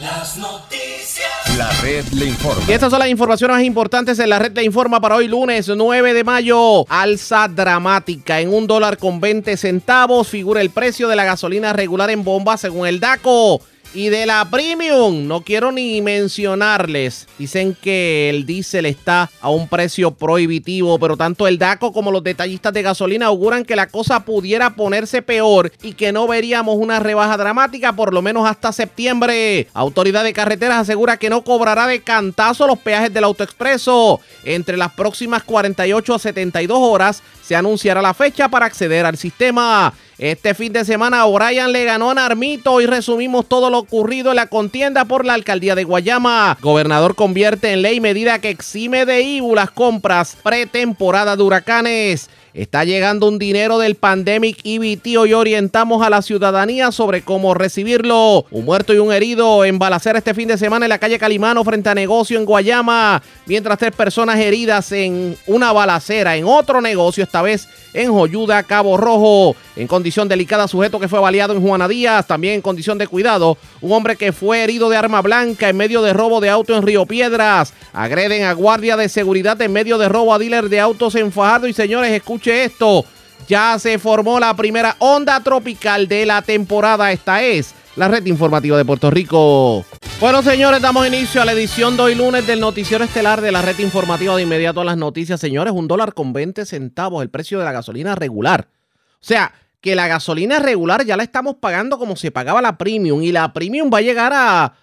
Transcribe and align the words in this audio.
Las 0.00 0.36
noticias. 0.36 1.26
La 1.56 1.70
red 1.80 2.04
le 2.12 2.26
informa. 2.26 2.62
Y 2.68 2.72
estas 2.72 2.90
son 2.90 2.98
las 2.98 3.08
informaciones 3.08 3.56
más 3.56 3.64
importantes 3.64 4.18
en 4.18 4.28
la 4.28 4.38
red 4.38 4.52
le 4.52 4.64
informa 4.64 5.00
para 5.00 5.16
hoy 5.16 5.26
lunes 5.26 5.68
9 5.68 6.12
de 6.12 6.22
mayo. 6.22 6.84
Alza 6.88 7.48
dramática 7.48 8.40
en 8.40 8.52
un 8.52 8.66
dólar 8.66 8.98
con 8.98 9.20
20 9.20 9.56
centavos. 9.56 10.28
Figura 10.28 10.60
el 10.60 10.70
precio 10.70 11.08
de 11.08 11.16
la 11.16 11.24
gasolina 11.24 11.72
regular 11.72 12.10
en 12.10 12.24
bomba 12.24 12.56
según 12.56 12.86
el 12.86 13.00
DACO. 13.00 13.60
Y 13.96 14.10
de 14.10 14.26
la 14.26 14.46
premium, 14.50 15.26
no 15.26 15.40
quiero 15.40 15.72
ni 15.72 16.02
mencionarles. 16.02 17.26
Dicen 17.38 17.74
que 17.74 18.28
el 18.28 18.44
diésel 18.44 18.84
está 18.84 19.30
a 19.40 19.48
un 19.48 19.68
precio 19.68 20.10
prohibitivo, 20.10 20.98
pero 20.98 21.16
tanto 21.16 21.46
el 21.46 21.56
DACO 21.56 21.94
como 21.94 22.12
los 22.12 22.22
detallistas 22.22 22.74
de 22.74 22.82
gasolina 22.82 23.28
auguran 23.28 23.64
que 23.64 23.74
la 23.74 23.86
cosa 23.86 24.26
pudiera 24.26 24.76
ponerse 24.76 25.22
peor 25.22 25.72
y 25.80 25.94
que 25.94 26.12
no 26.12 26.26
veríamos 26.26 26.76
una 26.76 27.00
rebaja 27.00 27.38
dramática 27.38 27.94
por 27.94 28.12
lo 28.12 28.20
menos 28.20 28.46
hasta 28.46 28.70
septiembre. 28.70 29.68
Autoridad 29.72 30.24
de 30.24 30.34
Carreteras 30.34 30.80
asegura 30.80 31.16
que 31.16 31.30
no 31.30 31.42
cobrará 31.42 31.86
de 31.86 32.02
cantazo 32.02 32.66
los 32.66 32.78
peajes 32.78 33.14
del 33.14 33.24
autoexpreso. 33.24 34.20
Entre 34.44 34.76
las 34.76 34.92
próximas 34.92 35.42
48 35.42 36.14
a 36.14 36.18
72 36.18 36.78
horas 36.78 37.22
se 37.42 37.56
anunciará 37.56 38.02
la 38.02 38.12
fecha 38.12 38.50
para 38.50 38.66
acceder 38.66 39.06
al 39.06 39.16
sistema. 39.16 39.94
Este 40.18 40.54
fin 40.54 40.72
de 40.72 40.86
semana 40.86 41.26
O'Brien 41.26 41.72
le 41.72 41.84
ganó 41.84 42.10
a 42.10 42.14
Narmito 42.14 42.80
y 42.80 42.86
resumimos 42.86 43.46
todo 43.46 43.68
lo 43.68 43.80
ocurrido 43.80 44.30
en 44.30 44.36
la 44.36 44.46
contienda 44.46 45.04
por 45.04 45.26
la 45.26 45.34
alcaldía 45.34 45.74
de 45.74 45.84
Guayama. 45.84 46.56
Gobernador 46.62 47.14
convierte 47.14 47.72
en 47.72 47.82
ley 47.82 48.00
medida 48.00 48.38
que 48.38 48.48
exime 48.48 49.04
de 49.04 49.20
IBU 49.20 49.54
las 49.54 49.70
compras 49.70 50.34
pretemporada 50.42 51.36
de 51.36 51.42
huracanes. 51.42 52.30
Está 52.54 52.84
llegando 52.84 53.28
un 53.28 53.38
dinero 53.38 53.78
del 53.78 53.96
Pandemic 53.96 54.60
EBT 54.64 55.06
y 55.08 55.34
orientamos 55.34 56.02
a 56.02 56.08
la 56.08 56.22
ciudadanía 56.22 56.90
sobre 56.90 57.20
cómo 57.20 57.52
recibirlo. 57.52 58.46
Un 58.50 58.64
muerto 58.64 58.94
y 58.94 58.98
un 58.98 59.12
herido 59.12 59.66
en 59.66 59.78
balacera 59.78 60.20
este 60.20 60.32
fin 60.32 60.48
de 60.48 60.56
semana 60.56 60.86
en 60.86 60.88
la 60.88 60.96
calle 60.98 61.18
Calimano 61.18 61.62
frente 61.64 61.90
a 61.90 61.94
negocio 61.94 62.38
en 62.38 62.46
Guayama, 62.46 63.22
mientras 63.44 63.76
tres 63.76 63.92
personas 63.92 64.38
heridas 64.38 64.90
en 64.92 65.36
una 65.46 65.70
balacera 65.72 66.34
en 66.34 66.46
otro 66.46 66.80
negocio, 66.80 67.22
esta 67.22 67.42
vez 67.42 67.68
en 67.96 68.12
Joyuda, 68.12 68.62
Cabo 68.62 68.96
Rojo. 68.96 69.56
En 69.74 69.86
condición 69.86 70.28
delicada, 70.28 70.68
sujeto 70.68 71.00
que 71.00 71.08
fue 71.08 71.18
baleado 71.18 71.54
en 71.54 71.62
Juana 71.62 71.88
Díaz, 71.88 72.26
también 72.26 72.54
en 72.54 72.62
condición 72.62 72.98
de 72.98 73.06
cuidado. 73.06 73.56
Un 73.80 73.92
hombre 73.92 74.16
que 74.16 74.32
fue 74.32 74.62
herido 74.62 74.88
de 74.88 74.96
arma 74.96 75.22
blanca 75.22 75.68
en 75.68 75.76
medio 75.76 76.02
de 76.02 76.12
robo 76.12 76.40
de 76.40 76.50
auto 76.50 76.76
en 76.76 76.82
Río 76.82 77.06
Piedras. 77.06 77.72
Agreden 77.92 78.44
a 78.44 78.52
guardia 78.52 78.96
de 78.96 79.08
seguridad 79.08 79.60
en 79.62 79.72
medio 79.72 79.98
de 79.98 80.08
robo 80.08 80.34
a 80.34 80.38
dealer 80.38 80.68
de 80.68 80.80
autos 80.80 81.14
en 81.14 81.32
Fajardo. 81.32 81.66
Y 81.66 81.72
señores, 81.72 82.12
escuche 82.12 82.64
esto. 82.64 83.04
Ya 83.48 83.78
se 83.78 83.98
formó 83.98 84.40
la 84.40 84.54
primera 84.54 84.96
onda 84.98 85.40
tropical 85.40 86.08
de 86.08 86.26
la 86.26 86.42
temporada. 86.42 87.12
Esta 87.12 87.42
es 87.42 87.74
la 87.96 88.08
red 88.08 88.24
informativa 88.26 88.76
de 88.76 88.84
Puerto 88.84 89.10
Rico. 89.10 89.84
Bueno, 90.20 90.42
señores, 90.42 90.80
damos 90.82 91.06
inicio 91.06 91.42
a 91.42 91.44
la 91.44 91.52
edición 91.52 91.96
de 91.96 92.02
hoy 92.02 92.14
lunes 92.14 92.46
del 92.46 92.60
noticiero 92.60 93.04
estelar 93.04 93.40
de 93.40 93.52
la 93.52 93.62
red 93.62 93.78
informativa 93.78 94.36
de 94.36 94.42
inmediato 94.42 94.82
a 94.82 94.84
las 94.84 94.98
noticias. 94.98 95.40
Señores, 95.40 95.72
un 95.72 95.88
dólar 95.88 96.14
con 96.14 96.32
20 96.32 96.66
centavos 96.66 97.22
el 97.22 97.30
precio 97.30 97.58
de 97.58 97.64
la 97.64 97.72
gasolina 97.72 98.14
regular. 98.14 98.68
O 99.14 99.24
sea, 99.26 99.52
que 99.80 99.94
la 99.94 100.08
gasolina 100.08 100.58
regular 100.58 101.04
ya 101.04 101.16
la 101.16 101.22
estamos 101.22 101.56
pagando 101.56 101.98
como 101.98 102.16
se 102.16 102.30
pagaba 102.30 102.60
la 102.60 102.76
premium 102.76 103.22
y 103.22 103.32
la 103.32 103.52
premium 103.52 103.90
va 103.92 103.98
a 103.98 104.02
llegar 104.02 104.32
a, 104.34 104.74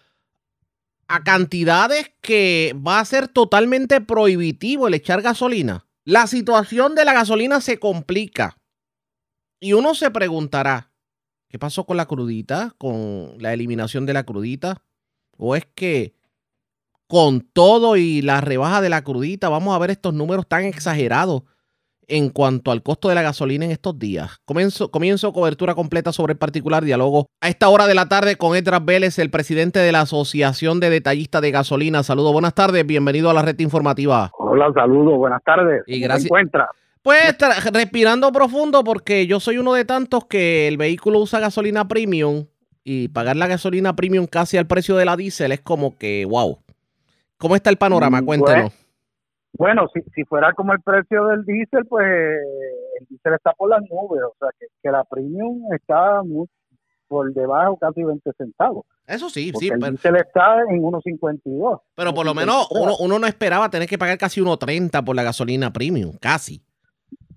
a 1.07 1.23
cantidades 1.23 2.11
que 2.21 2.75
va 2.75 2.99
a 2.99 3.05
ser 3.05 3.27
totalmente 3.27 4.01
prohibitivo 4.01 4.87
el 4.87 4.95
echar 4.95 5.21
gasolina. 5.21 5.85
La 6.03 6.25
situación 6.27 6.95
de 6.95 7.05
la 7.05 7.13
gasolina 7.13 7.61
se 7.61 7.79
complica 7.79 8.57
y 9.59 9.73
uno 9.73 9.95
se 9.95 10.11
preguntará, 10.11 10.92
¿qué 11.53 11.59
pasó 11.59 11.85
con 11.85 11.97
la 11.97 12.07
crudita? 12.07 12.73
¿Con 12.79 13.35
la 13.37 13.53
eliminación 13.53 14.07
de 14.07 14.13
la 14.13 14.23
crudita? 14.23 14.81
¿O 15.37 15.55
es 15.55 15.67
que 15.75 16.15
con 17.07 17.41
todo 17.41 17.95
y 17.95 18.23
la 18.23 18.41
rebaja 18.41 18.81
de 18.81 18.89
la 18.89 19.03
crudita 19.03 19.49
vamos 19.49 19.75
a 19.75 19.77
ver 19.77 19.91
estos 19.91 20.15
números 20.15 20.47
tan 20.47 20.63
exagerados 20.63 21.43
en 22.07 22.31
cuanto 22.31 22.71
al 22.71 22.81
costo 22.81 23.07
de 23.07 23.13
la 23.13 23.21
gasolina 23.21 23.65
en 23.65 23.71
estos 23.71 23.99
días. 23.99 24.39
Comienzo, 24.45 24.89
comienzo 24.89 25.31
cobertura 25.31 25.75
completa 25.75 26.11
sobre 26.11 26.33
el 26.33 26.39
particular 26.39 26.83
diálogo 26.83 27.27
a 27.39 27.49
esta 27.49 27.69
hora 27.69 27.85
de 27.85 27.93
la 27.93 28.09
tarde 28.09 28.35
con 28.35 28.55
Edras 28.55 28.83
Vélez, 28.83 29.19
el 29.19 29.29
presidente 29.29 29.77
de 29.77 29.91
la 29.91 30.01
Asociación 30.01 30.79
de 30.79 30.89
Detallistas 30.89 31.43
de 31.43 31.51
Gasolina. 31.51 32.01
Saludos, 32.01 32.33
buenas 32.33 32.55
tardes, 32.55 32.83
bienvenido 32.83 33.29
a 33.29 33.33
la 33.35 33.43
red 33.43 33.59
informativa. 33.59 34.31
Hola, 34.39 34.73
saludos, 34.73 35.17
buenas 35.17 35.43
tardes. 35.43 35.83
Y 35.85 35.99
gracias. 35.99 36.29
¿Cómo 36.29 36.39
encuentra? 36.39 36.67
Pues 37.03 37.37
respirando 37.73 38.31
profundo 38.31 38.83
porque 38.83 39.27
yo 39.27 39.41
soy 39.41 39.57
uno 39.57 39.73
de 39.73 39.83
tantos 39.83 40.25
que 40.25 40.69
el 40.69 40.77
vehículo 40.77 41.19
usa 41.19 41.41
gasolina 41.41 41.85
premium 41.85 42.45
y 42.85 43.09
pagar 43.09 43.35
la 43.35 43.47
gasolina 43.47 43.93
premium 43.93 44.25
casi 44.25 44.57
al 44.57 44.67
precio 44.67 44.95
de 44.95 45.03
la 45.03 45.17
diésel 45.17 45.51
es 45.51 45.59
como 45.59 45.97
que, 45.97 46.25
wow. 46.25 46.59
¿Cómo 47.37 47.57
está 47.57 47.69
el 47.69 47.77
panorama? 47.77 48.21
Mm, 48.21 48.25
Cuéntenos. 48.25 48.71
Pues, 48.71 48.83
bueno, 49.57 49.87
si, 49.93 50.01
si 50.15 50.23
fuera 50.23 50.53
como 50.53 50.71
el 50.71 50.81
precio 50.81 51.25
del 51.27 51.43
diésel, 51.43 51.85
pues 51.87 52.07
el 52.07 53.05
diésel 53.09 53.33
está 53.33 53.51
por 53.51 53.69
las 53.69 53.81
nubes, 53.81 54.23
o 54.23 54.35
sea 54.39 54.49
que, 54.57 54.67
que 54.81 54.89
la 54.89 55.03
premium 55.03 55.73
está 55.73 56.23
muy 56.23 56.47
por 57.09 57.33
debajo, 57.33 57.77
casi 57.77 58.01
20 58.01 58.31
centavos. 58.37 58.85
Eso 59.05 59.29
sí, 59.29 59.51
Porque 59.51 59.67
sí, 59.67 59.71
el 59.73 59.79
pero, 59.79 59.91
diésel 59.91 60.15
está 60.15 60.61
en 60.69 60.81
1.52. 60.81 61.81
pero 61.95 62.13
por 62.13 62.25
lo 62.25 62.33
menos 62.33 62.67
uno, 62.71 62.95
uno 62.97 63.19
no 63.19 63.27
esperaba 63.27 63.69
tener 63.69 63.89
que 63.89 63.97
pagar 63.97 64.17
casi 64.17 64.39
1.30 64.39 65.03
por 65.03 65.17
la 65.17 65.23
gasolina 65.23 65.73
premium, 65.73 66.17
casi. 66.17 66.63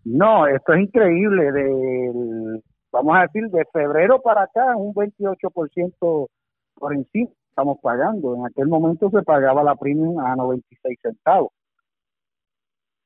No, 0.07 0.47
esto 0.47 0.73
es 0.73 0.83
increíble. 0.83 1.51
Del, 1.51 2.63
vamos 2.93 3.17
a 3.17 3.23
decir, 3.23 3.51
de 3.51 3.65
febrero 3.73 4.23
para 4.23 4.45
acá, 4.45 4.77
un 4.77 4.95
28% 4.95 6.29
por 6.75 6.95
encima 6.95 7.31
estamos 7.49 7.79
pagando. 7.83 8.37
En 8.37 8.47
aquel 8.47 8.69
momento 8.69 9.11
se 9.11 9.23
pagaba 9.23 9.65
la 9.65 9.75
premium 9.75 10.21
a 10.21 10.37
96 10.37 10.99
centavos. 11.03 11.51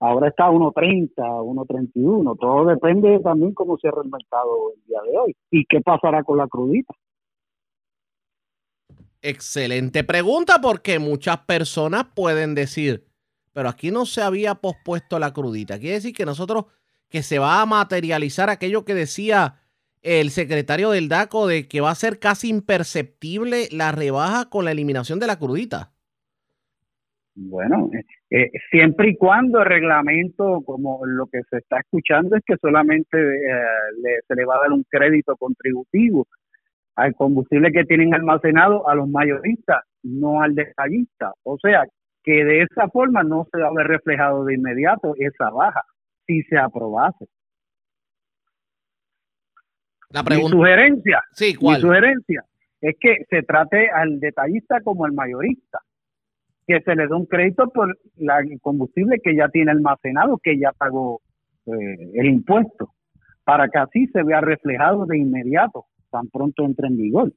Ahora 0.00 0.28
está 0.28 0.46
a 0.46 0.50
1.30, 0.50 1.14
1.31. 1.14 2.38
Todo 2.38 2.66
depende 2.66 3.20
también 3.20 3.54
cómo 3.54 3.78
cierra 3.78 4.02
el 4.02 4.10
mercado 4.10 4.72
el 4.74 4.82
día 4.86 4.98
de 5.02 5.18
hoy. 5.18 5.36
¿Y 5.50 5.64
qué 5.66 5.80
pasará 5.80 6.22
con 6.24 6.38
la 6.38 6.48
crudita? 6.48 6.94
Excelente 9.22 10.02
pregunta 10.04 10.58
porque 10.60 10.98
muchas 10.98 11.38
personas 11.44 12.06
pueden 12.14 12.54
decir, 12.54 13.06
pero 13.52 13.68
aquí 13.68 13.90
no 13.90 14.06
se 14.06 14.22
había 14.22 14.54
pospuesto 14.54 15.18
la 15.18 15.32
crudita. 15.32 15.78
Quiere 15.78 15.96
decir 15.96 16.14
que 16.14 16.24
nosotros, 16.24 16.64
que 17.10 17.22
se 17.22 17.38
va 17.38 17.60
a 17.60 17.66
materializar 17.66 18.48
aquello 18.50 18.84
que 18.84 18.94
decía 18.94 19.56
el 20.02 20.30
secretario 20.30 20.90
del 20.90 21.08
DACO 21.08 21.46
de 21.46 21.68
que 21.68 21.80
va 21.80 21.90
a 21.90 21.94
ser 21.94 22.18
casi 22.18 22.48
imperceptible 22.48 23.68
la 23.70 23.92
rebaja 23.92 24.48
con 24.48 24.64
la 24.64 24.72
eliminación 24.72 25.18
de 25.18 25.26
la 25.26 25.38
crudita. 25.38 25.90
Bueno, 27.34 27.90
eh, 28.30 28.50
siempre 28.70 29.10
y 29.10 29.16
cuando 29.16 29.60
el 29.60 29.66
reglamento, 29.66 30.62
como 30.64 31.04
lo 31.06 31.26
que 31.26 31.40
se 31.50 31.58
está 31.58 31.80
escuchando, 31.80 32.36
es 32.36 32.42
que 32.44 32.56
solamente 32.60 33.18
eh, 33.18 33.62
le, 34.02 34.10
se 34.26 34.34
le 34.34 34.44
va 34.44 34.56
a 34.56 34.60
dar 34.60 34.72
un 34.72 34.84
crédito 34.88 35.36
contributivo 35.36 36.26
al 36.96 37.14
combustible 37.14 37.72
que 37.72 37.84
tienen 37.84 38.14
almacenado 38.14 38.88
a 38.88 38.94
los 38.94 39.08
mayoristas, 39.08 39.84
no 40.02 40.42
al 40.42 40.54
detallista. 40.54 41.32
O 41.44 41.56
sea, 41.58 41.84
que 42.22 42.44
de 42.44 42.62
esa 42.62 42.88
forma 42.88 43.22
no 43.22 43.46
se 43.50 43.60
va 43.60 43.68
a 43.68 43.74
ver 43.74 43.86
reflejado 43.86 44.44
de 44.44 44.54
inmediato 44.54 45.14
esa 45.18 45.50
baja, 45.50 45.82
si 46.30 46.42
se 46.44 46.56
aprobase. 46.56 47.26
La 50.10 50.22
Mi 50.22 50.48
sugerencia, 50.48 51.22
Sí, 51.32 51.46
mi 51.52 51.54
¿cuál? 51.54 51.80
sugerencia 51.80 52.44
es 52.80 52.96
que 53.00 53.24
se 53.28 53.42
trate 53.42 53.90
al 53.90 54.18
detallista 54.20 54.80
como 54.82 55.04
al 55.04 55.12
mayorista, 55.12 55.80
que 56.66 56.80
se 56.80 56.94
le 56.94 57.06
dé 57.06 57.14
un 57.14 57.26
crédito 57.26 57.68
por 57.68 57.96
la, 58.16 58.38
el 58.40 58.60
combustible 58.60 59.18
que 59.22 59.36
ya 59.36 59.48
tiene 59.48 59.70
almacenado, 59.72 60.38
que 60.42 60.58
ya 60.58 60.72
pagó 60.72 61.20
eh, 61.66 62.10
el 62.14 62.26
impuesto, 62.26 62.94
para 63.44 63.68
que 63.68 63.78
así 63.78 64.06
se 64.08 64.22
vea 64.22 64.40
reflejado 64.40 65.04
de 65.06 65.18
inmediato, 65.18 65.86
tan 66.10 66.28
pronto 66.28 66.64
entre 66.64 66.86
en 66.88 66.96
vigor. 66.96 67.32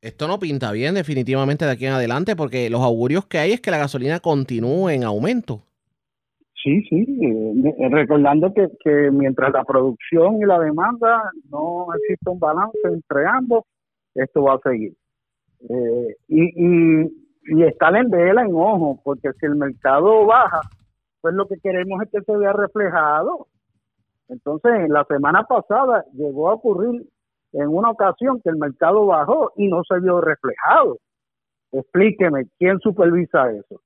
Esto 0.00 0.28
no 0.28 0.38
pinta 0.38 0.70
bien 0.72 0.94
definitivamente 0.94 1.64
de 1.64 1.70
aquí 1.72 1.86
en 1.86 1.92
adelante 1.92 2.36
porque 2.36 2.68
los 2.70 2.82
augurios 2.82 3.26
que 3.26 3.38
hay 3.38 3.52
es 3.52 3.60
que 3.60 3.70
la 3.70 3.78
gasolina 3.78 4.20
continúe 4.20 4.90
en 4.90 5.04
aumento. 5.04 5.64
Sí, 6.64 6.82
sí, 6.88 7.04
eh, 7.06 7.88
recordando 7.90 8.54
que, 8.54 8.68
que 8.82 9.10
mientras 9.10 9.52
la 9.52 9.64
producción 9.64 10.36
y 10.40 10.46
la 10.46 10.58
demanda 10.58 11.30
no 11.50 11.88
existe 11.94 12.30
un 12.30 12.38
balance 12.38 12.78
entre 12.84 13.26
ambos, 13.26 13.64
esto 14.14 14.44
va 14.44 14.54
a 14.54 14.70
seguir. 14.70 14.94
Eh, 15.68 16.16
y, 16.28 17.02
y, 17.02 17.26
y 17.48 17.62
estar 17.64 17.94
en 17.94 18.08
vela, 18.08 18.40
en 18.40 18.54
ojo, 18.54 18.98
porque 19.04 19.30
si 19.38 19.44
el 19.44 19.56
mercado 19.56 20.24
baja, 20.24 20.62
pues 21.20 21.34
lo 21.34 21.46
que 21.46 21.58
queremos 21.62 22.00
es 22.02 22.10
que 22.10 22.22
se 22.22 22.34
vea 22.34 22.54
reflejado. 22.54 23.46
Entonces, 24.28 24.88
la 24.88 25.04
semana 25.04 25.42
pasada 25.42 26.06
llegó 26.14 26.48
a 26.48 26.54
ocurrir 26.54 27.06
en 27.52 27.68
una 27.68 27.90
ocasión 27.90 28.40
que 28.42 28.48
el 28.48 28.56
mercado 28.56 29.04
bajó 29.04 29.52
y 29.56 29.68
no 29.68 29.82
se 29.86 30.00
vio 30.00 30.22
reflejado. 30.22 30.96
Explíqueme, 31.72 32.46
¿quién 32.58 32.78
supervisa 32.78 33.50
eso? 33.52 33.82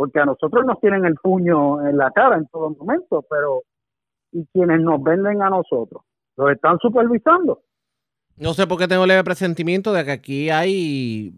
Porque 0.00 0.18
a 0.18 0.24
nosotros 0.24 0.64
nos 0.64 0.80
tienen 0.80 1.04
el 1.04 1.14
puño 1.16 1.86
en 1.86 1.98
la 1.98 2.10
cara 2.10 2.38
en 2.38 2.46
todo 2.46 2.70
momento, 2.70 3.22
pero 3.28 3.64
¿y 4.32 4.46
quienes 4.46 4.80
nos 4.80 5.02
venden 5.02 5.42
a 5.42 5.50
nosotros? 5.50 6.04
¿Los 6.38 6.52
están 6.52 6.78
supervisando? 6.78 7.60
No 8.38 8.54
sé 8.54 8.66
por 8.66 8.78
qué 8.78 8.88
tengo 8.88 9.04
leve 9.04 9.22
presentimiento 9.24 9.92
de 9.92 10.02
que 10.06 10.10
aquí 10.12 10.48
hay 10.48 11.34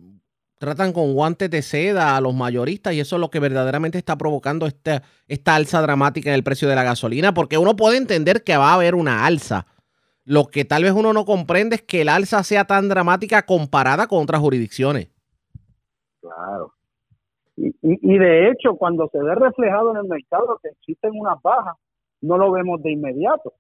tratan 0.59 0.93
con 0.93 1.13
guantes 1.13 1.51
de 1.51 1.61
seda 1.61 2.17
a 2.17 2.21
los 2.21 2.37
mayoristas 2.37 2.95
y 2.95 3.01
eso 3.01 3.17
es 3.17 3.21
lo 3.21 3.31
que 3.31 3.41
verdaderamente 3.41 3.99
está 3.99 4.17
provocando 4.17 4.69
esta, 4.69 5.03
esta 5.27 5.57
alza 5.57 5.83
dramática 5.83 6.31
en 6.31 6.37
el 6.37 6.45
precio 6.45 6.69
de 6.69 6.77
la 6.77 6.85
gasolina, 6.85 7.35
porque 7.35 7.59
uno 7.59 7.75
puede 7.75 7.97
entender 7.97 8.45
que 8.45 8.57
va 8.57 8.71
a 8.71 8.75
haber 8.75 8.95
una 8.95 9.27
alza. 9.27 9.67
Lo 10.25 10.47
que 10.53 10.65
tal 10.65 10.85
vez 10.85 10.93
uno 10.93 11.13
no 11.13 11.25
comprende 11.25 11.75
es 11.75 11.83
que 11.83 12.03
el 12.03 12.09
alza 12.09 12.45
sea 12.45 12.65
tan 12.65 12.89
dramática 12.89 13.45
comparada 13.45 14.07
con 14.07 14.23
otras 14.23 14.41
jurisdicciones. 14.41 15.09
Claro. 16.21 16.75
Y, 17.63 17.73
y, 17.81 18.19
de 18.19 18.51
hecho, 18.51 18.75
cuando 18.75 19.09
se 19.13 19.23
ve 19.23 19.37
reflejado 19.37 19.93
en 19.93 19.99
el 19.99 20.09
mercado 20.09 20.59
que 20.61 20.71
existen 20.71 21.13
unas 21.15 21.41
bajas, 21.43 21.77
no 22.21 22.37
lo 22.37 22.51
vemos 22.51 22.83
de 22.83 22.91
inmediato. 22.91 23.53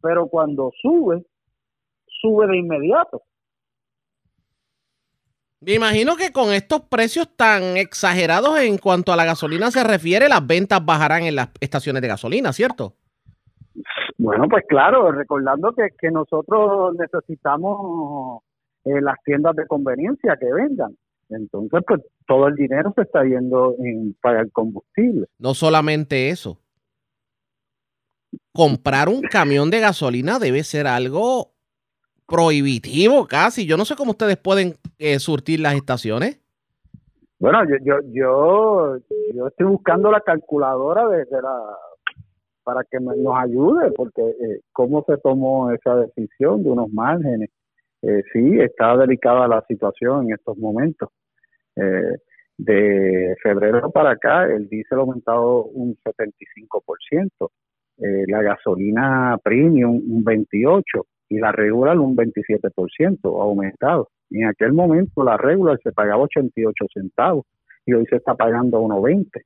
Pero 0.00 0.28
cuando 0.28 0.70
sube, 0.80 1.22
sube 2.06 2.46
de 2.46 2.56
inmediato. 2.56 3.20
Me 5.60 5.74
imagino 5.74 6.16
que 6.16 6.32
con 6.32 6.54
estos 6.54 6.80
precios 6.80 7.28
tan 7.36 7.76
exagerados 7.76 8.58
en 8.60 8.78
cuanto 8.78 9.12
a 9.12 9.16
la 9.16 9.26
gasolina 9.26 9.70
se 9.70 9.84
refiere, 9.84 10.30
las 10.30 10.46
ventas 10.46 10.82
bajarán 10.82 11.24
en 11.24 11.36
las 11.36 11.50
estaciones 11.60 12.00
de 12.00 12.08
gasolina, 12.08 12.54
¿cierto? 12.54 12.94
Bueno, 14.16 14.48
pues 14.48 14.64
claro, 14.66 15.12
recordando 15.12 15.74
que, 15.74 15.88
que 15.98 16.10
nosotros 16.10 16.94
necesitamos 16.98 18.42
eh, 18.86 19.02
las 19.02 19.16
tiendas 19.22 19.54
de 19.54 19.66
conveniencia 19.66 20.38
que 20.40 20.50
vendan. 20.50 20.96
Entonces, 21.30 21.80
pues 21.86 22.00
todo 22.26 22.48
el 22.48 22.54
dinero 22.56 22.92
se 22.94 23.02
está 23.02 23.24
yendo 23.24 23.74
en 23.78 24.14
pagar 24.20 24.50
combustible. 24.50 25.26
No 25.38 25.54
solamente 25.54 26.30
eso. 26.30 26.58
Comprar 28.52 29.08
un 29.08 29.22
camión 29.22 29.70
de 29.70 29.80
gasolina 29.80 30.38
debe 30.38 30.62
ser 30.64 30.86
algo 30.86 31.52
prohibitivo 32.26 33.26
casi. 33.26 33.66
Yo 33.66 33.76
no 33.76 33.84
sé 33.84 33.96
cómo 33.96 34.12
ustedes 34.12 34.36
pueden 34.36 34.74
eh, 34.98 35.18
surtir 35.18 35.60
las 35.60 35.74
estaciones. 35.74 36.40
Bueno, 37.38 37.64
yo, 37.64 37.76
yo, 37.82 37.94
yo, 38.12 38.96
yo 39.34 39.46
estoy 39.46 39.66
buscando 39.66 40.10
la 40.10 40.20
calculadora 40.20 41.08
de, 41.08 41.24
la 41.30 41.76
para 42.62 42.84
que 42.84 43.00
nos 43.00 43.36
ayude, 43.36 43.90
porque 43.92 44.20
eh, 44.22 44.60
cómo 44.72 45.02
se 45.08 45.16
tomó 45.16 45.70
esa 45.72 45.96
decisión 45.96 46.62
de 46.62 46.70
unos 46.70 46.92
márgenes. 46.92 47.50
Eh, 48.02 48.22
sí, 48.32 48.58
está 48.60 48.96
delicada 48.96 49.48
la 49.48 49.64
situación 49.66 50.26
en 50.26 50.34
estos 50.34 50.56
momentos. 50.58 51.08
Eh, 51.80 52.18
de 52.58 53.34
febrero 53.42 53.90
para 53.90 54.10
acá, 54.10 54.44
el 54.44 54.68
diésel 54.68 54.98
ha 54.98 55.00
aumentado 55.00 55.64
un 55.64 55.96
75%, 55.96 57.50
eh, 57.96 58.24
la 58.26 58.42
gasolina 58.42 59.38
premium 59.42 59.92
un 59.92 60.24
28%, 60.24 61.06
y 61.30 61.38
la 61.38 61.52
regular 61.52 61.98
un 61.98 62.16
27% 62.16 63.40
aumentado. 63.40 64.10
en 64.30 64.46
aquel 64.46 64.72
momento 64.72 65.24
la 65.24 65.36
regular 65.36 65.78
se 65.82 65.92
pagaba 65.92 66.22
88 66.22 66.86
centavos 66.92 67.46
y 67.86 67.94
hoy 67.94 68.04
se 68.10 68.16
está 68.16 68.34
pagando 68.34 68.80
1.20. 68.80 69.44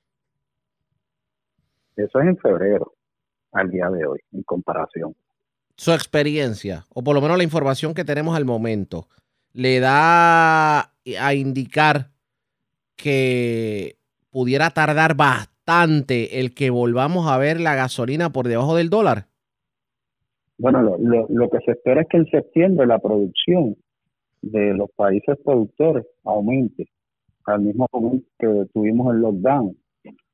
Eso 1.97 2.21
es 2.21 2.27
en 2.27 2.37
febrero, 2.39 2.95
al 3.53 3.71
día 3.71 3.89
de 3.91 4.07
hoy, 4.07 4.19
en 4.33 4.43
comparación. 4.43 5.15
Su 5.77 5.93
experiencia, 5.93 6.85
o 6.89 7.03
por 7.03 7.15
lo 7.15 7.21
menos 7.21 7.37
la 7.37 7.45
información 7.45 7.95
que 7.95 8.05
tenemos 8.05 8.37
al 8.37 8.45
momento, 8.45 9.09
le 9.53 9.79
da 9.79 10.81
a 10.81 11.35
indicar 11.35 12.14
que 13.05 13.97
pudiera 14.31 14.71
tardar 14.71 15.15
bastante 15.15 16.41
el 16.41 16.55
que 16.55 16.71
volvamos 16.71 17.31
a 17.31 17.37
ver 17.37 17.61
la 17.61 17.75
gasolina 17.75 18.31
por 18.31 18.49
debajo 18.49 18.77
del 18.77 18.89
dólar. 18.89 19.27
Bueno, 20.57 20.81
lo, 20.81 21.51
que 21.51 21.59
se 21.67 21.73
espera 21.73 22.01
es 22.01 22.09
que 22.09 22.17
en 22.17 22.27
septiembre 22.31 22.87
la 22.87 22.99
producción 22.99 23.77
de 24.41 24.73
los 24.73 24.91
países 24.97 25.37
productores 25.45 26.07
aumente 26.25 26.89
al 27.45 27.61
mismo 27.61 27.87
momento 27.93 28.27
que 28.39 28.65
tuvimos 28.73 29.15
el 29.15 29.21
lockdown. 29.21 29.77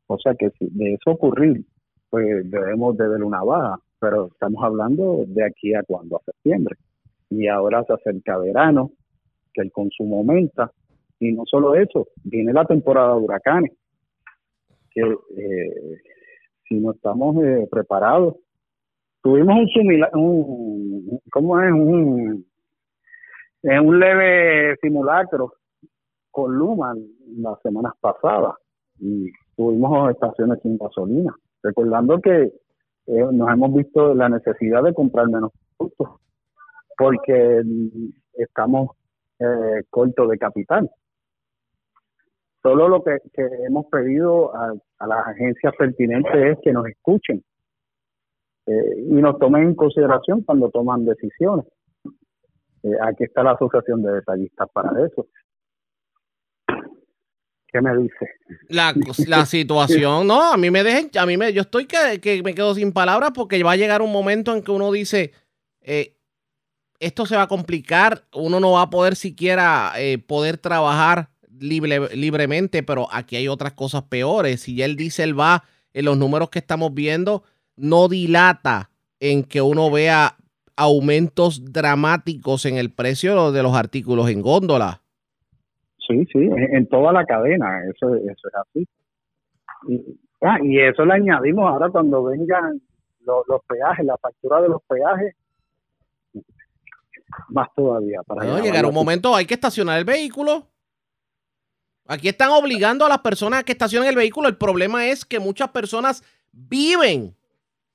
O 0.07 0.19
sea 0.19 0.37
que 0.37 0.51
si 0.51 0.69
de 0.71 0.95
eso 0.95 1.11
ocurrir, 1.11 1.65
pues 2.09 2.49
debemos 2.49 2.97
de 2.97 3.09
ver 3.09 3.25
una 3.25 3.43
baja, 3.43 3.81
pero 3.99 4.29
estamos 4.29 4.63
hablando 4.63 5.25
de 5.27 5.45
aquí 5.45 5.75
a 5.75 5.83
cuando, 5.83 6.19
a 6.19 6.23
septiembre. 6.25 6.77
Y 7.31 7.49
ahora 7.49 7.83
se 7.83 7.95
acerca 7.95 8.39
verano, 8.39 8.93
que 9.53 9.63
el 9.63 9.73
consumo 9.73 10.19
aumenta, 10.19 10.71
y 11.21 11.33
no 11.33 11.45
solo 11.47 11.75
eso, 11.75 12.09
viene 12.25 12.53
la 12.53 12.65
temporada 12.65 13.15
de 13.15 13.21
huracanes, 13.21 13.73
que 14.91 15.03
eh, 15.03 16.01
si 16.69 16.75
no 16.77 16.93
estamos 16.93 17.37
eh, 17.45 17.69
preparados 17.71 18.37
tuvimos 19.23 19.57
un 19.57 19.69
similar, 19.69 20.11
un, 20.15 21.21
¿cómo 21.31 21.61
es? 21.61 21.71
Un, 21.73 22.47
un 23.63 24.01
leve 24.01 24.77
simulacro 24.81 25.55
con 26.31 26.55
Luma 26.57 26.95
las 27.37 27.61
semanas 27.63 27.93
pasadas 28.01 28.55
y 28.99 29.31
tuvimos 29.57 30.11
estaciones 30.11 30.59
sin 30.63 30.79
gasolina, 30.79 31.35
recordando 31.63 32.21
que 32.21 32.53
eh, 33.07 33.27
nos 33.33 33.51
hemos 33.51 33.75
visto 33.75 34.15
la 34.15 34.29
necesidad 34.29 34.83
de 34.83 34.95
comprar 34.95 35.29
menos 35.29 35.53
productos 35.77 36.21
porque 36.97 37.63
estamos 38.35 38.91
eh, 39.39 39.83
cortos 39.89 40.29
de 40.29 40.39
capital. 40.39 40.91
Solo 42.63 42.89
lo 42.89 43.03
que, 43.03 43.19
hemos 43.67 43.87
pedido 43.87 44.55
a, 44.55 44.75
a 44.99 45.07
las 45.07 45.27
agencias 45.29 45.75
pertinentes 45.79 46.35
es 46.35 46.59
que 46.63 46.73
nos 46.73 46.87
escuchen 46.87 47.43
eh, 48.67 49.05
y 49.09 49.15
nos 49.15 49.39
tomen 49.39 49.65
en 49.65 49.75
consideración 49.75 50.43
cuando 50.43 50.71
toman 50.71 51.05
decisiones. 51.05 51.67
Eh, 52.83 52.93
aquí 53.03 53.25
está 53.25 53.43
la 53.43 53.53
Asociación 53.53 54.03
de 54.03 54.13
Detallistas 54.13 54.69
para 54.73 54.91
eso. 55.05 55.27
¿Qué 57.67 57.81
me 57.81 57.97
dice? 57.97 58.29
La, 58.69 58.95
la 59.27 59.47
situación, 59.47 60.27
no, 60.27 60.53
a 60.53 60.57
mí 60.57 60.71
me 60.71 60.85
dejen, 60.85 61.11
a 61.19 61.27
mí 61.27 61.37
me, 61.37 61.53
yo 61.53 61.63
estoy 61.63 61.87
que, 61.87 62.21
que, 62.21 62.43
me 62.43 62.55
quedo 62.55 62.75
sin 62.75 62.93
palabras 62.93 63.31
porque 63.35 63.63
va 63.63 63.73
a 63.73 63.77
llegar 63.77 64.03
un 64.03 64.13
momento 64.13 64.55
en 64.55 64.63
que 64.63 64.71
uno 64.71 64.93
dice, 64.93 65.33
eh, 65.81 66.17
esto 66.99 67.27
se 67.27 67.37
va 67.37 67.43
a 67.43 67.49
complicar, 67.49 68.25
uno 68.35 68.61
no 68.61 68.73
va 68.73 68.83
a 68.83 68.91
poder 68.91 69.17
siquiera 69.17 69.93
poder 70.27 70.59
trabajar 70.59 71.30
libre, 71.61 72.17
libremente, 72.17 72.83
pero 72.83 73.07
aquí 73.13 73.37
hay 73.37 73.49
otras 73.49 73.73
cosas 73.73 74.03
peores. 74.03 74.63
Si 74.63 74.75
ya 74.75 74.85
el 74.85 74.97
diésel 74.97 75.39
va 75.39 75.63
en 75.93 76.05
los 76.05 76.19
números 76.19 76.51
que 76.51 76.59
estamos 76.59 76.93
viendo, 76.95 77.43
no 77.77 78.09
dilata 78.09 78.91
en 79.21 79.45
que 79.45 79.63
uno 79.63 79.91
vea 79.91 80.37
aumentos 80.77 81.73
dramáticos 81.73 82.65
en 82.65 82.77
el 82.77 82.91
precio 82.91 83.53
de 83.53 83.63
los 83.63 83.75
artículos 83.75 84.31
en 84.31 84.41
góndola. 84.41 85.03
Sí, 86.09 86.27
sí, 86.33 86.39
en 86.73 86.89
toda 86.89 87.13
la 87.13 87.25
cadena, 87.25 87.85
eso, 87.85 88.15
eso 88.17 88.49
es 88.49 88.55
así. 88.55 88.89
Y, 89.89 90.19
ah, 90.41 90.59
y 90.63 90.81
eso 90.81 91.05
le 91.05 91.15
añadimos 91.15 91.71
ahora 91.71 91.89
cuando 91.91 92.25
vengan 92.25 92.81
los, 93.25 93.61
peajes, 93.67 94.05
la 94.05 94.17
factura 94.19 94.61
de 94.63 94.69
los 94.69 94.83
peajes, 94.83 95.35
más 97.49 97.69
todavía. 97.75 98.23
Para 98.27 98.45
no, 98.45 98.61
llegar 98.61 98.85
un 98.87 98.95
momento, 98.95 99.35
hay 99.35 99.47
que 99.47 99.55
estacionar 99.55 99.99
el 99.99 100.05
vehículo. 100.05 100.67
Aquí 102.11 102.27
están 102.27 102.51
obligando 102.51 103.07
a 103.07 103.09
las 103.09 103.21
personas 103.21 103.61
a 103.61 103.63
que 103.63 103.71
estacionen 103.71 104.09
el 104.09 104.17
vehículo. 104.17 104.49
El 104.49 104.57
problema 104.57 105.07
es 105.07 105.25
que 105.25 105.39
muchas 105.39 105.69
personas 105.69 106.25
viven 106.51 107.37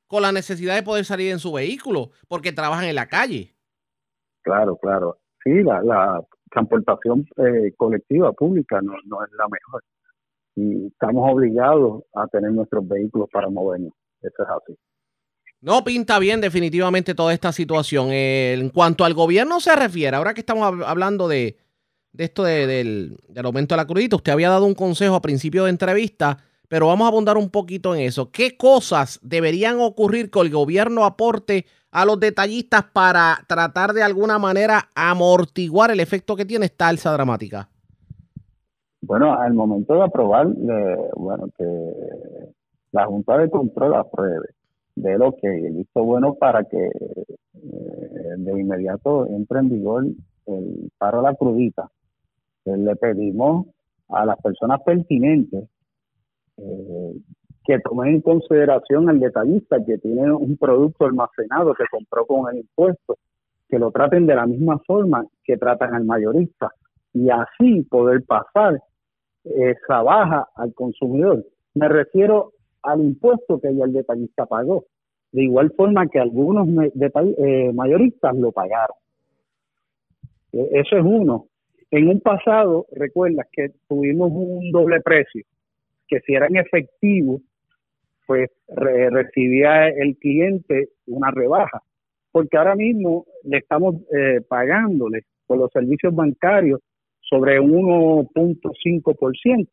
con 0.08 0.22
la 0.22 0.32
necesidad 0.32 0.74
de 0.76 0.84
poder 0.84 1.04
salir 1.04 1.34
en 1.34 1.40
su 1.40 1.52
vehículo 1.52 2.12
porque 2.30 2.54
trabajan 2.54 2.86
en 2.86 2.96
la 2.96 3.08
calle. 3.08 3.54
Claro, 4.42 4.78
claro. 4.78 5.18
Sí, 5.44 5.52
la, 5.64 6.24
transportación 6.50 7.28
eh, 7.36 7.74
colectiva 7.76 8.32
pública 8.32 8.80
no, 8.82 8.94
es 8.96 9.32
la 9.38 9.50
mejor. 9.50 9.84
Y 10.56 10.88
estamos 10.88 11.30
obligados 11.34 12.04
a 12.16 12.26
tener 12.28 12.54
nuestros 12.54 12.88
vehículos 12.88 13.28
para 13.30 13.50
movernos. 13.50 13.92
Eso 14.22 14.44
es 14.44 14.50
así. 14.50 14.80
No 15.60 15.84
pinta 15.84 16.20
bien 16.20 16.40
definitivamente 16.40 17.16
toda 17.16 17.34
esta 17.34 17.52
situación. 17.52 18.12
Eh, 18.14 18.54
en 18.54 18.70
cuanto 18.70 19.04
al 19.04 19.14
gobierno 19.14 19.60
se 19.60 19.76
refiere, 19.76 20.16
ahora 20.16 20.34
que 20.34 20.40
estamos 20.40 20.86
hablando 20.86 21.28
de, 21.28 21.58
esto 22.18 22.44
del, 22.44 23.18
del, 23.28 23.46
aumento 23.46 23.76
de 23.76 23.78
la 23.78 23.88
crudita, 23.88 24.16
usted 24.16 24.32
había 24.32 24.50
dado 24.50 24.66
un 24.66 24.76
consejo 24.76 25.16
a 25.16 25.22
principio 25.22 25.66
de 25.66 25.70
entrevista 25.72 26.38
pero 26.68 26.88
vamos 26.88 27.06
a 27.06 27.10
abundar 27.10 27.38
un 27.38 27.50
poquito 27.50 27.96
en 27.96 28.02
eso. 28.02 28.32
¿Qué 28.32 28.58
cosas 28.58 29.20
deberían 29.22 29.80
ocurrir 29.80 30.32
que 30.32 30.40
el 30.40 30.50
gobierno 30.50 31.06
aporte 31.06 31.66
a 31.92 32.06
los 32.06 32.20
detallistas 32.20 32.84
para 32.92 33.38
tratar 33.48 33.94
de 33.94 34.04
alguna 34.04 34.40
manera 34.40 34.90
amortiguar 34.96 35.92
el 35.92 36.00
efecto 36.00 36.36
que 36.36 36.46
tiene 36.46 36.66
esta 36.66 36.88
alza 36.88 37.14
dramática? 37.14 37.70
Bueno, 39.02 39.40
al 39.40 39.54
momento 39.54 39.94
de 39.94 40.04
aprobar, 40.04 40.48
bueno, 41.16 41.48
que 41.58 41.66
la 42.92 43.06
Junta 43.06 43.38
de 43.38 43.50
Control 43.50 43.96
apruebe 43.96 44.50
de 44.96 45.18
lo 45.18 45.36
que 45.36 45.48
el 45.48 45.86
bueno 45.94 46.36
para 46.36 46.64
que 46.64 46.78
eh, 46.78 48.36
de 48.38 48.60
inmediato 48.60 49.28
entre 49.28 49.60
en 49.60 49.70
vigor 49.70 50.06
el 50.48 50.92
paro 50.98 51.20
a 51.20 51.24
la 51.24 51.36
crudita. 51.36 51.90
Le 52.66 52.96
pedimos 52.96 53.68
a 54.10 54.26
las 54.26 54.42
personas 54.42 54.82
pertinentes 54.84 55.70
eh, 56.58 57.14
que 57.66 57.80
tomen 57.80 58.16
en 58.16 58.22
consideración 58.22 59.10
al 59.10 59.20
detallista 59.20 59.78
que 59.86 59.98
tiene 59.98 60.32
un 60.32 60.58
producto 60.58 61.06
almacenado 61.06 61.74
que 61.74 61.86
compró 61.90 62.26
con 62.26 62.54
el 62.54 62.62
impuesto, 62.62 63.18
que 63.68 63.80
lo 63.80 63.92
traten 63.92 64.28
de 64.28 64.36
la 64.36 64.46
misma 64.46 64.80
forma 64.86 65.26
que 65.44 65.58
tratan 65.58 65.94
al 65.96 66.06
mayorista 66.06 66.70
y 67.14 67.30
así 67.30 67.82
poder 67.90 68.24
pasar 68.24 68.80
esa 69.44 70.02
baja 70.02 70.48
al 70.56 70.74
consumidor. 70.74 71.46
Me 71.74 71.88
refiero 71.88 72.52
al 72.84 73.02
impuesto 73.02 73.60
que 73.60 73.76
ya 73.76 73.86
el 73.86 73.94
detallista 73.94 74.46
pagó, 74.46 74.86
de 75.32 75.44
igual 75.44 75.72
forma 75.76 76.08
que 76.08 76.20
algunos 76.20 76.68
eh, 76.68 77.72
mayoristas 77.74 78.36
lo 78.36 78.52
pagaron. 78.52 78.98
E, 80.52 80.80
eso 80.80 80.98
es 80.98 81.04
uno. 81.04 81.48
En 81.92 82.10
un 82.10 82.20
pasado, 82.20 82.88
recuerdas 82.92 83.48
que 83.52 83.70
tuvimos 83.88 84.32
un 84.32 84.72
doble 84.72 85.02
precio, 85.02 85.44
que 86.08 86.20
si 86.22 86.34
eran 86.34 86.56
efectivos, 86.56 87.42
pues 88.26 88.50
recibía 88.68 89.90
el 89.90 90.18
cliente 90.18 90.90
una 91.06 91.30
rebaja, 91.32 91.84
porque 92.32 92.58
ahora 92.58 92.76
mismo 92.76 93.26
le 93.44 93.60
estamos 93.60 93.98
eh, 94.16 94.42
pagándole 94.48 95.26
por 95.46 95.60
los 95.60 95.72
servicios 95.72 96.12
bancarios 96.14 96.82
sobre 97.22 97.60
1.5%, 97.60 99.68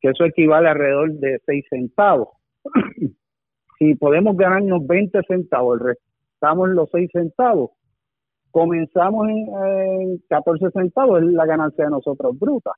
que 0.00 0.08
eso 0.08 0.24
equivale 0.24 0.68
alrededor 0.68 1.12
de 1.14 1.40
6 1.44 1.64
centavos. 1.68 2.28
si 3.78 3.94
podemos 3.94 4.36
ganarnos 4.36 4.86
20 4.86 5.20
centavos, 5.26 5.80
restamos 5.80 6.68
los 6.70 6.90
6 6.90 7.10
centavos, 7.12 7.70
comenzamos 8.50 9.28
en, 9.28 10.22
14 10.28 10.70
centavos, 10.72 11.22
es 11.22 11.28
la 11.28 11.46
ganancia 11.46 11.84
de 11.84 11.90
nosotros 11.90 12.38
bruta. 12.38 12.72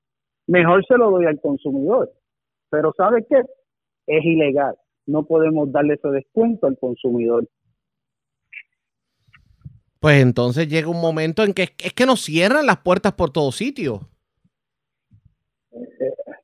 Mejor 0.46 0.84
se 0.86 0.96
lo 0.96 1.10
doy 1.10 1.26
al 1.26 1.40
consumidor. 1.40 2.10
Pero 2.70 2.92
¿sabe 2.96 3.24
qué? 3.28 3.42
Es 4.06 4.24
ilegal. 4.24 4.74
No 5.06 5.24
podemos 5.24 5.70
darle 5.72 5.94
ese 5.94 6.08
descuento 6.08 6.66
al 6.66 6.78
consumidor. 6.78 7.46
Pues 10.00 10.22
entonces 10.22 10.68
llega 10.68 10.88
un 10.88 11.00
momento 11.00 11.44
en 11.44 11.52
que 11.52 11.62
es 11.62 11.92
que 11.92 12.06
nos 12.06 12.22
cierran 12.22 12.66
las 12.66 12.78
puertas 12.78 13.12
por 13.12 13.30
todos 13.30 13.56
sitios. 13.56 14.00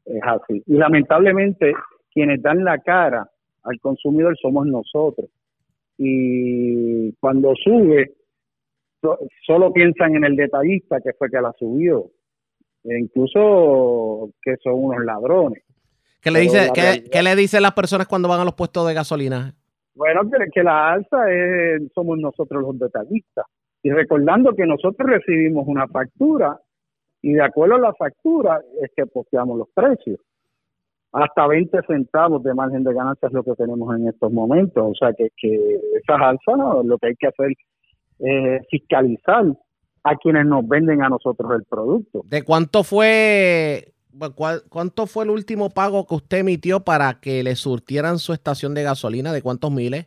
Es 0.04 0.22
así. 0.22 0.62
Y 0.66 0.74
lamentablemente 0.74 1.72
quienes 2.12 2.42
dan 2.42 2.64
la 2.64 2.78
cara 2.78 3.30
al 3.62 3.80
consumidor 3.80 4.36
somos 4.40 4.66
nosotros. 4.66 5.30
Y 5.98 7.12
cuando 7.14 7.54
sube, 7.56 8.15
solo 9.46 9.72
piensan 9.72 10.16
en 10.16 10.24
el 10.24 10.36
detallista 10.36 11.00
que 11.00 11.12
fue 11.12 11.30
que 11.30 11.40
la 11.40 11.52
subió. 11.58 12.10
E 12.84 12.98
incluso 12.98 14.30
que 14.42 14.56
son 14.62 14.74
unos 14.74 15.04
ladrones. 15.04 15.62
¿Qué 16.22 16.30
le, 16.30 16.40
dice, 16.40 16.70
¿qué, 16.74 17.22
le 17.22 17.36
dicen 17.36 17.62
las 17.62 17.72
personas 17.72 18.08
cuando 18.08 18.28
van 18.28 18.40
a 18.40 18.44
los 18.44 18.54
puestos 18.54 18.86
de 18.86 18.94
gasolina? 18.94 19.54
Bueno, 19.94 20.22
que, 20.52 20.62
la 20.62 20.92
alza 20.92 21.32
es, 21.32 21.82
somos 21.94 22.18
nosotros 22.18 22.62
los 22.62 22.78
detallistas. 22.78 23.46
Y 23.82 23.90
recordando 23.90 24.52
que 24.54 24.66
nosotros 24.66 25.08
recibimos 25.08 25.64
una 25.66 25.86
factura 25.86 26.58
y 27.22 27.32
de 27.32 27.42
acuerdo 27.42 27.76
a 27.76 27.80
la 27.80 27.94
factura 27.94 28.60
es 28.82 28.90
que 28.96 29.06
posteamos 29.06 29.58
los 29.58 29.68
precios. 29.72 30.18
Hasta 31.12 31.46
20 31.46 31.78
centavos 31.86 32.42
de 32.42 32.54
margen 32.54 32.84
de 32.84 32.92
ganancia 32.92 33.28
es 33.28 33.32
lo 33.32 33.42
que 33.42 33.54
tenemos 33.54 33.96
en 33.96 34.08
estos 34.08 34.32
momentos. 34.32 34.84
O 34.84 34.94
sea 34.94 35.12
que, 35.12 35.28
que 35.36 35.80
esas 35.94 36.20
alzas 36.20 36.84
lo 36.84 36.98
que 36.98 37.08
hay 37.08 37.14
que 37.16 37.28
hacer 37.28 37.52
es 38.18 38.66
fiscalizar 38.70 39.44
a 40.04 40.16
quienes 40.16 40.46
nos 40.46 40.66
venden 40.66 41.02
a 41.02 41.08
nosotros 41.08 41.50
el 41.56 41.64
producto. 41.64 42.22
¿De 42.24 42.42
cuánto 42.42 42.84
fue 42.84 43.92
¿Cuánto 44.70 45.06
fue 45.06 45.24
el 45.24 45.30
último 45.30 45.70
pago 45.70 46.06
que 46.06 46.14
usted 46.14 46.38
emitió 46.38 46.80
para 46.80 47.20
que 47.20 47.42
le 47.42 47.54
surtieran 47.54 48.18
su 48.18 48.32
estación 48.32 48.74
de 48.74 48.82
gasolina? 48.82 49.32
¿De 49.32 49.42
cuántos 49.42 49.70
miles? 49.70 50.06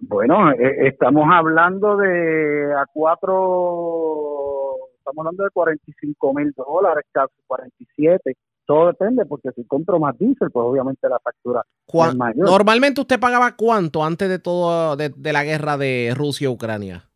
Bueno, 0.00 0.50
eh, 0.52 0.88
estamos 0.88 1.26
hablando 1.30 1.96
de 1.98 2.72
a 2.74 2.86
cuatro, 2.92 4.74
estamos 4.98 5.18
hablando 5.18 5.44
de 5.44 5.50
45 5.50 6.34
mil 6.34 6.52
dólares, 6.56 7.04
casi 7.12 7.34
47. 7.46 8.34
Todo 8.68 8.88
depende, 8.88 9.24
porque 9.24 9.50
si 9.52 9.64
compro 9.64 9.98
más 9.98 10.18
diésel, 10.18 10.50
pues 10.50 10.62
obviamente 10.62 11.08
la 11.08 11.18
factura 11.20 11.64
es 11.86 12.14
mayor. 12.14 12.50
Normalmente 12.50 13.00
usted 13.00 13.18
pagaba 13.18 13.56
cuánto 13.56 14.04
antes 14.04 14.28
de 14.28 14.38
todo, 14.38 14.94
de, 14.94 15.08
de 15.08 15.32
la 15.32 15.42
guerra 15.42 15.78
de 15.78 16.12
Rusia-Ucrania? 16.14 17.08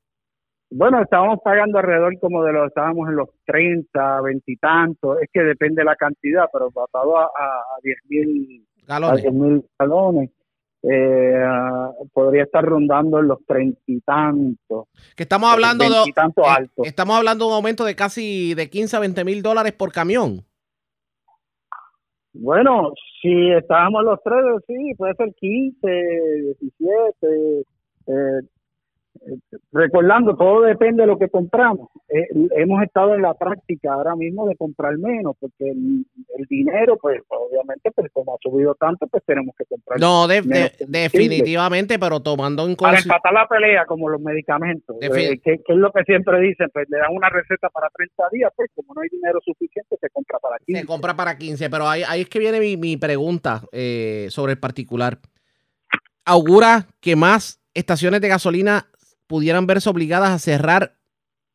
Bueno, 0.70 1.02
estábamos 1.02 1.40
pagando 1.44 1.78
alrededor 1.78 2.18
como 2.20 2.42
de 2.42 2.54
los, 2.54 2.68
estábamos 2.68 3.06
en 3.10 3.16
los 3.16 3.28
30, 3.44 4.22
20 4.22 4.50
y 4.50 4.56
tantos, 4.56 5.18
es 5.20 5.28
que 5.30 5.42
depende 5.42 5.82
de 5.82 5.84
la 5.84 5.96
cantidad, 5.96 6.46
pero 6.50 6.70
basado 6.70 7.18
a, 7.18 7.24
a 7.24 7.60
10 7.82 7.96
mil 8.08 8.66
galones, 9.78 10.30
eh, 10.82 11.44
podría 12.14 12.44
estar 12.44 12.64
rondando 12.64 13.18
en 13.18 13.28
los 13.28 13.44
30 13.46 13.78
y 13.88 14.00
tantos. 14.00 14.86
Que 15.14 15.24
estamos 15.24 15.52
hablando 15.52 15.84
de, 15.84 15.90
eh, 15.90 16.66
estamos 16.84 17.14
hablando 17.14 17.44
de 17.44 17.50
un 17.50 17.56
aumento 17.56 17.84
de 17.84 17.94
casi 17.94 18.54
de 18.54 18.70
15 18.70 18.96
a 18.96 19.00
20 19.00 19.24
mil 19.26 19.42
dólares 19.42 19.74
por 19.74 19.92
camión. 19.92 20.46
Bueno, 22.34 22.92
si 23.20 23.50
estábamos 23.52 24.04
los 24.04 24.18
tres, 24.22 24.42
sí, 24.66 24.94
puede 24.96 25.14
ser 25.14 25.34
15, 25.34 25.88
17, 26.60 27.60
eh, 28.06 28.40
recordando, 29.72 30.36
todo 30.36 30.62
depende 30.62 31.02
de 31.02 31.06
lo 31.06 31.18
que 31.18 31.28
compramos. 31.28 31.88
Eh, 32.08 32.26
hemos 32.56 32.82
estado 32.82 33.14
en 33.14 33.22
la 33.22 33.34
práctica 33.34 33.92
ahora 33.92 34.16
mismo 34.16 34.46
de 34.46 34.56
comprar 34.56 34.98
menos, 34.98 35.36
porque 35.38 35.70
el, 35.70 36.04
dinero, 36.48 36.98
pues 37.00 37.22
obviamente, 37.28 37.90
pues 37.92 38.10
como 38.12 38.34
ha 38.34 38.38
subido 38.42 38.74
tanto, 38.74 39.06
pues 39.06 39.22
tenemos 39.24 39.54
que 39.56 39.64
comprar. 39.64 40.00
No, 40.00 40.26
definitivamente, 40.26 41.98
pero 41.98 42.20
tomando 42.20 42.66
en 42.66 42.76
Para 42.76 42.98
empatar 42.98 43.32
la 43.32 43.46
pelea, 43.46 43.86
como 43.86 44.08
los 44.08 44.20
medicamentos, 44.20 44.96
eh, 45.00 45.40
que, 45.42 45.52
es 45.54 45.76
lo 45.76 45.90
que 45.92 46.02
siempre 46.04 46.40
dicen, 46.40 46.68
pues 46.72 46.88
le 46.90 46.98
dan 46.98 47.14
una 47.14 47.30
receta 47.30 47.68
para 47.70 47.88
30 47.94 48.24
días, 48.32 48.52
pues 48.56 48.70
como 48.74 48.94
no 48.94 49.00
hay 49.02 49.08
dinero 49.08 49.38
suficiente, 49.44 49.96
se 50.00 50.10
compra 50.10 50.38
para 50.38 50.58
15. 50.58 50.80
Se 50.80 50.86
compra 50.86 51.14
para 51.14 51.38
15, 51.38 51.70
pero 51.70 51.88
ahí, 51.88 52.02
ahí 52.06 52.22
es 52.22 52.28
que 52.28 52.38
viene 52.38 52.60
mi, 52.60 52.76
mi 52.76 52.96
pregunta 52.96 53.62
eh, 53.72 54.26
sobre 54.30 54.52
el 54.52 54.58
particular. 54.58 55.18
¿Augura 56.24 56.86
que 57.00 57.16
más 57.16 57.60
estaciones 57.74 58.20
de 58.20 58.28
gasolina 58.28 58.86
pudieran 59.32 59.66
verse 59.66 59.88
obligadas 59.88 60.28
a 60.28 60.38
cerrar 60.38 60.92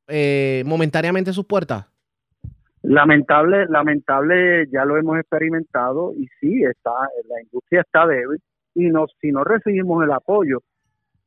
eh, 0.08 0.64
momentáneamente 0.66 1.32
sus 1.32 1.46
puertas? 1.46 1.86
Lamentable, 2.82 3.68
lamentable, 3.68 4.66
ya 4.72 4.84
lo 4.84 4.98
hemos 4.98 5.20
experimentado 5.20 6.12
y 6.16 6.26
sí, 6.40 6.64
está, 6.64 6.90
la 7.30 7.40
industria 7.40 7.82
está 7.82 8.08
débil 8.08 8.40
y 8.74 8.88
no, 8.88 9.06
si 9.22 9.32
no 9.32 9.44
recibimos 9.44 10.04
el 10.04 10.12
apoyo 10.12 10.64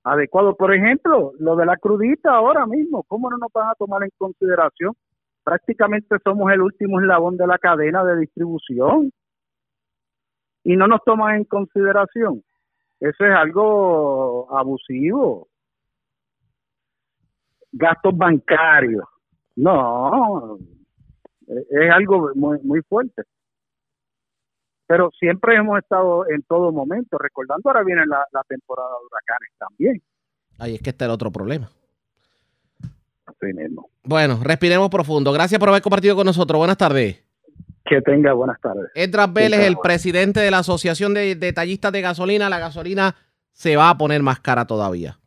adecuado, 0.03 0.57
por 0.57 0.75
ejemplo, 0.75 1.35
lo 1.39 1.55
de 1.55 1.67
la 1.67 1.77
crudita 1.77 2.35
ahora 2.35 2.67
mismo, 2.67 3.05
¿cómo 3.05 3.31
no 3.31 3.39
nos 3.39 3.53
van 3.53 3.69
a 3.69 3.75
tomar 3.77 4.03
en 4.03 4.11
consideración? 4.19 4.95
Prácticamente 5.45 6.17
somos 6.25 6.51
el 6.51 6.63
último 6.63 7.01
eslabón 7.01 7.37
de 7.37 7.47
la 7.47 7.59
cadena 7.59 8.03
de 8.03 8.17
distribución 8.17 9.13
y 10.65 10.75
no 10.75 10.89
nos 10.89 11.05
toman 11.05 11.37
en 11.37 11.45
consideración. 11.45 12.43
Eso 12.99 13.25
es 13.25 13.35
algo 13.37 14.49
abusivo 14.53 15.47
gastos 17.73 18.17
bancarios. 18.17 19.05
No, 19.57 20.59
es 21.47 21.91
algo 21.93 22.31
muy, 22.35 22.59
muy 22.63 22.81
fuerte. 22.83 23.23
Pero 24.87 25.11
siempre 25.19 25.55
hemos 25.55 25.79
estado 25.79 26.29
en 26.29 26.43
todo 26.43 26.73
momento, 26.73 27.17
recordando 27.17 27.69
ahora 27.69 27.85
viene 27.85 28.03
la, 28.07 28.43
temporada 28.49 28.89
de 28.89 29.07
huracanes 29.07 29.51
también. 29.57 30.03
Ahí 30.59 30.75
es 30.75 30.83
que 30.83 30.91
está 30.91 31.05
el 31.05 31.13
otro 31.13 31.31
problema. 31.31 31.71
Mismo. 33.41 33.89
Bueno, 34.03 34.41
respiremos 34.43 34.91
profundo. 34.91 35.33
Gracias 35.33 35.59
por 35.59 35.69
haber 35.69 35.81
compartido 35.81 36.17
con 36.17 36.27
nosotros. 36.27 36.59
Buenas 36.59 36.77
tardes. 36.77 37.25
Que 37.87 38.03
tenga 38.03 38.33
buenas 38.33 38.61
tardes. 38.61 38.91
Edras 38.95 39.33
Vélez, 39.33 39.61
el 39.61 39.79
presidente 39.79 40.41
de 40.41 40.51
la 40.51 40.59
Asociación 40.59 41.15
de 41.15 41.37
Detallistas 41.37 41.93
de 41.93 42.01
Gasolina. 42.03 42.51
La 42.51 42.59
gasolina 42.59 43.15
se 43.53 43.77
va 43.77 43.91
a 43.91 43.97
poner 43.97 44.23
más 44.23 44.41
cara 44.41 44.67
todavía. 44.67 45.20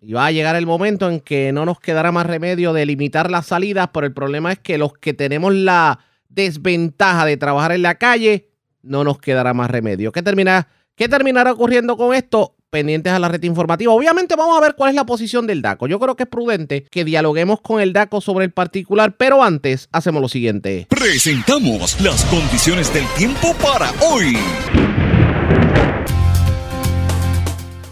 Y 0.00 0.12
va 0.12 0.26
a 0.26 0.32
llegar 0.32 0.54
el 0.54 0.66
momento 0.66 1.10
en 1.10 1.20
que 1.20 1.52
no 1.52 1.64
nos 1.64 1.80
quedará 1.80 2.12
más 2.12 2.26
remedio 2.26 2.72
de 2.72 2.86
limitar 2.86 3.30
las 3.30 3.46
salidas, 3.46 3.88
pero 3.92 4.06
el 4.06 4.12
problema 4.12 4.52
es 4.52 4.58
que 4.60 4.78
los 4.78 4.92
que 4.92 5.12
tenemos 5.12 5.52
la 5.52 5.98
desventaja 6.28 7.24
de 7.24 7.36
trabajar 7.36 7.72
en 7.72 7.82
la 7.82 7.96
calle, 7.96 8.48
no 8.82 9.02
nos 9.02 9.18
quedará 9.18 9.54
más 9.54 9.70
remedio. 9.70 10.12
¿Qué, 10.12 10.22
termina, 10.22 10.68
qué 10.94 11.08
terminará 11.08 11.52
ocurriendo 11.52 11.96
con 11.96 12.14
esto? 12.14 12.54
pendientes 12.70 13.10
a 13.10 13.18
la 13.18 13.28
red 13.28 13.42
informativa. 13.44 13.94
Obviamente 13.94 14.36
vamos 14.36 14.58
a 14.58 14.60
ver 14.60 14.74
cuál 14.74 14.90
es 14.90 14.94
la 14.94 15.06
posición 15.06 15.46
del 15.46 15.62
DACO. 15.62 15.86
Yo 15.86 15.98
creo 15.98 16.16
que 16.16 16.24
es 16.24 16.28
prudente 16.28 16.84
que 16.90 17.02
dialoguemos 17.02 17.62
con 17.62 17.80
el 17.80 17.94
DACO 17.94 18.20
sobre 18.20 18.44
el 18.44 18.52
particular, 18.52 19.16
pero 19.16 19.42
antes 19.42 19.88
hacemos 19.90 20.20
lo 20.20 20.28
siguiente. 20.28 20.86
Presentamos 20.90 21.98
las 22.02 22.24
condiciones 22.26 22.92
del 22.92 23.06
tiempo 23.16 23.54
para 23.54 23.90
hoy. 24.02 24.36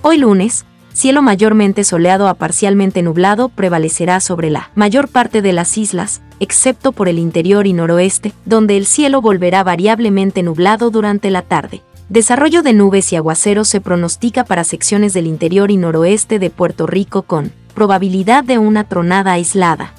Hoy 0.03 0.19
lunes, 0.19 0.67
cielo 0.97 1.21
mayormente 1.21 1.85
soleado 1.85 2.27
a 2.27 2.33
parcialmente 2.33 3.03
nublado 3.03 3.51
prevalecerá 3.51 4.19
sobre 4.19 4.49
la 4.49 4.71
mayor 4.75 5.09
parte 5.09 5.43
de 5.43 5.53
las 5.53 5.77
islas, 5.77 6.23
excepto 6.41 6.93
por 6.93 7.11
el 7.11 7.19
interior 7.19 7.67
y 7.67 7.75
noroeste, 7.75 8.33
donde 8.47 8.79
el 8.79 8.87
cielo 8.87 9.21
volverá 9.21 9.63
variablemente 9.63 10.43
nublado 10.43 10.91
durante 10.91 11.29
la 11.29 11.43
tarde. 11.43 11.83
Desarrollo 12.09 12.63
de 12.63 12.73
nubes 12.73 13.13
y 13.13 13.17
aguaceros 13.17 13.69
se 13.69 13.83
pronostica 13.83 14.45
para 14.45 14.65
secciones 14.65 15.13
del 15.13 15.27
interior 15.27 15.71
y 15.71 15.77
noroeste 15.77 16.39
de 16.39 16.49
Puerto 16.49 16.87
Rico 16.87 17.23
con 17.23 17.53
probabilidad 17.75 18.43
de 18.43 18.57
una 18.57 18.85
tronada 18.85 19.33
aislada. 19.33 19.93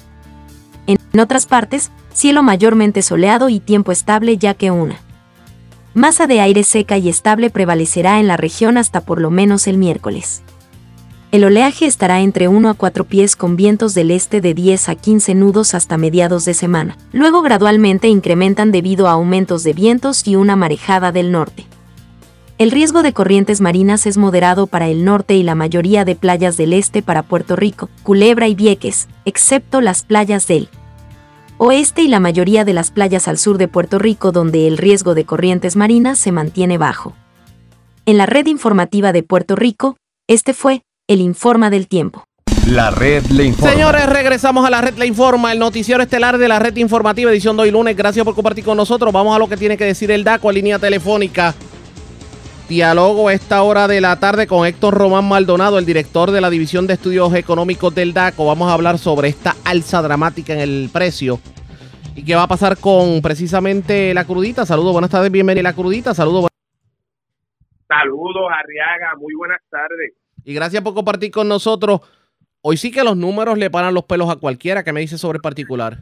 En 0.88 1.20
otras 1.20 1.46
partes, 1.46 1.92
cielo 2.12 2.42
mayormente 2.42 3.02
soleado 3.02 3.48
y 3.48 3.60
tiempo 3.60 3.92
estable 3.92 4.36
ya 4.36 4.54
que 4.54 4.72
una 4.72 4.96
masa 5.94 6.26
de 6.26 6.40
aire 6.40 6.64
seca 6.64 6.98
y 6.98 7.08
estable 7.08 7.50
prevalecerá 7.50 8.18
en 8.18 8.26
la 8.26 8.36
región 8.36 8.76
hasta 8.76 9.02
por 9.02 9.20
lo 9.20 9.30
menos 9.30 9.68
el 9.68 9.78
miércoles. 9.78 10.42
El 11.30 11.44
oleaje 11.44 11.84
estará 11.84 12.22
entre 12.22 12.48
1 12.48 12.70
a 12.70 12.74
4 12.74 13.04
pies 13.04 13.36
con 13.36 13.54
vientos 13.54 13.92
del 13.92 14.10
este 14.10 14.40
de 14.40 14.54
10 14.54 14.88
a 14.88 14.94
15 14.94 15.34
nudos 15.34 15.74
hasta 15.74 15.98
mediados 15.98 16.46
de 16.46 16.54
semana. 16.54 16.96
Luego 17.12 17.42
gradualmente 17.42 18.08
incrementan 18.08 18.72
debido 18.72 19.08
a 19.08 19.12
aumentos 19.12 19.62
de 19.62 19.74
vientos 19.74 20.26
y 20.26 20.36
una 20.36 20.56
marejada 20.56 21.12
del 21.12 21.30
norte. 21.30 21.66
El 22.56 22.70
riesgo 22.70 23.02
de 23.02 23.12
corrientes 23.12 23.60
marinas 23.60 24.06
es 24.06 24.16
moderado 24.16 24.66
para 24.66 24.88
el 24.88 25.04
norte 25.04 25.36
y 25.36 25.42
la 25.42 25.54
mayoría 25.54 26.06
de 26.06 26.16
playas 26.16 26.56
del 26.56 26.72
este 26.72 27.02
para 27.02 27.22
Puerto 27.22 27.56
Rico, 27.56 27.90
Culebra 28.02 28.48
y 28.48 28.54
Vieques, 28.54 29.06
excepto 29.26 29.82
las 29.82 30.04
playas 30.04 30.48
del 30.48 30.70
oeste 31.58 32.00
y 32.00 32.08
la 32.08 32.20
mayoría 32.20 32.64
de 32.64 32.72
las 32.72 32.90
playas 32.90 33.28
al 33.28 33.36
sur 33.36 33.58
de 33.58 33.68
Puerto 33.68 33.98
Rico 33.98 34.32
donde 34.32 34.66
el 34.66 34.78
riesgo 34.78 35.14
de 35.14 35.26
corrientes 35.26 35.76
marinas 35.76 36.18
se 36.18 36.32
mantiene 36.32 36.78
bajo. 36.78 37.14
En 38.06 38.16
la 38.16 38.24
red 38.24 38.46
informativa 38.46 39.12
de 39.12 39.22
Puerto 39.22 39.56
Rico, 39.56 39.98
este 40.26 40.54
fue 40.54 40.82
el 41.08 41.22
Informa 41.22 41.70
del 41.70 41.88
Tiempo. 41.88 42.24
La 42.66 42.90
red 42.90 43.24
le 43.28 43.44
informa. 43.44 43.72
Señores, 43.72 44.06
regresamos 44.06 44.66
a 44.66 44.70
la 44.70 44.82
red 44.82 44.94
le 44.98 45.06
informa, 45.06 45.52
el 45.52 45.58
noticiero 45.58 46.02
estelar 46.02 46.36
de 46.36 46.48
la 46.48 46.58
red 46.58 46.76
informativa, 46.76 47.30
edición 47.30 47.56
de 47.56 47.62
hoy 47.62 47.70
lunes. 47.70 47.96
Gracias 47.96 48.26
por 48.26 48.34
compartir 48.34 48.62
con 48.62 48.76
nosotros. 48.76 49.10
Vamos 49.10 49.34
a 49.34 49.38
lo 49.38 49.48
que 49.48 49.56
tiene 49.56 49.78
que 49.78 49.86
decir 49.86 50.10
el 50.10 50.22
DACO, 50.22 50.52
línea 50.52 50.78
telefónica 50.78 51.54
Diálogo 52.68 53.28
a 53.28 53.32
esta 53.32 53.62
hora 53.62 53.88
de 53.88 54.02
la 54.02 54.20
tarde 54.20 54.46
con 54.46 54.66
Héctor 54.66 54.92
Román 54.92 55.26
Maldonado, 55.26 55.78
el 55.78 55.86
director 55.86 56.30
de 56.30 56.42
la 56.42 56.50
División 56.50 56.86
de 56.86 56.94
Estudios 56.94 57.32
Económicos 57.32 57.94
del 57.94 58.12
DACO. 58.12 58.44
Vamos 58.44 58.68
a 58.68 58.74
hablar 58.74 58.98
sobre 58.98 59.28
esta 59.28 59.56
alza 59.64 60.02
dramática 60.02 60.52
en 60.52 60.60
el 60.60 60.90
precio 60.92 61.40
y 62.14 62.22
qué 62.22 62.34
va 62.34 62.42
a 62.42 62.48
pasar 62.48 62.76
con 62.76 63.22
precisamente 63.22 64.12
la 64.12 64.26
crudita. 64.26 64.66
Saludos, 64.66 64.92
buenas 64.92 65.10
tardes, 65.10 65.32
bienvenido 65.32 65.66
a 65.66 65.70
la 65.70 65.74
crudita. 65.74 66.12
Saludos. 66.12 66.48
Saludos, 67.88 68.44
Arriaga, 68.52 69.16
muy 69.18 69.32
buenas 69.34 69.62
tardes. 69.70 70.12
Y 70.48 70.54
gracias 70.54 70.82
por 70.82 70.94
compartir 70.94 71.30
con 71.30 71.46
nosotros. 71.46 72.00
Hoy 72.62 72.78
sí 72.78 72.90
que 72.90 73.04
los 73.04 73.18
números 73.18 73.58
le 73.58 73.68
paran 73.68 73.92
los 73.92 74.04
pelos 74.04 74.30
a 74.30 74.36
cualquiera 74.36 74.82
que 74.82 74.94
me 74.94 75.00
dice 75.00 75.18
sobre 75.18 75.36
el 75.36 75.42
particular 75.42 75.98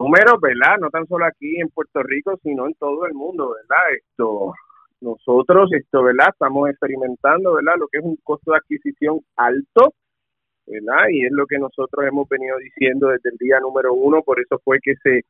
números, 0.00 0.40
¿verdad? 0.40 0.78
No 0.80 0.90
tan 0.90 1.06
solo 1.06 1.26
aquí 1.26 1.60
en 1.60 1.68
Puerto 1.68 2.02
Rico, 2.02 2.36
sino 2.42 2.66
en 2.66 2.74
todo 2.74 3.06
el 3.06 3.14
mundo, 3.14 3.54
¿verdad? 3.54 3.84
Esto, 3.96 4.54
nosotros, 5.00 5.70
esto, 5.72 6.02
¿verdad? 6.02 6.30
Estamos 6.30 6.70
experimentando, 6.70 7.54
¿verdad? 7.54 7.74
Lo 7.78 7.86
que 7.86 7.98
es 7.98 8.04
un 8.04 8.16
costo 8.24 8.50
de 8.50 8.56
adquisición 8.56 9.20
alto, 9.36 9.94
¿verdad? 10.66 11.04
Y 11.12 11.26
es 11.26 11.32
lo 11.32 11.46
que 11.46 11.58
nosotros 11.58 12.04
hemos 12.04 12.28
venido 12.28 12.56
diciendo 12.58 13.08
desde 13.08 13.30
el 13.30 13.36
día 13.38 13.60
número 13.60 13.92
uno, 13.94 14.22
por 14.22 14.40
eso 14.40 14.58
fue 14.64 14.78
que 14.82 14.94
se 15.04 15.22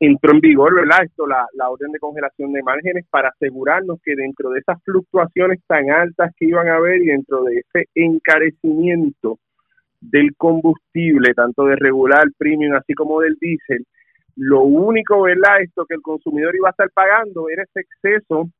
entró 0.00 0.32
en 0.32 0.40
vigor, 0.40 0.74
¿verdad? 0.74 1.04
Esto, 1.04 1.26
la, 1.26 1.46
la 1.54 1.70
orden 1.70 1.92
de 1.92 1.98
congelación 1.98 2.52
de 2.52 2.62
márgenes 2.62 3.06
para 3.10 3.30
asegurarnos 3.30 3.98
que 4.02 4.14
dentro 4.14 4.50
de 4.50 4.60
esas 4.60 4.82
fluctuaciones 4.84 5.60
tan 5.66 5.90
altas 5.90 6.32
que 6.36 6.46
iban 6.46 6.68
a 6.68 6.76
haber 6.76 7.02
y 7.02 7.06
dentro 7.06 7.44
de 7.44 7.60
ese 7.60 7.88
encarecimiento 7.94 9.38
del 10.00 10.34
combustible, 10.36 11.32
tanto 11.34 11.64
de 11.64 11.76
regular, 11.76 12.24
premium, 12.36 12.74
así 12.74 12.94
como 12.94 13.20
del 13.20 13.36
diésel, 13.40 13.86
lo 14.36 14.62
único, 14.62 15.22
¿verdad? 15.22 15.62
Esto 15.62 15.86
que 15.86 15.94
el 15.94 16.02
consumidor 16.02 16.54
iba 16.54 16.68
a 16.68 16.70
estar 16.70 16.90
pagando 16.90 17.48
era 17.48 17.62
ese 17.62 17.80
exceso 17.80 18.50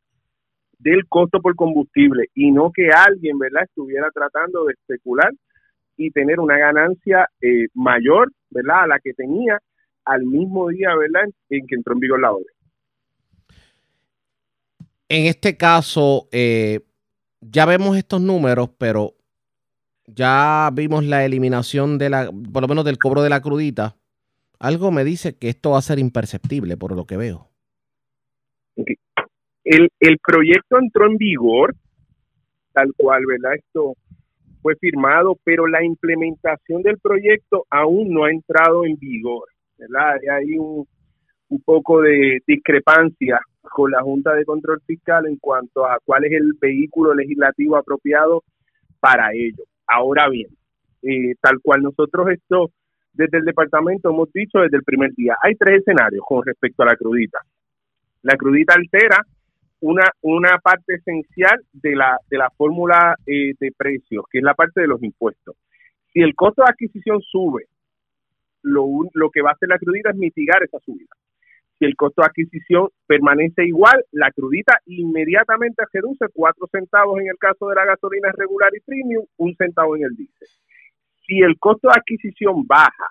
del 0.78 1.06
costo 1.06 1.40
por 1.40 1.54
combustible 1.54 2.28
y 2.34 2.50
no 2.50 2.70
que 2.72 2.88
alguien, 2.90 3.38
¿verdad?, 3.38 3.64
estuviera 3.64 4.08
tratando 4.12 4.64
de 4.64 4.72
especular 4.72 5.32
y 5.96 6.10
tener 6.10 6.40
una 6.40 6.58
ganancia 6.58 7.28
eh, 7.40 7.66
mayor, 7.74 8.30
¿verdad?, 8.50 8.84
a 8.84 8.86
la 8.86 8.98
que 9.00 9.12
tenía 9.12 9.58
al 10.06 10.24
mismo 10.24 10.68
día, 10.68 10.94
¿verdad?, 10.96 11.28
en 11.50 11.66
que 11.66 11.74
entró 11.74 11.94
en 11.94 12.00
vigor 12.00 12.20
la 12.20 12.32
orden. 12.32 12.46
En 15.08 15.26
este 15.26 15.56
caso, 15.56 16.28
eh, 16.32 16.80
ya 17.40 17.66
vemos 17.66 17.96
estos 17.96 18.20
números, 18.20 18.70
pero 18.78 19.14
ya 20.06 20.70
vimos 20.72 21.04
la 21.04 21.24
eliminación 21.24 21.98
de 21.98 22.10
la, 22.10 22.30
por 22.52 22.62
lo 22.62 22.68
menos 22.68 22.84
del 22.84 22.98
cobro 22.98 23.22
de 23.22 23.30
la 23.30 23.40
crudita. 23.40 23.96
Algo 24.58 24.90
me 24.90 25.04
dice 25.04 25.36
que 25.36 25.48
esto 25.48 25.70
va 25.70 25.78
a 25.78 25.82
ser 25.82 25.98
imperceptible 25.98 26.76
por 26.76 26.96
lo 26.96 27.04
que 27.04 27.16
veo. 27.16 27.50
El, 29.64 29.88
el 30.00 30.18
proyecto 30.18 30.78
entró 30.78 31.06
en 31.06 31.16
vigor, 31.16 31.74
tal 32.72 32.92
cual, 32.96 33.24
¿verdad? 33.26 33.56
Esto 33.56 33.94
fue 34.62 34.76
firmado, 34.76 35.36
pero 35.44 35.66
la 35.66 35.84
implementación 35.84 36.82
del 36.82 36.98
proyecto 36.98 37.66
aún 37.70 38.10
no 38.10 38.24
ha 38.24 38.30
entrado 38.30 38.84
en 38.84 38.96
vigor, 38.96 39.48
¿verdad? 39.78 40.16
Hay 40.32 40.56
un, 40.58 40.86
poco 41.64 42.02
de 42.02 42.40
discrepancia 42.46 43.40
con 43.62 43.90
la 43.90 44.02
Junta 44.02 44.34
de 44.34 44.44
Control 44.44 44.80
Fiscal 44.86 45.26
en 45.26 45.36
cuanto 45.36 45.86
a 45.86 45.98
cuál 46.04 46.24
es 46.24 46.32
el 46.32 46.52
vehículo 46.60 47.14
legislativo 47.14 47.76
apropiado 47.76 48.42
para 49.00 49.32
ello. 49.32 49.64
Ahora 49.86 50.28
bien, 50.28 50.48
eh, 51.02 51.34
tal 51.40 51.60
cual 51.62 51.82
nosotros 51.82 52.28
esto 52.30 52.70
desde 53.12 53.38
el 53.38 53.44
departamento 53.44 54.10
hemos 54.10 54.30
dicho 54.32 54.58
desde 54.58 54.76
el 54.76 54.82
primer 54.82 55.12
día, 55.14 55.36
hay 55.42 55.54
tres 55.54 55.80
escenarios 55.80 56.22
con 56.26 56.44
respecto 56.44 56.82
a 56.82 56.86
la 56.86 56.96
crudita. 56.96 57.38
La 58.22 58.36
crudita 58.36 58.74
altera 58.74 59.18
una, 59.80 60.04
una 60.22 60.58
parte 60.58 60.94
esencial 60.94 61.60
de 61.72 61.96
la, 61.96 62.18
de 62.28 62.38
la 62.38 62.50
fórmula 62.50 63.14
eh, 63.26 63.52
de 63.58 63.72
precios, 63.76 64.24
que 64.30 64.38
es 64.38 64.44
la 64.44 64.54
parte 64.54 64.80
de 64.80 64.88
los 64.88 65.02
impuestos. 65.02 65.56
Si 66.12 66.20
el 66.20 66.34
costo 66.34 66.62
de 66.62 66.70
adquisición 66.70 67.20
sube, 67.22 67.64
lo, 68.66 68.86
lo 69.14 69.30
que 69.30 69.42
va 69.42 69.50
a 69.50 69.52
hacer 69.54 69.68
la 69.68 69.78
crudita 69.78 70.10
es 70.10 70.16
mitigar 70.16 70.62
esa 70.62 70.78
subida. 70.80 71.14
Si 71.78 71.84
el 71.84 71.94
costo 71.94 72.22
de 72.22 72.28
adquisición 72.28 72.88
permanece 73.06 73.64
igual, 73.66 74.02
la 74.12 74.30
crudita 74.32 74.78
inmediatamente 74.86 75.84
reduce 75.92 76.26
cuatro 76.32 76.66
centavos 76.72 77.20
en 77.20 77.28
el 77.28 77.36
caso 77.38 77.68
de 77.68 77.74
la 77.74 77.84
gasolina 77.84 78.32
regular 78.32 78.72
y 78.74 78.80
premium, 78.80 79.24
un 79.36 79.54
centavo 79.56 79.96
en 79.96 80.04
el 80.04 80.16
diésel. 80.16 80.48
Si 81.26 81.40
el 81.40 81.58
costo 81.58 81.88
de 81.88 81.98
adquisición 81.98 82.66
baja 82.66 83.08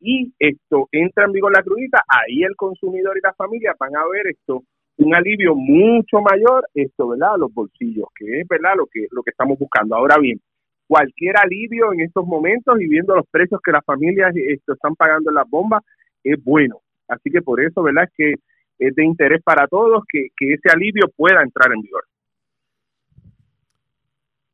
y 0.00 0.32
esto 0.38 0.88
entra 0.90 1.24
en 1.24 1.32
vigor 1.32 1.52
la 1.52 1.62
crudita, 1.62 2.02
ahí 2.08 2.42
el 2.42 2.56
consumidor 2.56 3.16
y 3.16 3.20
la 3.22 3.32
familia 3.34 3.74
van 3.78 3.94
a 3.96 4.06
ver 4.08 4.26
esto 4.26 4.64
un 4.96 5.14
alivio 5.14 5.54
mucho 5.54 6.20
mayor, 6.20 6.68
esto, 6.74 7.08
¿verdad? 7.08 7.34
A 7.34 7.38
los 7.38 7.52
bolsillos, 7.52 8.06
que 8.14 8.40
es, 8.40 8.48
¿verdad? 8.48 8.74
Lo 8.76 8.86
que, 8.86 9.06
lo 9.10 9.22
que 9.22 9.30
estamos 9.30 9.58
buscando. 9.58 9.96
Ahora 9.96 10.18
bien, 10.18 10.40
cualquier 10.86 11.36
alivio 11.38 11.92
en 11.92 12.00
estos 12.00 12.26
momentos 12.26 12.80
y 12.80 12.88
viendo 12.88 13.14
los 13.14 13.26
precios 13.30 13.60
que 13.64 13.72
las 13.72 13.84
familias 13.84 14.34
esto, 14.36 14.74
están 14.74 14.94
pagando 14.94 15.30
en 15.30 15.36
las 15.36 15.48
bombas 15.48 15.82
es 16.22 16.42
bueno. 16.42 16.80
Así 17.08 17.30
que 17.30 17.42
por 17.42 17.60
eso, 17.62 17.82
¿verdad? 17.82 18.04
Es 18.04 18.10
que 18.16 18.34
es 18.78 18.94
de 18.94 19.04
interés 19.04 19.42
para 19.42 19.66
todos 19.66 20.02
que, 20.08 20.28
ese 20.38 20.68
alivio 20.72 21.08
pueda 21.16 21.42
entrar 21.42 21.72
en 21.72 21.80
vigor. 21.80 22.04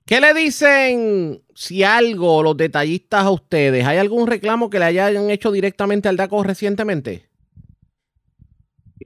¿Qué 0.04 0.20
le 0.20 0.34
dicen 0.34 1.40
si 1.54 1.84
algo 1.84 2.42
los 2.42 2.56
detallistas 2.56 3.24
a 3.24 3.30
ustedes? 3.30 3.86
¿Hay 3.86 3.98
algún 3.98 4.26
reclamo 4.26 4.68
que 4.68 4.80
le 4.80 4.86
hayan 4.86 5.30
hecho 5.30 5.52
directamente 5.52 6.08
al 6.08 6.16
DACO 6.16 6.42
recientemente? 6.42 7.22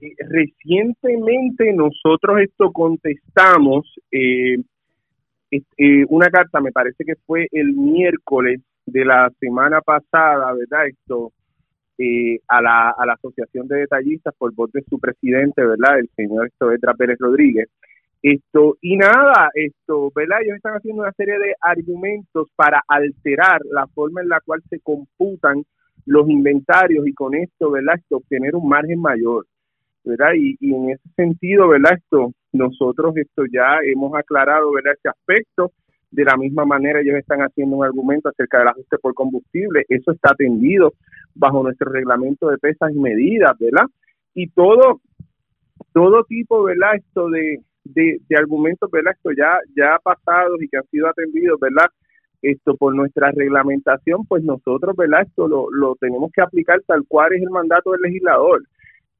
Eh, 0.01 0.15
recientemente 0.27 1.71
nosotros 1.73 2.41
esto 2.41 2.71
contestamos 2.73 3.85
eh, 4.11 4.57
una 6.09 6.29
carta, 6.29 6.59
me 6.59 6.71
parece 6.71 7.03
que 7.05 7.15
fue 7.25 7.47
el 7.51 7.73
miércoles 7.73 8.61
de 8.85 9.05
la 9.05 9.31
semana 9.39 9.81
pasada, 9.81 10.53
¿verdad? 10.53 10.87
Esto 10.87 11.31
eh, 11.97 12.39
a, 12.47 12.61
la, 12.61 12.89
a 12.89 13.05
la 13.05 13.13
Asociación 13.13 13.67
de 13.67 13.77
Detallistas 13.77 14.33
por 14.37 14.53
voz 14.53 14.71
de 14.71 14.83
su 14.89 14.99
presidente, 14.99 15.65
¿verdad? 15.65 15.99
El 15.99 16.09
señor 16.15 16.51
Edra 16.59 16.93
Pérez 16.93 17.17
Rodríguez. 17.19 17.69
Esto, 18.21 18.77
y 18.81 18.97
nada, 18.97 19.49
esto, 19.53 20.11
¿verdad? 20.15 20.39
Ellos 20.41 20.57
están 20.57 20.73
haciendo 20.73 21.03
una 21.03 21.11
serie 21.13 21.37
de 21.37 21.53
argumentos 21.61 22.49
para 22.55 22.81
alterar 22.87 23.61
la 23.71 23.87
forma 23.87 24.21
en 24.21 24.29
la 24.29 24.41
cual 24.41 24.63
se 24.69 24.79
computan 24.79 25.63
los 26.05 26.29
inventarios 26.29 27.07
y 27.07 27.13
con 27.13 27.35
esto, 27.35 27.71
¿verdad? 27.71 27.95
Esto, 27.95 28.17
obtener 28.17 28.55
un 28.55 28.67
margen 28.67 28.99
mayor, 28.99 29.45
¿verdad? 30.05 30.33
Y, 30.35 30.55
y 30.59 30.73
en 30.73 30.91
ese 30.91 31.09
sentido, 31.15 31.67
¿verdad? 31.67 31.93
Esto, 31.97 32.31
nosotros 32.53 33.15
esto 33.17 33.43
ya 33.51 33.79
hemos 33.83 34.13
aclarado, 34.15 34.71
¿verdad? 34.71 34.93
Ese 34.97 35.09
aspecto. 35.09 35.71
De 36.11 36.23
la 36.23 36.37
misma 36.37 36.63
manera, 36.63 37.01
ellos 37.01 37.17
están 37.17 37.41
haciendo 37.41 37.75
un 37.75 37.83
argumento 37.83 38.29
acerca 38.29 38.59
del 38.59 38.69
ajuste 38.69 38.97
por 38.99 39.13
combustible. 39.13 39.83
Eso 39.89 40.11
está 40.11 40.31
atendido 40.31 40.93
bajo 41.33 41.61
nuestro 41.61 41.91
reglamento 41.91 42.49
de 42.49 42.57
pesas 42.57 42.91
y 42.93 42.99
medidas, 42.99 43.51
¿verdad? 43.59 43.85
Y 44.33 44.47
todo, 44.51 45.01
todo 45.93 46.23
tipo, 46.23 46.63
¿verdad? 46.63 46.95
Esto 46.95 47.29
de, 47.29 47.59
de, 47.83 48.19
de 48.29 48.37
argumentos, 48.37 48.89
¿verdad? 48.89 49.13
Esto 49.13 49.31
ya, 49.31 49.57
ya 49.75 49.99
pasados 50.01 50.61
y 50.61 50.69
que 50.69 50.77
han 50.77 50.87
sido 50.87 51.09
atendidos, 51.09 51.59
¿verdad? 51.59 51.87
esto 52.51 52.75
por 52.75 52.95
nuestra 52.95 53.31
reglamentación, 53.31 54.25
pues 54.27 54.43
nosotros, 54.43 54.95
¿verdad? 54.95 55.23
Esto 55.27 55.47
lo, 55.47 55.67
lo 55.71 55.95
tenemos 55.95 56.31
que 56.31 56.41
aplicar 56.41 56.79
tal 56.85 57.03
cual 57.07 57.33
es 57.33 57.41
el 57.41 57.49
mandato 57.49 57.91
del 57.91 58.01
legislador. 58.01 58.63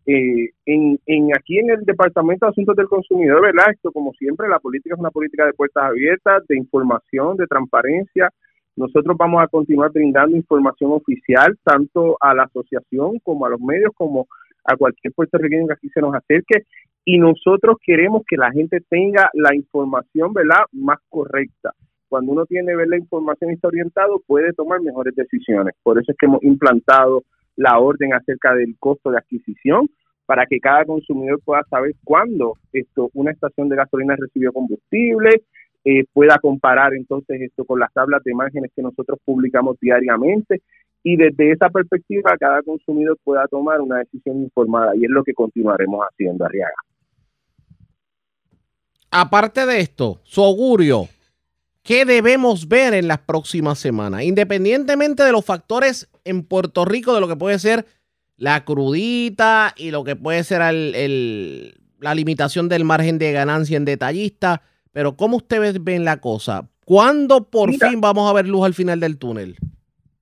Eh, 0.08 0.52
en, 0.66 1.00
en 1.08 1.36
aquí 1.36 1.58
en 1.58 1.72
el 1.72 1.84
Departamento 1.84 2.46
de 2.46 2.52
Asuntos 2.52 2.76
del 2.76 2.88
Consumidor, 2.88 3.42
¿verdad? 3.42 3.72
Esto, 3.72 3.92
como 3.92 4.14
siempre, 4.14 4.48
la 4.48 4.60
política 4.60 4.94
es 4.94 5.00
una 5.00 5.10
política 5.10 5.46
de 5.46 5.54
puertas 5.54 5.84
abiertas, 5.84 6.46
de 6.48 6.58
información, 6.58 7.38
de 7.38 7.48
transparencia. 7.48 8.30
Nosotros 8.76 9.16
vamos 9.18 9.42
a 9.42 9.48
continuar 9.48 9.92
brindando 9.92 10.38
información 10.38 10.92
oficial 10.92 11.58
tanto 11.64 12.18
a 12.20 12.34
la 12.36 12.44
asociación 12.44 13.20
como 13.24 13.46
a 13.46 13.50
los 13.50 13.60
medios, 13.60 13.92
como 13.96 14.28
a 14.64 14.76
cualquier 14.76 15.14
puertorriqueño 15.14 15.68
que 15.68 15.74
aquí 15.74 15.90
se 15.90 16.02
nos 16.02 16.14
acerque. 16.14 16.66
Y 17.04 17.18
nosotros 17.18 17.78
queremos 17.84 18.24
que 18.28 18.38
la 18.38 18.52
gente 18.52 18.82
tenga 18.90 19.30
la 19.34 19.56
información, 19.56 20.34
¿verdad?, 20.34 20.66
más 20.72 21.00
correcta 21.10 21.74
cuando 22.08 22.32
uno 22.32 22.46
tiene 22.46 22.76
ver 22.76 22.88
la 22.88 22.98
información 22.98 23.52
y 23.52 23.56
está 23.56 23.68
orientado, 23.68 24.22
puede 24.26 24.54
tomar 24.54 24.80
mejores 24.82 25.14
decisiones. 25.16 25.76
Por 25.84 26.00
eso 26.00 26.12
es 26.12 26.18
que 26.18 26.28
hemos 26.28 26.42
implantado 26.44 27.24
la 27.56 27.80
orden 27.80 28.14
acerca 28.14 28.54
del 28.54 28.76
costo 28.80 29.12
de 29.12 29.18
adquisición 29.18 29.90
para 30.26 30.46
que 30.46 30.60
cada 30.60 30.86
consumidor 30.86 31.40
pueda 31.44 31.64
saber 31.70 31.96
cuándo 32.04 32.54
esto 32.74 33.10
una 33.14 33.32
estación 33.32 33.70
de 33.70 33.76
gasolina 33.76 34.16
recibió 34.18 34.52
combustible, 34.52 35.44
eh, 35.84 36.04
pueda 36.14 36.38
comparar 36.40 36.94
entonces 36.96 37.42
esto 37.42 37.64
con 37.64 37.80
las 37.80 37.94
tablas 37.94 38.24
de 38.24 38.34
márgenes 38.34 38.72
que 38.76 38.82
nosotros 38.82 39.20
publicamos 39.24 39.80
diariamente 39.80 40.62
y 41.04 41.16
desde 41.16 41.52
esa 41.52 41.70
perspectiva 41.70 42.36
cada 42.40 42.64
consumidor 42.64 43.18
pueda 43.24 43.48
tomar 43.48 43.82
una 43.82 44.00
decisión 44.00 44.42
informada 44.42 44.96
y 44.96 45.06
es 45.06 45.12
lo 45.12 45.24
que 45.24 45.34
continuaremos 45.34 46.04
haciendo, 46.10 46.46
Arriaga. 46.46 46.74
Aparte 49.12 49.66
de 49.66 49.80
esto, 49.80 50.20
su 50.24 50.44
augurio, 50.44 51.08
¿Qué 51.86 52.04
debemos 52.04 52.68
ver 52.68 52.96
en 52.96 53.08
las 53.08 53.20
próximas 53.20 53.78
semanas? 53.78 54.24
Independientemente 54.24 55.22
de 55.22 55.32
los 55.32 55.46
factores 55.46 56.10
en 56.26 56.44
Puerto 56.44 56.84
Rico, 56.84 57.14
de 57.14 57.22
lo 57.22 57.28
que 57.28 57.36
puede 57.36 57.58
ser 57.60 57.86
la 58.38 58.66
crudita 58.66 59.74
y 59.78 59.92
lo 59.92 60.04
que 60.04 60.16
puede 60.16 60.44
ser 60.44 60.62
la 60.62 62.16
limitación 62.16 62.68
del 62.68 62.84
margen 62.84 63.18
de 63.18 63.32
ganancia 63.32 63.78
en 63.78 63.86
detallista, 63.86 64.62
pero 64.92 65.16
¿cómo 65.16 65.38
ustedes 65.38 65.84
ven 65.84 66.04
la 66.04 66.18
cosa? 66.18 66.68
¿Cuándo 66.86 67.50
por 67.50 67.74
fin 67.74 68.02
vamos 68.02 68.30
a 68.30 68.34
ver 68.34 68.48
luz 68.48 68.66
al 68.66 68.74
final 68.74 69.00
del 69.00 69.18
túnel? 69.18 69.56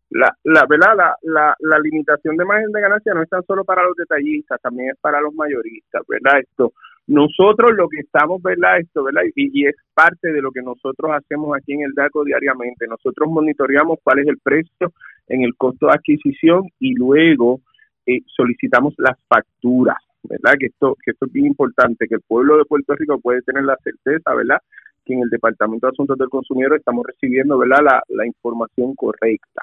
La, 0.09 0.37
la, 0.43 0.65
¿verdad? 0.69 0.95
La, 0.95 1.17
la, 1.23 1.55
la 1.59 1.79
limitación 1.79 2.37
de 2.37 2.45
margen 2.45 2.71
de 2.71 2.81
ganancia 2.81 3.13
no 3.15 3.23
es 3.23 3.29
tan 3.29 3.43
solo 3.45 3.65
para 3.65 3.83
los 3.83 3.95
detallistas, 3.95 4.61
también 4.61 4.91
es 4.91 4.97
para 5.01 5.19
los 5.19 5.33
mayoristas, 5.33 6.03
¿verdad? 6.07 6.39
Esto, 6.39 6.71
nosotros 7.07 7.73
lo 7.75 7.89
que 7.89 7.99
estamos, 7.99 8.41
¿verdad? 8.41 8.79
Esto, 8.79 9.03
¿verdad? 9.03 9.23
Y, 9.35 9.65
es 9.65 9.75
parte 9.93 10.31
de 10.31 10.41
lo 10.41 10.51
que 10.51 10.61
nosotros 10.61 11.11
hacemos 11.11 11.55
aquí 11.55 11.73
en 11.73 11.81
el 11.81 11.93
DACO 11.93 12.23
diariamente. 12.23 12.87
Nosotros 12.87 13.29
monitoreamos 13.29 13.99
cuál 14.03 14.19
es 14.19 14.27
el 14.27 14.37
precio 14.37 14.93
en 15.27 15.43
el 15.43 15.55
costo 15.55 15.87
de 15.87 15.93
adquisición 15.93 16.69
y 16.79 16.93
luego 16.95 17.59
eh, 18.05 18.21
solicitamos 18.27 18.93
las 18.97 19.17
facturas, 19.27 19.97
¿verdad? 20.23 20.53
Que 20.57 20.67
esto, 20.67 20.95
que 21.03 21.11
esto 21.11 21.25
es 21.25 21.31
bien 21.33 21.47
importante, 21.47 22.07
que 22.07 22.15
el 22.15 22.21
pueblo 22.21 22.57
de 22.57 22.65
Puerto 22.65 22.95
Rico 22.95 23.19
puede 23.19 23.41
tener 23.41 23.63
la 23.63 23.77
certeza, 23.83 24.33
¿verdad? 24.33 24.59
Que 25.05 25.13
en 25.13 25.23
el 25.23 25.29
Departamento 25.29 25.87
de 25.87 25.91
Asuntos 25.91 26.17
del 26.17 26.29
Consumidor 26.29 26.77
estamos 26.77 27.05
recibiendo, 27.05 27.57
¿verdad? 27.57 27.83
La, 27.83 28.03
la 28.09 28.25
información 28.25 28.95
correcta. 28.95 29.61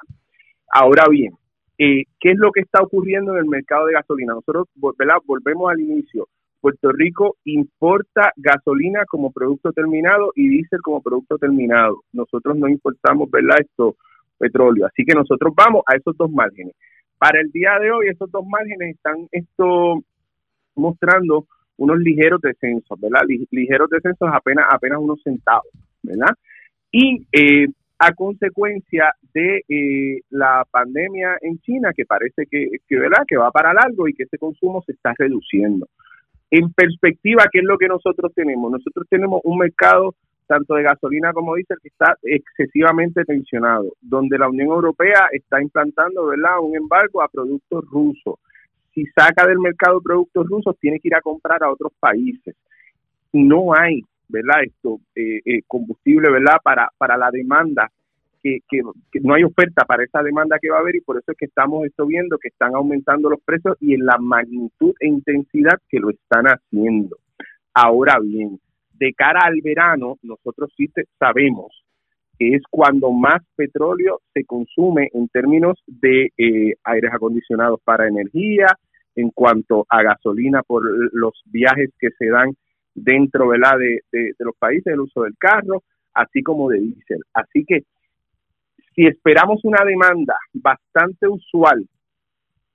Ahora 0.71 1.05
bien, 1.09 1.33
eh, 1.79 2.03
¿qué 2.19 2.31
es 2.31 2.37
lo 2.37 2.51
que 2.51 2.61
está 2.61 2.83
ocurriendo 2.83 3.33
en 3.33 3.39
el 3.39 3.45
mercado 3.45 3.87
de 3.87 3.93
gasolina? 3.93 4.33
Nosotros, 4.33 4.67
¿verdad? 4.97 5.15
Volvemos 5.25 5.71
al 5.71 5.79
inicio 5.79 6.27
Puerto 6.61 6.91
Rico 6.91 7.37
importa 7.45 8.31
gasolina 8.37 9.03
como 9.05 9.31
producto 9.31 9.71
terminado 9.71 10.31
y 10.35 10.47
diésel 10.47 10.79
como 10.81 11.01
producto 11.01 11.37
terminado. 11.37 12.03
Nosotros 12.13 12.55
no 12.55 12.69
importamos, 12.69 13.29
¿verdad? 13.31 13.57
Esto, 13.59 13.95
petróleo. 14.37 14.85
Así 14.85 15.03
que 15.05 15.13
nosotros 15.13 15.53
vamos 15.55 15.83
a 15.87 15.95
esos 15.95 16.15
dos 16.17 16.31
márgenes. 16.31 16.75
Para 17.17 17.39
el 17.39 17.51
día 17.51 17.77
de 17.79 17.91
hoy, 17.91 18.07
esos 18.09 18.31
dos 18.31 18.45
márgenes 18.45 18.95
están 18.95 19.27
esto 19.31 20.01
mostrando 20.75 21.45
unos 21.77 21.99
ligeros 21.99 22.41
descensos, 22.41 22.99
¿verdad? 22.99 23.21
Ligeros 23.51 23.89
descensos 23.89 24.29
apenas, 24.31 24.65
apenas 24.71 24.99
unos 24.99 25.21
centavos, 25.23 25.71
¿verdad? 26.03 26.33
Y 26.91 27.25
eh, 27.31 27.67
a 27.99 28.13
consecuencia 28.13 29.13
de 29.33 29.63
eh, 29.69 30.21
la 30.31 30.65
pandemia 30.69 31.37
en 31.41 31.59
China, 31.59 31.91
que 31.95 32.05
parece 32.05 32.47
que, 32.49 32.69
que, 32.87 32.97
¿verdad? 32.97 33.23
que 33.27 33.37
va 33.37 33.51
para 33.51 33.73
largo 33.73 34.07
y 34.07 34.13
que 34.13 34.23
ese 34.23 34.39
consumo 34.39 34.81
se 34.85 34.93
está 34.93 35.13
reduciendo. 35.17 35.87
En 36.51 36.71
perspectiva, 36.73 37.45
¿qué 37.51 37.59
es 37.59 37.65
lo 37.65 37.77
que 37.77 37.87
nosotros 37.87 38.33
tenemos? 38.35 38.71
Nosotros 38.71 39.07
tenemos 39.09 39.39
un 39.45 39.57
mercado 39.59 40.15
tanto 40.47 40.75
de 40.75 40.83
gasolina 40.83 41.31
como 41.31 41.55
diésel 41.55 41.77
que 41.81 41.87
está 41.87 42.17
excesivamente 42.23 43.23
tensionado, 43.23 43.93
donde 44.01 44.37
la 44.37 44.49
Unión 44.49 44.67
Europea 44.67 45.27
está 45.31 45.61
implantando, 45.61 46.25
¿verdad?, 46.27 46.59
un 46.59 46.75
embargo 46.75 47.21
a 47.21 47.29
productos 47.29 47.85
rusos. 47.89 48.35
Si 48.93 49.05
saca 49.15 49.47
del 49.47 49.59
mercado 49.59 50.01
productos 50.01 50.45
rusos, 50.45 50.77
tiene 50.77 50.99
que 50.99 51.07
ir 51.07 51.15
a 51.15 51.21
comprar 51.21 51.63
a 51.63 51.71
otros 51.71 51.93
países. 51.97 52.53
No 53.31 53.73
hay, 53.73 54.01
¿verdad?, 54.27 54.63
esto 54.65 54.99
eh, 55.15 55.39
eh, 55.45 55.61
combustible, 55.65 56.29
¿verdad?, 56.29 56.57
para 56.61 56.89
para 56.97 57.15
la 57.15 57.31
demanda 57.31 57.89
que, 58.41 58.81
no 59.21 59.33
hay 59.33 59.43
oferta 59.43 59.85
para 59.85 60.03
esa 60.03 60.21
demanda 60.23 60.57
que 60.59 60.69
va 60.69 60.77
a 60.77 60.79
haber 60.81 60.95
y 60.95 61.01
por 61.01 61.17
eso 61.17 61.31
es 61.31 61.37
que 61.37 61.45
estamos 61.45 61.85
esto 61.85 62.05
viendo 62.05 62.37
que 62.37 62.49
están 62.49 62.75
aumentando 62.75 63.29
los 63.29 63.41
precios 63.41 63.77
y 63.79 63.93
en 63.93 64.05
la 64.05 64.17
magnitud 64.17 64.93
e 64.99 65.07
intensidad 65.07 65.77
que 65.89 65.99
lo 65.99 66.09
están 66.09 66.45
haciendo. 66.45 67.17
Ahora 67.73 68.17
bien, 68.21 68.59
de 68.93 69.13
cara 69.13 69.41
al 69.43 69.61
verano, 69.63 70.17
nosotros 70.21 70.71
sí 70.75 70.89
sabemos 71.17 71.83
que 72.37 72.55
es 72.55 72.63
cuando 72.69 73.11
más 73.11 73.41
petróleo 73.55 74.19
se 74.33 74.43
consume 74.45 75.09
en 75.13 75.27
términos 75.29 75.79
de 75.85 76.31
eh, 76.37 76.73
aires 76.83 77.11
acondicionados 77.13 77.79
para 77.83 78.07
energía, 78.07 78.67
en 79.15 79.29
cuanto 79.29 79.85
a 79.89 80.01
gasolina 80.01 80.63
por 80.63 80.83
los 81.13 81.33
viajes 81.45 81.89
que 81.99 82.09
se 82.17 82.27
dan 82.27 82.55
dentro 82.95 83.51
de, 83.51 83.99
de 84.11 84.33
los 84.39 84.55
países, 84.57 84.87
el 84.87 85.01
uso 85.01 85.23
del 85.23 85.35
carro, 85.37 85.83
así 86.13 86.41
como 86.41 86.69
de 86.69 86.79
diésel. 86.79 87.21
Así 87.33 87.63
que 87.65 87.83
si 88.95 89.05
esperamos 89.05 89.59
una 89.63 89.83
demanda 89.85 90.37
bastante 90.53 91.27
usual 91.27 91.85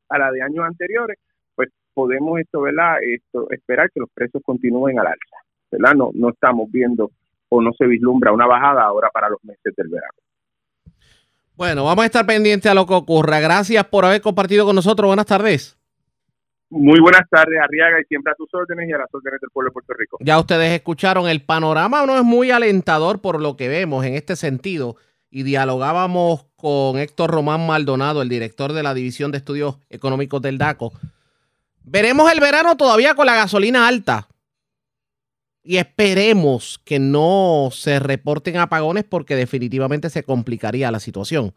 a 0.09 0.19
la 0.19 0.31
de 0.31 0.43
años 0.43 0.65
anteriores, 0.65 1.19
pues 1.55 1.69
podemos 1.95 2.41
esto, 2.41 2.63
¿verdad? 2.63 2.97
Esto, 3.03 3.51
esperar 3.51 3.91
que 3.93 4.01
los 4.01 4.11
precios 4.11 4.43
continúen 4.45 4.99
al 4.99 5.07
alza, 5.07 5.37
¿verdad? 5.71 5.95
No, 5.95 6.11
no 6.15 6.31
estamos 6.31 6.71
viendo 6.71 7.11
o 7.49 7.61
no 7.61 7.73
se 7.73 7.87
vislumbra 7.87 8.33
una 8.33 8.47
bajada 8.47 8.83
ahora 8.83 9.11
para 9.13 9.29
los 9.29 9.43
meses 9.45 9.75
del 9.77 9.89
verano. 9.89 10.19
Bueno, 11.55 11.85
vamos 11.85 12.03
a 12.03 12.07
estar 12.07 12.27
pendientes 12.27 12.71
a 12.71 12.75
lo 12.75 12.87
que 12.87 12.95
ocurra. 12.95 13.41
Gracias 13.41 13.85
por 13.87 14.05
haber 14.05 14.21
compartido 14.21 14.67
con 14.67 14.77
nosotros. 14.77 15.09
Buenas 15.09 15.27
tardes. 15.27 15.79
Muy 16.69 17.01
buenas 17.01 17.23
tardes, 17.31 17.59
Arriaga, 17.61 18.01
y 18.01 18.05
siempre 18.05 18.33
a 18.33 18.35
tus 18.35 18.53
órdenes 18.53 18.89
y 18.89 18.93
a 18.93 18.99
las 18.99 19.15
órdenes 19.15 19.41
del 19.41 19.51
pueblo 19.51 19.71
de 19.71 19.73
Puerto 19.73 19.95
Rico. 19.97 20.19
Ya 20.21 20.39
ustedes 20.39 20.73
escucharon, 20.73 21.29
el 21.29 21.41
panorama 21.41 22.05
no 22.05 22.17
es 22.17 22.25
muy 22.25 22.51
alentador 22.51 23.21
por 23.21 23.41
lo 23.41 23.57
que 23.57 23.69
vemos 23.69 24.05
en 24.05 24.15
este 24.15 24.35
sentido 24.35 24.97
y 25.37 25.43
dialogábamos 25.43 26.47
con 26.57 26.97
Héctor 26.97 27.31
Román 27.31 27.67
Maldonado, 27.67 28.23
el 28.23 28.31
director 28.31 28.73
de 28.73 28.83
la 28.83 28.95
División 28.95 29.33
de 29.33 29.37
Estudios 29.37 29.77
Económicos 29.91 30.41
del 30.41 30.57
DACO. 30.57 30.95
Veremos 31.85 32.33
el 32.33 32.41
verano 32.41 32.79
todavía 32.79 33.15
con 33.15 33.27
la 33.27 33.35
gasolina 33.35 33.87
alta. 33.87 34.29
Y 35.63 35.77
esperemos 35.77 36.81
que 36.87 36.99
no 36.99 37.69
se 37.71 37.99
reporten 37.99 38.57
apagones 38.57 39.05
porque 39.05 39.37
definitivamente 39.37 40.09
se 40.09 40.23
complicaría 40.23 40.91
la 40.91 41.01
situación. 41.01 41.53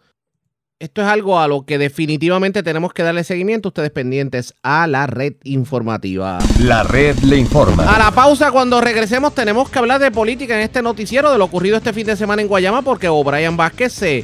Esto 0.81 1.01
es 1.01 1.09
algo 1.09 1.37
a 1.37 1.49
lo 1.49 1.65
que 1.65 1.77
definitivamente 1.77 2.63
tenemos 2.63 2.93
que 2.93 3.03
darle 3.03 3.25
seguimiento, 3.25 3.67
ustedes 3.67 3.91
pendientes 3.91 4.53
a 4.63 4.87
la 4.87 5.07
red 5.07 5.33
informativa. 5.43 6.39
La 6.57 6.83
red 6.83 7.17
le 7.17 7.35
informa. 7.35 7.83
A 7.93 7.99
la 7.99 8.11
pausa, 8.11 8.49
cuando 8.49 8.79
regresemos, 8.79 9.35
tenemos 9.35 9.69
que 9.69 9.77
hablar 9.77 9.99
de 9.99 10.09
política 10.09 10.55
en 10.55 10.61
este 10.61 10.81
noticiero, 10.81 11.33
de 11.33 11.37
lo 11.37 11.43
ocurrido 11.43 11.75
este 11.75 11.91
fin 11.91 12.07
de 12.07 12.15
semana 12.15 12.41
en 12.41 12.47
Guayama, 12.47 12.81
porque 12.81 13.09
O'Brien 13.09 13.57
Vázquez 13.57 13.91
se, 13.91 14.23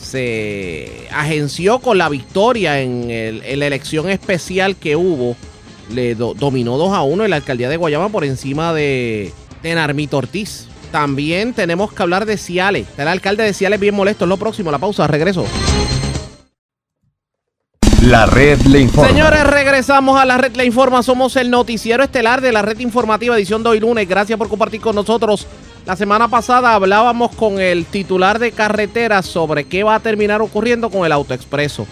se 0.00 1.06
agenció 1.12 1.80
con 1.80 1.98
la 1.98 2.08
victoria 2.08 2.80
en, 2.80 3.08
la 3.58 3.66
elección 3.66 4.08
especial 4.08 4.76
que 4.76 4.96
hubo. 4.96 5.36
Le 5.90 6.14
dominó 6.14 6.78
2 6.78 6.94
a 6.94 7.02
1 7.02 7.24
en 7.24 7.30
la 7.30 7.36
alcaldía 7.36 7.68
de 7.68 7.76
Guayama 7.76 8.08
por 8.08 8.24
encima 8.24 8.72
de, 8.72 9.34
de 9.62 9.74
Narmito 9.74 10.16
Ortiz. 10.16 10.68
También 10.92 11.54
tenemos 11.54 11.90
que 11.90 12.02
hablar 12.02 12.26
de 12.26 12.36
Ciales. 12.36 12.86
el 12.98 13.08
alcalde 13.08 13.42
de 13.44 13.54
Ciales 13.54 13.80
bien 13.80 13.94
molesto. 13.94 14.26
Es 14.26 14.28
lo 14.28 14.36
próximo, 14.36 14.70
la 14.70 14.78
pausa, 14.78 15.06
regreso. 15.06 15.46
La 18.02 18.26
red 18.26 18.60
le 18.62 18.80
informa. 18.80 19.08
Señores, 19.08 19.46
regresamos 19.46 20.20
a 20.20 20.26
la 20.26 20.36
red 20.36 20.54
le 20.54 20.66
informa. 20.66 21.02
Somos 21.02 21.36
el 21.36 21.50
noticiero 21.50 22.04
estelar 22.04 22.42
de 22.42 22.52
la 22.52 22.60
red 22.60 22.78
informativa 22.80 23.34
edición 23.34 23.62
de 23.62 23.70
hoy 23.70 23.80
lunes. 23.80 24.06
Gracias 24.06 24.38
por 24.38 24.50
compartir 24.50 24.82
con 24.82 24.94
nosotros. 24.94 25.46
La 25.86 25.96
semana 25.96 26.28
pasada 26.28 26.74
hablábamos 26.74 27.34
con 27.34 27.58
el 27.58 27.86
titular 27.86 28.38
de 28.38 28.52
carreteras 28.52 29.24
sobre 29.24 29.64
qué 29.64 29.84
va 29.84 29.94
a 29.94 30.00
terminar 30.00 30.42
ocurriendo 30.42 30.90
con 30.90 31.06
el 31.06 31.12
autoexpreso. 31.12 31.86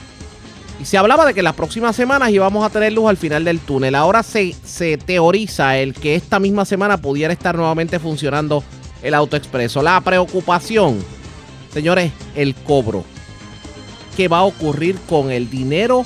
Y 0.78 0.84
se 0.84 0.98
hablaba 0.98 1.24
de 1.24 1.32
que 1.32 1.42
las 1.42 1.54
próximas 1.54 1.96
semanas 1.96 2.30
íbamos 2.30 2.66
a 2.66 2.70
tener 2.70 2.92
luz 2.92 3.08
al 3.08 3.16
final 3.16 3.44
del 3.44 3.60
túnel. 3.60 3.94
Ahora 3.94 4.22
se, 4.22 4.54
se 4.64 4.98
teoriza 4.98 5.78
el 5.78 5.94
que 5.94 6.16
esta 6.16 6.38
misma 6.38 6.66
semana 6.66 6.98
pudiera 6.98 7.32
estar 7.32 7.54
nuevamente 7.54 7.98
funcionando 7.98 8.62
el 9.02 9.14
autoexpreso. 9.14 9.82
La 9.82 10.00
preocupación, 10.00 10.98
señores, 11.70 12.12
el 12.34 12.54
cobro. 12.54 13.04
¿Qué 14.16 14.28
va 14.28 14.38
a 14.38 14.44
ocurrir 14.44 14.96
con 15.08 15.30
el 15.30 15.48
dinero 15.50 16.02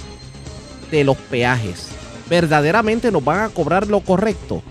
de 0.90 1.04
los 1.04 1.16
peajes? 1.16 1.90
¿Verdaderamente 2.28 3.10
nos 3.10 3.24
van 3.24 3.40
a 3.40 3.48
cobrar 3.48 3.88
lo 3.88 4.00
correcto? 4.00 4.62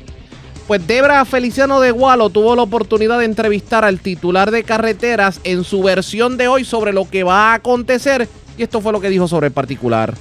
Pues 0.68 0.88
Debra 0.88 1.26
Feliciano 1.26 1.82
de 1.82 1.92
Gualo 1.92 2.30
tuvo 2.30 2.56
la 2.56 2.62
oportunidad 2.62 3.20
de 3.20 3.26
entrevistar 3.26 3.84
al 3.84 4.00
titular 4.00 4.50
de 4.50 4.64
carreteras 4.64 5.42
en 5.44 5.66
su 5.66 5.84
versión 5.84 6.38
de 6.38 6.48
hoy 6.48 6.64
sobre 6.64 6.94
lo 6.94 7.10
que 7.10 7.24
va 7.24 7.52
a 7.52 7.56
acontecer 7.56 8.28
y 8.58 8.64
esto 8.64 8.82
fue 8.82 8.94
lo 8.94 9.02
que 9.02 9.10
dijo 9.10 9.28
sobre 9.28 9.48
el 9.48 9.54
particular. 9.54 10.14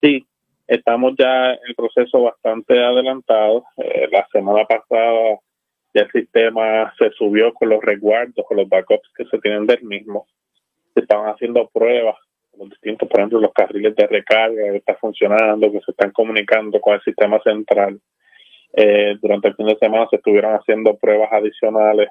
Sí, 0.00 0.24
estamos 0.66 1.12
ya 1.18 1.50
en 1.50 1.58
el 1.68 1.74
proceso 1.74 2.22
bastante 2.22 2.82
adelantado. 2.82 3.64
Eh, 3.76 4.08
la 4.10 4.26
semana 4.32 4.64
pasada 4.64 5.38
ya 5.94 6.02
el 6.02 6.10
sistema 6.10 6.92
se 6.98 7.10
subió 7.10 7.52
con 7.52 7.68
los 7.68 7.82
resguardos, 7.82 8.46
con 8.46 8.56
los 8.56 8.68
backups 8.68 9.10
que 9.16 9.24
se 9.26 9.38
tienen 9.38 9.66
del 9.66 9.82
mismo. 9.82 10.26
Se 10.94 11.00
estaban 11.00 11.32
haciendo 11.32 11.68
pruebas 11.68 12.16
los 12.58 12.68
distintos, 12.68 13.08
por 13.08 13.20
ejemplo, 13.20 13.40
los 13.40 13.52
carriles 13.52 13.96
de 13.96 14.06
recarga 14.06 14.70
que 14.70 14.76
están 14.76 14.96
funcionando, 15.00 15.72
que 15.72 15.80
se 15.80 15.90
están 15.90 16.10
comunicando 16.12 16.80
con 16.80 16.94
el 16.94 17.02
sistema 17.02 17.40
central. 17.40 17.98
Eh, 18.74 19.16
durante 19.20 19.48
el 19.48 19.54
fin 19.54 19.66
de 19.66 19.76
semana 19.76 20.06
se 20.10 20.16
estuvieron 20.16 20.54
haciendo 20.54 20.96
pruebas 20.96 21.32
adicionales 21.32 22.08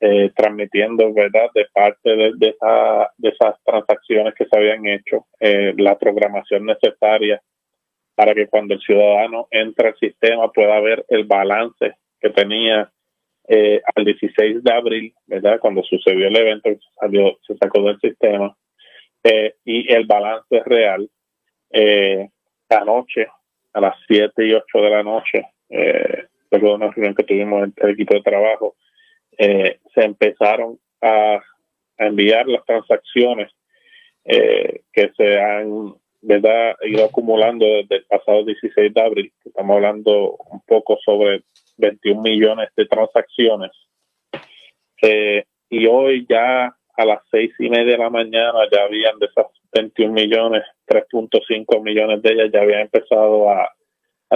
eh, 0.00 0.30
transmitiendo, 0.36 1.12
¿verdad?, 1.12 1.50
de 1.54 1.66
parte 1.72 2.14
de, 2.14 2.48
esa, 2.48 3.10
de 3.16 3.28
esas 3.30 3.56
transacciones 3.64 4.32
que 4.34 4.46
se 4.46 4.56
habían 4.56 4.86
hecho, 4.86 5.26
eh, 5.40 5.74
la 5.76 5.98
programación 5.98 6.66
necesaria 6.66 7.42
para 8.14 8.32
que 8.34 8.46
cuando 8.46 8.74
el 8.74 8.80
ciudadano 8.80 9.48
entre 9.50 9.88
al 9.88 9.96
sistema 9.96 10.52
pueda 10.52 10.78
ver 10.80 11.04
el 11.08 11.24
balance 11.24 11.96
que 12.20 12.30
tenía 12.30 12.90
eh, 13.48 13.80
al 13.94 14.04
16 14.04 14.62
de 14.62 14.72
abril, 14.72 15.14
¿verdad?, 15.26 15.58
cuando 15.60 15.82
sucedió 15.82 16.28
el 16.28 16.36
evento, 16.36 16.70
salió, 17.00 17.38
se 17.46 17.56
sacó 17.56 17.82
del 17.82 17.98
sistema, 18.00 18.56
eh, 19.24 19.54
y 19.64 19.92
el 19.92 20.06
balance 20.06 20.62
real 20.64 21.08
eh, 21.70 22.28
anoche 22.68 23.26
a 23.72 23.80
las 23.80 23.96
7 24.06 24.46
y 24.46 24.52
8 24.52 24.78
de 24.80 24.90
la 24.90 25.02
noche, 25.02 25.42
eh, 25.68 26.26
luego 26.50 26.68
de 26.68 26.74
una 26.74 26.90
reunión 26.90 27.14
que 27.14 27.24
tuvimos 27.24 27.64
en 27.64 27.74
el 27.76 27.90
equipo 27.90 28.14
de 28.14 28.22
trabajo, 28.22 28.76
eh, 29.36 29.78
se 29.94 30.04
empezaron 30.04 30.78
a, 31.00 31.40
enviar 32.00 32.46
las 32.46 32.64
transacciones 32.64 33.50
eh, 34.24 34.82
que 34.92 35.10
se 35.16 35.40
han 35.40 35.94
verdad 36.20 36.76
ido 36.82 37.04
acumulando 37.04 37.64
desde 37.64 37.96
el 37.96 38.04
pasado 38.04 38.44
16 38.44 38.92
de 38.92 39.00
abril. 39.00 39.32
Estamos 39.44 39.76
hablando 39.76 40.36
un 40.50 40.60
poco 40.66 40.98
sobre 41.04 41.42
21 41.76 42.22
millones 42.22 42.68
de 42.76 42.86
transacciones. 42.86 43.70
Eh, 45.02 45.44
y 45.70 45.86
hoy 45.86 46.26
ya 46.28 46.74
a 46.96 47.04
las 47.04 47.20
seis 47.30 47.52
y 47.58 47.70
media 47.70 47.92
de 47.92 47.98
la 47.98 48.10
mañana 48.10 48.58
ya 48.72 48.82
habían 48.82 49.18
de 49.18 49.26
esas 49.26 49.46
21 49.72 50.12
millones, 50.12 50.62
3.5 50.86 51.82
millones 51.82 52.22
de 52.22 52.32
ellas 52.32 52.50
ya 52.52 52.62
habían 52.62 52.80
empezado 52.80 53.50
a, 53.50 53.70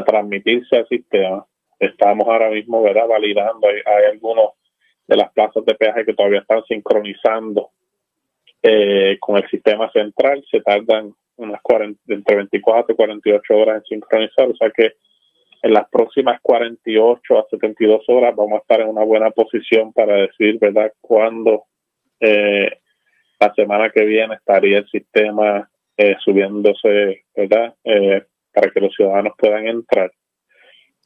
transmitirse 0.07 0.77
al 0.77 0.89
sistema. 0.89 1.45
Estamos 1.79 2.27
ahora 2.27 2.51
mismo 2.51 2.83
¿verdad? 2.83 3.07
validando, 3.09 3.69
hay, 3.69 3.77
hay 3.85 4.05
algunos 4.13 4.53
de 5.07 5.17
las 5.17 5.33
plazas 5.33 5.65
de 5.67 5.75
peaje 5.75 6.05
que 6.05 6.15
todavía 6.15 6.41
están 6.41 6.65
sincronizando 6.65 7.71
eh, 8.63 9.19
con 9.21 9.37
el 9.37 9.49
sistema 9.51 9.91
central, 9.91 10.45
se 10.51 10.61
tardan 10.61 11.13
unas 11.37 11.61
40, 11.63 12.01
entre 12.09 12.37
24 12.37 12.93
y 12.93 12.97
48 12.97 13.55
horas 13.57 13.77
en 13.77 13.85
sincronizar, 13.85 14.49
o 14.49 14.57
sea 14.57 14.71
que 14.71 14.93
en 15.63 15.73
las 15.73 15.89
próximas 15.89 16.41
48 16.43 17.39
a 17.39 17.47
72 17.51 18.05
horas 18.09 18.35
vamos 18.35 18.55
a 18.55 18.63
estar 18.63 18.81
en 18.81 18.89
una 18.89 19.05
buena 19.05 19.31
posición 19.31 19.93
para 19.93 20.17
decir, 20.17 20.59
¿verdad?, 20.59 20.93
cuándo 21.01 21.65
eh, 22.21 22.71
la 23.39 23.55
semana 23.55 23.91
que 23.91 24.05
viene 24.05 24.35
estaría 24.35 24.79
el 24.79 24.89
sistema 24.89 25.69
eh, 25.97 26.17
subiéndose, 26.25 27.25
¿verdad?, 27.37 27.75
eh, 27.85 28.25
para 28.53 28.71
que 28.71 28.81
los 28.81 28.95
ciudadanos 28.95 29.35
puedan 29.39 29.67
entrar. 29.67 30.11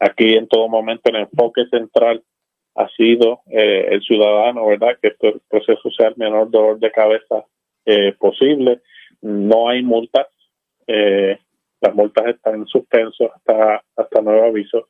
Aquí 0.01 0.35
en 0.35 0.49
todo 0.49 0.69
momento 0.69 1.11
el 1.11 1.17
enfoque 1.17 1.67
central 1.71 2.23
ha 2.75 2.89
sido 2.91 3.41
eh, 3.51 3.89
el 3.91 4.03
ciudadano, 4.03 4.67
¿verdad? 4.67 4.99
Que 5.01 5.09
este 5.09 5.37
proceso 5.49 5.91
sea 5.91 6.09
el 6.09 6.17
menor 6.17 6.51
dolor 6.51 6.79
de 6.79 6.91
cabeza 6.91 7.45
eh, 7.87 8.13
posible. 8.19 8.81
No 9.23 9.69
hay 9.69 9.83
multas. 9.83 10.27
Eh, 10.87 11.39
las 11.81 11.95
multas 11.95 12.27
están 12.27 12.55
en 12.57 12.67
suspenso 12.67 13.33
hasta, 13.35 13.83
hasta 13.97 14.23
nuevo 14.23 14.47
aviso. 14.47 14.89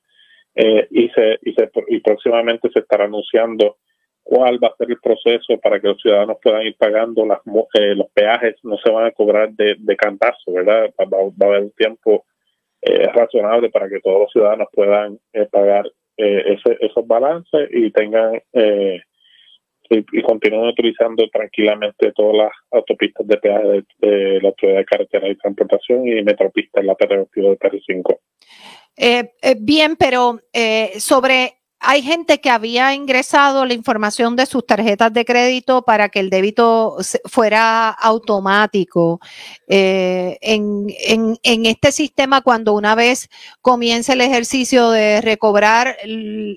Eh, 0.54 0.86
y, 0.90 1.08
se, 1.10 1.38
y, 1.42 1.52
se, 1.52 1.70
y 1.88 2.00
próximamente 2.00 2.70
se 2.72 2.80
estará 2.80 3.04
anunciando 3.04 3.76
cuál 4.22 4.58
va 4.62 4.68
a 4.68 4.76
ser 4.76 4.90
el 4.90 4.98
proceso 4.98 5.58
para 5.62 5.78
que 5.78 5.88
los 5.88 6.00
ciudadanos 6.00 6.38
puedan 6.42 6.62
ir 6.62 6.76
pagando 6.76 7.26
las, 7.26 7.40
eh, 7.74 7.94
los 7.94 8.10
peajes. 8.10 8.56
No 8.62 8.76
se 8.78 8.90
van 8.90 9.06
a 9.06 9.12
cobrar 9.12 9.50
de, 9.52 9.76
de 9.78 9.96
cantazo, 9.96 10.52
¿verdad? 10.52 10.90
Va, 10.98 11.04
va, 11.04 11.18
a 11.18 11.48
haber 11.48 11.62
un 11.62 11.72
tiempo 11.72 12.24
eh, 12.82 13.08
razonable 13.08 13.70
para 13.70 13.88
que 13.88 14.00
todos 14.00 14.20
los 14.20 14.32
ciudadanos 14.32 14.68
puedan 14.72 15.18
eh, 15.32 15.46
pagar 15.50 15.86
eh, 16.16 16.54
ese, 16.54 16.78
esos 16.80 17.06
balances 17.06 17.68
y 17.72 17.90
tengan 17.90 18.40
eh, 18.52 19.02
y, 19.90 20.04
y, 20.18 20.22
continúen 20.22 20.68
utilizando 20.68 21.28
tranquilamente 21.28 22.12
todas 22.12 22.36
las 22.36 22.52
autopistas 22.72 23.26
de 23.26 23.36
peaje 23.36 23.82
de, 24.00 24.40
la 24.40 24.48
Autoridad 24.48 24.78
de 24.78 24.84
Carretera 24.84 25.28
y 25.28 25.36
Transportación 25.36 26.06
y 26.06 26.22
Metropista 26.22 26.80
en 26.80 26.86
la 26.86 26.96
PR22 26.96 27.50
de 27.50 27.58
PR5. 27.58 28.18
Eh, 28.96 29.30
eh, 29.42 29.56
bien, 29.58 29.96
pero 29.96 30.40
eh, 30.52 30.92
sobre 30.98 31.55
hay 31.78 32.02
gente 32.02 32.40
que 32.40 32.50
había 32.50 32.94
ingresado 32.94 33.64
la 33.66 33.74
información 33.74 34.34
de 34.34 34.46
sus 34.46 34.66
tarjetas 34.66 35.12
de 35.12 35.24
crédito 35.24 35.82
para 35.82 36.08
que 36.08 36.20
el 36.20 36.30
débito 36.30 36.96
fuera 37.26 37.90
automático. 37.90 39.20
Eh, 39.68 40.38
en, 40.40 40.86
en, 41.06 41.38
en, 41.42 41.66
este 41.66 41.92
sistema, 41.92 42.40
cuando 42.40 42.72
una 42.72 42.94
vez 42.94 43.28
comience 43.60 44.14
el 44.14 44.20
ejercicio 44.20 44.90
de 44.90 45.20
recobrar 45.20 45.96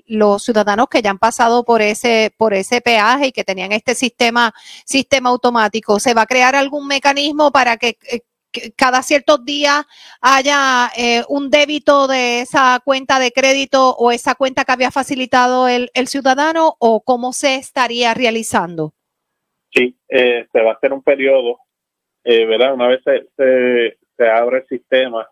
los 0.06 0.42
ciudadanos 0.42 0.88
que 0.88 1.02
ya 1.02 1.10
han 1.10 1.18
pasado 1.18 1.64
por 1.64 1.82
ese, 1.82 2.32
por 2.36 2.54
ese 2.54 2.80
peaje 2.80 3.28
y 3.28 3.32
que 3.32 3.44
tenían 3.44 3.72
este 3.72 3.94
sistema, 3.94 4.54
sistema 4.84 5.30
automático, 5.30 6.00
¿se 6.00 6.14
va 6.14 6.22
a 6.22 6.26
crear 6.26 6.56
algún 6.56 6.86
mecanismo 6.86 7.50
para 7.52 7.76
que 7.76 7.98
cada 8.76 9.02
ciertos 9.02 9.44
días 9.44 9.84
haya 10.20 10.90
eh, 10.96 11.22
un 11.28 11.50
débito 11.50 12.06
de 12.06 12.40
esa 12.40 12.80
cuenta 12.84 13.18
de 13.18 13.30
crédito 13.30 13.94
o 13.96 14.10
esa 14.10 14.34
cuenta 14.34 14.64
que 14.64 14.72
había 14.72 14.90
facilitado 14.90 15.68
el, 15.68 15.90
ciudadano 16.06 16.76
o 16.78 17.02
cómo 17.02 17.32
se 17.32 17.56
estaría 17.56 18.14
realizando? 18.14 18.92
Sí, 19.72 19.96
eh, 20.08 20.46
se 20.52 20.62
va 20.62 20.72
a 20.72 20.74
hacer 20.74 20.92
un 20.92 21.02
periodo, 21.02 21.58
eh, 22.24 22.44
¿verdad? 22.46 22.74
Una 22.74 22.88
vez 22.88 23.00
se, 23.04 23.28
se, 23.36 23.98
se 24.16 24.28
abre 24.28 24.58
el 24.58 24.66
sistema, 24.66 25.28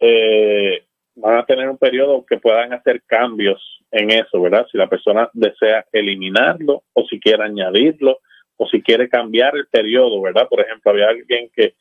eh, 0.00 0.84
van 1.16 1.38
a 1.38 1.44
tener 1.44 1.68
un 1.68 1.78
periodo 1.78 2.24
que 2.24 2.38
puedan 2.38 2.72
hacer 2.72 3.02
cambios 3.06 3.60
en 3.90 4.10
eso, 4.10 4.40
¿verdad? 4.40 4.66
Si 4.70 4.78
la 4.78 4.88
persona 4.88 5.28
desea 5.32 5.84
eliminarlo 5.92 6.84
o 6.92 7.04
si 7.04 7.18
quiere 7.18 7.42
añadirlo 7.42 8.20
o 8.56 8.68
si 8.68 8.82
quiere 8.82 9.08
cambiar 9.08 9.56
el 9.56 9.66
periodo, 9.66 10.20
¿verdad? 10.20 10.48
Por 10.48 10.60
ejemplo, 10.60 10.90
había 10.90 11.08
alguien 11.08 11.50
que 11.54 11.74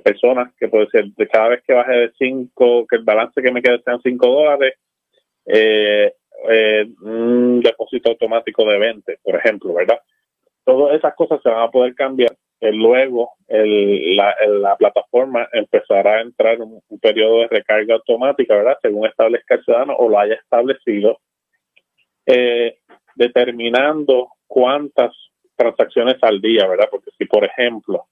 personas 0.00 0.52
que 0.58 0.68
puede 0.68 0.86
ser 0.88 1.06
de 1.06 1.28
cada 1.28 1.48
vez 1.48 1.62
que 1.66 1.72
baje 1.72 1.92
de 1.92 2.12
5, 2.18 2.86
que 2.88 2.96
el 2.96 3.04
balance 3.04 3.40
que 3.40 3.52
me 3.52 3.62
quede 3.62 3.80
sean 3.82 4.00
5 4.02 4.26
dólares, 4.26 4.74
eh, 5.46 6.12
eh, 6.48 6.86
un 7.02 7.60
depósito 7.60 8.10
automático 8.10 8.64
de 8.64 8.78
20, 8.78 9.18
por 9.22 9.36
ejemplo, 9.36 9.74
¿verdad? 9.74 10.00
Todas 10.64 10.96
esas 10.96 11.14
cosas 11.14 11.40
se 11.42 11.48
van 11.48 11.62
a 11.62 11.70
poder 11.70 11.94
cambiar. 11.94 12.34
Eh, 12.60 12.72
luego 12.72 13.32
el, 13.48 14.16
la, 14.16 14.34
la, 14.46 14.76
plataforma 14.76 15.48
empezará 15.52 16.16
a 16.16 16.20
entrar 16.22 16.54
en 16.54 16.62
un, 16.62 16.80
un, 16.88 16.98
periodo 16.98 17.40
de 17.40 17.48
recarga 17.48 17.94
automática, 17.94 18.54
¿verdad? 18.54 18.78
Según 18.80 19.06
establezca 19.06 19.56
el 19.56 19.64
ciudadano 19.64 19.94
o 19.96 20.08
lo 20.08 20.18
haya 20.18 20.34
establecido, 20.34 21.18
determinando 23.16 24.28
cuántas 24.46 25.12
transacciones 25.56 26.16
al 26.22 26.40
día, 26.40 26.66
¿verdad? 26.66 26.88
Porque 26.90 27.10
si, 27.18 27.26
por 27.26 27.44
ejemplo, 27.44 28.06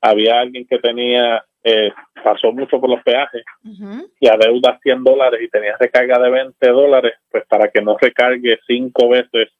había 0.00 0.40
alguien 0.40 0.66
que 0.66 0.78
tenía, 0.78 1.44
eh, 1.62 1.90
pasó 2.22 2.52
mucho 2.52 2.80
por 2.80 2.90
los 2.90 3.02
peajes 3.02 3.42
uh 3.64 3.68
-huh. 3.68 4.10
y 4.20 4.28
adeuda 4.28 4.78
100 4.82 5.04
dólares 5.04 5.40
y 5.42 5.48
tenía 5.48 5.76
recarga 5.78 6.18
de 6.18 6.30
20 6.30 6.68
dólares, 6.68 7.14
pues 7.30 7.44
para 7.46 7.68
que 7.68 7.82
no 7.82 7.96
recargue 7.98 8.58
cinco 8.66 9.08
veces 9.08 9.50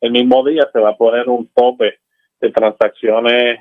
el 0.00 0.12
mismo 0.12 0.46
día 0.46 0.68
se 0.72 0.80
va 0.80 0.90
a 0.90 0.96
poner 0.96 1.28
un 1.28 1.48
tope 1.54 1.98
de 2.40 2.50
transacciones 2.50 3.60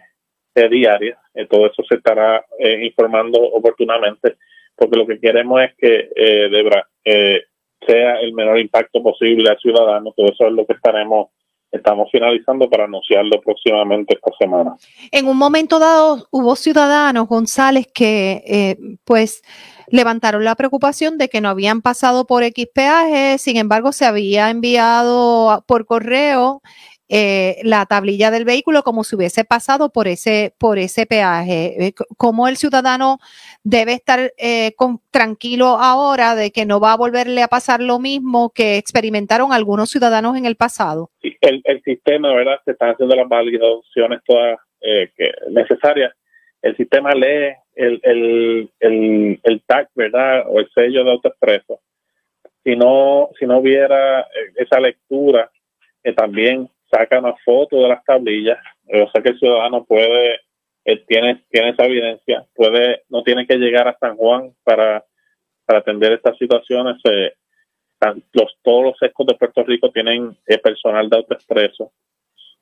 diaria. 0.70 1.18
todo 1.50 1.68
eso 1.68 1.84
se 1.88 1.96
estará 1.96 2.44
informando 2.82 3.40
oportunamente, 3.40 4.36
porque 4.76 4.98
lo 4.98 5.08
que 5.08 5.18
queremos 5.18 5.62
es 5.62 5.74
que 5.78 6.10
de, 6.16 7.46
sea 7.88 8.20
el 8.20 8.34
menor 8.34 8.60
impacto 8.60 9.02
posible 9.02 9.50
al 9.50 9.60
ciudadano. 9.60 10.14
Todo 10.16 10.32
eso 10.32 10.48
es 10.48 10.54
lo 10.54 10.66
que 10.66 10.74
estaremos 10.74 11.30
estamos 11.72 12.10
finalizando 12.12 12.70
para 12.70 12.86
anunciarlo 12.86 13.40
próximamente 13.42 14.16
esta 14.16 14.32
semana. 14.40 14.76
En 15.12 15.28
un 15.28 15.38
momento 15.38 15.80
dado 15.80 16.28
hubo 16.32 16.56
ciudadanos, 16.56 17.28
González, 17.28 17.88
que 17.94 18.44
eh, 18.46 18.78
pues 19.04 19.44
levantaron 19.88 20.44
la 20.44 20.56
preocupación 20.56 21.18
de 21.18 21.30
que 21.30 21.42
no 21.42 21.50
habían 21.50 21.82
pasado 21.82 22.26
por 22.26 22.44
X 22.44 22.68
sin 23.38 23.58
embargo 23.58 23.92
se 23.92 24.06
había 24.06 24.50
enviado 24.50 25.64
por 25.68 25.86
correo 25.86 26.62
eh, 27.12 27.58
la 27.64 27.88
tablilla 27.88 28.30
del 28.30 28.46
vehículo 28.46 28.84
como 28.84 29.04
si 29.04 29.16
hubiese 29.16 29.44
pasado 29.44 29.90
por 29.90 30.08
ese, 30.08 30.54
por 30.60 30.78
ese 30.78 31.08
peaje. 31.08 31.88
Eh, 31.88 31.94
¿Cómo 32.18 32.48
el 32.48 32.56
ciudadano 32.56 33.18
debe 33.64 33.94
estar 33.94 34.32
eh, 34.38 34.74
tranquilo 35.10 35.80
ahora 35.80 36.36
de 36.36 36.52
que 36.52 36.68
no 36.68 36.80
va 36.80 36.94
a 36.94 36.98
volverle 36.98 37.42
a 37.42 37.48
pasar 37.48 37.82
lo 37.82 37.98
mismo 37.98 38.52
que 38.54 38.78
experimentaron 38.78 39.52
algunos 39.52 39.90
ciudadanos 39.90 40.38
en 40.38 40.46
el 40.46 40.56
pasado? 40.56 41.10
el, 41.22 41.62
el 41.64 41.82
sistema, 41.82 42.32
¿verdad? 42.32 42.60
Se 42.64 42.72
están 42.72 42.92
haciendo 42.92 43.16
las 43.16 43.28
validaciones 43.28 44.22
todas 44.24 44.60
que 44.80 45.32
necesarias. 45.50 46.14
El 46.62 46.78
sistema 46.78 47.12
lee 47.14 47.56
el, 47.74 48.00
el, 48.04 49.40
el, 49.44 49.62
tag, 49.66 49.90
¿verdad? 49.96 50.44
O 50.48 50.60
el 50.60 50.70
sello 50.76 51.04
de 51.04 51.12
autoexpreso. 51.12 51.80
Si 52.64 52.76
no, 52.76 53.30
si 53.40 53.48
no 53.48 53.58
hubiera 53.58 54.28
esa 54.56 54.80
lectura, 54.80 55.50
también 56.16 56.70
saca 56.92 57.20
una 57.20 57.36
foto 57.46 57.82
de 57.82 57.90
las 57.90 58.04
tablillas, 58.04 58.58
o 58.88 59.10
sea 59.12 59.22
que 59.22 59.30
el 59.30 59.40
ciudadano 59.40 59.86
puede, 59.86 60.40
tiene, 61.08 61.44
tiene 61.50 61.70
esa 61.70 61.86
evidencia, 61.86 62.46
puede, 62.56 63.04
no 63.10 63.24
tiene 63.24 63.46
que 63.46 63.58
llegar 63.58 63.88
a 63.88 63.98
San 64.00 64.16
Juan 64.16 64.54
para, 64.64 65.04
para 65.70 65.80
atender 65.80 66.14
estas 66.14 66.36
situaciones. 66.38 66.98
Eh, 67.04 67.32
los, 68.34 68.58
todos 68.64 68.86
los 68.86 68.98
sescos 68.98 69.28
de 69.28 69.36
Puerto 69.36 69.64
Rico 69.64 69.92
tienen 69.92 70.36
eh, 70.48 70.58
personal 70.58 71.08
de 71.08 71.18
autoexpreso. 71.18 71.92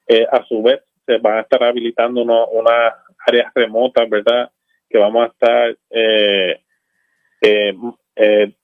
Eh, 0.08 0.28
a 0.30 0.44
su 0.46 0.62
vez, 0.62 0.82
se 1.06 1.18
van 1.20 1.38
a 1.38 1.42
estar 1.42 1.64
habilitando 1.64 2.22
unas 2.22 2.94
áreas 3.26 3.50
remotas, 3.56 4.10
¿verdad? 4.10 4.52
Que 4.90 4.98
vamos 4.98 5.24
a 5.24 5.28
estar 5.28 5.78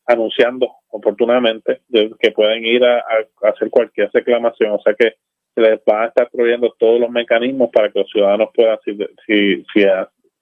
anunciando 0.08 0.70
oportunamente 0.90 1.82
que 2.20 2.32
pueden 2.32 2.66
ir 2.66 2.84
a, 2.84 3.02
hacer 3.44 3.70
cualquier 3.70 4.10
reclamación. 4.12 4.72
O 4.72 4.82
sea 4.82 4.94
que 4.94 5.16
se 5.56 5.62
les 5.62 5.80
van 5.86 6.04
a 6.04 6.08
estar 6.08 6.30
proveyendo 6.32 6.74
todos 6.78 7.00
los 7.00 7.10
mecanismos 7.10 7.70
para 7.72 7.92
que 7.92 8.00
los 8.00 8.10
ciudadanos 8.10 8.50
puedan, 8.54 8.78
si, 8.84 8.98
si, 9.26 9.64
si, 9.74 9.86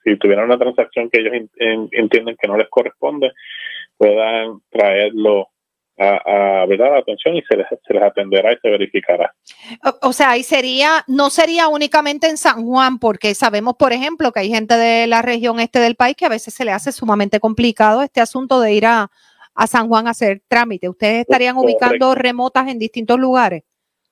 si 0.03 0.17
tuvieran 0.17 0.45
una 0.45 0.57
transacción 0.57 1.09
que 1.09 1.19
ellos 1.19 1.33
entienden 1.91 2.37
que 2.39 2.47
no 2.47 2.57
les 2.57 2.69
corresponde, 2.69 3.31
puedan 3.97 4.59
traerlo 4.69 5.49
a, 5.97 6.61
a 6.61 6.65
verdad 6.65 6.97
atención 6.97 7.35
y 7.35 7.41
se 7.43 7.57
les, 7.57 7.67
se 7.67 7.93
les 7.93 8.01
atenderá 8.01 8.53
y 8.53 8.57
se 8.61 8.69
verificará. 8.69 9.33
O, 10.01 10.13
sea, 10.13 10.31
ahí 10.31 10.43
sería, 10.43 11.03
no 11.07 11.29
sería 11.29 11.67
únicamente 11.67 12.27
en 12.27 12.37
San 12.37 12.65
Juan, 12.65 12.97
porque 12.97 13.35
sabemos, 13.35 13.75
por 13.77 13.93
ejemplo, 13.93 14.31
que 14.31 14.39
hay 14.39 14.49
gente 14.49 14.75
de 14.75 15.07
la 15.07 15.21
región 15.21 15.59
este 15.59 15.79
del 15.79 15.95
país 15.95 16.15
que 16.15 16.25
a 16.25 16.29
veces 16.29 16.53
se 16.53 16.65
le 16.65 16.71
hace 16.71 16.91
sumamente 16.91 17.39
complicado 17.39 18.01
este 18.01 18.21
asunto 18.21 18.59
de 18.61 18.73
ir 18.73 18.85
a, 18.85 19.11
a 19.53 19.67
San 19.67 19.87
Juan 19.87 20.07
a 20.07 20.11
hacer 20.11 20.41
trámite. 20.47 20.89
¿Ustedes 20.89 21.21
estarían 21.21 21.57
ubicando 21.57 22.15
remotas 22.15 22.67
en 22.69 22.79
distintos 22.79 23.19
lugares? 23.19 23.63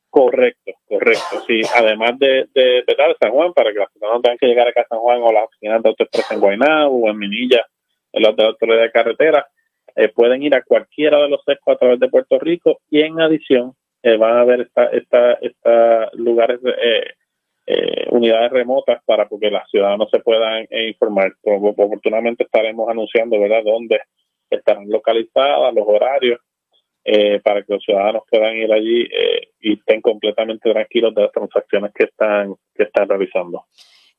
Correcto, 0.10 0.72
correcto. 0.88 1.44
Sí, 1.46 1.62
además 1.76 2.18
de, 2.18 2.48
de, 2.54 2.84
de, 2.86 3.16
San 3.20 3.32
Juan, 3.32 3.54
para 3.54 3.72
que 3.72 3.80
las 3.80 3.92
personas 3.92 4.16
no 4.16 4.22
tengan 4.22 4.38
que 4.40 4.48
llegar 4.48 4.68
acá 4.68 4.82
a 4.82 4.88
San 4.88 5.00
Juan 5.00 5.22
o 5.22 5.32
las 5.32 5.44
oficinas 5.44 5.84
de 5.84 5.90
autoexpresa 5.90 6.34
en 6.34 6.40
Guaynabo 6.40 6.96
o 6.96 7.10
en 7.10 7.18
Minilla, 7.18 7.64
en 8.12 8.24
las 8.24 8.36
de 8.36 8.44
autoridad 8.44 8.82
de 8.82 8.92
carretera, 8.92 9.48
eh, 9.96 10.10
pueden 10.10 10.42
ir 10.42 10.56
a 10.56 10.64
cualquiera 10.64 11.20
de 11.20 11.30
los 11.30 11.44
sescos 11.44 11.76
a 11.76 11.78
través 11.78 12.00
de 12.00 12.10
Puerto 12.10 12.40
Rico 12.40 12.80
y 12.90 13.02
en 13.02 13.20
adición 13.20 13.76
eh, 14.02 14.18
van 14.18 14.38
a 14.38 14.44
ver 14.46 14.62
esta, 14.62 14.86
esta, 14.86 15.34
esta 15.34 16.10
lugares, 16.14 16.60
eh, 16.64 17.04
eh, 17.68 18.08
unidades 18.10 18.52
remotas 18.52 19.04
para 19.06 19.28
que 19.28 19.52
las 19.52 19.70
ciudadanos 19.70 20.10
se 20.10 20.20
puedan 20.20 20.66
informar. 20.72 21.36
Oportunamente 21.44 22.46
estaremos 22.46 22.90
anunciando, 22.90 23.40
¿verdad?, 23.40 23.62
dónde 23.64 24.02
estarán 24.50 24.90
localizadas, 24.90 25.74
los 25.76 25.88
horarios 25.88 26.40
eh, 27.12 27.40
para 27.44 27.64
que 27.64 27.74
los 27.74 27.84
ciudadanos 27.84 28.22
puedan 28.30 28.56
ir 28.56 28.72
allí 28.72 29.02
eh, 29.02 29.50
y 29.62 29.80
estén 29.80 30.00
completamente 30.00 30.72
tranquilos 30.72 31.16
de 31.16 31.24
las 31.24 31.32
transacciones 31.32 31.92
que 31.92 32.04
están, 32.04 32.54
que 32.76 32.84
están 32.84 33.10
realizando. 33.10 33.66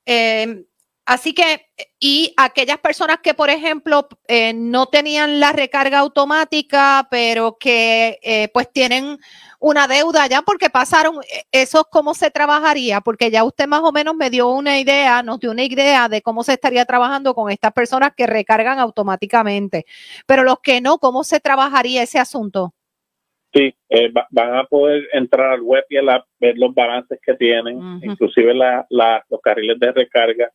Eh, 0.05 0.65
así 1.05 1.33
que, 1.33 1.67
y 2.01 2.33
aquellas 2.35 2.79
personas 2.79 3.19
que, 3.23 3.33
por 3.33 3.49
ejemplo, 3.49 4.09
no 4.55 4.87
tenían 4.87 5.39
la 5.39 5.53
recarga 5.53 5.99
automática, 5.99 7.07
pero 7.09 7.55
que 7.57 8.49
pues 8.53 8.69
tienen 8.73 9.17
una 9.59 9.87
deuda 9.87 10.27
ya 10.27 10.41
porque 10.41 10.69
pasaron, 10.69 11.21
eso 11.51 11.87
cómo 11.89 12.13
se 12.13 12.29
trabajaría, 12.29 12.99
porque 12.99 13.31
ya 13.31 13.45
usted 13.45 13.67
más 13.67 13.83
o 13.83 13.93
menos 13.93 14.15
me 14.15 14.29
dio 14.29 14.49
una 14.49 14.79
idea, 14.79 15.23
nos 15.23 15.39
dio 15.39 15.51
una 15.51 15.63
idea 15.63 16.09
de 16.09 16.21
cómo 16.21 16.43
se 16.43 16.53
estaría 16.53 16.83
trabajando 16.83 17.33
con 17.35 17.49
estas 17.49 17.71
personas 17.71 18.11
que 18.17 18.27
recargan 18.27 18.79
automáticamente, 18.79 19.85
pero 20.25 20.43
los 20.43 20.59
que 20.59 20.81
no, 20.81 20.97
¿cómo 20.97 21.23
se 21.23 21.39
trabajaría 21.39 22.03
ese 22.03 22.19
asunto? 22.19 22.73
Sí, 23.53 23.73
eh, 23.89 24.11
van 24.29 24.55
a 24.55 24.63
poder 24.63 25.09
entrar 25.11 25.51
al 25.51 25.61
web 25.61 25.83
y 25.89 25.97
al 25.97 26.07
app, 26.07 26.25
ver 26.39 26.57
los 26.57 26.73
balances 26.73 27.19
que 27.21 27.33
tienen, 27.33 27.99
inclusive 28.01 28.53
la, 28.53 28.85
los 29.29 29.41
carriles 29.41 29.77
de 29.77 29.91
recarga 29.91 30.49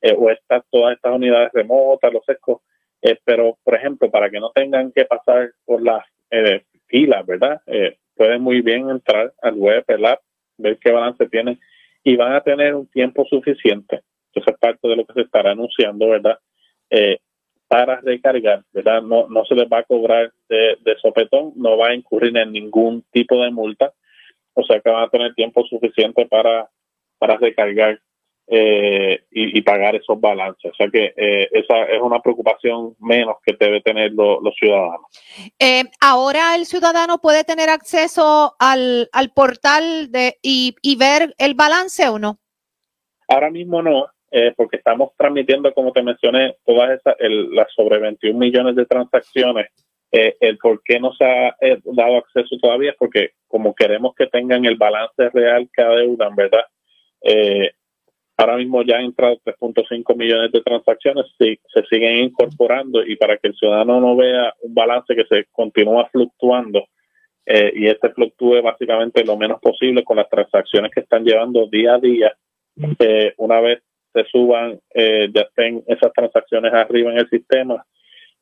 eh, 0.00 0.14
o 0.18 0.30
estas, 0.30 0.64
todas 0.68 0.96
estas 0.96 1.14
unidades 1.14 1.52
remotas, 1.52 2.12
los 2.12 2.24
sescos. 2.24 2.62
Eh, 3.02 3.16
pero, 3.24 3.56
por 3.62 3.76
ejemplo, 3.76 4.10
para 4.10 4.28
que 4.30 4.40
no 4.40 4.50
tengan 4.50 4.90
que 4.90 5.04
pasar 5.04 5.52
por 5.64 5.80
las 5.80 6.04
filas, 6.86 7.24
¿verdad? 7.26 7.60
pueden 8.14 8.42
muy 8.42 8.60
bien 8.60 8.90
entrar 8.90 9.32
al 9.42 9.54
web, 9.54 9.84
el 9.88 10.04
app, 10.04 10.20
ver 10.58 10.78
qué 10.78 10.90
balance 10.90 11.28
tienen 11.28 11.58
y 12.04 12.16
van 12.16 12.34
a 12.34 12.40
tener 12.40 12.74
un 12.74 12.86
tiempo 12.88 13.24
suficiente. 13.24 14.02
Eso 14.34 14.50
es 14.50 14.58
parte 14.58 14.86
de 14.88 14.96
lo 14.96 15.06
que 15.06 15.14
se 15.14 15.20
estará 15.22 15.52
anunciando, 15.52 16.08
¿verdad? 16.08 16.38
Para 17.70 18.00
recargar, 18.00 18.64
¿verdad? 18.72 19.00
No, 19.00 19.28
no 19.28 19.44
se 19.44 19.54
les 19.54 19.68
va 19.68 19.78
a 19.78 19.84
cobrar 19.84 20.32
de, 20.48 20.96
sopetón, 21.00 21.52
no 21.54 21.78
va 21.78 21.90
a 21.90 21.94
incurrir 21.94 22.36
en 22.36 22.50
ningún 22.50 23.04
tipo 23.12 23.40
de 23.40 23.52
multa, 23.52 23.92
o 24.54 24.64
sea 24.64 24.80
que 24.80 24.90
van 24.90 25.04
a 25.04 25.08
tener 25.08 25.34
tiempo 25.36 25.64
suficiente 25.66 26.26
para, 26.26 26.68
para 27.16 27.36
recargar 27.36 28.00
eh, 28.48 29.20
y, 29.30 29.62
pagar 29.62 29.94
esos 29.94 30.20
balances. 30.20 30.72
O 30.72 30.74
sea 30.74 30.88
que 30.88 31.14
eh, 31.16 31.48
esa 31.52 31.84
es 31.84 32.02
una 32.02 32.18
preocupación 32.18 32.96
menos 32.98 33.36
que 33.46 33.54
debe 33.56 33.80
tener 33.82 34.10
los 34.14 34.52
ciudadanos. 34.58 35.06
Eh, 35.60 35.84
ahora 36.00 36.56
el 36.56 36.66
ciudadano 36.66 37.18
puede 37.20 37.44
tener 37.44 37.68
acceso 37.68 38.56
al, 38.58 39.08
al 39.12 39.30
portal 39.30 40.10
de, 40.10 40.38
y, 40.42 40.74
y 40.82 40.96
ver 40.96 41.36
el 41.38 41.54
balance 41.54 42.08
o 42.08 42.18
no? 42.18 42.40
Ahora 43.28 43.48
mismo 43.48 43.80
no, 43.80 44.08
eh, 44.32 44.52
porque 44.56 44.76
estamos 44.76 45.10
transmitiendo, 45.16 45.72
como 45.74 45.92
te 45.92 46.04
mencioné, 46.04 46.54
todas 46.64 46.90
esas, 46.90 47.16
las 47.18 47.66
sobre 47.74 47.98
21 47.98 48.38
millones 48.38 48.76
de 48.76 48.86
transacciones. 48.86 49.66
Eh, 50.12 50.36
el 50.40 50.58
por 50.58 50.82
qué 50.84 50.98
no 51.00 51.12
se 51.12 51.24
ha 51.24 51.48
eh, 51.60 51.78
dado 51.84 52.18
acceso 52.18 52.56
todavía 52.60 52.90
es 52.90 52.96
porque 52.96 53.30
como 53.46 53.74
queremos 53.74 54.14
que 54.14 54.26
tengan 54.26 54.64
el 54.64 54.76
balance 54.76 55.30
real 55.30 55.68
que 55.72 55.82
adeudan, 55.82 56.34
¿verdad? 56.34 56.64
ahora 58.38 58.56
mismo 58.56 58.82
ya 58.82 58.96
han 58.96 59.04
entrado 59.04 59.38
3.5 59.44 60.16
millones 60.16 60.50
de 60.50 60.62
transacciones, 60.62 61.26
sí, 61.38 61.60
se 61.74 61.84
siguen 61.90 62.16
incorporando 62.24 63.04
y 63.04 63.14
para 63.16 63.36
que 63.36 63.48
el 63.48 63.54
ciudadano 63.54 64.00
no 64.00 64.16
vea 64.16 64.54
un 64.62 64.72
balance 64.72 65.14
que 65.14 65.26
se 65.26 65.44
continúa 65.52 66.08
fluctuando 66.08 66.86
y 67.46 67.86
este 67.86 68.08
fluctúe 68.08 68.62
básicamente 68.62 69.24
lo 69.24 69.36
menos 69.36 69.60
posible 69.60 70.02
con 70.02 70.16
las 70.16 70.30
transacciones 70.30 70.90
que 70.90 71.00
están 71.00 71.22
llevando 71.22 71.66
día 71.66 71.96
a 71.96 71.98
día, 71.98 72.34
una 73.36 73.60
vez 73.60 73.82
se 74.12 74.24
suban, 74.24 74.80
eh, 74.94 75.28
ya 75.32 75.42
estén 75.42 75.82
esas 75.86 76.12
transacciones 76.12 76.72
arriba 76.72 77.12
en 77.12 77.18
el 77.18 77.28
sistema, 77.28 77.84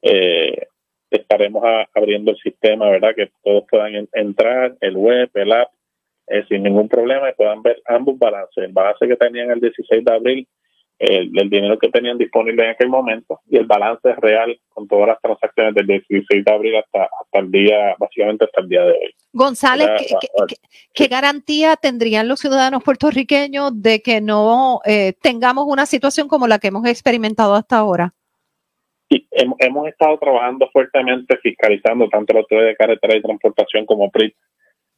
eh, 0.02 0.66
estaremos 1.11 1.62
abriendo 1.95 2.30
el 2.30 2.36
sistema, 2.38 2.90
¿verdad? 2.90 3.14
Que 3.14 3.30
todos 3.42 3.64
puedan 3.70 4.09
entrar, 4.12 4.76
el 4.80 4.97
web, 4.97 5.30
el 5.34 5.53
app, 5.53 5.70
eh, 6.26 6.45
sin 6.49 6.62
ningún 6.62 6.88
problema 6.88 7.30
y 7.30 7.34
puedan 7.34 7.62
ver 7.62 7.80
ambos 7.86 8.18
balances. 8.18 8.64
El 8.64 8.72
balance 8.72 9.07
que 9.07 9.16
tenían 9.16 9.51
el 9.51 9.61
16 9.61 10.05
de 10.05 10.12
abril 10.12 10.49
el, 10.99 11.30
dinero 11.49 11.78
que 11.78 11.88
tenían 11.88 12.18
disponible 12.18 12.64
en 12.64 12.70
aquel 12.70 12.88
momento 12.88 13.40
y 13.49 13.57
el 13.57 13.66
balance 13.66 14.14
real 14.16 14.59
con 14.68 14.88
todas 14.88 15.09
las 15.09 15.20
transacciones 15.20 15.74
del 15.74 15.86
16 15.86 16.44
de 16.44 16.53
abril 16.53 16.76
hasta, 16.76 17.05
hasta 17.05 17.38
el 17.38 17.51
día, 17.51 17.94
básicamente 17.99 18.44
hasta 18.44 18.61
el 18.61 18.68
día 18.68 18.82
de 18.82 18.92
hoy. 18.92 19.14
González, 19.32 19.88
¿qué, 20.92 21.07
garantía 21.07 21.76
tendrían 21.76 22.26
los 22.26 22.40
ciudadanos 22.40 22.82
puertorriqueños 22.82 23.80
de 23.80 24.03
que 24.03 24.20
no 24.20 24.80
eh, 24.84 25.14
tengamos 25.22 25.66
una 25.68 25.86
situación 25.86 26.26
como 26.26 26.49
la 26.49 26.59
que 26.59 26.68
hemos 26.68 26.86
experimentado 26.86 27.55
hasta 27.55 27.78
ahora? 27.78 28.12
Sí, 29.09 29.26
hemos, 29.30 29.88
estado 29.88 30.18
trabajando 30.18 30.68
fuertemente 30.70 31.38
fiscalizando 31.38 32.09
tanto 32.09 32.34
la 32.34 32.40
autoridad 32.40 32.66
de 32.66 32.76
carretera 32.76 33.16
y 33.16 33.22
transportación 33.22 33.86
como 33.86 34.11
PRIT 34.11 34.34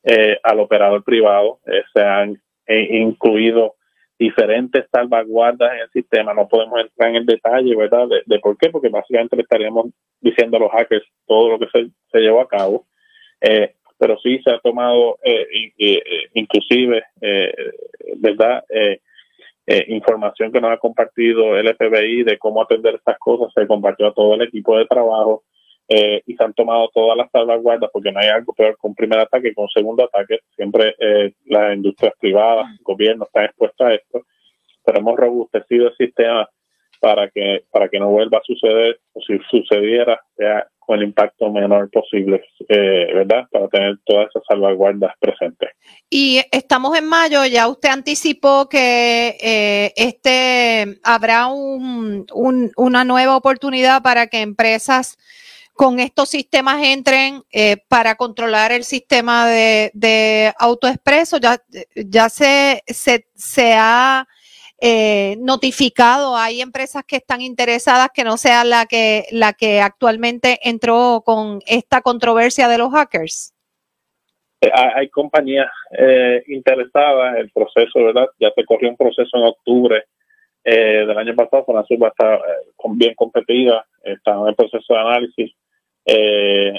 eh, 0.05 0.39
al 0.43 0.61
operador 0.61 1.05
privado. 1.05 1.61
Eh, 1.67 1.83
se 1.93 2.03
han 2.03 2.41
incluido 2.67 3.75
diferentes 4.21 4.85
salvaguardas 4.93 5.73
en 5.73 5.79
el 5.81 5.91
sistema. 5.91 6.35
No 6.35 6.47
podemos 6.47 6.79
entrar 6.79 7.09
en 7.09 7.17
el 7.17 7.27
detalle, 7.27 7.75
¿verdad? 7.75 8.07
De, 8.27 8.39
por 8.39 8.57
qué, 8.59 8.69
porque 8.69 8.91
básicamente 8.91 9.35
le 9.35 9.43
estaríamos 9.43 9.87
diciendo 10.21 10.59
a 10.59 10.61
los 10.61 10.71
hackers 10.73 11.07
todo 11.27 11.53
lo 11.53 11.59
que 11.59 11.69
se, 11.73 11.91
se 12.13 12.19
llevó 12.21 12.43
a 12.43 12.49
cabo. 12.49 12.87
Eh, 13.41 13.77
pero 13.99 14.19
sí 14.19 14.39
se 14.45 14.51
ha 14.51 14.59
tomado, 14.59 15.19
eh, 15.25 15.73
eh, 15.79 16.03
inclusive, 16.35 17.03
¿verdad? 18.17 18.63
información 19.87 20.51
que 20.51 20.61
nos 20.61 20.73
ha 20.73 20.79
compartido 20.79 21.57
el 21.57 21.75
FBI 21.77 22.25
de 22.25 22.39
cómo 22.39 22.61
atender 22.61 22.97
estas 22.97 23.19
cosas, 23.19 23.53
se 23.55 23.69
compartió 23.69 24.09
a 24.09 24.15
todo 24.15 24.35
el 24.35 24.43
equipo 24.43 24.77
de 24.77 24.87
trabajo. 24.87 25.45
Eh, 25.93 26.23
y 26.25 26.37
se 26.37 26.45
han 26.45 26.55
tomado 26.55 26.89
todas 26.95 27.17
las 27.17 27.29
salvaguardas 27.33 27.91
porque 27.93 28.13
no 28.13 28.21
hay 28.21 28.29
algo 28.29 28.53
peor 28.53 28.77
que 28.81 28.87
un 28.87 28.95
primer 28.95 29.19
ataque 29.19 29.53
que 29.53 29.61
un 29.61 29.69
segundo 29.71 30.05
ataque. 30.05 30.39
Siempre 30.55 30.95
eh, 31.01 31.33
las 31.47 31.75
industrias 31.75 32.15
privadas, 32.21 32.67
el 32.71 32.85
gobierno 32.85 33.25
están 33.25 33.47
expuestos 33.47 33.85
a 33.85 33.95
esto, 33.95 34.23
pero 34.85 34.99
hemos 35.01 35.19
robustecido 35.19 35.89
el 35.89 35.97
sistema 35.97 36.49
para 37.01 37.29
que 37.29 37.65
para 37.73 37.89
que 37.89 37.99
no 37.99 38.09
vuelva 38.09 38.39
a 38.39 38.43
suceder 38.45 39.01
o 39.15 39.21
si 39.23 39.37
sucediera 39.51 40.21
sea 40.37 40.65
con 40.79 40.99
el 40.99 41.07
impacto 41.07 41.51
menor 41.51 41.91
posible, 41.91 42.45
eh, 42.69 43.13
¿verdad? 43.13 43.47
Para 43.51 43.67
tener 43.69 43.99
todas 44.05 44.29
esas 44.29 44.43
salvaguardas 44.49 45.13
presentes. 45.19 45.71
Y 46.09 46.41
estamos 46.53 46.97
en 46.97 47.09
mayo, 47.09 47.45
ya 47.47 47.69
usted 47.69 47.89
anticipó 47.89 48.69
que 48.69 49.37
eh, 49.41 49.93
este 49.97 51.01
habrá 51.03 51.49
un, 51.49 52.27
una 52.77 53.05
nueva 53.05 53.37
oportunidad 53.37 54.03
para 54.03 54.29
que 54.29 54.41
empresas 54.41 55.17
con 55.75 55.99
estos 55.99 56.29
sistemas 56.29 56.83
entren 56.83 57.43
eh, 57.51 57.79
para 57.89 58.15
controlar 58.17 58.71
el 58.71 58.85
sistema 58.85 59.49
de, 59.49 59.91
de 59.95 60.53
autoexpreso. 60.59 61.39
Ya, 61.39 61.57
ya 61.95 62.29
se, 62.29 62.83
se, 62.87 63.75
ha 63.79 64.27
eh, 64.79 65.37
notificado, 65.41 66.37
hay 66.37 66.61
empresas 66.61 67.03
que 67.05 67.17
están 67.17 67.41
interesadas 67.41 68.11
que 68.13 68.25
no 68.25 68.37
sea 68.37 68.65
la 68.65 68.85
que, 68.85 69.25
la 69.33 69.55
que 69.55 69.81
actualmente 69.81 70.59
entró 70.63 71.23
con 71.25 71.61
esta 71.67 72.03
controversia 72.03 72.69
de 72.69 72.77
los 72.77 72.93
hackers. 72.93 73.55
Eh, 74.61 74.71
hay 74.75 75.09
compañías 75.09 75.71
interesadas, 76.47 77.39
el 77.39 77.51
proceso, 77.53 78.05
¿verdad? 78.05 78.29
Ya 78.39 78.51
se 78.55 78.67
corrió 78.67 78.91
un 78.91 78.99
proceso 78.99 79.31
en 79.35 79.45
octubre 79.45 80.05
del 80.63 81.17
año 81.17 81.35
pasado, 81.35 81.65
fue 81.65 81.75
una 81.75 81.85
subasta 81.85 82.39
bien 82.91 83.15
competida, 83.15 83.87
está 84.05 84.33
en 84.33 84.49
el 84.49 84.55
proceso 84.55 84.93
de 84.93 85.01
análisis 85.01 85.55
eh, 86.13 86.75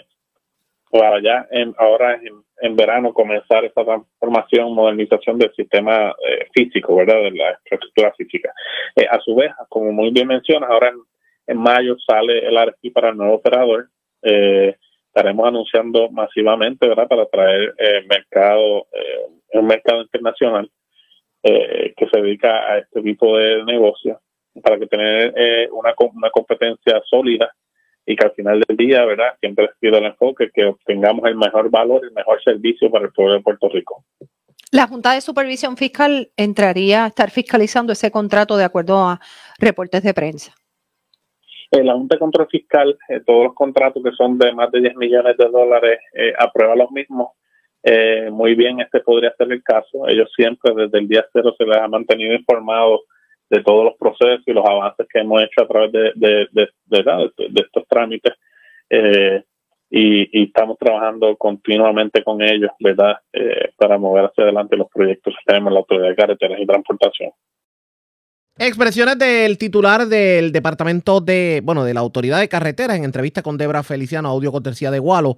para 0.91 1.21
ya 1.21 1.47
en, 1.51 1.73
ahora 1.77 2.19
en, 2.61 2.75
verano 2.75 3.13
comenzar 3.13 3.63
esta 3.63 3.83
transformación, 3.83 4.73
modernización 4.73 5.37
del 5.37 5.53
sistema 5.55 6.13
eh, 6.27 6.47
físico, 6.53 6.95
¿verdad? 6.95 7.23
De 7.23 7.31
la 7.31 7.51
infraestructura 7.63 8.13
física. 8.17 8.53
Eh, 8.95 9.07
a 9.09 9.19
su 9.21 9.33
vez, 9.35 9.51
como 9.69 9.91
muy 9.93 10.11
bien 10.11 10.27
mencionas, 10.27 10.69
ahora 10.69 10.91
en, 11.47 11.57
mayo 11.57 11.95
sale 12.05 12.45
el 12.45 12.57
RFP 12.57 12.93
para 12.93 13.09
el 13.09 13.17
nuevo 13.17 13.35
operador. 13.35 13.87
Eh, 14.21 14.75
estaremos 15.07 15.47
anunciando 15.47 16.09
masivamente, 16.09 16.87
¿verdad? 16.87 17.07
Para 17.07 17.25
traer 17.25 17.73
mercado, 18.07 18.87
un 19.53 19.67
mercado 19.67 20.01
internacional 20.01 20.69
que 21.43 22.07
se 22.11 22.21
dedica 22.21 22.71
a 22.71 22.77
este 22.77 23.01
tipo 23.01 23.37
de 23.37 23.63
negocio 23.65 24.21
para 24.63 24.77
que 24.77 24.87
tener 24.87 25.69
una, 25.71 25.93
una 26.13 26.29
competencia 26.29 27.01
sólida 27.09 27.51
y 28.11 28.15
que 28.15 28.25
al 28.25 28.33
final 28.33 28.61
del 28.67 28.77
día, 28.77 29.05
¿verdad? 29.05 29.33
Siempre 29.39 29.65
ha 29.65 29.79
sido 29.79 29.97
el 29.97 30.05
enfoque 30.05 30.49
que 30.53 30.65
obtengamos 30.65 31.25
el 31.25 31.35
mejor 31.35 31.69
valor, 31.69 32.01
el 32.03 32.11
mejor 32.11 32.43
servicio 32.43 32.91
para 32.91 33.05
el 33.05 33.11
pueblo 33.13 33.35
de 33.35 33.41
Puerto 33.41 33.69
Rico. 33.69 34.03
La 34.71 34.87
Junta 34.87 35.13
de 35.13 35.21
Supervisión 35.21 35.77
Fiscal 35.77 36.29
entraría 36.35 37.05
a 37.05 37.07
estar 37.07 37.29
fiscalizando 37.29 37.93
ese 37.93 38.11
contrato 38.11 38.57
de 38.57 38.65
acuerdo 38.65 38.99
a 38.99 39.19
reportes 39.59 40.03
de 40.03 40.13
prensa. 40.13 40.53
Eh, 41.71 41.83
la 41.83 41.93
Junta 41.93 42.15
de 42.15 42.19
Control 42.19 42.47
Fiscal, 42.49 42.97
eh, 43.07 43.21
todos 43.25 43.45
los 43.45 43.53
contratos 43.53 44.03
que 44.03 44.11
son 44.11 44.37
de 44.37 44.51
más 44.53 44.69
de 44.71 44.81
10 44.81 44.95
millones 44.97 45.37
de 45.37 45.47
dólares, 45.47 45.99
eh, 46.13 46.33
aprueba 46.37 46.75
los 46.75 46.91
mismos. 46.91 47.29
muy 48.31 48.53
bien, 48.53 48.79
este 48.79 48.99
podría 48.99 49.33
ser 49.35 49.51
el 49.51 49.63
caso. 49.63 50.07
Ellos 50.07 50.31
siempre, 50.35 50.71
desde 50.75 50.99
el 50.99 51.07
día 51.07 51.25
cero, 51.33 51.55
se 51.57 51.65
les 51.65 51.77
ha 51.77 51.87
mantenido 51.87 52.35
informados 52.35 53.01
de 53.51 53.61
todos 53.63 53.83
los 53.83 53.95
procesos 53.97 54.43
y 54.47 54.53
los 54.53 54.65
avances 54.65 55.05
que 55.11 55.19
hemos 55.19 55.43
hecho 55.43 55.61
a 55.61 55.67
través 55.67 55.91
de, 55.91 56.11
de, 56.15 56.69
estos 57.55 57.85
trámites. 57.87 58.33
Eh, 58.89 59.43
y, 59.89 60.43
estamos 60.45 60.77
trabajando 60.79 61.35
continuamente 61.35 62.23
con 62.23 62.41
ellos, 62.41 62.71
¿verdad? 62.79 63.17
Eh, 63.33 63.71
para 63.75 63.97
mover 63.97 64.25
hacia 64.25 64.45
adelante 64.45 64.77
los 64.77 64.87
proyectos 64.89 65.33
que 65.33 65.43
tenemos 65.45 65.67
en 65.69 65.73
la 65.73 65.79
Autoridad 65.81 66.09
de 66.09 66.15
Carreteras 66.15 66.59
y 66.61 66.65
Transportación. 66.65 67.31
Expresiones 68.57 69.17
del 69.17 69.57
titular 69.57 70.05
del 70.05 70.53
Departamento 70.53 71.19
de, 71.19 71.61
bueno, 71.61 71.83
de 71.83 71.93
la 71.93 71.99
Autoridad 71.99 72.39
de 72.39 72.47
Carreteras 72.47 72.95
en 72.95 73.03
entrevista 73.03 73.41
con 73.41 73.57
Debra 73.57 73.83
Feliciano, 73.83 74.29
audio 74.29 74.51
cortesía 74.53 74.91
de 74.91 74.99
Gualo 74.99 75.37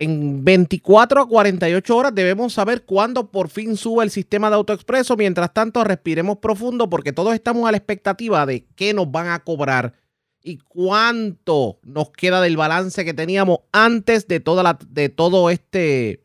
en 0.00 0.42
24 0.44 1.20
a 1.20 1.28
48 1.28 1.96
horas 1.96 2.14
debemos 2.14 2.54
saber 2.54 2.84
cuándo 2.84 3.30
por 3.30 3.50
fin 3.50 3.76
sube 3.76 4.02
el 4.02 4.10
sistema 4.10 4.48
de 4.48 4.56
autoexpreso. 4.56 5.14
Mientras 5.14 5.52
tanto, 5.52 5.84
respiremos 5.84 6.38
profundo 6.38 6.88
porque 6.88 7.12
todos 7.12 7.34
estamos 7.34 7.68
a 7.68 7.70
la 7.70 7.76
expectativa 7.76 8.46
de 8.46 8.64
qué 8.74 8.94
nos 8.94 9.12
van 9.12 9.28
a 9.28 9.40
cobrar 9.40 9.92
y 10.42 10.56
cuánto 10.56 11.80
nos 11.82 12.10
queda 12.12 12.40
del 12.40 12.56
balance 12.56 13.04
que 13.04 13.12
teníamos 13.12 13.58
antes 13.72 14.26
de, 14.26 14.40
toda 14.40 14.62
la, 14.62 14.78
de 14.88 15.10
todo 15.10 15.50
este 15.50 16.24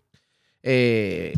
eh, 0.64 1.34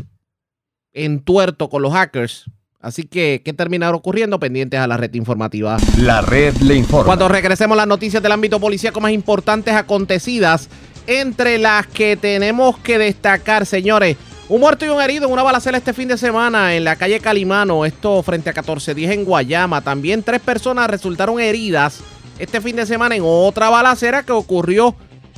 entuerto 0.92 1.68
con 1.68 1.82
los 1.82 1.92
hackers. 1.92 2.44
Así 2.80 3.02
que, 3.02 3.42
¿qué 3.44 3.52
terminará 3.52 3.96
ocurriendo? 3.96 4.38
Pendientes 4.38 4.78
a 4.78 4.86
la 4.86 4.96
red 4.96 5.12
informativa. 5.14 5.76
La 5.98 6.20
red 6.20 6.54
le 6.58 6.76
informa. 6.76 7.06
Cuando 7.06 7.26
regresemos 7.26 7.76
las 7.76 7.88
noticias 7.88 8.22
del 8.22 8.30
ámbito 8.30 8.60
policíaco 8.60 9.00
más 9.00 9.10
importantes 9.10 9.74
acontecidas 9.74 10.68
entre 11.08 11.56
las 11.56 11.86
que 11.86 12.18
tenemos 12.18 12.78
que 12.78 12.98
destacar, 12.98 13.64
señores. 13.64 14.18
Un 14.50 14.60
muerto 14.60 14.84
y 14.84 14.90
un 14.90 15.00
herido 15.00 15.26
en 15.26 15.32
una 15.32 15.42
balacera 15.42 15.78
este 15.78 15.94
fin 15.94 16.06
de 16.06 16.18
semana 16.18 16.76
en 16.76 16.84
la 16.84 16.96
calle 16.96 17.18
Calimano, 17.18 17.86
esto 17.86 18.22
frente 18.22 18.50
a 18.50 18.52
1410 18.52 19.10
en 19.12 19.24
Guayama. 19.24 19.80
También 19.80 20.22
tres 20.22 20.40
personas 20.40 20.88
resultaron 20.88 21.40
heridas 21.40 22.00
este 22.38 22.60
fin 22.60 22.76
de 22.76 22.84
semana 22.84 23.16
en 23.16 23.22
otra 23.24 23.70
balacera 23.70 24.22
que 24.22 24.32
ocurrió 24.32 24.94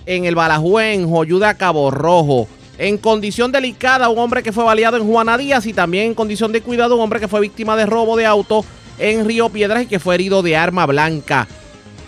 en 0.06 0.24
el 0.24 0.34
Balajue 0.34 0.92
en 0.92 1.08
Joyuda, 1.08 1.54
Cabo 1.54 1.92
Rojo. 1.92 2.48
En 2.76 2.98
condición 2.98 3.52
delicada, 3.52 4.08
un 4.08 4.18
hombre 4.18 4.42
que 4.42 4.52
fue 4.52 4.64
baleado 4.64 4.96
en 4.96 5.06
Juana 5.06 5.38
Díaz 5.38 5.66
y 5.66 5.72
también 5.72 6.06
en 6.06 6.14
condición 6.14 6.50
de 6.50 6.62
cuidado, 6.62 6.96
un 6.96 7.02
hombre 7.02 7.20
que 7.20 7.28
fue 7.28 7.40
víctima 7.40 7.76
de 7.76 7.86
robo 7.86 8.16
de 8.16 8.26
auto 8.26 8.64
en 8.98 9.24
Río 9.24 9.50
Piedras 9.50 9.84
y 9.84 9.86
que 9.86 10.00
fue 10.00 10.16
herido 10.16 10.42
de 10.42 10.56
arma 10.56 10.86
blanca. 10.86 11.46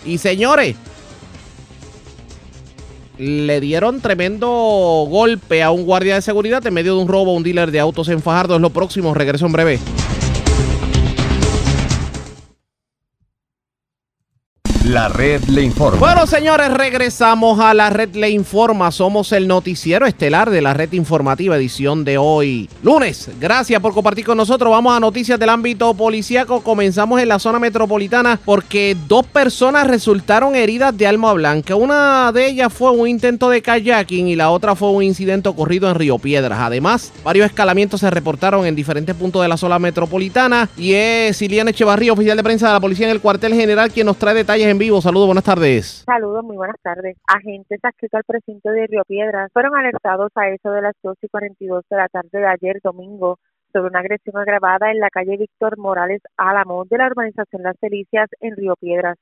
Y 0.05 0.19
señores, 0.19 0.75
le 3.23 3.61
dieron 3.61 4.01
tremendo 4.01 4.49
golpe 5.09 5.63
a 5.63 5.71
un 5.71 5.85
guardia 5.85 6.17
de 6.17 6.23
seguridad 6.23 6.67
en 6.67 6.75
medio 6.75 6.97
de 6.97 7.03
un 7.03 7.09
robo 7.09 7.31
a 7.31 7.35
un 7.35 7.45
dealer 7.45 7.71
de 7.71 7.79
autos 7.79 8.09
en 8.09 8.21
Fajardo. 8.21 8.57
Es 8.57 8.61
lo 8.61 8.71
próximo, 8.71 9.15
regreso 9.15 9.47
en 9.47 9.53
breve. 9.53 9.79
La 14.85 15.09
red 15.09 15.45
le 15.45 15.63
informa. 15.63 16.01
Bueno, 16.01 16.27
señores, 16.27 16.73
regresamos 16.73 17.61
a 17.61 17.73
la 17.73 17.89
red 17.89 18.17
le 18.17 18.31
informa. 18.31 18.91
Somos 18.91 19.31
el 19.31 19.47
noticiero 19.47 20.07
estelar 20.07 20.51
de 20.51 20.61
la 20.61 20.75
red 20.75 20.93
informativa 20.93 21.57
edición 21.57 22.05
de 22.05 22.19
hoy, 22.19 22.69
lunes. 22.83 23.31
Gracias 23.41 23.81
por 23.81 23.95
compartir 23.95 24.25
con 24.25 24.37
nosotros. 24.37 24.73
Vamos 24.73 24.97
a 24.97 24.99
noticias 24.99 25.39
del 25.39 25.51
ámbito 25.51 25.95
policíaco. 25.95 26.63
Comenzamos 26.63 27.21
en 27.21 27.29
la 27.29 27.39
zona 27.39 27.61
metropolitana 27.61 28.41
porque 28.45 28.97
dos 29.07 29.25
personas 29.25 29.87
resultaron 29.87 30.57
heridas 30.57 30.99
de 30.99 31.07
alma 31.07 31.33
blanca. 31.33 31.77
Una 31.77 32.33
de 32.33 32.49
ellas 32.49 32.73
fue 32.73 32.91
un 32.91 33.07
intento 33.07 33.51
de 33.51 33.63
kayaking 33.63 34.27
y 34.27 34.35
la 34.35 34.51
otra 34.51 34.75
fue 34.75 34.91
un 34.91 35.05
incidente 35.05 35.49
ocurrido 35.49 35.89
en 35.89 35.95
Río 35.95 36.19
Piedras. 36.19 36.59
Además, 36.59 37.13
varios 37.23 37.47
escalamientos 37.47 38.01
se 38.01 38.11
reportaron 38.11 38.67
en 38.67 38.75
diferentes 38.75 39.15
puntos 39.15 39.43
de 39.43 39.49
la 39.49 39.57
zona 39.57 39.79
metropolitana 39.79 40.69
y 40.77 40.95
es 40.95 41.37
Siliana 41.37 41.71
Echevarría, 41.71 42.13
oficial 42.13 42.37
de 42.37 42.43
prensa 42.43 42.67
de 42.67 42.73
la 42.73 42.81
policía 42.81 43.07
en 43.07 43.13
el 43.13 43.21
cuartel 43.21 43.55
general, 43.55 43.93
quien 43.93 44.07
nos 44.07 44.17
trae 44.17 44.35
detalles 44.35 44.72
en 44.73 44.79
vivo. 44.79 45.01
Saludos, 45.03 45.27
buenas 45.27 45.45
tardes. 45.45 46.03
Saludos, 46.07 46.43
muy 46.43 46.57
buenas 46.57 46.81
tardes. 46.83 47.17
Agentes 47.29 47.79
adscritos 47.83 48.19
al 48.19 48.25
precinto 48.25 48.71
de 48.71 48.87
Río 48.87 49.03
Piedras 49.07 49.51
fueron 49.53 49.77
alertados 49.77 50.33
a 50.35 50.49
eso 50.49 50.71
de 50.71 50.81
las 50.81 50.95
2 51.03 51.17
y 51.21 51.29
42 51.29 51.85
de 51.91 51.97
la 51.97 52.09
tarde 52.09 52.31
de 52.33 52.47
ayer 52.47 52.81
domingo 52.83 53.39
sobre 53.73 53.91
una 53.91 54.01
agresión 54.01 54.37
agravada 54.39 54.91
en 54.91 54.99
la 54.99 55.11
calle 55.11 55.37
Víctor 55.37 55.79
Morales 55.79 56.23
Álamo 56.39 56.85
de 56.87 56.97
la 56.97 57.07
urbanización 57.07 57.63
Las 57.63 57.77
Delicias 57.81 58.31
en 58.41 58.57
Río 58.57 58.75
Piedras. 58.77 59.19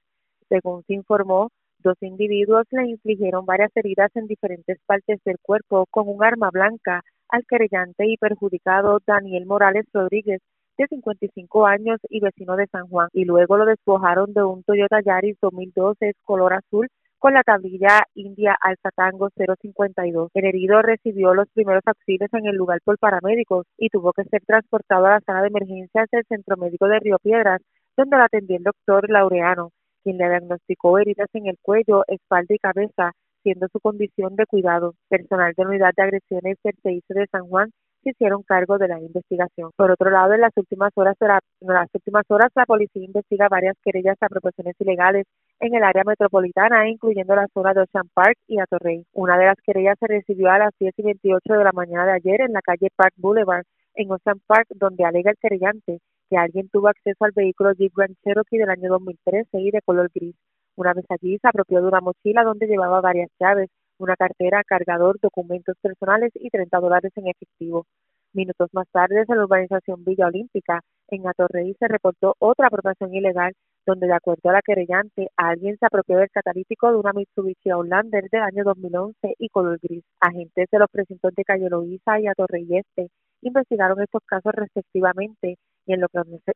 Según 0.48 0.84
se 0.84 0.94
informó, 0.94 1.50
dos 1.80 1.96
individuos 2.00 2.66
le 2.70 2.86
infligieron 2.86 3.44
varias 3.44 3.72
heridas 3.74 4.10
en 4.14 4.26
diferentes 4.28 4.78
partes 4.86 5.18
del 5.24 5.36
cuerpo 5.42 5.86
con 5.90 6.08
un 6.08 6.22
arma 6.22 6.50
blanca 6.52 7.02
al 7.28 7.44
querellante 7.44 8.06
y 8.06 8.16
perjudicado 8.16 8.98
Daniel 9.04 9.46
Morales 9.46 9.86
Rodríguez, 9.92 10.40
de 10.78 10.86
55 10.86 11.66
años 11.66 11.98
y 12.08 12.20
vecino 12.20 12.56
de 12.56 12.66
San 12.68 12.86
Juan, 12.88 13.08
y 13.12 13.24
luego 13.24 13.56
lo 13.56 13.66
despojaron 13.66 14.32
de 14.32 14.42
un 14.42 14.62
Toyota 14.62 15.00
Yaris 15.00 15.36
2012 15.40 16.12
color 16.24 16.54
azul 16.54 16.88
con 17.20 17.34
la 17.34 17.42
tablilla 17.42 18.00
India 18.14 18.56
Alfa 18.60 18.90
Tango 18.96 19.28
052. 19.36 20.30
El 20.32 20.44
herido 20.46 20.80
recibió 20.80 21.34
los 21.34 21.48
primeros 21.52 21.82
auxilios 21.84 22.32
en 22.32 22.46
el 22.46 22.56
lugar 22.56 22.80
por 22.82 22.98
paramédicos 22.98 23.66
y 23.76 23.90
tuvo 23.90 24.12
que 24.14 24.24
ser 24.24 24.40
transportado 24.46 25.04
a 25.06 25.10
la 25.10 25.20
sala 25.20 25.42
de 25.42 25.48
emergencias 25.48 26.08
del 26.10 26.24
Centro 26.26 26.56
Médico 26.56 26.88
de 26.88 26.98
Río 26.98 27.18
Piedras, 27.22 27.60
donde 27.94 28.16
lo 28.16 28.22
atendió 28.22 28.56
el 28.56 28.62
doctor 28.62 29.10
Laureano, 29.10 29.70
quien 30.02 30.16
le 30.16 30.30
diagnosticó 30.30 30.98
heridas 30.98 31.28
en 31.34 31.46
el 31.46 31.58
cuello, 31.60 32.04
espalda 32.08 32.54
y 32.54 32.58
cabeza, 32.58 33.12
siendo 33.42 33.68
su 33.70 33.80
condición 33.80 34.34
de 34.36 34.46
cuidado. 34.46 34.94
Personal 35.08 35.52
de 35.54 35.62
unidad 35.62 35.92
de 35.94 36.02
agresiones 36.02 36.56
del 36.64 36.74
CIC 36.82 37.04
de 37.08 37.26
San 37.30 37.46
Juan 37.48 37.70
se 38.02 38.10
hicieron 38.10 38.42
cargo 38.42 38.78
de 38.78 38.88
la 38.88 39.00
investigación. 39.00 39.70
Por 39.76 39.90
otro 39.90 40.10
lado, 40.10 40.32
en 40.34 40.40
las 40.40 40.52
últimas 40.56 40.92
horas 40.96 41.16
en 41.20 41.68
las 41.68 41.88
últimas 41.92 42.24
horas 42.28 42.50
la 42.54 42.66
policía 42.66 43.04
investiga 43.04 43.48
varias 43.48 43.76
querellas 43.82 44.16
a 44.20 44.26
apropiaciones 44.26 44.74
ilegales 44.78 45.26
en 45.60 45.74
el 45.74 45.82
área 45.84 46.04
metropolitana, 46.04 46.88
incluyendo 46.88 47.34
la 47.34 47.46
zona 47.52 47.74
de 47.74 47.82
Ocean 47.82 48.08
Park 48.14 48.38
y 48.46 48.58
Atorrey. 48.60 49.04
Una 49.12 49.38
de 49.38 49.46
las 49.46 49.56
querellas 49.64 49.96
se 49.98 50.06
recibió 50.06 50.50
a 50.50 50.58
las 50.58 50.70
10 50.78 50.94
y 50.96 51.02
28 51.02 51.54
de 51.54 51.64
la 51.64 51.72
mañana 51.72 52.06
de 52.06 52.12
ayer 52.12 52.40
en 52.40 52.52
la 52.52 52.62
calle 52.62 52.88
Park 52.96 53.14
Boulevard 53.16 53.64
en 53.94 54.10
Ocean 54.10 54.40
Park, 54.46 54.68
donde 54.74 55.04
alega 55.04 55.30
el 55.30 55.36
querellante 55.36 56.00
que 56.30 56.36
alguien 56.36 56.68
tuvo 56.68 56.88
acceso 56.88 57.24
al 57.24 57.32
vehículo 57.32 57.72
Jeep 57.72 57.92
Grand 57.94 58.16
Cherokee 58.22 58.58
del 58.58 58.70
año 58.70 58.88
2013 58.88 59.48
y 59.58 59.70
de 59.70 59.82
color 59.82 60.10
gris. 60.14 60.36
Una 60.76 60.94
vez 60.94 61.04
allí 61.10 61.36
se 61.38 61.48
apropió 61.48 61.82
de 61.82 61.88
una 61.88 62.00
mochila 62.00 62.44
donde 62.44 62.66
llevaba 62.66 63.00
varias 63.00 63.28
llaves, 63.38 63.68
una 64.02 64.16
cartera, 64.16 64.62
cargador, 64.64 65.18
documentos 65.20 65.76
personales 65.80 66.32
y 66.34 66.50
30 66.50 66.78
dólares 66.78 67.12
en 67.16 67.28
efectivo. 67.28 67.86
Minutos 68.32 68.68
más 68.72 68.86
tarde, 68.92 69.24
en 69.28 69.36
la 69.36 69.44
urbanización 69.44 70.04
Villa 70.04 70.26
Olímpica, 70.26 70.80
en 71.08 71.26
Atorrey, 71.26 71.74
se 71.78 71.88
reportó 71.88 72.36
otra 72.38 72.68
apropiación 72.68 73.12
ilegal 73.12 73.54
donde, 73.86 74.06
de 74.06 74.14
acuerdo 74.14 74.50
a 74.50 74.52
la 74.52 74.62
querellante, 74.62 75.28
alguien 75.36 75.76
se 75.78 75.86
apropió 75.86 76.18
del 76.18 76.30
catalítico 76.30 76.92
de 76.92 76.98
una 76.98 77.12
Mitsubishi 77.12 77.70
Outlander 77.70 78.28
del 78.30 78.42
año 78.42 78.62
2011 78.64 79.34
y 79.38 79.48
color 79.48 79.78
gris. 79.82 80.04
Agentes 80.20 80.68
de 80.70 80.78
los 80.78 80.88
precintos 80.90 81.34
de 81.34 81.44
Calle 81.44 81.68
Loíza 81.68 82.20
y 82.20 82.28
Atorrey 82.28 82.66
Este 82.70 83.08
investigaron 83.42 84.00
estos 84.00 84.22
casos 84.26 84.52
respectivamente 84.54 85.56
y 85.90 85.94
en 85.94 86.00
lo, 86.00 86.08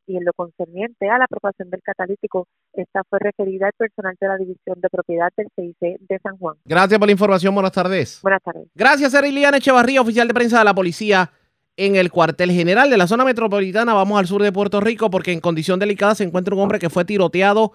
y 0.07 0.17
en 0.17 0.25
lo 0.25 0.33
concerniente 0.33 1.11
a 1.11 1.19
la 1.19 1.25
apropiación 1.25 1.69
del 1.71 1.83
catalítico, 1.83 2.47
esta 2.73 3.03
fue 3.09 3.19
referida 3.19 3.67
al 3.67 3.73
personal 3.77 4.15
de 4.21 4.29
la 4.29 4.37
División 4.37 4.81
de 4.81 4.89
Propiedad 4.89 5.29
del 5.37 5.49
CIC 5.57 5.99
de 6.09 6.19
San 6.23 6.39
Juan. 6.39 6.57
Gracias 6.65 6.99
por 6.99 7.09
la 7.09 7.13
información. 7.13 7.53
Buenas 7.53 7.73
tardes. 7.73 8.21
Buenas 8.23 8.43
tardes. 8.43 8.69
Gracias, 8.75 9.13
Eriliana 9.13 9.57
Echevarría, 9.57 10.01
oficial 10.01 10.29
de 10.29 10.35
prensa 10.35 10.59
de 10.61 10.65
la 10.65 10.75
policía 10.75 11.33
en 11.77 11.97
el 11.97 12.13
cuartel 12.13 12.53
general 12.53 12.91
de 12.91 12.97
la 12.97 13.09
zona 13.09 13.25
metropolitana. 13.25 13.93
Vamos 13.93 14.21
al 14.21 14.29
sur 14.29 14.43
de 14.43 14.53
Puerto 14.53 14.81
Rico 14.81 15.11
porque 15.11 15.33
en 15.33 15.41
condición 15.41 15.81
delicada 15.81 16.15
se 16.15 16.23
encuentra 16.23 16.55
un 16.55 16.61
hombre 16.61 16.79
que 16.79 16.91
fue 16.91 17.05
tiroteado 17.05 17.73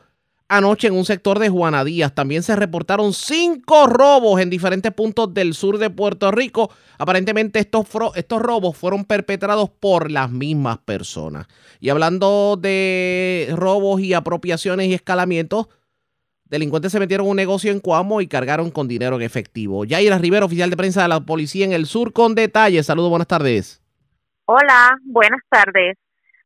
anoche 0.49 0.87
en 0.87 0.95
un 0.95 1.05
sector 1.05 1.39
de 1.39 1.47
Juana 1.47 1.85
Díaz. 1.85 2.13
También 2.13 2.43
se 2.43 2.55
reportaron 2.55 3.13
cinco 3.13 3.87
robos 3.87 4.41
en 4.41 4.49
diferentes 4.49 4.91
puntos 4.91 5.33
del 5.33 5.53
sur 5.53 5.77
de 5.77 5.89
Puerto 5.89 6.31
Rico. 6.31 6.71
Aparentemente 6.97 7.59
estos, 7.59 7.85
estos 8.15 8.41
robos 8.41 8.75
fueron 8.75 9.05
perpetrados 9.05 9.69
por 9.69 10.11
las 10.11 10.29
mismas 10.29 10.79
personas. 10.79 11.47
Y 11.79 11.89
hablando 11.89 12.57
de 12.59 13.53
robos 13.55 14.01
y 14.01 14.13
apropiaciones 14.13 14.87
y 14.87 14.93
escalamientos, 14.95 15.67
delincuentes 16.45 16.91
se 16.91 16.99
metieron 16.99 17.27
en 17.27 17.31
un 17.31 17.37
negocio 17.37 17.71
en 17.71 17.79
Cuamo 17.79 18.19
y 18.19 18.27
cargaron 18.27 18.71
con 18.71 18.87
dinero 18.87 19.15
en 19.15 19.21
efectivo. 19.21 19.85
Yaira 19.85 20.17
Rivera, 20.17 20.45
oficial 20.45 20.69
de 20.69 20.77
prensa 20.77 21.03
de 21.03 21.07
la 21.07 21.21
policía 21.21 21.65
en 21.65 21.73
el 21.73 21.85
sur, 21.85 22.11
con 22.11 22.33
detalles. 22.35 22.87
Saludos, 22.87 23.11
buenas 23.11 23.27
tardes. 23.27 23.81
Hola, 24.45 24.97
buenas 25.05 25.41
tardes. 25.47 25.95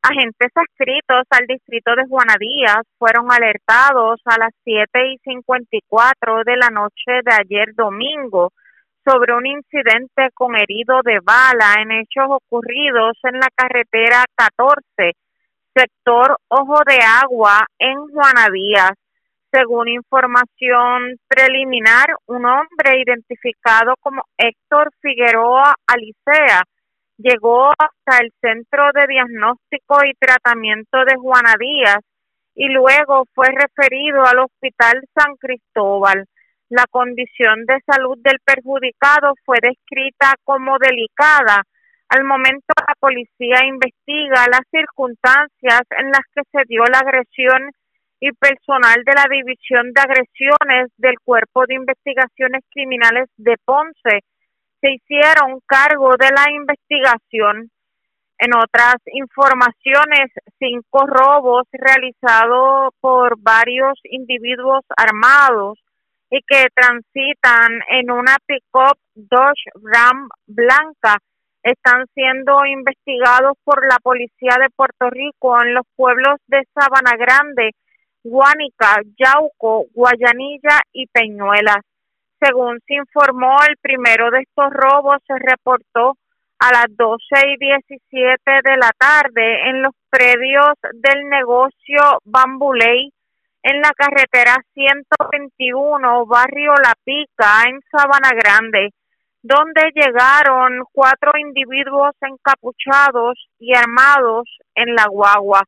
Agentes 0.06 0.52
adscritos 0.54 1.24
al 1.30 1.48
distrito 1.48 1.96
de 1.96 2.06
Juana 2.10 2.36
Díaz 2.38 2.84
fueron 3.00 3.32
alertados 3.32 4.20
a 4.26 4.38
las 4.38 4.52
7 4.66 4.90
y 5.14 5.18
54 5.20 6.44
de 6.44 6.58
la 6.58 6.68
noche 6.68 7.24
de 7.24 7.32
ayer 7.32 7.74
domingo 7.74 8.52
sobre 9.06 9.34
un 9.34 9.46
incidente 9.46 10.28
con 10.34 10.58
herido 10.58 11.00
de 11.06 11.22
bala 11.24 11.76
en 11.82 11.92
hechos 11.94 12.26
ocurridos 12.28 13.18
en 13.24 13.40
la 13.40 13.48
carretera 13.56 14.26
14, 14.36 15.14
sector 15.74 16.36
Ojo 16.50 16.82
de 16.86 17.00
Agua, 17.24 17.66
en 17.80 17.96
Juana 18.10 18.50
Díaz. 18.52 18.92
Según 19.54 19.88
información 19.88 21.16
preliminar, 21.30 22.08
un 22.26 22.46
hombre 22.46 23.00
identificado 23.02 23.94
como 24.02 24.24
Héctor 24.38 24.90
Figueroa 25.00 25.76
Alicea 25.88 26.64
llegó 27.24 27.70
hasta 27.70 28.22
el 28.22 28.32
Centro 28.42 28.92
de 28.94 29.08
Diagnóstico 29.08 30.04
y 30.06 30.14
Tratamiento 30.20 31.06
de 31.06 31.16
Juana 31.16 31.56
Díaz 31.58 32.00
y 32.54 32.68
luego 32.68 33.24
fue 33.34 33.48
referido 33.48 34.24
al 34.26 34.40
Hospital 34.40 35.02
San 35.16 35.36
Cristóbal. 35.38 36.26
La 36.70 36.86
condición 36.90 37.66
de 37.66 37.80
salud 37.86 38.18
del 38.20 38.40
perjudicado 38.44 39.34
fue 39.46 39.58
descrita 39.62 40.34
como 40.44 40.78
delicada. 40.78 41.64
Al 42.10 42.26
momento 42.26 42.74
la 42.78 42.94
policía 43.00 43.66
investiga 43.66 44.46
las 44.52 44.68
circunstancias 44.70 45.82
en 45.98 46.12
las 46.12 46.26
que 46.36 46.42
se 46.52 46.64
dio 46.68 46.84
la 46.86 47.00
agresión 47.00 47.72
y 48.20 48.32
personal 48.34 49.02
de 49.06 49.14
la 49.14 49.26
División 49.30 49.94
de 49.94 50.02
Agresiones 50.02 50.92
del 50.98 51.16
Cuerpo 51.24 51.66
de 51.68 51.76
Investigaciones 51.76 52.64
Criminales 52.70 53.30
de 53.38 53.56
Ponce 53.66 54.20
se 54.84 54.92
hicieron 54.92 55.62
cargo 55.66 56.12
de 56.20 56.30
la 56.36 56.52
investigación. 56.52 57.72
En 58.38 58.50
otras 58.54 58.96
informaciones, 59.14 60.32
cinco 60.60 61.08
robos 61.08 61.64
realizados 61.72 62.94
por 63.00 63.40
varios 63.40 63.94
individuos 64.04 64.84
armados 64.98 65.80
y 66.30 66.42
que 66.46 66.66
transitan 66.76 67.80
en 67.92 68.12
una 68.12 68.36
pick-up 68.46 68.98
Dodge 69.16 69.72
Ram 69.82 70.28
blanca 70.48 71.18
están 71.62 72.06
siendo 72.14 72.66
investigados 72.66 73.54
por 73.64 73.88
la 73.88 73.98
policía 74.04 74.58
de 74.60 74.70
Puerto 74.76 75.10
Rico 75.10 75.56
en 75.62 75.76
los 75.76 75.86
pueblos 75.96 76.36
de 76.48 76.68
Sabana 76.74 77.16
Grande, 77.16 77.72
Guánica, 78.22 79.00
Yauco, 79.18 79.86
Guayanilla 79.94 80.82
y 80.92 81.08
Peñuelas. 81.08 81.86
Según 82.44 82.80
se 82.86 82.96
informó, 82.96 83.56
el 83.70 83.78
primero 83.78 84.30
de 84.30 84.42
estos 84.42 84.70
robos 84.72 85.18
se 85.26 85.36
reportó 85.40 86.18
a 86.60 86.72
las 86.74 86.88
12 86.90 87.24
y 87.48 87.58
17 87.58 88.52
de 88.66 88.78
la 88.78 88.92
tarde 88.98 89.70
en 89.70 89.82
los 89.82 89.94
predios 90.10 90.74
del 90.94 91.30
negocio 91.30 92.02
Bambuley 92.26 93.14
en 93.64 93.80
la 93.80 93.92
carretera 93.96 94.58
121, 94.74 96.26
barrio 96.26 96.74
La 96.84 96.94
Pica, 97.06 97.64
en 97.66 97.80
Sabana 97.90 98.32
Grande, 98.32 98.94
donde 99.42 99.92
llegaron 99.96 100.84
cuatro 100.92 101.32
individuos 101.40 102.14
encapuchados 102.20 103.48
y 103.58 103.74
armados 103.74 104.50
en 104.76 104.94
la 104.96 105.06
guagua. 105.08 105.62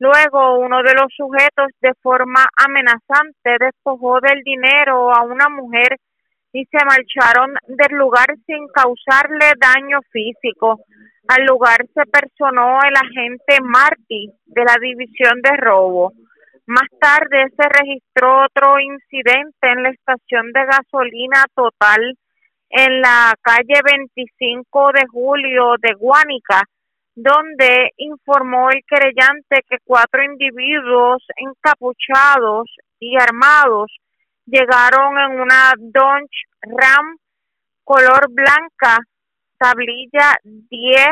Luego, 0.00 0.60
uno 0.60 0.82
de 0.82 0.94
los 0.94 1.12
sujetos, 1.16 1.68
de 1.80 1.92
forma 2.02 2.44
amenazante, 2.56 3.56
despojó 3.58 4.20
del 4.20 4.42
dinero 4.44 5.12
a 5.12 5.22
una 5.22 5.48
mujer 5.48 5.96
y 6.52 6.64
se 6.66 6.78
marcharon 6.84 7.54
del 7.66 7.98
lugar 7.98 8.26
sin 8.46 8.68
causarle 8.68 9.52
daño 9.58 9.98
físico. 10.10 10.80
Al 11.28 11.44
lugar 11.44 11.78
se 11.92 12.06
personó 12.06 12.78
el 12.88 12.94
agente 12.96 13.58
Marty 13.62 14.30
de 14.46 14.64
la 14.64 14.76
división 14.80 15.42
de 15.42 15.56
robo. 15.56 16.12
Más 16.66 16.88
tarde 17.00 17.46
se 17.56 17.68
registró 17.68 18.44
otro 18.44 18.78
incidente 18.78 19.68
en 19.72 19.82
la 19.82 19.90
estación 19.90 20.52
de 20.52 20.64
gasolina 20.64 21.44
total 21.54 22.14
en 22.70 23.00
la 23.00 23.34
calle 23.40 23.80
25 23.82 24.92
de 24.92 25.06
julio 25.10 25.74
de 25.80 25.94
Guánica, 25.94 26.62
donde 27.20 27.90
informó 27.96 28.70
el 28.70 28.80
querellante 28.86 29.64
que 29.68 29.78
cuatro 29.82 30.22
individuos 30.22 31.20
encapuchados 31.36 32.70
y 33.00 33.16
armados 33.20 33.90
llegaron 34.46 35.18
en 35.18 35.40
una 35.40 35.72
Dodge 35.78 36.46
Ram 36.62 37.16
color 37.82 38.28
blanca, 38.30 38.98
tablilla 39.58 40.36
10 40.44 41.08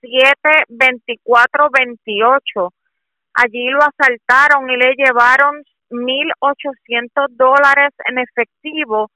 7 0.00 0.64
24 0.70 1.68
28. 1.70 2.72
Allí 3.34 3.68
lo 3.68 3.78
asaltaron 3.78 4.68
y 4.70 4.76
le 4.76 4.94
llevaron 4.96 5.62
1.800 5.90 7.28
dólares 7.30 7.94
en 8.08 8.18
efectivo 8.18 9.08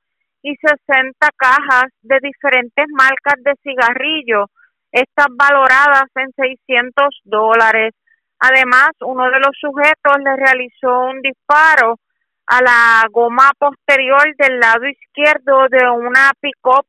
y 0.42 0.54
60 0.54 1.14
cajas 1.36 1.90
de 2.02 2.18
diferentes 2.22 2.86
marcas 2.90 3.42
de 3.42 3.54
cigarrillos, 3.64 4.46
estas 4.92 5.26
valoradas 5.30 6.04
en 6.14 6.30
600 6.36 7.20
dólares. 7.24 7.94
Además, 8.38 8.90
uno 9.00 9.24
de 9.24 9.40
los 9.40 9.56
sujetos 9.58 10.18
le 10.22 10.36
realizó 10.36 11.06
un 11.06 11.22
disparo 11.22 11.98
a 12.46 12.60
la 12.60 13.06
goma 13.10 13.50
posterior 13.58 14.22
del 14.36 14.60
lado 14.60 14.86
izquierdo 14.86 15.68
de 15.70 15.88
una 15.88 16.32
pick-up 16.40 16.86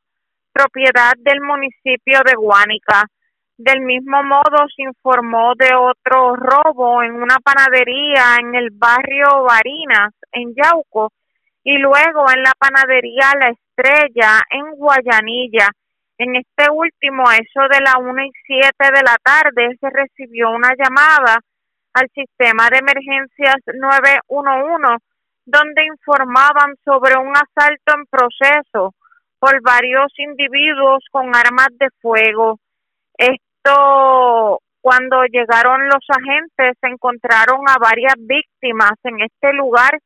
propiedad 0.51 1.13
del 1.17 1.41
municipio 1.41 2.19
de 2.25 2.33
Guánica. 2.35 3.05
Del 3.57 3.81
mismo 3.81 4.23
modo 4.23 4.65
se 4.75 4.83
informó 4.83 5.53
de 5.55 5.69
otro 5.75 6.35
robo 6.35 7.03
en 7.03 7.13
una 7.13 7.37
panadería 7.37 8.37
en 8.39 8.55
el 8.55 8.69
barrio 8.71 9.43
Barinas, 9.43 10.13
en 10.31 10.53
Yauco, 10.55 11.11
y 11.63 11.77
luego 11.77 12.25
en 12.35 12.43
la 12.43 12.51
panadería 12.57 13.31
La 13.39 13.49
Estrella 13.49 14.41
en 14.49 14.75
Guayanilla. 14.75 15.69
En 16.23 16.37
este 16.37 16.71
último, 16.71 17.25
eso 17.31 17.67
de 17.69 17.81
la 17.81 17.97
1 17.99 18.23
y 18.23 18.31
7 18.47 18.69
de 18.79 19.03
la 19.03 19.17
tarde, 19.21 19.75
se 19.77 19.89
recibió 19.89 20.51
una 20.51 20.71
llamada 20.73 21.41
al 21.93 22.07
sistema 22.15 22.69
de 22.69 22.77
emergencias 22.77 23.57
911 23.67 25.03
donde 25.45 25.85
informaban 25.85 26.75
sobre 26.85 27.17
un 27.17 27.33
asalto 27.35 27.93
en 27.97 28.05
proceso 28.05 28.95
por 29.37 29.61
varios 29.63 30.13
individuos 30.17 31.03
con 31.11 31.35
armas 31.35 31.67
de 31.77 31.89
fuego. 32.01 32.57
Esto, 33.17 34.61
cuando 34.79 35.25
llegaron 35.25 35.89
los 35.89 36.05
agentes, 36.07 36.77
se 36.79 36.87
encontraron 36.87 37.67
a 37.67 37.75
varias 37.81 38.15
víctimas 38.17 38.93
en 39.03 39.19
este 39.23 39.51
lugar, 39.51 39.99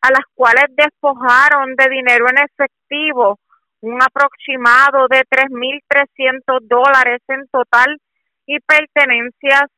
a 0.00 0.10
las 0.10 0.26
cuales 0.34 0.64
despojaron 0.70 1.76
de 1.76 1.88
dinero 1.90 2.26
en 2.28 2.38
efectivo, 2.38 3.38
un 3.82 4.02
aproximado 4.02 5.08
de 5.08 5.22
3.300 5.28 6.60
dólares 6.62 7.20
en 7.28 7.46
total 7.48 7.98
y 8.46 8.58
pertenencias 8.60 9.70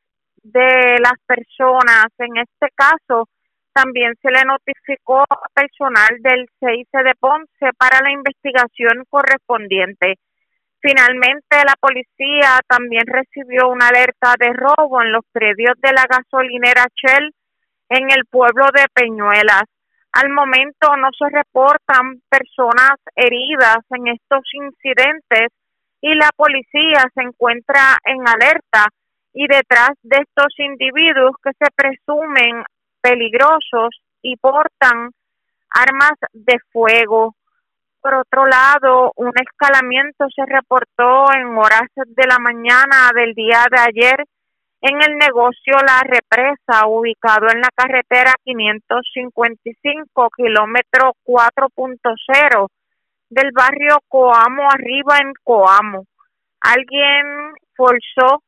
de 0.43 0.97
las 0.99 1.19
personas. 1.25 2.07
En 2.17 2.37
este 2.37 2.67
caso, 2.75 3.29
también 3.73 4.13
se 4.21 4.29
le 4.29 4.43
notificó 4.43 5.25
personal 5.53 6.17
del 6.19 6.47
CIC 6.59 6.89
de 7.03 7.15
Ponce 7.19 7.73
para 7.77 8.01
la 8.03 8.11
investigación 8.11 9.03
correspondiente. 9.09 10.19
Finalmente, 10.79 11.63
la 11.65 11.75
policía 11.79 12.59
también 12.67 13.03
recibió 13.07 13.69
una 13.69 13.87
alerta 13.87 14.35
de 14.37 14.51
robo 14.51 15.01
en 15.01 15.13
los 15.13 15.23
predios 15.31 15.75
de 15.81 15.93
la 15.93 16.05
gasolinera 16.09 16.85
Shell 16.93 17.33
en 17.89 18.11
el 18.11 18.25
pueblo 18.29 18.65
de 18.75 18.85
Peñuelas. 18.93 19.63
Al 20.13 20.29
momento 20.29 20.95
no 20.95 21.09
se 21.17 21.25
reportan 21.29 22.21
personas 22.29 22.97
heridas 23.15 23.79
en 23.89 24.07
estos 24.07 24.43
incidentes 24.53 25.49
y 26.01 26.13
la 26.13 26.29
policía 26.35 27.03
se 27.15 27.21
encuentra 27.21 27.97
en 28.05 28.19
alerta 28.27 28.85
y 29.33 29.47
detrás 29.47 29.91
de 30.03 30.17
estos 30.17 30.53
individuos 30.59 31.35
que 31.43 31.51
se 31.57 31.65
presumen 31.75 32.63
peligrosos 33.01 33.89
y 34.21 34.37
portan 34.37 35.11
armas 35.71 36.13
de 36.31 36.59
fuego. 36.71 37.35
Por 37.99 38.13
otro 38.13 38.45
lado, 38.45 39.13
un 39.15 39.31
escalamiento 39.35 40.27
se 40.35 40.45
reportó 40.45 41.33
en 41.33 41.57
horas 41.57 41.89
de 41.95 42.27
la 42.27 42.37
mañana 42.37 43.09
del 43.15 43.33
día 43.33 43.65
de 43.71 43.79
ayer 43.79 44.25
en 44.83 45.01
el 45.01 45.17
negocio 45.17 45.77
La 45.87 46.01
Represa, 46.03 46.87
ubicado 46.87 47.47
en 47.49 47.61
la 47.61 47.69
carretera 47.73 48.33
555, 48.43 50.29
kilómetro 50.35 51.13
4.0 51.23 52.67
del 53.29 53.51
barrio 53.53 53.99
Coamo, 54.09 54.67
arriba 54.69 55.19
en 55.21 55.31
Coamo. 55.41 56.05
Alguien 56.59 57.53
forzó 57.77 58.43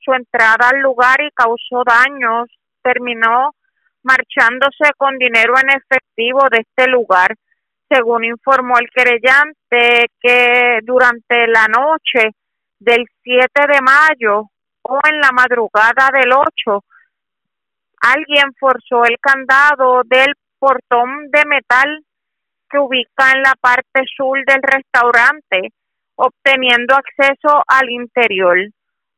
su 0.00 0.14
entrada 0.14 0.70
al 0.70 0.80
lugar 0.80 1.20
y 1.20 1.30
causó 1.32 1.84
daños. 1.84 2.48
Terminó 2.82 3.50
marchándose 4.02 4.90
con 4.96 5.18
dinero 5.18 5.52
en 5.62 5.68
efectivo 5.68 6.40
de 6.50 6.60
este 6.60 6.90
lugar, 6.90 7.34
según 7.90 8.24
informó 8.24 8.78
el 8.78 8.88
querellante 8.88 10.06
que 10.18 10.78
durante 10.82 11.46
la 11.46 11.66
noche 11.68 12.30
del 12.78 13.04
7 13.22 13.48
de 13.68 13.80
mayo 13.82 14.48
o 14.84 14.98
en 15.08 15.20
la 15.20 15.32
madrugada 15.32 16.10
del 16.12 16.32
8, 16.32 16.84
alguien 18.00 18.54
forzó 18.58 19.04
el 19.04 19.16
candado 19.20 20.02
del 20.04 20.34
portón 20.58 21.30
de 21.30 21.44
metal 21.46 22.04
que 22.70 22.78
ubica 22.78 23.32
en 23.34 23.42
la 23.42 23.54
parte 23.60 24.02
sur 24.16 24.38
del 24.46 24.62
restaurante, 24.62 25.72
obteniendo 26.16 26.94
acceso 26.94 27.62
al 27.66 27.88
interior. 27.90 28.58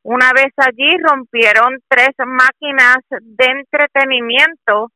Una 0.02 0.32
vez 0.32 0.52
allí 0.56 0.96
rompieron 0.98 1.80
tres 1.88 2.14
máquinas 2.24 2.98
de 3.10 3.44
entretenimiento 3.44 4.90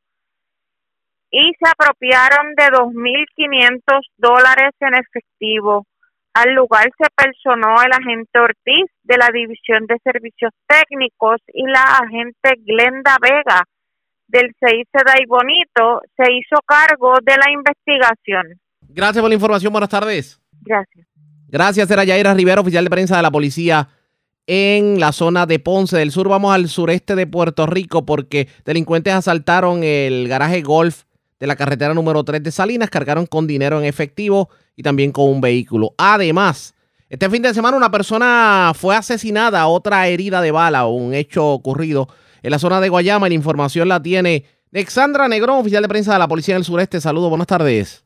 y 1.30 1.52
se 1.58 1.68
apropiaron 1.68 2.54
de 2.56 2.64
2.500 2.64 4.00
dólares 4.16 4.72
en 4.80 4.94
efectivo. 4.94 5.86
Al 6.34 6.54
lugar 6.54 6.90
se 6.96 7.06
personó 7.14 7.74
el 7.82 7.92
agente 7.92 8.38
Ortiz 8.38 8.86
de 9.02 9.16
la 9.16 9.30
División 9.32 9.86
de 9.86 9.96
Servicios 10.04 10.52
Técnicos 10.66 11.40
y 11.52 11.64
la 11.66 11.82
agente 11.82 12.54
Glenda 12.64 13.16
Vega 13.20 13.64
del 14.28 14.54
CIC 14.60 14.88
y 15.20 15.26
Bonito 15.26 16.02
se 16.16 16.32
hizo 16.32 16.60
cargo 16.64 17.14
de 17.22 17.36
la 17.36 17.50
investigación. 17.50 18.60
Gracias 18.82 19.20
por 19.20 19.28
la 19.28 19.34
información. 19.34 19.72
Buenas 19.72 19.90
tardes. 19.90 20.40
Gracias. 20.62 21.06
Gracias, 21.48 21.90
era 21.90 22.04
Yaira 22.04 22.32
Rivera, 22.32 22.60
oficial 22.60 22.84
de 22.84 22.90
prensa 22.90 23.16
de 23.16 23.22
la 23.22 23.30
policía 23.32 23.88
en 24.46 25.00
la 25.00 25.10
zona 25.10 25.46
de 25.46 25.58
Ponce 25.58 25.96
del 25.96 26.12
Sur. 26.12 26.28
Vamos 26.28 26.54
al 26.54 26.68
sureste 26.68 27.16
de 27.16 27.26
Puerto 27.26 27.66
Rico 27.66 28.06
porque 28.06 28.48
delincuentes 28.64 29.14
asaltaron 29.14 29.82
el 29.82 30.28
garaje 30.28 30.62
golf 30.62 31.02
de 31.40 31.46
la 31.46 31.56
carretera 31.56 31.94
número 31.94 32.22
3 32.22 32.42
de 32.42 32.50
Salinas, 32.50 32.90
cargaron 32.90 33.26
con 33.26 33.46
dinero 33.46 33.78
en 33.78 33.86
efectivo 33.86 34.50
y 34.76 34.82
también 34.82 35.10
con 35.10 35.28
un 35.28 35.40
vehículo. 35.40 35.94
Además, 35.96 36.74
este 37.08 37.28
fin 37.28 37.42
de 37.42 37.54
semana 37.54 37.76
una 37.76 37.90
persona 37.90 38.72
fue 38.74 38.94
asesinada, 38.94 39.66
otra 39.66 40.06
herida 40.06 40.42
de 40.42 40.52
bala, 40.52 40.86
un 40.86 41.14
hecho 41.14 41.48
ocurrido 41.48 42.08
en 42.42 42.50
la 42.50 42.58
zona 42.58 42.80
de 42.80 42.90
Guayama. 42.90 43.28
La 43.28 43.34
información 43.34 43.88
la 43.88 44.00
tiene 44.00 44.44
Alexandra 44.72 45.26
Negrón, 45.26 45.58
oficial 45.58 45.82
de 45.82 45.88
prensa 45.88 46.12
de 46.12 46.18
la 46.18 46.28
Policía 46.28 46.54
del 46.54 46.64
Sureste. 46.64 47.00
Saludos, 47.00 47.30
buenas 47.30 47.48
tardes. 47.48 48.04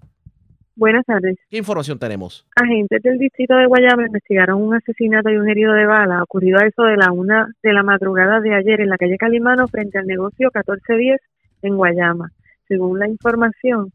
Buenas 0.76 1.04
tardes. 1.06 1.36
¿Qué 1.50 1.58
información 1.58 1.98
tenemos? 1.98 2.46
Agentes 2.56 3.00
del 3.02 3.18
distrito 3.18 3.54
de 3.54 3.66
Guayama 3.66 4.06
investigaron 4.06 4.60
un 4.60 4.74
asesinato 4.74 5.30
y 5.30 5.36
un 5.36 5.48
herido 5.48 5.72
de 5.72 5.86
bala 5.86 6.22
ocurrido 6.22 6.58
a 6.58 6.66
eso 6.66 6.82
de 6.82 6.96
la 6.96 7.12
una 7.12 7.48
de 7.62 7.72
la 7.72 7.82
madrugada 7.82 8.40
de 8.40 8.54
ayer 8.54 8.80
en 8.80 8.88
la 8.88 8.96
calle 8.96 9.16
Calimano 9.16 9.68
frente 9.68 9.98
al 9.98 10.06
negocio 10.06 10.50
1410 10.52 11.20
en 11.62 11.76
Guayama. 11.76 12.30
Según 12.74 12.98
la 12.98 13.06
información, 13.06 13.92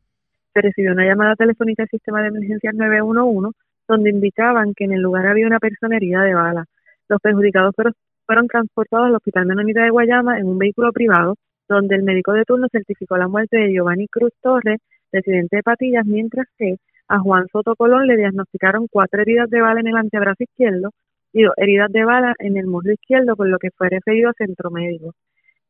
se 0.53 0.61
recibió 0.61 0.93
una 0.93 1.05
llamada 1.05 1.35
telefónica 1.35 1.83
al 1.83 1.89
sistema 1.89 2.21
de 2.21 2.29
emergencias 2.29 2.73
911 2.73 3.53
donde 3.89 4.09
indicaban 4.09 4.73
que 4.73 4.85
en 4.85 4.93
el 4.93 5.01
lugar 5.01 5.27
había 5.27 5.47
una 5.47 5.59
persona 5.59 5.97
herida 5.97 6.23
de 6.23 6.33
bala. 6.33 6.63
Los 7.09 7.19
perjudicados 7.19 7.75
fueron, 7.75 7.93
fueron 8.25 8.47
transportados 8.47 9.07
al 9.07 9.15
Hospital 9.15 9.47
Menonita 9.47 9.83
de 9.83 9.89
Guayama 9.89 10.39
en 10.39 10.47
un 10.47 10.57
vehículo 10.57 10.93
privado 10.93 11.35
donde 11.67 11.95
el 11.95 12.03
médico 12.03 12.31
de 12.31 12.45
turno 12.45 12.67
certificó 12.71 13.17
la 13.17 13.27
muerte 13.27 13.57
de 13.57 13.73
Giovanni 13.73 14.07
Cruz 14.07 14.31
Torres 14.41 14.79
residente 15.11 15.57
de 15.57 15.63
Patillas, 15.63 16.05
mientras 16.05 16.47
que 16.57 16.77
a 17.09 17.19
Juan 17.19 17.47
Soto 17.51 17.75
Colón 17.75 18.07
le 18.07 18.15
diagnosticaron 18.15 18.87
cuatro 18.89 19.21
heridas 19.21 19.49
de 19.49 19.59
bala 19.59 19.81
en 19.81 19.87
el 19.87 19.97
antebrazo 19.97 20.41
izquierdo 20.41 20.91
y 21.33 21.43
dos 21.43 21.53
heridas 21.57 21.91
de 21.91 22.05
bala 22.05 22.33
en 22.39 22.55
el 22.55 22.65
muslo 22.65 22.93
izquierdo, 22.93 23.35
por 23.35 23.49
lo 23.49 23.59
que 23.59 23.71
fue 23.71 23.89
referido 23.89 24.29
a 24.29 24.33
centro 24.37 24.71
médico. 24.71 25.13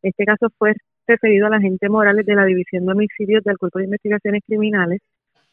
Este 0.03 0.25
caso 0.25 0.49
fue 0.59 0.75
referido 1.09 1.47
a 1.47 1.49
la 1.49 1.57
agente 1.57 1.89
Morales 1.89 2.25
de 2.25 2.35
la 2.35 2.45
División 2.45 2.85
de 2.85 2.91
Homicidios 2.93 3.43
del 3.43 3.57
Cuerpo 3.57 3.79
de 3.79 3.85
Investigaciones 3.85 4.43
Criminales, 4.45 5.01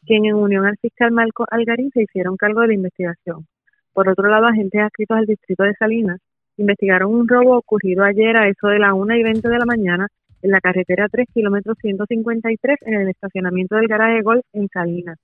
quien 0.05 0.27
en 0.27 0.35
unión 0.35 0.67
al 0.67 0.77
fiscal 0.77 1.11
Marco 1.11 1.47
Algarín 1.51 1.91
se 1.93 2.03
hicieron 2.03 2.37
cargo 2.37 2.61
de 2.61 2.69
la 2.69 2.75
investigación. 2.75 3.47
Por 3.93 4.09
otro 4.09 4.29
lado, 4.29 4.47
agentes 4.47 4.81
adscritos 4.81 5.17
al 5.17 5.27
distrito 5.27 5.65
de 5.65 5.75
Salinas 5.75 6.21
investigaron 6.59 7.15
un 7.15 7.27
robo 7.27 7.57
ocurrido 7.57 8.05
ayer 8.05 8.37
a 8.37 8.49
eso 8.49 8.69
de 8.69 8.79
la 8.79 8.93
1 8.93 9.17
y 9.17 9.23
20 9.23 9.49
de 9.49 9.59
la 9.59 9.65
mañana 9.65 10.09
en 10.43 10.51
la 10.51 10.61
carretera 10.61 11.09
3, 11.11 11.27
kilómetros 11.33 11.79
153, 11.81 12.77
en 12.83 12.95
el 12.95 13.09
estacionamiento 13.09 13.77
del 13.77 13.89
garaje 13.89 14.23
golf 14.23 14.45
en 14.53 14.69
Salinas. 14.69 15.19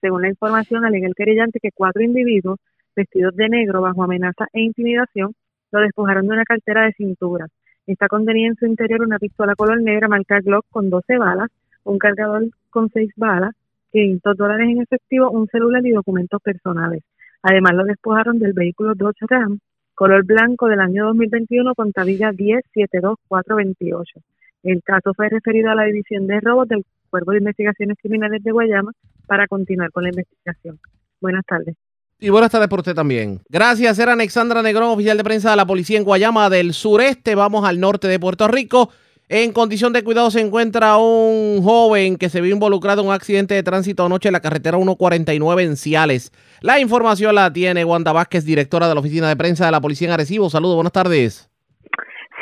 Según 0.00 0.22
la 0.22 0.28
información, 0.28 0.84
alega 0.84 1.08
el 1.08 1.14
querellante 1.14 1.58
que 1.60 1.70
cuatro 1.74 2.02
individuos 2.02 2.58
vestidos 2.94 3.34
de 3.34 3.48
negro 3.48 3.80
bajo 3.80 4.04
amenaza 4.04 4.46
e 4.52 4.60
intimidación 4.60 5.34
lo 5.72 5.80
despojaron 5.80 6.26
de 6.26 6.34
una 6.34 6.44
cartera 6.44 6.84
de 6.84 6.92
cintura. 6.92 7.46
Esta 7.86 8.08
contenía 8.08 8.48
en 8.48 8.56
su 8.56 8.66
interior 8.66 9.02
una 9.02 9.18
pistola 9.18 9.54
color 9.54 9.82
negra 9.82 10.08
marca 10.08 10.40
Glock 10.40 10.66
con 10.70 10.90
12 10.90 11.18
balas, 11.18 11.50
un 11.84 11.98
cargador 11.98 12.48
con 12.70 12.90
6 12.90 13.12
balas, 13.16 13.54
500 13.90 14.36
dólares 14.36 14.68
en 14.70 14.82
efectivo, 14.82 15.30
un 15.30 15.48
celular 15.48 15.84
y 15.84 15.90
documentos 15.90 16.40
personales. 16.42 17.02
Además, 17.42 17.74
lo 17.74 17.84
despojaron 17.84 18.38
del 18.38 18.52
vehículo 18.52 18.94
Dodge 18.94 19.26
Ram 19.28 19.58
color 19.94 20.24
blanco 20.24 20.66
del 20.68 20.80
año 20.80 21.06
2021 21.06 21.74
con 21.74 21.92
tablilla 21.92 22.32
1072428. 22.32 24.22
El 24.64 24.82
caso 24.82 25.12
fue 25.14 25.28
referido 25.28 25.70
a 25.70 25.74
la 25.74 25.84
División 25.84 26.26
de 26.26 26.40
Robos 26.40 26.68
del 26.68 26.84
Cuerpo 27.10 27.32
de 27.32 27.38
Investigaciones 27.38 27.98
Criminales 28.00 28.42
de 28.42 28.52
Guayama 28.52 28.92
para 29.26 29.46
continuar 29.46 29.90
con 29.90 30.04
la 30.04 30.10
investigación. 30.10 30.78
Buenas 31.20 31.44
tardes. 31.44 31.76
Y 32.22 32.30
buenas 32.30 32.52
tardes 32.52 32.68
por 32.68 32.78
usted 32.78 32.94
también. 32.94 33.40
Gracias, 33.48 33.98
era 33.98 34.12
Alexandra 34.12 34.62
Negrón, 34.62 34.90
oficial 34.90 35.16
de 35.16 35.24
prensa 35.24 35.50
de 35.50 35.56
la 35.56 35.66
policía 35.66 35.98
en 35.98 36.04
Guayama 36.04 36.48
del 36.50 36.72
sureste. 36.72 37.34
Vamos 37.34 37.64
al 37.64 37.80
norte 37.80 38.06
de 38.06 38.20
Puerto 38.20 38.46
Rico. 38.46 38.90
En 39.28 39.50
condición 39.50 39.92
de 39.92 40.04
cuidado 40.04 40.30
se 40.30 40.40
encuentra 40.40 40.98
un 40.98 41.64
joven 41.64 42.16
que 42.16 42.28
se 42.28 42.40
vio 42.40 42.54
involucrado 42.54 43.02
en 43.02 43.08
un 43.08 43.12
accidente 43.12 43.54
de 43.54 43.64
tránsito 43.64 44.06
anoche 44.06 44.28
en 44.28 44.34
la 44.34 44.40
carretera 44.40 44.78
149 44.78 45.64
en 45.64 45.76
Ciales. 45.76 46.30
La 46.60 46.78
información 46.78 47.34
la 47.34 47.52
tiene 47.52 47.84
Wanda 47.84 48.12
Vázquez, 48.12 48.44
directora 48.44 48.86
de 48.86 48.94
la 48.94 49.00
oficina 49.00 49.28
de 49.28 49.34
prensa 49.34 49.66
de 49.66 49.72
la 49.72 49.80
policía 49.80 50.06
en 50.06 50.14
Arecibo. 50.14 50.48
Saludos, 50.48 50.76
buenas 50.76 50.92
tardes. 50.92 51.51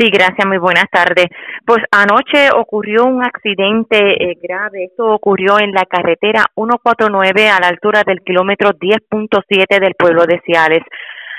Sí, 0.01 0.09
gracias, 0.09 0.47
muy 0.47 0.57
buenas 0.57 0.87
tardes. 0.91 1.27
Pues 1.67 1.81
anoche 1.91 2.49
ocurrió 2.57 3.05
un 3.05 3.23
accidente 3.23 3.99
eh, 3.99 4.39
grave. 4.43 4.85
Esto 4.85 5.13
ocurrió 5.13 5.59
en 5.59 5.73
la 5.73 5.85
carretera 5.85 6.47
149 6.55 7.51
a 7.51 7.61
la 7.61 7.69
altura 7.69 8.03
del 8.07 8.23
kilómetro 8.23 8.71
10.7 8.71 9.79
del 9.79 9.95
pueblo 9.99 10.25
de 10.25 10.41
Ciales. 10.47 10.81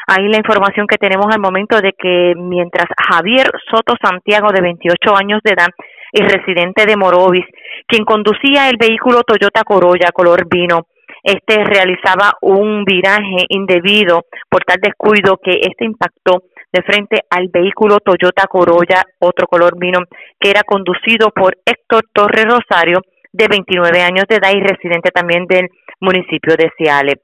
Ahí 0.05 0.28
la 0.28 0.38
información 0.38 0.86
que 0.86 0.99
tenemos 0.99 1.26
al 1.34 1.41
momento 1.41 1.82
de 1.82 1.93
que 1.93 2.36
mientras 2.38 2.86
Javier 3.09 3.49
Soto 3.72 3.95
Santiago, 3.99 4.49
de 4.53 4.62
28 4.62 5.16
años 5.16 5.39
de 5.43 5.53
edad 5.53 5.70
y 6.12 6.22
residente 6.22 6.86
de 6.86 6.97
Morovis, 6.97 7.45
quien 7.88 8.05
conducía 8.05 8.70
el 8.70 8.78
vehículo 8.78 9.24
Toyota 9.24 9.64
Corolla 9.64 10.12
color 10.14 10.47
vino, 10.47 10.86
este 11.24 11.64
realizaba 11.64 12.34
un 12.41 12.84
viraje 12.86 13.45
indebido 13.49 14.26
por 14.49 14.64
tal 14.64 14.78
descuido 14.80 15.38
que 15.38 15.62
este 15.62 15.86
impactó 15.86 16.43
de 16.72 16.82
frente 16.84 17.22
al 17.30 17.49
vehículo 17.49 17.99
Toyota 17.99 18.47
Corolla, 18.47 19.03
otro 19.19 19.47
color 19.47 19.78
vino, 19.78 19.99
que 20.39 20.49
era 20.49 20.63
conducido 20.63 21.30
por 21.32 21.57
Héctor 21.65 22.05
Torres 22.13 22.45
Rosario, 22.45 23.01
de 23.34 23.47
29 23.47 24.01
años 24.01 24.26
de 24.28 24.36
edad 24.36 24.51
y 24.53 24.61
residente 24.61 25.09
también 25.11 25.45
del 25.45 25.69
municipio 25.99 26.55
de 26.57 26.72
Ciale. 26.78 27.22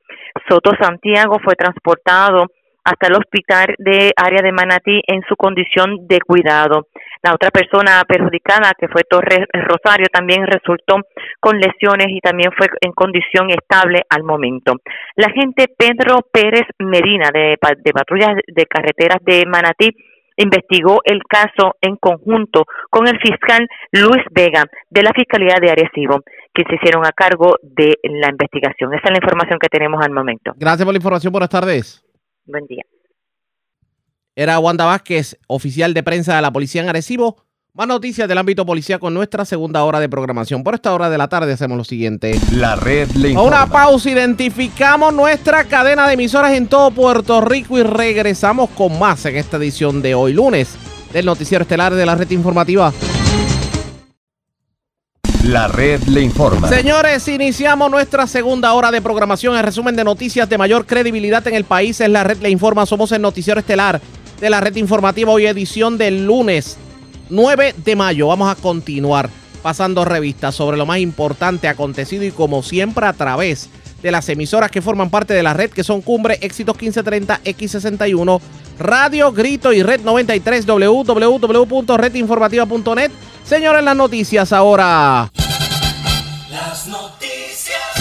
Soto 0.47 0.71
Santiago 0.79 1.37
fue 1.43 1.55
transportado 1.55 2.45
hasta 2.83 3.07
el 3.07 3.15
hospital 3.15 3.75
de 3.79 4.13
área 4.15 4.41
de 4.41 4.53
Manatí 4.53 5.01
en 5.07 5.21
su 5.27 5.35
condición 5.35 6.07
de 6.07 6.19
cuidado. 6.21 6.87
La 7.27 7.33
otra 7.33 7.51
persona 7.51 8.05
perjudicada, 8.07 8.71
que 8.79 8.87
fue 8.87 9.03
Torres 9.03 9.45
Rosario, 9.51 10.07
también 10.09 10.47
resultó 10.47 10.95
con 11.41 11.59
lesiones 11.59 12.07
y 12.07 12.21
también 12.21 12.51
fue 12.57 12.67
en 12.79 12.93
condición 12.93 13.49
estable 13.49 14.03
al 14.09 14.23
momento. 14.23 14.75
La 15.17 15.27
agente 15.27 15.65
Pedro 15.77 16.19
Pérez 16.31 16.63
Medina 16.79 17.29
de, 17.33 17.57
de 17.83 17.91
patrullas 17.91 18.37
de 18.47 18.65
carreteras 18.65 19.17
de 19.25 19.43
Manatí 19.45 19.89
investigó 20.37 21.01
el 21.03 21.19
caso 21.27 21.75
en 21.81 21.97
conjunto 21.97 22.63
con 22.89 23.09
el 23.09 23.19
fiscal 23.19 23.67
Luis 23.91 24.23
Vega 24.31 24.63
de 24.89 25.03
la 25.03 25.11
Fiscalía 25.11 25.57
de 25.59 25.71
Arecibo, 25.71 26.21
que 26.53 26.63
se 26.63 26.75
hicieron 26.75 27.05
a 27.05 27.11
cargo 27.11 27.57
de 27.61 27.97
la 28.03 28.29
investigación. 28.29 28.93
Esa 28.93 29.03
es 29.03 29.11
la 29.11 29.17
información 29.17 29.59
que 29.59 29.67
tenemos 29.67 30.01
al 30.01 30.13
momento. 30.13 30.53
Gracias 30.55 30.85
por 30.85 30.93
la 30.93 30.99
información. 30.99 31.33
Buenas 31.33 31.49
tardes. 31.49 32.01
Buen 32.45 32.65
día. 32.67 32.83
Era 34.37 34.59
Wanda 34.59 34.85
Vázquez, 34.85 35.35
oficial 35.47 35.95
de 35.95 36.03
prensa 36.03 36.35
de 36.35 36.43
la 36.43 36.53
policía 36.53 36.83
en 36.83 36.89
Arecibo. 36.89 37.37
Más 37.73 37.87
noticias 37.87 38.27
del 38.27 38.37
ámbito 38.37 38.67
policía 38.67 38.99
con 38.99 39.11
nuestra 39.15 39.45
segunda 39.45 39.83
hora 39.83 39.99
de 39.99 40.07
programación. 40.09 40.63
Por 40.63 40.75
esta 40.75 40.93
hora 40.93 41.09
de 41.09 41.17
la 41.17 41.27
tarde 41.27 41.53
hacemos 41.53 41.75
lo 41.75 41.83
siguiente. 41.83 42.39
La 42.51 42.75
red 42.75 43.09
le 43.13 43.29
A 43.29 43.31
informa. 43.31 43.47
una 43.63 43.65
pausa, 43.65 44.11
identificamos 44.11 45.11
nuestra 45.11 45.63
cadena 45.63 46.05
de 46.07 46.13
emisoras 46.13 46.53
en 46.53 46.67
todo 46.67 46.91
Puerto 46.91 47.41
Rico 47.41 47.79
y 47.79 47.83
regresamos 47.83 48.69
con 48.69 48.99
más 48.99 49.25
en 49.25 49.37
esta 49.37 49.57
edición 49.57 50.03
de 50.03 50.13
hoy 50.13 50.33
lunes 50.33 50.75
del 51.11 51.25
noticiero 51.25 51.63
estelar 51.63 51.95
de 51.95 52.05
la 52.05 52.13
red 52.13 52.29
informativa. 52.29 52.93
La 55.45 55.67
red 55.67 56.01
le 56.03 56.21
informa. 56.21 56.67
Señores, 56.67 57.27
iniciamos 57.27 57.89
nuestra 57.89 58.27
segunda 58.27 58.73
hora 58.73 58.91
de 58.91 59.01
programación. 59.01 59.55
El 59.55 59.63
resumen 59.63 59.95
de 59.95 60.03
noticias 60.03 60.47
de 60.49 60.57
mayor 60.57 60.85
credibilidad 60.85 61.47
en 61.47 61.55
el 61.55 61.63
país 61.63 62.01
es 62.01 62.09
la 62.09 62.23
red 62.23 62.37
le 62.39 62.49
informa. 62.49 62.85
Somos 62.85 63.11
el 63.13 63.21
noticiero 63.21 63.59
estelar 63.59 64.01
de 64.39 64.49
la 64.49 64.61
red 64.61 64.75
informativa 64.75 65.31
hoy 65.31 65.45
edición 65.45 65.97
del 65.97 66.25
lunes 66.25 66.77
9 67.29 67.75
de 67.77 67.95
mayo. 67.95 68.27
Vamos 68.27 68.49
a 68.49 68.55
continuar 68.55 69.29
pasando 69.61 70.05
revistas 70.05 70.55
sobre 70.55 70.77
lo 70.77 70.85
más 70.85 70.99
importante 70.99 71.67
acontecido 71.67 72.23
y 72.23 72.31
como 72.31 72.63
siempre 72.63 73.05
a 73.05 73.13
través 73.13 73.69
de 74.01 74.11
las 74.11 74.29
emisoras 74.29 74.71
que 74.71 74.81
forman 74.81 75.09
parte 75.09 75.33
de 75.33 75.43
la 75.43 75.53
red 75.53 75.71
que 75.71 75.83
son 75.83 76.01
Cumbre, 76.01 76.37
Éxitos 76.41 76.75
1530, 76.75 77.41
X61, 77.43 78.39
Radio 78.79 79.31
Grito 79.31 79.73
y 79.73 79.81
Red 79.81 80.01
93, 80.01 80.65
www.redinformativa.net. 80.65 83.11
Señores, 83.43 83.83
las 83.83 83.95
noticias 83.95 84.53
ahora. 84.53 85.31
Las 86.49 86.87
noticias. 86.87 87.16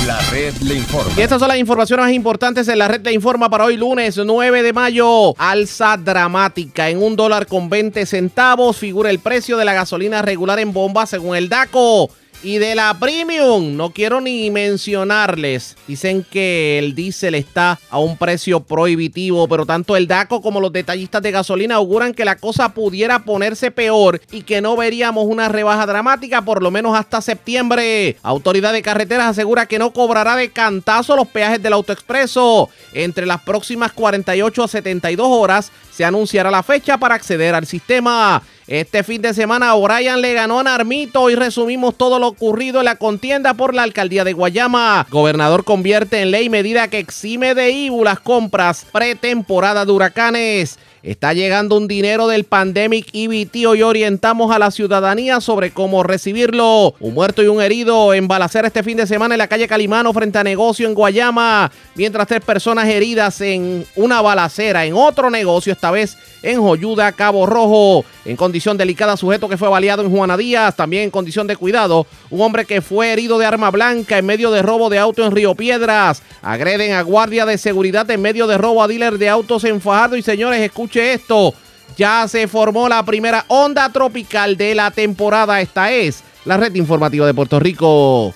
La 0.06 0.20
red 0.30 0.54
le 0.58 0.76
informa. 0.76 1.12
Y 1.16 1.20
estas 1.20 1.40
son 1.40 1.48
las 1.48 1.58
informaciones 1.58 2.06
más 2.06 2.12
importantes 2.12 2.68
en 2.68 2.78
la 2.78 2.86
red 2.86 3.00
de 3.00 3.12
informa 3.12 3.50
para 3.50 3.64
hoy 3.64 3.76
lunes 3.76 4.16
9 4.16 4.62
de 4.62 4.72
mayo. 4.72 5.34
Alza 5.36 5.96
dramática 5.96 6.88
en 6.88 7.02
un 7.02 7.16
dólar 7.16 7.48
con 7.48 7.68
20 7.68 8.06
centavos. 8.06 8.76
Figura 8.76 9.10
el 9.10 9.18
precio 9.18 9.56
de 9.56 9.64
la 9.64 9.72
gasolina 9.72 10.22
regular 10.22 10.60
en 10.60 10.72
bomba 10.72 11.06
según 11.06 11.34
el 11.34 11.48
DACO. 11.48 12.08
Y 12.42 12.58
de 12.58 12.74
la 12.74 12.96
premium, 12.98 13.76
no 13.76 13.90
quiero 13.90 14.20
ni 14.20 14.50
mencionarles. 14.50 15.76
Dicen 15.88 16.24
que 16.24 16.78
el 16.78 16.94
diésel 16.94 17.34
está 17.34 17.80
a 17.90 17.98
un 17.98 18.16
precio 18.16 18.60
prohibitivo, 18.60 19.48
pero 19.48 19.66
tanto 19.66 19.96
el 19.96 20.06
DACO 20.06 20.42
como 20.42 20.60
los 20.60 20.72
detallistas 20.72 21.22
de 21.22 21.32
gasolina 21.32 21.76
auguran 21.76 22.14
que 22.14 22.24
la 22.24 22.36
cosa 22.36 22.68
pudiera 22.68 23.24
ponerse 23.24 23.70
peor 23.70 24.20
y 24.30 24.42
que 24.42 24.60
no 24.60 24.76
veríamos 24.76 25.26
una 25.26 25.48
rebaja 25.48 25.86
dramática 25.86 26.42
por 26.42 26.62
lo 26.62 26.70
menos 26.70 26.96
hasta 26.96 27.20
septiembre. 27.20 28.16
Autoridad 28.22 28.72
de 28.72 28.82
carreteras 28.82 29.28
asegura 29.28 29.66
que 29.66 29.78
no 29.78 29.92
cobrará 29.92 30.36
de 30.36 30.50
cantazo 30.50 31.16
los 31.16 31.28
peajes 31.28 31.62
del 31.62 31.72
autoexpreso. 31.72 32.68
Entre 32.92 33.26
las 33.26 33.40
próximas 33.42 33.92
48 33.92 34.62
a 34.62 34.68
72 34.68 35.26
horas 35.28 35.72
se 35.90 36.04
anunciará 36.04 36.50
la 36.50 36.62
fecha 36.62 36.98
para 36.98 37.14
acceder 37.14 37.54
al 37.54 37.66
sistema. 37.66 38.42
Este 38.68 39.04
fin 39.04 39.22
de 39.22 39.32
semana 39.32 39.76
O'Brien 39.76 40.20
le 40.20 40.34
ganó 40.34 40.58
a 40.58 40.64
Narmito 40.64 41.30
y 41.30 41.36
resumimos 41.36 41.96
todo 41.96 42.18
lo 42.18 42.26
ocurrido 42.26 42.80
en 42.80 42.86
la 42.86 42.96
contienda 42.96 43.54
por 43.54 43.74
la 43.74 43.84
alcaldía 43.84 44.24
de 44.24 44.32
Guayama. 44.32 45.06
Gobernador 45.08 45.62
convierte 45.62 46.20
en 46.20 46.32
ley 46.32 46.48
medida 46.48 46.88
que 46.88 46.98
exime 46.98 47.54
de 47.54 47.70
IBU 47.70 48.02
las 48.02 48.18
compras 48.18 48.84
pretemporada 48.90 49.84
de 49.84 49.92
huracanes. 49.92 50.80
Está 51.06 51.32
llegando 51.32 51.76
un 51.76 51.86
dinero 51.86 52.26
del 52.26 52.42
Pandemic 52.42 53.10
EBT. 53.12 53.64
Hoy 53.68 53.80
orientamos 53.80 54.50
a 54.50 54.58
la 54.58 54.72
ciudadanía 54.72 55.40
sobre 55.40 55.70
cómo 55.70 56.02
recibirlo. 56.02 56.96
Un 56.98 57.14
muerto 57.14 57.44
y 57.44 57.46
un 57.46 57.62
herido 57.62 58.12
en 58.12 58.26
balacera 58.26 58.66
este 58.66 58.82
fin 58.82 58.96
de 58.96 59.06
semana 59.06 59.36
en 59.36 59.38
la 59.38 59.46
calle 59.46 59.68
Calimano 59.68 60.12
frente 60.12 60.38
a 60.38 60.42
negocio 60.42 60.88
en 60.88 60.94
Guayama. 60.94 61.70
Mientras 61.94 62.26
tres 62.26 62.40
personas 62.40 62.88
heridas 62.88 63.40
en 63.40 63.86
una 63.94 64.20
balacera 64.20 64.84
en 64.84 64.94
otro 64.94 65.30
negocio, 65.30 65.72
esta 65.72 65.92
vez 65.92 66.16
en 66.42 66.60
Joyuda, 66.60 67.12
Cabo 67.12 67.46
Rojo. 67.46 68.04
En 68.24 68.34
condición 68.34 68.76
delicada, 68.76 69.16
sujeto 69.16 69.48
que 69.48 69.56
fue 69.56 69.68
baleado 69.68 70.02
en 70.02 70.10
Juana 70.10 70.36
Díaz. 70.36 70.74
También 70.74 71.04
en 71.04 71.10
condición 71.12 71.46
de 71.46 71.54
cuidado, 71.54 72.08
un 72.30 72.40
hombre 72.40 72.64
que 72.64 72.80
fue 72.80 73.12
herido 73.12 73.38
de 73.38 73.46
arma 73.46 73.70
blanca 73.70 74.18
en 74.18 74.26
medio 74.26 74.50
de 74.50 74.60
robo 74.60 74.90
de 74.90 74.98
auto 74.98 75.24
en 75.24 75.30
Río 75.30 75.54
Piedras. 75.54 76.20
Agreden 76.42 76.94
a 76.94 77.02
guardia 77.02 77.46
de 77.46 77.58
seguridad 77.58 78.10
en 78.10 78.20
medio 78.22 78.48
de 78.48 78.58
robo 78.58 78.82
a 78.82 78.88
dealer 78.88 79.18
de 79.18 79.28
autos 79.28 79.62
en 79.62 79.80
Fajardo. 79.80 80.16
Y 80.16 80.22
señores, 80.22 80.60
esto. 81.00 81.54
Ya 81.96 82.26
se 82.28 82.48
formó 82.48 82.88
la 82.88 83.02
primera 83.04 83.44
onda 83.48 83.90
tropical 83.90 84.56
de 84.56 84.74
la 84.74 84.90
temporada. 84.90 85.60
Esta 85.60 85.90
es 85.92 86.22
la 86.44 86.56
red 86.56 86.74
informativa 86.74 87.26
de 87.26 87.34
Puerto 87.34 87.58
Rico. 87.58 88.34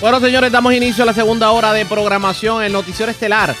Bueno, 0.00 0.20
señores, 0.20 0.52
damos 0.52 0.72
inicio 0.72 1.02
a 1.02 1.06
la 1.06 1.12
segunda 1.12 1.50
hora 1.50 1.72
de 1.72 1.84
programación, 1.86 2.62
el 2.62 2.72
noticiero 2.72 3.10
estelar 3.10 3.54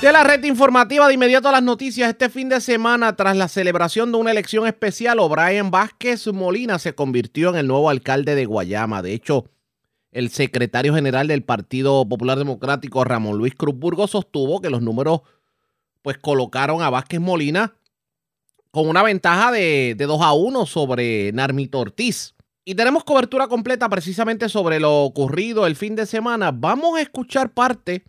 de 0.00 0.12
la 0.12 0.24
red 0.24 0.42
informativa. 0.44 1.06
De 1.08 1.14
inmediato 1.14 1.48
a 1.48 1.52
las 1.52 1.62
noticias. 1.62 2.08
Este 2.08 2.30
fin 2.30 2.48
de 2.48 2.60
semana, 2.60 3.16
tras 3.16 3.36
la 3.36 3.48
celebración 3.48 4.12
de 4.12 4.18
una 4.18 4.30
elección 4.30 4.66
especial, 4.66 5.18
O'Brien 5.18 5.70
Vázquez 5.70 6.26
Molina 6.28 6.78
se 6.78 6.94
convirtió 6.94 7.50
en 7.50 7.56
el 7.56 7.66
nuevo 7.66 7.90
alcalde 7.90 8.34
de 8.34 8.46
Guayama. 8.46 9.02
De 9.02 9.12
hecho, 9.12 9.46
el 10.12 10.30
secretario 10.30 10.94
general 10.94 11.28
del 11.28 11.42
Partido 11.42 12.08
Popular 12.08 12.38
Democrático, 12.38 13.04
Ramón 13.04 13.38
Luis 13.38 13.54
Cruzburgo, 13.54 14.06
sostuvo 14.06 14.60
que 14.60 14.70
los 14.70 14.82
números 14.82 15.20
pues 16.02 16.18
colocaron 16.18 16.82
a 16.82 16.90
Vázquez 16.90 17.20
Molina 17.20 17.74
con 18.70 18.88
una 18.88 19.02
ventaja 19.02 19.50
de, 19.52 19.94
de 19.96 20.06
2 20.06 20.22
a 20.22 20.32
1 20.32 20.66
sobre 20.66 21.32
Narmito 21.32 21.78
Ortiz. 21.78 22.34
Y 22.64 22.74
tenemos 22.74 23.04
cobertura 23.04 23.48
completa 23.48 23.88
precisamente 23.88 24.48
sobre 24.48 24.80
lo 24.80 25.02
ocurrido 25.02 25.66
el 25.66 25.76
fin 25.76 25.96
de 25.96 26.06
semana. 26.06 26.52
Vamos 26.52 26.98
a 26.98 27.02
escuchar 27.02 27.52
parte 27.52 28.04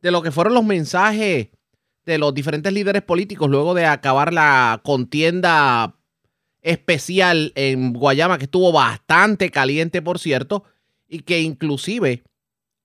de 0.00 0.10
lo 0.10 0.22
que 0.22 0.30
fueron 0.30 0.54
los 0.54 0.64
mensajes 0.64 1.48
de 2.04 2.18
los 2.18 2.32
diferentes 2.32 2.72
líderes 2.72 3.02
políticos 3.02 3.50
luego 3.50 3.74
de 3.74 3.84
acabar 3.84 4.32
la 4.32 4.80
contienda 4.84 5.96
especial 6.62 7.52
en 7.54 7.92
Guayama, 7.92 8.38
que 8.38 8.44
estuvo 8.44 8.72
bastante 8.72 9.50
caliente, 9.50 10.02
por 10.02 10.18
cierto, 10.18 10.64
y 11.08 11.20
que 11.20 11.40
inclusive 11.40 12.24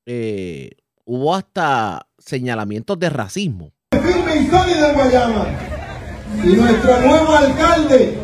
eh, 0.06 0.72
hubo 1.06 1.36
hasta 1.36 2.08
señalamientos 2.18 3.00
de 3.00 3.10
racismo. 3.10 3.72
Firme 4.00 4.36
y 4.38 4.48
sólido 4.50 4.88
en 4.88 4.94
Guayama. 4.94 5.46
Y 6.46 6.48
nuestro 6.48 6.98
nuevo 7.02 7.36
alcalde, 7.36 8.18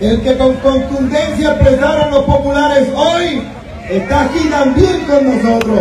el 0.00 0.22
que 0.22 0.38
con 0.38 0.54
contundencia 0.56 1.52
expresaron 1.52 2.10
los 2.10 2.24
populares 2.24 2.88
hoy, 2.96 3.42
está 3.90 4.22
aquí 4.22 4.48
también 4.48 5.04
con 5.04 5.26
nosotros. 5.26 5.80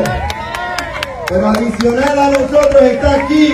Pero 1.30 1.47
adicional 1.47 2.19
a 2.19 2.30
nosotros 2.32 2.82
está 2.82 3.13
aquí 3.13 3.53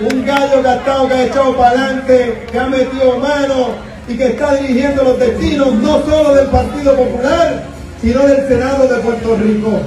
un 0.00 0.26
gallo 0.26 0.62
gastado 0.64 1.06
que 1.06 1.14
ha 1.14 1.24
echado 1.26 1.56
para 1.56 1.70
adelante, 1.70 2.46
que 2.50 2.58
ha 2.58 2.66
metido 2.66 3.18
mano 3.20 3.68
y 4.08 4.16
que 4.16 4.26
está 4.26 4.56
dirigiendo 4.56 5.04
los 5.04 5.18
destinos 5.20 5.74
no 5.74 6.02
solo 6.02 6.34
del 6.34 6.48
Partido 6.48 6.96
Popular, 6.96 7.62
sino 8.02 8.26
del 8.26 8.48
Senado 8.48 8.88
de 8.88 8.96
Puerto 8.96 9.36
Rico. 9.36 9.80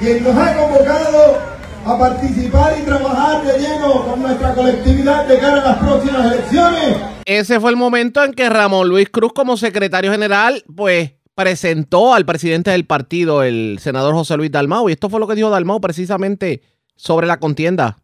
Quien 0.00 0.24
nos 0.24 0.36
ha 0.36 0.56
convocado 0.56 1.51
a 1.84 1.98
participar 1.98 2.76
y 2.80 2.84
trabajar 2.84 3.42
de 3.44 3.58
lleno 3.58 4.04
con 4.04 4.22
nuestra 4.22 4.54
colectividad 4.54 5.26
de 5.26 5.38
cara 5.38 5.62
a 5.62 5.64
las 5.64 5.78
próximas 5.78 6.32
elecciones 6.32 6.96
Ese 7.24 7.58
fue 7.60 7.70
el 7.70 7.76
momento 7.76 8.22
en 8.22 8.32
que 8.32 8.48
Ramón 8.48 8.88
Luis 8.88 9.08
Cruz, 9.10 9.32
como 9.32 9.56
secretario 9.56 10.12
general, 10.12 10.62
pues 10.74 11.12
presentó 11.34 12.14
al 12.14 12.24
presidente 12.24 12.70
del 12.70 12.86
partido, 12.86 13.42
el 13.42 13.78
senador 13.80 14.14
José 14.14 14.36
Luis 14.36 14.50
Dalmau, 14.50 14.88
y 14.88 14.92
esto 14.92 15.08
fue 15.08 15.18
lo 15.18 15.26
que 15.26 15.34
dijo 15.34 15.50
Dalmau 15.50 15.80
precisamente 15.80 16.62
sobre 16.94 17.26
la 17.26 17.38
contienda. 17.40 17.96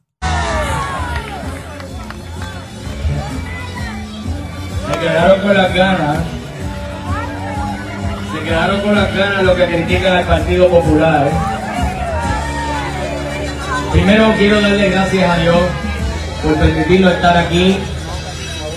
Se 4.92 4.98
quedaron 4.98 5.40
con 5.40 5.56
las 5.56 5.74
ganas. 5.74 6.18
Se 8.32 8.44
quedaron 8.44 8.80
con 8.80 8.94
las 8.94 9.14
ganas 9.14 9.44
lo 9.44 9.54
que 9.54 9.66
critican 9.66 10.16
al 10.16 10.24
Partido 10.26 10.68
Popular. 10.68 11.28
¿eh? 11.28 11.57
Primero 13.92 14.34
quiero 14.36 14.60
darle 14.60 14.90
gracias 14.90 15.30
a 15.30 15.36
Dios 15.38 15.56
por 16.42 16.54
permitirnos 16.56 17.12
estar 17.12 17.36
aquí, 17.36 17.78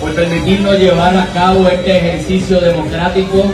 por 0.00 0.14
permitirnos 0.14 0.78
llevar 0.78 1.16
a 1.16 1.26
cabo 1.26 1.68
este 1.68 1.98
ejercicio 1.98 2.60
democrático. 2.60 3.52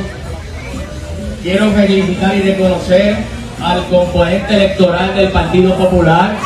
Quiero 1.42 1.70
felicitar 1.72 2.36
y 2.36 2.42
reconocer 2.42 3.16
al 3.62 3.84
componente 3.86 4.54
electoral 4.54 5.14
del 5.16 5.28
Partido 5.30 5.76
Popular. 5.76 6.36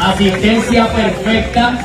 Asistencia 0.00 0.86
perfecta 0.88 1.78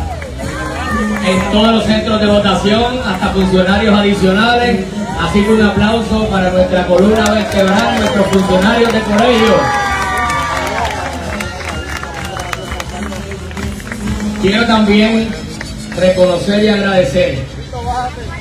en 1.26 1.52
todos 1.52 1.74
los 1.74 1.86
centros 1.86 2.20
de 2.20 2.28
votación, 2.28 3.00
hasta 3.06 3.30
funcionarios 3.30 3.98
adicionales. 3.98 4.86
Así 5.22 5.41
que 5.41 5.54
un 5.54 5.62
aplauso 5.62 6.28
para 6.28 6.52
nuestra 6.52 6.86
columna 6.86 7.24
vertebral, 7.32 8.00
nuestros 8.00 8.28
funcionarios 8.28 8.91
de 8.91 9.00
colegio. 9.00 9.85
Quiero 14.46 14.64
también 14.68 15.28
reconocer 15.98 16.64
y 16.64 16.68
agradecer 16.68 17.39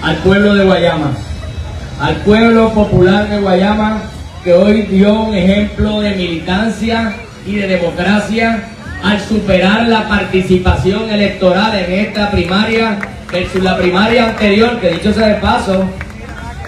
al 0.02 0.16
pueblo 0.16 0.54
de 0.54 0.62
Guayama, 0.66 1.12
al 1.98 2.16
pueblo 2.16 2.74
popular 2.74 3.26
de 3.30 3.40
Guayama, 3.40 4.02
que 4.44 4.52
hoy 4.52 4.82
dio 4.82 5.14
un 5.14 5.34
ejemplo 5.34 6.02
de 6.02 6.10
militancia 6.10 7.14
y 7.46 7.54
de 7.54 7.68
democracia 7.68 8.64
al 9.02 9.18
superar 9.18 9.88
la 9.88 10.06
participación 10.06 11.08
electoral 11.08 11.74
en 11.74 11.90
esta 11.90 12.30
primaria 12.30 12.98
versus 13.32 13.62
la 13.62 13.78
primaria 13.78 14.28
anterior, 14.28 14.78
que 14.80 14.90
dicho 14.90 15.10
sea 15.10 15.28
de 15.28 15.34
paso, 15.36 15.86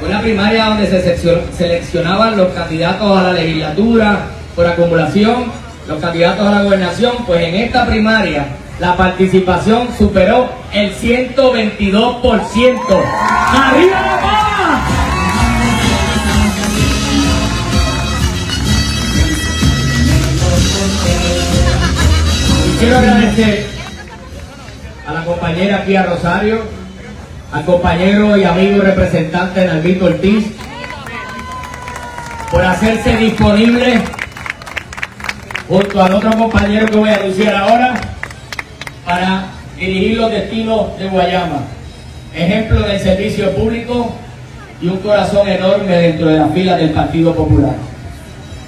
fue 0.00 0.08
la 0.08 0.22
primaria 0.22 0.64
donde 0.64 0.86
se 0.86 1.18
seleccionaban 1.54 2.38
los 2.38 2.54
candidatos 2.54 3.18
a 3.18 3.22
la 3.22 3.32
legislatura 3.34 4.18
por 4.54 4.66
acumulación, 4.66 5.52
los 5.86 6.00
candidatos 6.00 6.46
a 6.46 6.52
la 6.52 6.62
gobernación, 6.62 7.12
pues 7.26 7.46
en 7.46 7.54
esta 7.56 7.84
primaria 7.84 8.46
la 8.78 8.96
participación 8.96 9.88
superó 9.96 10.48
el 10.72 10.94
122%. 10.94 13.04
¡Arriba 13.50 14.00
la! 14.00 14.16
Y 22.66 22.70
quiero 22.78 22.98
agradecer 22.98 23.66
a 25.08 25.12
la 25.12 25.24
compañera 25.24 25.84
Pía 25.86 26.02
Rosario, 26.02 26.60
al 27.52 27.64
compañero 27.64 28.36
y 28.36 28.44
amigo 28.44 28.82
representante 28.82 29.64
Nalvito 29.64 30.04
Ortiz, 30.06 30.48
por 32.50 32.62
hacerse 32.62 33.16
disponible 33.16 34.02
junto 35.66 36.02
al 36.02 36.12
otro 36.12 36.36
compañero 36.36 36.86
que 36.86 36.96
voy 36.96 37.08
a 37.08 37.14
anunciar 37.14 37.56
ahora 37.56 37.94
para 39.06 39.46
dirigir 39.78 40.18
los 40.18 40.30
destinos 40.30 40.98
de 40.98 41.08
Guayama. 41.08 41.60
Ejemplo 42.34 42.80
del 42.80 43.00
servicio 43.00 43.52
público 43.52 44.12
y 44.82 44.88
un 44.88 44.98
corazón 44.98 45.48
enorme 45.48 45.96
dentro 45.96 46.26
de 46.28 46.38
las 46.38 46.52
filas 46.52 46.78
del 46.78 46.90
Partido 46.90 47.34
Popular. 47.34 47.74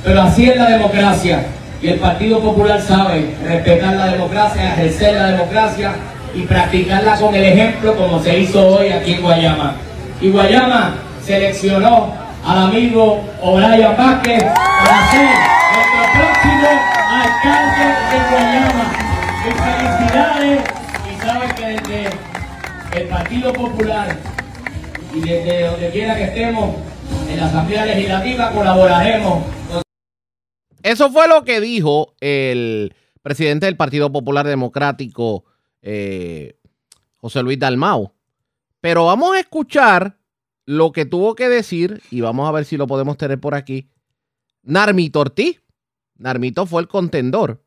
Pero 0.05 0.23
así 0.23 0.49
es 0.49 0.57
la 0.57 0.71
democracia 0.71 1.45
y 1.83 1.89
el 1.89 1.99
Partido 1.99 2.41
Popular 2.41 2.81
sabe 2.81 3.35
respetar 3.45 3.95
la 3.95 4.07
democracia, 4.07 4.75
ejercer 4.75 5.15
la 5.15 5.27
democracia 5.33 5.93
y 6.35 6.43
practicarla 6.43 7.17
con 7.17 7.35
el 7.35 7.45
ejemplo 7.45 7.97
como 7.97 8.23
se 8.23 8.39
hizo 8.39 8.67
hoy 8.67 8.89
aquí 8.89 9.15
en 9.15 9.23
Guayama. 9.23 9.75
Y 10.21 10.31
Guayama 10.31 10.95
seleccionó 11.25 12.15
al 12.47 12.59
amigo 12.59 13.21
O'Brien 13.43 13.97
Vázquez 13.97 14.45
para 14.45 15.11
ser 15.11 15.29
nuestro 15.75 16.03
próximo 16.15 16.69
alcalde 17.11 17.85
de 18.11 18.31
Guayama. 18.31 19.08
Felicidades 19.55 20.65
y 21.11 21.21
saben 21.21 21.55
que 21.55 21.67
desde 21.67 22.11
el 23.01 23.09
Partido 23.09 23.53
Popular 23.53 24.19
y 25.15 25.21
desde 25.21 25.67
donde 25.67 25.91
quiera 25.91 26.17
que 26.17 26.25
estemos 26.25 26.77
en 27.29 27.37
la 27.39 27.47
Asamblea 27.47 27.87
Legislativa 27.87 28.53
colaboraremos. 28.53 29.45
Eso 30.83 31.11
fue 31.11 31.29
lo 31.29 31.45
que 31.45 31.61
dijo 31.61 32.15
el 32.21 32.95
presidente 33.23 33.67
del 33.67 33.77
Partido 33.77 34.13
Popular 34.13 34.47
Democrático, 34.47 35.45
eh, 35.83 36.57
José 37.17 37.43
Luis 37.43 37.59
Dalmau. 37.59 38.13
Pero 38.81 39.07
vamos 39.07 39.35
a 39.35 39.41
escuchar 39.41 40.19
lo 40.67 40.93
que 40.93 41.05
tuvo 41.05 41.35
que 41.35 41.49
decir 41.49 42.03
y 42.11 42.21
vamos 42.21 42.49
a 42.49 42.53
ver 42.53 42.65
si 42.65 42.77
lo 42.77 42.87
podemos 42.87 43.17
tener 43.17 43.41
por 43.41 43.55
aquí. 43.55 43.89
Narmito 44.63 45.21
Ortiz. 45.21 45.63
Narmito 46.17 46.67
fue 46.67 46.83
el 46.83 46.89
contendor 46.89 47.63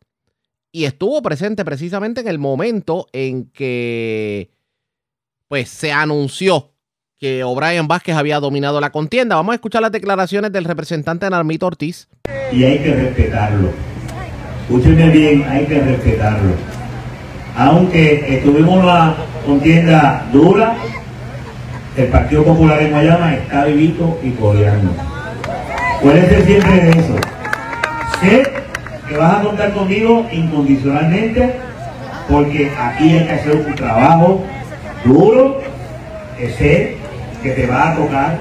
y 0.72 0.86
estuvo 0.86 1.22
presente 1.22 1.66
precisamente 1.66 2.22
en 2.22 2.28
el 2.28 2.40
momento 2.40 3.08
en 3.12 3.46
que 3.46 4.50
pues 5.48 5.70
se 5.70 5.92
anunció 5.92 6.72
que 7.20 7.44
O'Brien 7.44 7.88
Vázquez 7.88 8.16
había 8.16 8.40
dominado 8.40 8.80
la 8.82 8.92
contienda. 8.92 9.36
Vamos 9.36 9.52
a 9.52 9.56
escuchar 9.56 9.82
las 9.82 9.92
declaraciones 9.92 10.52
del 10.52 10.64
representante 10.64 11.30
Narmito 11.30 11.68
Ortiz. 11.68 12.08
Y 12.52 12.64
hay 12.64 12.80
que 12.80 12.94
respetarlo. 12.94 13.70
Escúchenme 14.64 15.10
bien, 15.10 15.44
hay 15.44 15.66
que 15.66 15.80
respetarlo. 15.82 16.54
Aunque 17.56 18.38
estuvimos 18.38 18.82
una 18.82 19.16
contienda 19.46 20.28
dura, 20.32 20.78
el 21.98 22.08
Partido 22.08 22.46
Popular 22.46 22.82
en 22.82 22.92
Guayama 22.92 23.36
está 23.36 23.66
vivito 23.66 24.18
y 24.24 24.32
coreando. 24.32 24.92
Acuérdense 25.98 26.46
siempre 26.46 26.72
de 26.72 26.90
eso. 26.92 27.16
Sé 28.22 28.61
que 29.12 29.18
vas 29.18 29.40
a 29.40 29.42
contar 29.42 29.74
conmigo 29.74 30.26
incondicionalmente 30.32 31.56
porque 32.30 32.72
aquí 32.80 33.12
hay 33.12 33.26
que 33.28 33.34
hacer 33.34 33.66
un 33.68 33.76
trabajo 33.76 34.42
duro, 35.04 35.60
que 36.38 36.50
sé 36.52 36.96
que 37.44 37.50
te 37.50 37.68
va 37.68 37.92
a 37.92 37.96
tocar, 37.96 38.40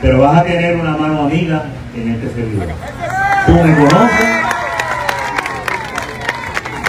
pero 0.00 0.20
vas 0.20 0.38
a 0.38 0.44
tener 0.44 0.76
una 0.76 0.96
mano 0.96 1.24
amiga 1.24 1.64
en 1.94 2.12
este 2.12 2.28
servidor. 2.28 2.68
Tú 3.46 3.52
me 3.52 3.74
conoces. 3.74 4.28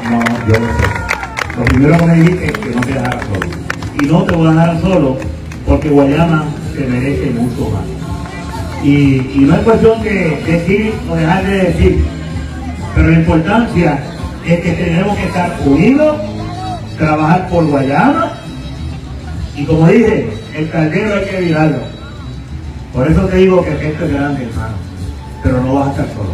No, 0.10 0.20
yo 0.47 0.60
lo 0.60 0.68
sé. 0.68 1.58
Lo 1.58 1.66
primero 1.66 1.97
que 1.97 2.06
me 2.06 2.16
dijiste 2.16 2.45
es 2.45 2.58
que 2.58 2.70
no 2.70 2.82
te 2.82 2.93
dejaras 2.93 3.26
solo. 3.26 3.47
Y 4.01 4.06
no 4.06 4.24
te 4.24 4.36
voy 4.36 4.47
a 4.47 4.51
dejar 4.51 4.82
solo 4.82 5.18
porque 5.68 5.89
Guayama 5.89 6.45
se 6.74 6.86
merece 6.86 7.32
mucho 7.32 7.70
más. 7.70 7.84
Y, 8.82 9.32
y 9.36 9.45
no 9.45 9.56
es 9.56 9.62
cuestión 9.64 10.01
de 10.04 10.41
decir 10.47 10.93
o 11.10 11.16
dejar 11.16 11.43
de 11.43 11.58
decir, 11.58 12.12
pero 13.04 13.16
la 13.16 13.20
importancia 13.20 14.01
es 14.45 14.62
que 14.62 14.72
tenemos 14.72 15.18
que 15.18 15.26
estar 15.26 15.60
unidos, 15.66 16.16
trabajar 16.97 17.49
por 17.49 17.66
Guayama 17.66 18.39
y 19.58 19.66
como 19.66 19.86
dije, 19.89 20.30
el 20.56 20.70
caldero 20.70 21.16
hay 21.16 21.26
que 21.26 21.38
evitarlo. 21.39 21.80
Por 22.93 23.12
eso 23.12 23.26
te 23.26 23.36
digo 23.36 23.62
que 23.62 23.72
esto 23.72 24.06
es 24.06 24.14
grande, 24.14 24.45
hermano, 24.45 24.76
pero 25.43 25.62
no 25.62 25.76
vas 25.76 25.88
a 25.88 25.91
estar 25.91 26.16
solo. 26.16 26.30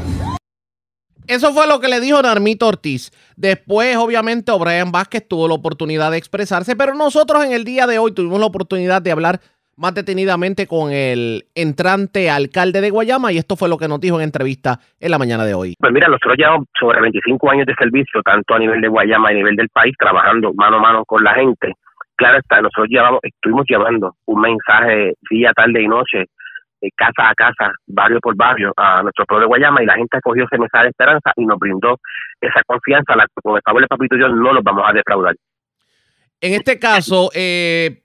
Eso 1.26 1.54
fue 1.56 1.66
lo 1.66 1.80
que 1.80 1.88
le 1.88 2.00
dijo 2.00 2.22
Narmito 2.22 2.68
Ortiz. 2.68 3.12
Después, 3.36 3.98
obviamente, 3.98 4.52
O'Brien 4.52 4.92
Vázquez 4.92 5.28
tuvo 5.28 5.48
la 5.48 5.56
oportunidad 5.56 6.12
de 6.12 6.18
expresarse, 6.18 6.76
pero 6.76 6.94
nosotros 6.94 7.44
en 7.46 7.52
el 7.52 7.64
día 7.64 7.88
de 7.88 7.98
hoy 7.98 8.12
tuvimos 8.12 8.40
la 8.40 8.46
oportunidad 8.46 9.02
de 9.02 9.12
hablar 9.12 9.42
más 9.80 9.96
detenidamente 9.96 10.68
con 10.68 10.92
el 10.92 11.46
entrante 11.56 12.30
alcalde 12.30 12.82
de 12.82 12.90
Guayama 12.90 13.32
y 13.32 13.38
esto 13.38 13.56
fue 13.56 13.70
lo 13.70 13.78
que 13.78 13.88
nos 13.88 14.02
dijo 14.02 14.18
en 14.18 14.26
entrevista 14.26 14.80
en 15.00 15.10
la 15.10 15.18
mañana 15.18 15.46
de 15.46 15.54
hoy. 15.54 15.76
Pues 15.80 15.94
mira, 15.94 16.08
nosotros 16.08 16.36
llevamos 16.38 16.68
sobre 16.78 17.02
25 17.02 17.50
años 17.50 17.66
de 17.66 17.74
servicio, 17.76 18.22
tanto 18.22 18.54
a 18.54 18.60
nivel 18.60 18.82
de 18.82 18.90
Guayama 18.90 19.32
y 19.32 19.36
a 19.36 19.38
nivel 19.38 19.56
del 19.56 19.70
país, 19.70 19.96
trabajando 19.98 20.54
mano 20.54 20.78
a 20.78 20.82
mano 20.82 21.06
con 21.06 21.24
la 21.24 21.34
gente. 21.34 21.74
Claro 22.16 22.40
está, 22.40 22.58
nosotros 22.58 22.88
llevamos, 22.90 23.22
estuvimos 23.24 23.66
llevando 23.70 24.16
un 24.26 24.42
mensaje 24.42 25.14
día, 25.32 25.54
tarde 25.56 25.82
y 25.82 25.88
noche, 25.88 26.26
eh, 26.82 26.90
casa 26.96 27.30
a 27.30 27.34
casa, 27.34 27.72
barrio 27.88 28.20
por 28.20 28.36
barrio, 28.36 28.74
a 28.76 29.02
nuestro 29.02 29.26
pueblo 29.26 29.46
de 29.46 29.48
Guayama 29.48 29.82
y 29.82 29.86
la 29.86 29.96
gente 29.96 30.18
acogió 30.18 30.44
ese 30.44 30.58
mensaje 30.58 30.84
de 30.84 30.90
esperanza 30.90 31.32
y 31.38 31.46
nos 31.46 31.58
brindó 31.58 31.98
esa 32.42 32.62
confianza, 32.66 33.16
la 33.16 33.26
con 33.42 33.56
el 33.56 33.62
favor 33.64 33.82
de 33.82 33.88
Papito 33.88 34.18
Dios 34.18 34.32
no 34.36 34.52
nos 34.52 34.64
vamos 34.64 34.84
a 34.86 34.92
defraudar. 34.92 35.36
En 36.42 36.54
este 36.54 36.80
caso, 36.80 37.30
eh, 37.34 38.02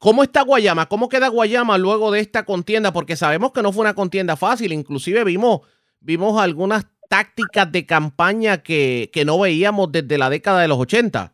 ¿Cómo 0.00 0.22
está 0.22 0.42
Guayama? 0.44 0.86
¿Cómo 0.86 1.10
queda 1.10 1.28
Guayama 1.28 1.76
luego 1.76 2.10
de 2.10 2.20
esta 2.20 2.46
contienda? 2.46 2.90
Porque 2.90 3.16
sabemos 3.16 3.52
que 3.52 3.60
no 3.60 3.70
fue 3.70 3.82
una 3.82 3.92
contienda 3.92 4.34
fácil. 4.34 4.72
Inclusive 4.72 5.24
vimos, 5.24 5.60
vimos 6.00 6.40
algunas 6.40 6.86
tácticas 7.10 7.70
de 7.70 7.84
campaña 7.84 8.62
que, 8.62 9.10
que 9.12 9.26
no 9.26 9.38
veíamos 9.38 9.92
desde 9.92 10.16
la 10.16 10.30
década 10.30 10.62
de 10.62 10.68
los 10.68 10.78
80. 10.78 11.32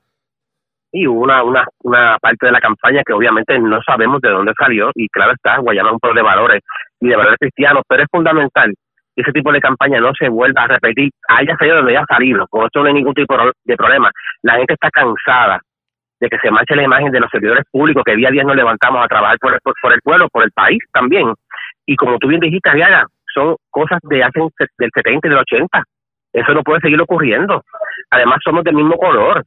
y 0.91 1.07
hubo 1.07 1.21
una, 1.21 1.45
una, 1.45 2.19
parte 2.19 2.47
de 2.47 2.51
la 2.51 2.61
campaña 2.61 3.03
que 3.07 3.13
obviamente 3.13 3.57
no 3.57 3.79
sabemos 3.87 4.21
de 4.21 4.31
dónde 4.31 4.53
salió 4.59 4.91
y 4.97 5.09
claro 5.11 5.35
está, 5.35 5.59
Guayama 5.59 5.91
es 5.91 5.95
un 5.95 6.01
pueblo 6.01 6.19
de 6.21 6.25
valores 6.25 6.63
y 7.01 7.09
de 7.09 7.17
valores 7.17 7.39
cristianos, 7.39 7.85
pero 7.87 8.03
es 8.03 8.09
fundamental 8.11 8.75
que 9.15 9.23
ese 9.23 9.33
tipo 9.33 9.53
de 9.53 9.61
campaña 9.61 10.01
no 10.01 10.11
se 10.19 10.29
vuelva 10.29 10.65
a 10.65 10.67
repetir, 10.67 11.11
haya 11.29 11.57
salido 11.57 11.77
donde 11.77 11.97
haya 11.97 12.07
salido, 12.09 12.47
con 12.49 12.65
esto 12.65 12.81
no 12.81 12.87
hay 12.87 12.95
ningún 12.95 13.15
tipo 13.15 13.37
de 13.65 13.77
problema. 13.77 14.11
La 14.43 14.55
gente 14.55 14.75
está 14.75 14.91
cansada 14.91 15.61
de 16.21 16.29
que 16.29 16.39
se 16.39 16.51
manche 16.51 16.75
la 16.75 16.85
imagen 16.85 17.11
de 17.11 17.21
los 17.21 17.31
servidores 17.31 17.65
públicos 17.71 18.03
que 18.05 18.17
día 18.17 18.29
a 18.29 18.33
día 18.33 18.45
nos 18.45 18.57
levantamos 18.57 19.05
a 19.05 19.09
trabajar 19.09 19.39
por 19.39 19.53
el, 19.53 19.61
por, 19.61 19.93
el 19.93 20.01
pueblo, 20.03 20.29
por 20.29 20.45
el 20.45 20.53
país 20.53 20.79
también. 20.93 21.33
Y 21.85 21.97
como 21.97 22.19
tú 22.19 22.29
bien 22.29 22.41
dijiste, 22.41 22.71
Ariana, 22.71 23.07
son 23.35 23.57
cosas 23.71 23.99
de 24.05 24.23
hace 24.25 24.41
del 24.79 24.91
70 24.95 25.27
y 25.27 25.31
del 25.31 25.39
80. 25.39 25.83
Eso 26.33 26.53
no 26.53 26.63
puede 26.63 26.81
seguir 26.81 27.01
ocurriendo. 27.01 27.63
Además, 28.11 28.39
somos 28.45 28.65
del 28.65 28.75
mismo 28.75 28.97
color. 28.97 29.45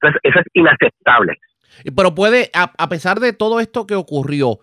Entonces, 0.00 0.20
eso 0.22 0.40
es 0.40 0.46
inaceptable. 0.52 1.38
Pero 1.96 2.14
puede, 2.14 2.50
a, 2.54 2.88
pesar 2.88 3.20
de 3.20 3.32
todo 3.32 3.60
esto 3.60 3.86
que 3.86 3.94
ocurrió, 3.94 4.58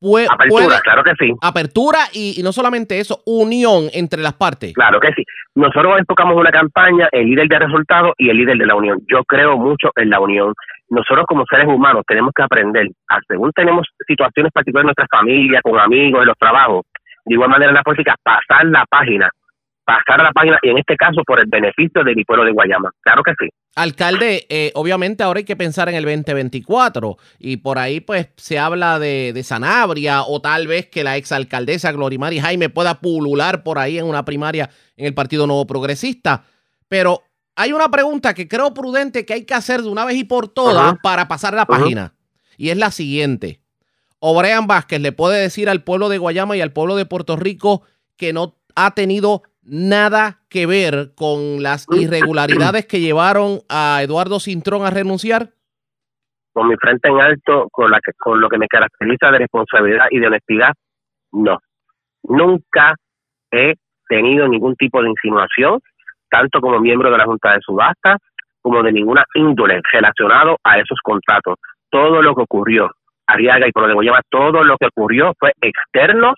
puede, 0.00 0.26
apertura, 0.30 0.80
claro 0.82 1.02
que 1.04 1.12
sí. 1.18 1.32
Apertura 1.42 1.98
y, 2.12 2.40
no 2.42 2.52
solamente 2.52 3.00
eso, 3.00 3.20
unión 3.26 3.84
entre 3.92 4.22
las 4.22 4.34
partes. 4.34 4.72
Claro 4.74 5.00
que 5.00 5.12
sí. 5.14 5.24
Nosotros 5.54 5.98
enfocamos 5.98 6.36
una 6.36 6.50
campaña, 6.50 7.08
el 7.12 7.26
líder 7.26 7.48
de 7.48 7.58
resultados 7.58 8.12
y 8.18 8.30
el 8.30 8.36
líder 8.36 8.58
de 8.58 8.66
la 8.66 8.74
unión. 8.74 8.98
Yo 9.10 9.24
creo 9.24 9.56
mucho 9.56 9.90
en 9.96 10.10
la 10.10 10.20
unión. 10.20 10.54
Nosotros 10.90 11.26
como 11.26 11.44
seres 11.50 11.66
humanos 11.66 12.04
tenemos 12.06 12.32
que 12.34 12.42
aprender, 12.42 12.88
según 13.26 13.52
tenemos 13.52 13.86
situaciones 14.06 14.52
particulares 14.52 14.84
en 14.84 14.94
nuestra 14.96 15.18
familia, 15.18 15.60
con 15.62 15.78
amigos, 15.78 16.22
en 16.22 16.28
los 16.28 16.38
trabajos, 16.38 16.86
de 17.24 17.34
igual 17.34 17.50
manera 17.50 17.70
en 17.70 17.76
la 17.76 17.82
política, 17.82 18.14
pasar 18.22 18.66
la 18.66 18.86
página 18.88 19.28
pasar 19.88 20.20
a 20.20 20.24
la 20.24 20.32
página 20.32 20.58
y 20.62 20.68
en 20.68 20.76
este 20.76 20.96
caso 20.96 21.22
por 21.26 21.40
el 21.40 21.46
beneficio 21.46 22.04
de 22.04 22.14
mi 22.14 22.22
pueblo 22.22 22.44
de 22.44 22.52
Guayama. 22.52 22.90
Claro 23.00 23.22
que 23.22 23.32
sí. 23.40 23.48
Alcalde, 23.74 24.44
eh, 24.50 24.70
obviamente 24.74 25.22
ahora 25.22 25.38
hay 25.38 25.44
que 25.44 25.56
pensar 25.56 25.88
en 25.88 25.94
el 25.94 26.04
2024 26.04 27.16
y 27.38 27.56
por 27.56 27.78
ahí 27.78 28.00
pues 28.00 28.28
se 28.36 28.58
habla 28.58 28.98
de, 28.98 29.32
de 29.32 29.42
Sanabria 29.42 30.24
o 30.24 30.42
tal 30.42 30.66
vez 30.66 30.90
que 30.90 31.04
la 31.04 31.16
exalcaldesa 31.16 31.90
Glorimari 31.92 32.38
Jaime 32.38 32.68
pueda 32.68 33.00
pulular 33.00 33.62
por 33.62 33.78
ahí 33.78 33.98
en 33.98 34.04
una 34.04 34.26
primaria 34.26 34.68
en 34.98 35.06
el 35.06 35.14
Partido 35.14 35.46
Nuevo 35.46 35.66
Progresista. 35.66 36.44
Pero 36.86 37.22
hay 37.56 37.72
una 37.72 37.90
pregunta 37.90 38.34
que 38.34 38.46
creo 38.46 38.74
prudente 38.74 39.24
que 39.24 39.32
hay 39.32 39.46
que 39.46 39.54
hacer 39.54 39.80
de 39.80 39.88
una 39.88 40.04
vez 40.04 40.16
y 40.16 40.24
por 40.24 40.48
todas 40.48 40.96
para 41.02 41.28
pasar 41.28 41.54
la 41.54 41.64
página 41.64 42.12
y 42.58 42.68
es 42.68 42.76
la 42.76 42.90
siguiente. 42.90 43.62
Obrean 44.18 44.66
Vázquez 44.66 45.00
le 45.00 45.12
puede 45.12 45.40
decir 45.40 45.70
al 45.70 45.82
pueblo 45.82 46.10
de 46.10 46.18
Guayama 46.18 46.58
y 46.58 46.60
al 46.60 46.72
pueblo 46.72 46.94
de 46.94 47.06
Puerto 47.06 47.36
Rico 47.36 47.84
que 48.18 48.34
no 48.34 48.58
ha 48.74 48.90
tenido 48.90 49.42
nada 49.68 50.38
que 50.48 50.66
ver 50.66 51.12
con 51.16 51.62
las 51.62 51.86
irregularidades 51.90 52.86
que 52.86 53.00
llevaron 53.00 53.60
a 53.68 54.00
Eduardo 54.02 54.40
Cintrón 54.40 54.84
a 54.84 54.90
renunciar? 54.90 55.50
Con 56.52 56.68
mi 56.68 56.76
frente 56.76 57.08
en 57.08 57.20
alto, 57.20 57.68
con, 57.70 57.90
la 57.90 58.00
que, 58.04 58.12
con 58.18 58.40
lo 58.40 58.48
que 58.48 58.58
me 58.58 58.66
caracteriza 58.66 59.30
de 59.30 59.38
responsabilidad 59.38 60.06
y 60.10 60.18
de 60.18 60.26
honestidad, 60.26 60.72
no. 61.32 61.58
Nunca 62.24 62.94
he 63.50 63.74
tenido 64.08 64.48
ningún 64.48 64.74
tipo 64.76 65.02
de 65.02 65.10
insinuación, 65.10 65.80
tanto 66.30 66.60
como 66.60 66.80
miembro 66.80 67.10
de 67.10 67.18
la 67.18 67.24
Junta 67.24 67.52
de 67.52 67.60
Subastas, 67.60 68.18
como 68.60 68.82
de 68.82 68.92
ninguna 68.92 69.24
índole 69.34 69.80
relacionado 69.92 70.56
a 70.64 70.78
esos 70.78 70.98
contratos. 71.02 71.56
Todo 71.90 72.22
lo 72.22 72.34
que 72.34 72.42
ocurrió, 72.42 72.90
Ariaga 73.26 73.68
y 73.68 73.72
por 73.72 73.82
lo 73.82 73.88
de 73.88 73.94
Guayama, 73.94 74.20
todo 74.28 74.64
lo 74.64 74.76
que 74.76 74.86
ocurrió 74.86 75.32
fue 75.38 75.52
externo 75.60 76.34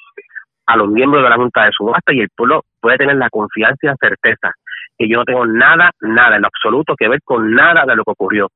a 0.70 0.76
los 0.76 0.88
miembros 0.88 1.22
de 1.22 1.28
la 1.28 1.36
Junta 1.36 1.64
de 1.64 1.72
Subasta 1.72 2.12
y 2.12 2.20
el 2.20 2.28
pueblo 2.34 2.62
puede 2.80 2.98
tener 2.98 3.16
la 3.16 3.28
confianza 3.28 3.78
y 3.82 3.86
la 3.86 3.96
certeza 4.00 4.52
que 4.96 5.08
yo 5.08 5.18
no 5.18 5.24
tengo 5.24 5.46
nada, 5.46 5.90
nada 6.00 6.36
en 6.36 6.44
absoluto 6.44 6.94
que 6.96 7.08
ver 7.08 7.20
con 7.24 7.52
nada 7.52 7.84
de 7.86 7.96
lo 7.96 8.04
que 8.04 8.12
ocurrió. 8.12 8.48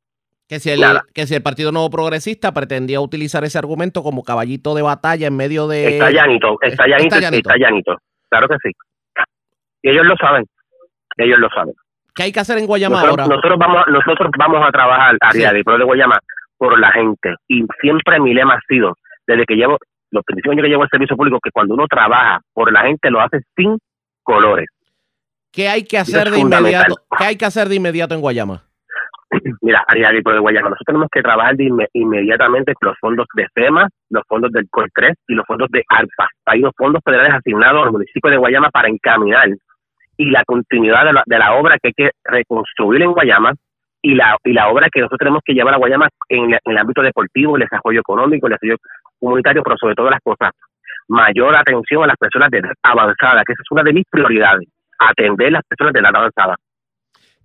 Que 0.48 0.60
si, 0.60 0.70
el, 0.70 0.82
que 1.14 1.26
si 1.26 1.34
el 1.34 1.42
Partido 1.42 1.72
Nuevo 1.72 1.88
Progresista 1.90 2.52
pretendía 2.52 3.00
utilizar 3.00 3.42
ese 3.44 3.58
argumento 3.58 4.02
como 4.02 4.22
caballito 4.22 4.74
de 4.74 4.82
batalla 4.82 5.26
en 5.26 5.36
medio 5.36 5.66
de... 5.66 5.94
Está 5.94 6.10
llanito, 6.10 6.58
está 6.60 6.86
llanito, 6.86 7.16
está 7.16 7.56
llanito. 7.56 7.96
Claro 8.28 8.48
que 8.48 8.56
sí. 8.62 8.70
Y 9.82 9.90
ellos 9.90 10.04
lo 10.04 10.16
saben, 10.16 10.44
ellos 11.16 11.38
lo 11.38 11.48
saben. 11.48 11.74
¿Qué 12.14 12.24
hay 12.24 12.32
que 12.32 12.40
hacer 12.40 12.58
en 12.58 12.66
Guayama 12.66 12.96
nosotros, 12.96 13.18
ahora? 13.18 13.36
Nosotros 13.36 13.58
vamos, 13.58 13.84
nosotros 13.88 14.30
vamos 14.38 14.62
a 14.68 14.70
trabajar, 14.70 15.16
área 15.20 15.52
de 15.52 15.62
de 15.64 15.84
Guayama, 15.84 16.18
por 16.58 16.78
la 16.78 16.92
gente. 16.92 17.34
Y 17.48 17.64
siempre 17.80 18.20
mi 18.20 18.34
lema 18.34 18.54
ha 18.54 18.60
sido, 18.68 18.96
desde 19.26 19.46
que 19.46 19.56
llevo 19.56 19.78
los 20.14 20.24
25 20.26 20.52
años 20.52 20.62
que 20.62 20.68
llevo 20.68 20.84
el 20.84 20.88
servicio 20.88 21.16
público, 21.16 21.40
que 21.42 21.50
cuando 21.50 21.74
uno 21.74 21.86
trabaja 21.88 22.40
por 22.52 22.72
la 22.72 22.82
gente 22.82 23.10
lo 23.10 23.20
hace 23.20 23.40
sin 23.56 23.78
colores. 24.22 24.66
¿Qué 25.52 25.68
hay 25.68 25.84
que 25.84 25.98
hacer 25.98 26.30
de 26.30 26.38
inmediato? 26.38 26.94
¿Qué 27.18 27.24
hay 27.24 27.36
que 27.36 27.44
hacer 27.44 27.68
de 27.68 27.76
inmediato 27.76 28.14
en 28.14 28.20
Guayama? 28.20 28.62
Mira, 29.60 29.84
de 29.88 30.38
Guayama, 30.38 30.70
nosotros 30.70 30.86
tenemos 30.86 31.08
que 31.12 31.22
trabajar 31.22 31.54
inmediatamente 31.92 32.74
con 32.74 32.88
los 32.88 32.98
fondos 33.00 33.26
de 33.34 33.46
FEMA, 33.54 33.88
los 34.10 34.22
fondos 34.28 34.52
del 34.52 34.68
COL3 34.70 35.14
y 35.28 35.34
los 35.34 35.46
fondos 35.46 35.68
de 35.70 35.84
ARPA. 35.88 36.28
Hay 36.46 36.60
unos 36.60 36.72
fondos 36.76 37.02
federales 37.04 37.34
asignados 37.34 37.84
al 37.84 37.92
municipio 37.92 38.30
de 38.30 38.36
Guayama 38.36 38.70
para 38.70 38.88
encaminar 38.88 39.48
y 40.16 40.30
la 40.30 40.44
continuidad 40.44 41.04
de 41.04 41.12
la, 41.12 41.22
de 41.26 41.38
la 41.38 41.54
obra 41.54 41.76
que 41.82 41.88
hay 41.88 41.92
que 41.96 42.10
reconstruir 42.24 43.02
en 43.02 43.12
Guayama 43.12 43.52
y 44.04 44.14
la, 44.14 44.36
y 44.44 44.52
la 44.52 44.68
obra 44.68 44.88
que 44.92 45.00
nosotros 45.00 45.18
tenemos 45.18 45.42
que 45.44 45.54
llevar 45.54 45.74
a 45.74 45.78
Guayama 45.78 46.08
en, 46.28 46.52
el 46.64 46.78
ámbito 46.78 47.00
deportivo, 47.02 47.56
el 47.56 47.62
desarrollo 47.62 48.00
económico, 48.00 48.46
el 48.46 48.52
desarrollo 48.52 48.76
comunitario, 49.24 49.62
pero 49.62 49.76
sobre 49.76 49.94
todo 49.94 50.10
las 50.10 50.20
cosas, 50.22 50.52
mayor 51.08 51.54
atención 51.56 52.04
a 52.04 52.08
las 52.08 52.16
personas 52.16 52.50
de 52.50 52.58
edad 52.58 52.72
avanzada, 52.82 53.42
que 53.44 53.52
esa 53.52 53.62
es 53.62 53.70
una 53.70 53.82
de 53.82 53.92
mis 53.92 54.04
prioridades, 54.10 54.68
atender 54.98 55.48
a 55.48 55.50
las 55.52 55.62
personas 55.64 55.92
de 55.92 56.00
edad 56.00 56.14
avanzada. 56.14 56.56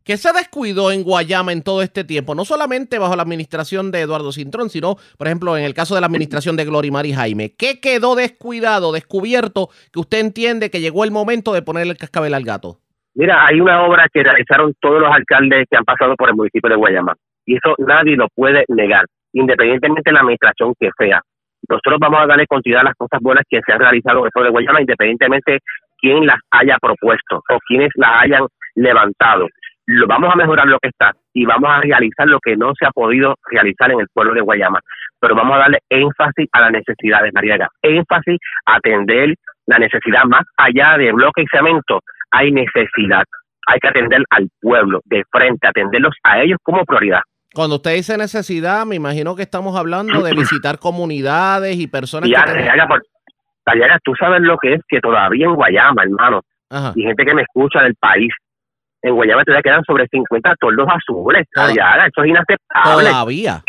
¿Qué 0.03 0.17
se 0.17 0.33
descuidó 0.33 0.91
en 0.91 1.03
Guayama 1.03 1.51
en 1.51 1.61
todo 1.61 1.83
este 1.83 2.03
tiempo? 2.03 2.33
No 2.33 2.43
solamente 2.43 2.97
bajo 2.97 3.15
la 3.15 3.21
administración 3.21 3.91
de 3.91 4.01
Eduardo 4.01 4.31
Cintrón, 4.31 4.69
sino, 4.69 4.95
por 5.17 5.27
ejemplo, 5.27 5.55
en 5.55 5.65
el 5.65 5.73
caso 5.73 5.93
de 5.93 6.01
la 6.01 6.07
administración 6.07 6.55
de 6.55 6.65
Glorimari 6.65 7.13
Jaime. 7.13 7.53
¿Qué 7.55 7.79
quedó 7.79 8.15
descuidado, 8.15 8.91
descubierto, 8.91 9.67
que 9.93 9.99
usted 9.99 10.19
entiende 10.19 10.71
que 10.71 10.81
llegó 10.81 11.03
el 11.03 11.11
momento 11.11 11.53
de 11.53 11.61
ponerle 11.61 11.91
el 11.91 11.97
cascabel 11.97 12.33
al 12.33 12.43
gato? 12.43 12.79
Mira, 13.13 13.45
hay 13.45 13.59
una 13.59 13.85
obra 13.85 14.07
que 14.11 14.23
realizaron 14.23 14.73
todos 14.79 14.99
los 15.01 15.11
alcaldes 15.11 15.67
que 15.69 15.77
han 15.77 15.83
pasado 15.83 16.15
por 16.15 16.29
el 16.29 16.35
municipio 16.35 16.69
de 16.69 16.75
Guayama 16.75 17.15
y 17.45 17.55
eso 17.55 17.75
nadie 17.79 18.15
lo 18.15 18.27
puede 18.29 18.63
negar, 18.67 19.05
independientemente 19.33 20.09
de 20.09 20.13
la 20.13 20.21
administración 20.21 20.73
que 20.79 20.89
sea. 20.97 21.21
Nosotros 21.67 21.97
vamos 21.99 22.21
a 22.21 22.27
darle 22.27 22.47
continuidad 22.47 22.81
a 22.81 22.89
las 22.89 22.95
cosas 22.95 23.19
buenas 23.21 23.43
que 23.49 23.59
se 23.65 23.73
han 23.73 23.79
realizado 23.79 24.25
en 24.25 24.43
de 24.43 24.49
Guayama, 24.49 24.81
independientemente 24.81 25.59
quién 25.99 26.25
las 26.25 26.39
haya 26.51 26.77
propuesto 26.81 27.37
o 27.37 27.59
quienes 27.67 27.89
las 27.95 28.23
hayan 28.23 28.45
levantado. 28.75 29.47
Lo, 29.85 30.07
vamos 30.07 30.31
a 30.31 30.37
mejorar 30.37 30.67
lo 30.67 30.79
que 30.79 30.89
está 30.89 31.11
y 31.33 31.45
vamos 31.45 31.69
a 31.69 31.81
realizar 31.81 32.27
lo 32.27 32.39
que 32.39 32.55
no 32.55 32.73
se 32.77 32.85
ha 32.85 32.91
podido 32.91 33.35
realizar 33.51 33.91
en 33.91 33.99
el 33.99 34.07
pueblo 34.13 34.33
de 34.33 34.41
Guayama. 34.41 34.79
Pero 35.19 35.35
vamos 35.35 35.55
a 35.55 35.59
darle 35.59 35.79
énfasis 35.89 36.47
a 36.51 36.61
las 36.61 36.71
necesidades, 36.71 37.33
Mariaga. 37.33 37.67
Énfasis 37.81 38.37
a 38.65 38.75
atender 38.75 39.35
la 39.65 39.79
necesidad 39.79 40.23
más 40.25 40.43
allá 40.57 40.97
de 40.97 41.11
bloque 41.11 41.41
y 41.41 41.47
cemento 41.47 42.01
hay 42.31 42.51
necesidad. 42.51 43.23
Hay 43.67 43.79
que 43.79 43.87
atender 43.87 44.23
al 44.29 44.47
pueblo 44.61 45.01
de 45.05 45.23
frente, 45.31 45.67
atenderlos 45.67 46.15
a 46.23 46.41
ellos 46.41 46.57
como 46.63 46.85
prioridad. 46.85 47.21
Cuando 47.53 47.77
usted 47.77 47.95
dice 47.95 48.17
necesidad, 48.17 48.85
me 48.85 48.95
imagino 48.95 49.35
que 49.35 49.41
estamos 49.41 49.75
hablando 49.75 50.21
de 50.21 50.33
visitar 50.33 50.77
comunidades 50.79 51.77
y 51.77 51.87
personas. 51.87 52.29
Que 52.29 52.35
tú 54.03 54.13
sabes 54.19 54.41
lo 54.41 54.57
que 54.57 54.73
es 54.73 54.81
que 54.87 54.99
todavía 54.99 55.45
en 55.45 55.55
Guayama, 55.55 56.03
hermano, 56.03 56.41
y 56.95 57.03
gente 57.03 57.25
que 57.25 57.33
me 57.33 57.41
escucha 57.41 57.81
del 57.81 57.95
país, 57.95 58.31
en 59.01 59.15
Guayama 59.15 59.43
todavía 59.43 59.63
quedan 59.63 59.83
sobre 59.83 60.07
50 60.07 60.55
tordos 60.59 60.87
azules. 60.89 61.47
eso 61.55 62.23
es 62.23 62.27
inaceptable. 62.27 63.09
Todavía. 63.09 63.61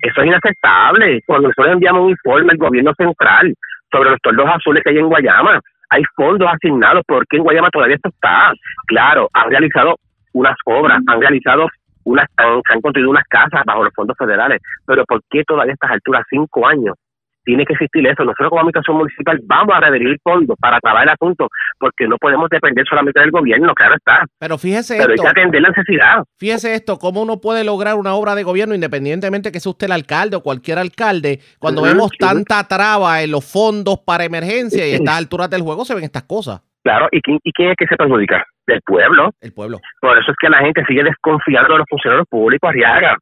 Eso 0.00 0.20
es 0.20 0.26
inaceptable. 0.26 1.20
Cuando 1.26 1.48
nosotros 1.48 1.74
enviamos 1.74 2.02
un 2.02 2.10
informe 2.10 2.52
al 2.52 2.58
gobierno 2.58 2.92
central 2.96 3.54
sobre 3.90 4.10
los 4.10 4.20
tordos 4.20 4.46
azules 4.54 4.82
que 4.82 4.90
hay 4.90 4.98
en 4.98 5.08
Guayama, 5.08 5.60
hay 5.90 6.02
fondos 6.16 6.48
asignados, 6.50 7.02
porque 7.06 7.36
en 7.36 7.42
Guayama 7.42 7.70
todavía 7.70 7.96
esto 7.96 8.08
está? 8.08 8.52
Claro, 8.86 9.28
han 9.34 9.50
realizado 9.50 9.96
unas 10.32 10.56
obras, 10.64 11.00
han 11.06 11.20
realizado 11.20 11.68
unas, 12.04 12.28
han, 12.36 12.60
han 12.68 12.80
construido 12.80 13.10
unas 13.10 13.26
casas 13.28 13.62
bajo 13.64 13.84
los 13.84 13.94
fondos 13.94 14.16
federales, 14.16 14.60
pero 14.86 15.04
¿por 15.04 15.20
qué 15.30 15.44
todavía 15.44 15.72
a 15.72 15.74
estas 15.74 15.90
alturas, 15.90 16.24
cinco 16.30 16.66
años, 16.66 16.96
tiene 17.44 17.64
que 17.64 17.72
existir 17.72 18.06
eso. 18.06 18.24
Nosotros 18.24 18.50
como 18.50 18.60
administración 18.60 18.96
municipal 18.96 19.40
vamos 19.44 19.74
a 19.74 19.80
redirigir 19.80 20.18
fondos 20.22 20.56
para 20.60 20.78
trabajar 20.80 21.08
el 21.08 21.14
asunto, 21.14 21.48
porque 21.78 22.06
no 22.06 22.16
podemos 22.18 22.48
depender 22.50 22.84
solamente 22.88 23.20
del 23.20 23.30
gobierno, 23.30 23.74
claro 23.74 23.96
está. 23.96 24.24
Pero 24.38 24.58
fíjese 24.58 24.96
Pero 24.98 25.12
hay 25.12 25.18
que 25.18 25.28
atender 25.28 25.62
la 25.62 25.68
necesidad. 25.70 26.24
Fíjese 26.38 26.74
esto, 26.74 26.98
cómo 26.98 27.22
uno 27.22 27.40
puede 27.40 27.64
lograr 27.64 27.96
una 27.96 28.14
obra 28.14 28.34
de 28.34 28.42
gobierno 28.42 28.74
independientemente 28.74 29.52
que 29.52 29.60
sea 29.60 29.70
usted 29.70 29.86
el 29.86 29.92
alcalde 29.92 30.36
o 30.36 30.42
cualquier 30.42 30.78
alcalde, 30.78 31.40
cuando 31.58 31.82
vemos 31.82 32.10
tanta 32.18 32.66
traba 32.68 33.22
en 33.22 33.30
los 33.30 33.44
fondos 33.44 33.98
para 34.00 34.24
emergencia 34.24 34.86
y 34.86 34.92
a 34.92 34.96
estas 35.02 35.16
alturas 35.16 35.50
del 35.50 35.62
juego 35.62 35.84
se 35.84 35.94
ven 35.94 36.04
estas 36.04 36.24
cosas. 36.24 36.60
Claro, 36.82 37.08
¿y 37.12 37.20
quién, 37.20 37.38
y 37.42 37.52
quién 37.52 37.70
es 37.70 37.76
que 37.76 37.86
se 37.86 37.96
perjudica? 37.96 38.44
Del 38.66 38.80
pueblo. 38.82 39.30
El 39.40 39.52
pueblo. 39.52 39.78
Por 40.00 40.18
eso 40.18 40.30
es 40.30 40.36
que 40.40 40.48
la 40.48 40.58
gente 40.58 40.84
sigue 40.86 41.04
desconfiando 41.04 41.72
de 41.72 41.78
los 41.78 41.86
funcionarios 41.88 42.26
públicos, 42.28 42.68
Arriaga. 42.68 43.16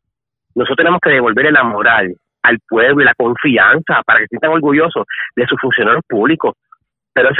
Nosotros 0.54 0.76
tenemos 0.76 1.00
que 1.02 1.11
devolverle 1.11 1.52
la 1.52 1.64
moral 1.64 2.14
al 2.42 2.58
pueblo 2.68 3.02
y 3.02 3.04
la 3.04 3.14
confianza 3.14 4.02
para 4.04 4.18
que 4.18 4.24
se 4.24 4.28
sientan 4.30 4.52
orgullosos 4.52 5.06
de 5.36 5.46
sus 5.46 5.61
funcionarios 5.61 6.02
públicos. 6.08 6.54
Pero 7.12 7.30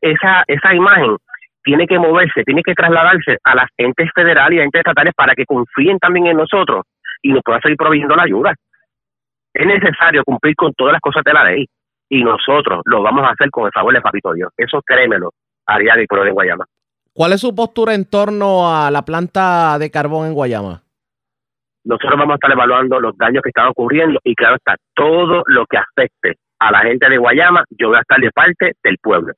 esa, 0.00 0.44
esa 0.46 0.74
imagen 0.74 1.16
tiene 1.62 1.86
que 1.86 1.98
moverse, 1.98 2.42
tiene 2.44 2.62
que 2.62 2.74
trasladarse 2.74 3.36
a 3.44 3.54
las 3.54 3.68
entes 3.76 4.08
federales 4.14 4.56
y 4.56 4.60
a 4.60 4.64
entes 4.64 4.80
estatales 4.80 5.12
para 5.14 5.34
que 5.34 5.44
confíen 5.44 5.98
también 5.98 6.26
en 6.26 6.36
nosotros 6.36 6.84
y 7.22 7.32
nos 7.32 7.42
pueda 7.44 7.60
seguir 7.60 7.76
proveyendo 7.76 8.16
la 8.16 8.22
ayuda. 8.22 8.54
Es 9.52 9.66
necesario 9.66 10.24
cumplir 10.24 10.54
con 10.54 10.72
todas 10.74 10.92
las 10.92 11.00
cosas 11.00 11.22
de 11.24 11.32
la 11.32 11.44
ley 11.44 11.66
y 12.08 12.24
nosotros 12.24 12.82
lo 12.84 13.02
vamos 13.02 13.24
a 13.24 13.32
hacer 13.32 13.50
con 13.50 13.66
el 13.66 13.72
favor 13.72 13.92
de 13.92 14.00
Papito 14.00 14.32
Dios. 14.32 14.52
Eso 14.56 14.80
créemelo, 14.82 15.30
Ariane 15.66 16.04
y 16.04 16.06
pueblo 16.06 16.24
de 16.24 16.32
Guayama. 16.32 16.66
¿Cuál 17.12 17.32
es 17.32 17.40
su 17.40 17.54
postura 17.54 17.94
en 17.94 18.04
torno 18.04 18.74
a 18.74 18.90
la 18.90 19.04
planta 19.04 19.78
de 19.78 19.90
carbón 19.90 20.28
en 20.28 20.34
Guayama? 20.34 20.82
Nosotros 21.84 22.18
vamos 22.18 22.32
a 22.32 22.34
estar 22.34 22.52
evaluando 22.52 23.00
los 23.00 23.16
daños 23.16 23.42
que 23.42 23.50
están 23.50 23.68
ocurriendo 23.68 24.20
y 24.22 24.34
claro 24.34 24.56
está, 24.56 24.76
todo 24.94 25.42
lo 25.46 25.66
que 25.66 25.78
afecte 25.78 26.38
a 26.58 26.70
la 26.70 26.80
gente 26.80 27.08
de 27.08 27.18
Guayama, 27.18 27.64
yo 27.70 27.88
voy 27.88 27.96
a 27.96 28.00
estar 28.00 28.20
de 28.20 28.30
parte 28.30 28.72
del 28.84 28.98
pueblo. 28.98 29.32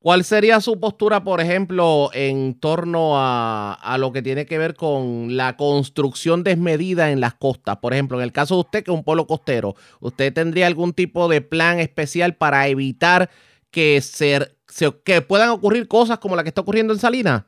¿Cuál 0.00 0.22
sería 0.22 0.60
su 0.60 0.78
postura, 0.78 1.24
por 1.24 1.40
ejemplo, 1.40 2.10
en 2.12 2.60
torno 2.60 3.18
a, 3.18 3.72
a, 3.72 3.98
lo 3.98 4.12
que 4.12 4.22
tiene 4.22 4.46
que 4.46 4.56
ver 4.56 4.74
con 4.74 5.36
la 5.36 5.56
construcción 5.56 6.44
desmedida 6.44 7.10
en 7.10 7.20
las 7.20 7.34
costas? 7.34 7.78
Por 7.78 7.94
ejemplo, 7.94 8.18
en 8.18 8.22
el 8.22 8.32
caso 8.32 8.54
de 8.54 8.60
usted, 8.60 8.84
que 8.84 8.92
es 8.92 8.96
un 8.96 9.02
pueblo 9.02 9.26
costero, 9.26 9.74
¿usted 10.00 10.32
tendría 10.32 10.68
algún 10.68 10.92
tipo 10.92 11.26
de 11.26 11.40
plan 11.40 11.80
especial 11.80 12.36
para 12.36 12.68
evitar 12.68 13.28
que, 13.72 14.00
se, 14.00 14.57
que 15.04 15.22
puedan 15.22 15.50
ocurrir 15.50 15.88
cosas 15.88 16.18
como 16.18 16.36
la 16.36 16.42
que 16.42 16.50
está 16.50 16.60
ocurriendo 16.60 16.92
en 16.92 16.98
Salinas? 16.98 17.44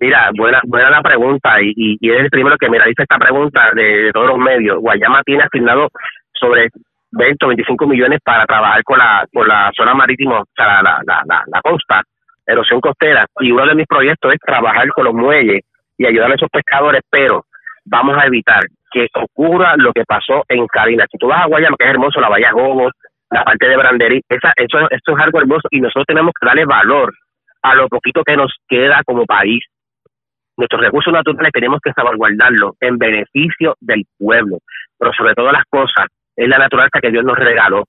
Mira, 0.00 0.30
buena, 0.36 0.60
buena 0.64 0.90
la 0.90 1.02
pregunta 1.02 1.60
y, 1.60 1.96
y, 2.00 2.10
es 2.10 2.20
el 2.20 2.30
primero 2.30 2.56
que 2.56 2.70
me 2.70 2.78
realiza 2.78 3.02
esta 3.02 3.18
pregunta 3.18 3.72
de, 3.74 4.10
todos 4.12 4.28
los 4.28 4.38
medios. 4.38 4.78
Guayama 4.80 5.22
tiene 5.24 5.42
asignado 5.42 5.88
sobre 6.32 6.68
20 7.10 7.44
o 7.44 7.48
25 7.48 7.86
millones 7.86 8.20
para 8.24 8.46
trabajar 8.46 8.82
con 8.84 8.98
la, 8.98 9.26
con 9.32 9.48
la 9.48 9.72
zona 9.76 9.94
marítima, 9.94 10.40
o 10.40 10.44
sea, 10.54 10.82
la, 10.82 11.00
la, 11.04 11.22
la, 11.26 11.42
la 11.46 11.60
costa, 11.62 12.02
erosión 12.46 12.80
costera. 12.80 13.26
Y 13.40 13.50
uno 13.50 13.66
de 13.66 13.74
mis 13.74 13.86
proyectos 13.86 14.32
es 14.32 14.40
trabajar 14.40 14.88
con 14.90 15.04
los 15.04 15.14
muelles 15.14 15.62
y 15.96 16.06
ayudar 16.06 16.30
a 16.30 16.34
esos 16.34 16.48
pescadores, 16.48 17.02
pero 17.10 17.44
vamos 17.84 18.16
a 18.16 18.26
evitar 18.26 18.60
que 18.92 19.08
ocurra 19.14 19.74
lo 19.76 19.92
que 19.92 20.04
pasó 20.04 20.44
en 20.48 20.66
Carina. 20.68 21.06
Si 21.10 21.18
tú 21.18 21.26
vas 21.26 21.42
a 21.42 21.46
Guayama, 21.46 21.76
que 21.76 21.84
es 21.84 21.90
hermoso, 21.90 22.20
la 22.20 22.28
Bahía 22.28 22.52
Gobos, 22.52 22.92
la 23.30 23.44
parte 23.44 23.68
de 23.68 23.76
Branderí, 23.76 24.22
esa, 24.28 24.52
eso, 24.56 24.78
eso 24.90 25.16
es 25.16 25.24
algo 25.24 25.40
hermoso 25.40 25.68
y 25.70 25.80
nosotros 25.80 26.06
tenemos 26.06 26.32
que 26.38 26.46
darle 26.46 26.64
valor 26.64 27.14
a 27.62 27.74
lo 27.74 27.88
poquito 27.88 28.22
que 28.24 28.36
nos 28.36 28.54
queda 28.68 29.02
como 29.04 29.26
país. 29.26 29.60
Nuestros 30.56 30.80
recursos 30.80 31.12
naturales 31.12 31.52
tenemos 31.52 31.80
que 31.82 31.92
salvaguardarlos 31.92 32.74
en 32.80 32.98
beneficio 32.98 33.76
del 33.80 34.04
pueblo, 34.18 34.58
pero 34.98 35.12
sobre 35.12 35.34
todas 35.34 35.52
las 35.52 35.64
cosas, 35.68 36.06
es 36.36 36.48
la 36.48 36.58
naturaleza 36.58 37.00
que 37.00 37.10
Dios 37.10 37.24
nos 37.24 37.36
regaló. 37.36 37.84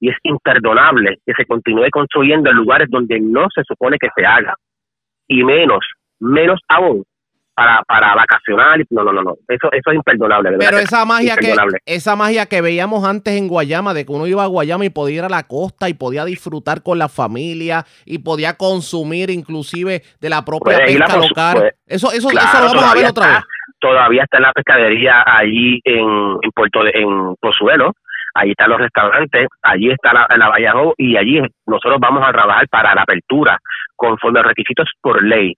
Y 0.00 0.10
es 0.10 0.16
imperdonable 0.24 1.18
que 1.24 1.32
se 1.34 1.46
continúe 1.46 1.88
construyendo 1.90 2.50
en 2.50 2.56
lugares 2.56 2.88
donde 2.90 3.20
no 3.20 3.46
se 3.54 3.62
supone 3.64 3.98
que 3.98 4.08
se 4.16 4.26
haga. 4.26 4.54
Y 5.28 5.44
menos, 5.44 5.86
menos 6.18 6.60
aún 6.68 7.04
para, 7.54 7.82
para 7.86 8.14
vacacionar. 8.14 8.80
No, 8.90 9.04
no, 9.04 9.12
no, 9.12 9.22
no. 9.22 9.34
Eso, 9.48 9.70
eso 9.72 9.90
es 9.90 9.96
imperdonable. 9.96 10.56
Pero 10.58 10.78
esa 10.78 11.04
magia, 11.04 11.36
que, 11.36 11.54
esa 11.86 12.16
magia 12.16 12.46
que 12.46 12.60
veíamos 12.60 13.04
antes 13.04 13.34
en 13.34 13.48
Guayama, 13.48 13.94
de 13.94 14.04
que 14.06 14.12
uno 14.12 14.26
iba 14.26 14.42
a 14.44 14.46
Guayama 14.46 14.84
y 14.84 14.90
podía 14.90 15.18
ir 15.18 15.24
a 15.24 15.28
la 15.28 15.42
costa 15.44 15.88
y 15.88 15.94
podía 15.94 16.24
disfrutar 16.24 16.82
con 16.82 16.98
la 16.98 17.08
familia 17.08 17.84
y 18.04 18.18
podía 18.18 18.56
consumir 18.56 19.30
inclusive 19.30 20.02
de 20.20 20.28
la 20.28 20.44
propia 20.44 20.76
Puede 20.78 20.98
pesca 20.98 21.16
local. 21.16 21.56
puede- 21.58 21.74
eso 21.86 22.10
eso, 22.12 22.28
Claro, 22.28 22.48
eso 22.48 22.74
lo 22.74 22.80
vamos 22.80 22.84
a 22.90 22.94
ver 22.94 23.06
otra 23.06 23.24
está- 23.24 23.36
vez. 23.38 23.44
Todavía 23.80 24.22
está 24.22 24.36
en 24.36 24.42
la 24.44 24.52
pescadería 24.52 25.24
allí 25.26 25.80
en, 25.84 26.06
en 26.40 26.50
Puerto 26.54 26.84
de, 26.84 26.90
en 26.94 27.34
Pozuelo, 27.40 27.92
allí 28.34 28.52
están 28.52 28.70
los 28.70 28.78
restaurantes, 28.78 29.48
allí 29.62 29.90
está 29.90 30.12
la, 30.12 30.26
la 30.38 30.72
Jobo, 30.72 30.94
y 30.96 31.16
allí 31.16 31.40
nosotros 31.66 31.98
vamos 32.00 32.22
a 32.26 32.30
trabajar 32.32 32.68
para 32.68 32.94
la 32.94 33.02
apertura 33.02 33.58
conforme 33.96 34.38
a 34.38 34.42
los 34.42 34.50
requisitos 34.50 34.88
por 35.00 35.22
ley. 35.24 35.54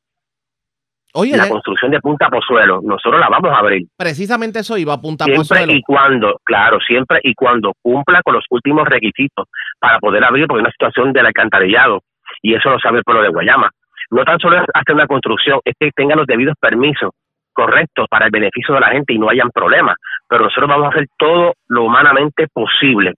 Oye, 1.16 1.36
la 1.36 1.48
construcción 1.48 1.92
de 1.92 2.00
Punta 2.00 2.28
Pozuelo, 2.28 2.80
nosotros 2.82 3.20
la 3.20 3.28
vamos 3.28 3.52
a 3.52 3.58
abrir. 3.58 3.86
precisamente 3.96 4.58
eso 4.58 4.76
iba 4.76 4.94
a 4.94 5.00
Punta 5.00 5.24
siempre 5.24 5.42
Pozuelo. 5.42 5.72
y 5.72 5.82
cuando, 5.82 6.40
claro, 6.44 6.78
siempre 6.80 7.20
y 7.22 7.34
cuando 7.34 7.72
cumpla 7.80 8.20
con 8.24 8.34
los 8.34 8.44
últimos 8.50 8.84
requisitos 8.88 9.46
para 9.78 10.00
poder 10.00 10.24
abrir, 10.24 10.46
porque 10.46 10.58
hay 10.58 10.64
una 10.64 10.72
situación 10.72 11.12
del 11.12 11.26
alcantarillado, 11.26 12.00
y 12.42 12.54
eso 12.54 12.68
lo 12.68 12.80
sabe 12.80 12.98
el 12.98 13.04
pueblo 13.04 13.22
de 13.22 13.28
Guayama. 13.28 13.70
No 14.10 14.24
tan 14.24 14.38
solo 14.40 14.58
es 14.58 14.64
hacer 14.74 14.94
una 14.94 15.06
construcción, 15.06 15.60
es 15.64 15.74
que 15.78 15.90
tengan 15.94 16.18
los 16.18 16.26
debidos 16.26 16.56
permisos 16.60 17.10
correctos 17.52 18.06
para 18.10 18.26
el 18.26 18.32
beneficio 18.32 18.74
de 18.74 18.80
la 18.80 18.88
gente 18.88 19.14
y 19.14 19.18
no 19.18 19.30
hayan 19.30 19.50
problemas, 19.50 19.96
pero 20.28 20.44
nosotros 20.44 20.68
vamos 20.68 20.86
a 20.86 20.90
hacer 20.90 21.06
todo 21.16 21.54
lo 21.68 21.84
humanamente 21.84 22.48
posible 22.52 23.14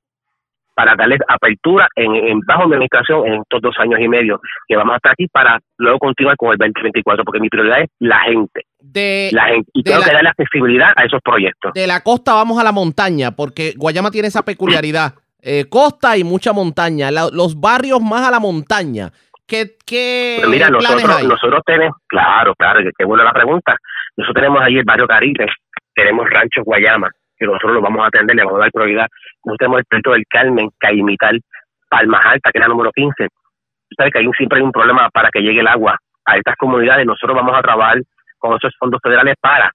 para 0.77 0.95
darles 0.95 1.18
apertura 1.27 1.89
en, 1.97 2.14
en 2.14 2.41
bajo 2.47 2.68
mi 2.68 2.74
administración 2.74 3.27
en 3.27 3.41
estos 3.41 3.62
dos 3.62 3.74
años 3.79 3.99
y 3.99 4.07
medio 4.09 4.39
que 4.68 4.77
vamos 4.77 4.93
a 4.93 4.97
estar 4.97 5.12
aquí 5.12 5.27
para 5.27 5.59
luego 5.79 5.99
continuar 5.99 6.37
con 6.37 6.53
el 6.53 6.59
2024, 6.59 7.24
porque 7.24 7.41
mi 7.41 7.49
prioridad 7.49 7.81
es 7.81 7.89
la 7.99 8.20
gente. 8.20 8.62
De, 8.79 9.31
La 9.33 9.47
gente. 9.47 9.70
Y 9.72 9.83
de 9.83 9.91
tengo 9.91 10.01
la- 10.03 10.07
que 10.07 10.12
darle 10.14 10.29
accesibilidad 10.29 10.93
a 10.95 11.05
esos 11.05 11.20
proyectos. 11.24 11.72
de 11.74 11.87
la 11.87 12.03
costa 12.03 12.35
vamos 12.35 12.59
a 12.61 12.64
la 12.64 12.72
montaña, 12.72 13.31
porque 13.33 13.72
Guayama 13.77 14.11
tiene 14.11 14.29
esa 14.29 14.43
peculiaridad. 14.45 15.14
Eh, 15.49 15.66
costa 15.70 16.16
y 16.16 16.24
mucha 16.24 16.53
montaña. 16.53 17.12
La- 17.12 17.29
los 17.33 17.61
barrios 17.61 18.01
más 18.03 18.27
a 18.27 18.33
la 18.33 18.41
montaña. 18.41 19.11
¿Qué, 19.47 19.77
qué 19.87 20.39
Pero 20.41 20.51
mira, 20.51 20.68
nosotros, 20.70 21.05
hay? 21.09 21.27
nosotros 21.29 21.61
tenemos, 21.64 21.95
claro, 22.09 22.53
claro, 22.59 22.81
que 22.81 22.91
qué 22.99 23.05
buena 23.05 23.22
la 23.22 23.33
pregunta. 23.33 23.77
Nosotros 24.16 24.43
tenemos 24.43 24.61
allí 24.61 24.79
el 24.79 24.85
barrio 24.85 25.07
Caribe, 25.07 25.47
tenemos 25.95 26.29
Rancho 26.29 26.62
Guayama, 26.64 27.11
que 27.39 27.47
nosotros 27.47 27.72
lo 27.74 27.80
vamos 27.82 28.03
a 28.05 28.09
atender, 28.09 28.37
le 28.37 28.45
vamos 28.45 28.59
a 28.59 28.62
dar 28.64 28.72
prioridad. 28.72 29.07
Nosotros 29.45 29.59
tenemos 29.59 29.78
el 29.80 29.84
Puerto 29.87 30.12
del 30.12 30.24
Carmen, 30.28 30.68
Caimital, 30.78 31.41
Palmas 31.89 32.24
Alta, 32.26 32.51
que 32.53 32.59
es 32.59 32.61
la 32.61 32.68
número 32.68 32.91
15. 32.93 33.28
Tú 33.28 33.95
sabes 33.97 34.12
que 34.12 34.18
hay 34.20 34.26
un- 34.26 34.32
siempre 34.34 34.59
hay 34.59 34.64
un 34.64 34.72
problema 34.72 35.09
para 35.11 35.30
que 35.30 35.41
llegue 35.41 35.61
el 35.61 35.68
agua 35.68 35.97
a 36.24 36.37
estas 36.37 36.57
comunidades. 36.57 37.07
Nosotros 37.07 37.37
vamos 37.37 37.57
a 37.57 37.62
trabajar 37.62 37.99
con 38.39 38.57
esos 38.57 38.74
fondos 38.78 39.01
federales 39.03 39.34
para 39.41 39.70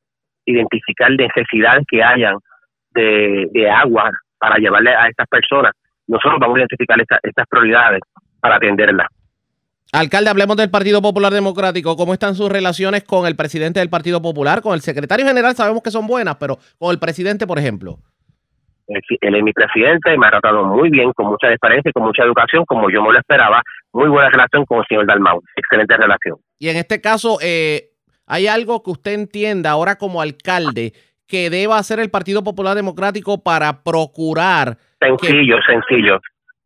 identificar 0.45 1.09
necesidades 1.11 1.85
que 1.87 2.03
hayan 2.03 2.35
de, 2.93 3.47
de 3.53 3.69
agua 3.69 4.11
para 4.39 4.57
llevarle 4.57 4.93
a 4.93 5.07
estas 5.07 5.27
personas. 5.27 5.71
Nosotros 6.07 6.39
vamos 6.39 6.55
a 6.57 6.59
identificar 6.59 6.99
esta- 6.99 7.19
estas 7.23 7.47
prioridades 7.47 8.01
para 8.41 8.55
atenderlas. 8.55 9.07
Alcalde, 9.93 10.29
hablemos 10.29 10.55
del 10.55 10.71
Partido 10.71 11.01
Popular 11.01 11.33
Democrático. 11.33 11.97
¿Cómo 11.97 12.13
están 12.13 12.33
sus 12.33 12.49
relaciones 12.49 13.03
con 13.03 13.27
el 13.27 13.35
presidente 13.35 13.81
del 13.81 13.89
Partido 13.89 14.21
Popular? 14.21 14.61
Con 14.61 14.73
el 14.73 14.79
secretario 14.79 15.25
general 15.25 15.53
sabemos 15.53 15.83
que 15.83 15.91
son 15.91 16.07
buenas, 16.07 16.37
pero 16.37 16.57
con 16.79 16.91
el 16.91 16.99
presidente, 16.99 17.45
por 17.45 17.59
ejemplo. 17.59 17.97
Él 18.87 19.35
es 19.35 19.43
mi 19.43 19.51
presidente, 19.51 20.17
me 20.17 20.27
ha 20.27 20.29
tratado 20.29 20.63
muy 20.63 20.89
bien, 20.89 21.11
con 21.11 21.27
mucha 21.27 21.49
experiencia 21.49 21.89
y 21.89 21.91
con 21.91 22.03
mucha 22.03 22.23
educación, 22.23 22.63
como 22.65 22.89
yo 22.89 23.01
me 23.01 23.11
lo 23.11 23.19
esperaba. 23.19 23.61
Muy 23.91 24.07
buena 24.07 24.29
relación 24.29 24.65
con 24.65 24.79
el 24.79 24.85
señor 24.87 25.07
Dalmau, 25.07 25.41
excelente 25.57 25.97
relación. 25.97 26.37
Y 26.57 26.69
en 26.69 26.77
este 26.77 27.01
caso, 27.01 27.37
eh, 27.41 27.89
¿hay 28.27 28.47
algo 28.47 28.83
que 28.83 28.91
usted 28.91 29.11
entienda 29.11 29.71
ahora 29.71 29.97
como 29.97 30.21
alcalde 30.21 30.93
que 31.27 31.49
deba 31.49 31.77
hacer 31.77 31.99
el 31.99 32.09
Partido 32.09 32.45
Popular 32.45 32.75
Democrático 32.75 33.43
para 33.43 33.83
procurar 33.83 34.77
Sencillo, 35.01 35.57
sencillo, 35.65 36.19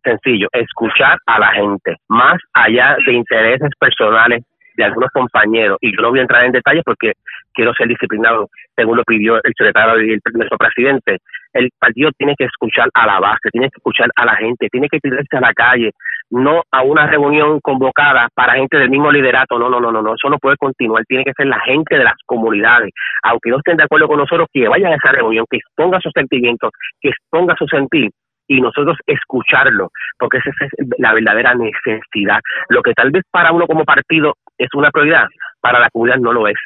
sencillo. 0.06 0.48
Escuchar 0.54 1.18
a 1.26 1.40
la 1.40 1.52
gente, 1.52 1.98
más 2.08 2.38
allá 2.54 2.96
de 3.06 3.14
intereses 3.14 3.72
personales 3.80 4.44
de 4.76 4.84
algunos 4.84 5.10
compañeros. 5.12 5.78
Y 5.82 5.96
yo 5.96 6.02
no 6.02 6.10
voy 6.10 6.20
a 6.20 6.24
entrar 6.24 6.46
en 6.46 6.52
detalles 6.52 6.84
porque 6.86 7.14
quiero 7.54 7.74
ser 7.74 7.88
disciplinado, 7.88 8.50
según 8.76 8.98
lo 8.98 9.04
pidió 9.04 9.36
el 9.36 9.54
secretario 9.58 10.02
y 10.04 10.14
el, 10.14 10.20
nuestro 10.34 10.58
presidente. 10.58 11.18
El 11.54 11.70
partido 11.80 12.10
tiene 12.18 12.36
que 12.38 12.46
escuchar 12.46 12.90
a 12.94 13.06
la 13.08 13.20
base, 13.20 13.50
tiene 13.50 13.70
que 13.70 13.78
escuchar 13.78 14.10
a 14.16 14.26
la 14.26 14.36
gente, 14.36 14.68
tiene 14.70 14.90
que 14.90 15.00
tirarse 15.00 15.38
a 15.38 15.40
la 15.40 15.54
calle, 15.54 15.92
no 16.30 16.64
a 16.70 16.84
una 16.84 17.08
reunión 17.08 17.62
convocada 17.62 18.28
para 18.36 18.56
gente 18.56 18.78
del 18.78 18.90
mismo 18.90 19.10
liderato. 19.10 19.58
No, 19.58 19.70
no, 19.70 19.80
no, 19.80 19.92
no, 19.92 20.02
no, 20.02 20.16
eso 20.16 20.30
no 20.30 20.38
puede 20.38 20.58
continuar. 20.58 21.06
Tiene 21.08 21.24
que 21.24 21.34
ser 21.34 21.48
la 21.48 21.60
gente 21.62 21.98
de 21.98 22.04
las 22.04 22.16
comunidades, 22.26 22.92
aunque 23.24 23.50
no 23.50 23.58
estén 23.58 23.78
de 23.78 23.84
acuerdo 23.84 24.08
con 24.08 24.18
nosotros, 24.18 24.50
que 24.52 24.68
vayan 24.68 24.92
a 24.92 24.98
esa 24.98 25.14
reunión, 25.14 25.46
que 25.50 25.58
exponga 25.58 26.02
sus 26.02 26.12
sentimientos, 26.14 26.72
que 27.00 27.10
exponga 27.10 27.56
su 27.58 27.66
sentir 27.68 28.12
y 28.48 28.62
nosotros 28.62 28.98
escucharlo, 29.06 29.90
porque 30.20 30.38
esa 30.38 30.50
es 30.62 30.72
la 31.00 31.14
verdadera 31.14 31.54
necesidad. 31.56 32.40
Lo 32.70 32.82
que 32.82 32.94
tal 32.94 33.12
vez 33.12 33.24
para 33.32 33.52
uno 33.52 33.66
como 33.68 33.84
partido 33.86 34.34
es 34.58 34.70
una 34.74 34.92
prioridad, 34.92 35.28
para 35.62 35.80
la 35.80 35.90
comunidad 35.90 36.18
no 36.18 36.34
lo 36.34 36.48
es. 36.48 36.58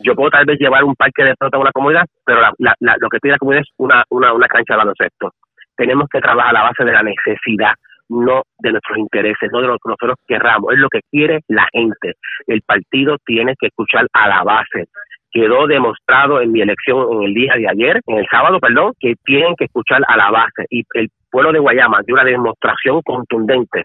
Yo 0.00 0.14
puedo 0.14 0.30
tal 0.30 0.44
vez 0.46 0.58
llevar 0.58 0.84
un 0.84 0.94
parque 0.94 1.22
de 1.24 1.34
pelota 1.36 1.56
a 1.56 1.60
una 1.60 1.72
comunidad, 1.72 2.06
pero 2.24 2.40
la- 2.40 2.52
la- 2.58 2.74
la- 2.80 2.96
lo 2.98 3.08
que 3.08 3.18
pide 3.18 3.32
la 3.32 3.38
comunidad 3.38 3.62
es 3.62 3.72
una, 3.76 4.04
una, 4.10 4.32
una 4.32 4.46
cancha 4.48 4.74
de 4.74 4.78
baloncesto. 4.78 5.30
Tenemos 5.76 6.08
que 6.10 6.20
trabajar 6.20 6.50
a 6.50 6.58
la 6.60 6.62
base 6.64 6.84
de 6.84 6.92
la 6.92 7.02
necesidad, 7.02 7.72
no 8.08 8.42
de 8.58 8.72
nuestros 8.72 8.98
intereses, 8.98 9.50
no 9.52 9.60
de 9.60 9.68
lo 9.68 9.74
que 9.74 9.88
nosotros 9.88 10.16
querramos, 10.26 10.72
es 10.72 10.78
lo 10.78 10.88
que 10.88 11.00
quiere 11.10 11.40
la 11.48 11.66
gente. 11.72 12.14
El 12.46 12.62
partido 12.62 13.16
tiene 13.24 13.54
que 13.58 13.68
escuchar 13.68 14.06
a 14.12 14.28
la 14.28 14.42
base. 14.42 14.86
Quedó 15.32 15.66
demostrado 15.66 16.40
en 16.40 16.52
mi 16.52 16.60
elección 16.60 17.06
en 17.12 17.22
el 17.22 17.34
día 17.34 17.54
de 17.56 17.68
ayer, 17.68 18.00
en 18.06 18.18
el 18.18 18.26
sábado, 18.30 18.60
perdón, 18.60 18.92
que 19.00 19.14
tienen 19.24 19.54
que 19.56 19.64
escuchar 19.64 20.02
a 20.06 20.16
la 20.16 20.30
base. 20.30 20.66
Y 20.70 20.82
el 20.94 21.08
pueblo 21.30 21.52
de 21.52 21.58
Guayama 21.58 22.00
dio 22.06 22.14
una 22.14 22.24
demostración 22.24 23.00
contundente 23.02 23.84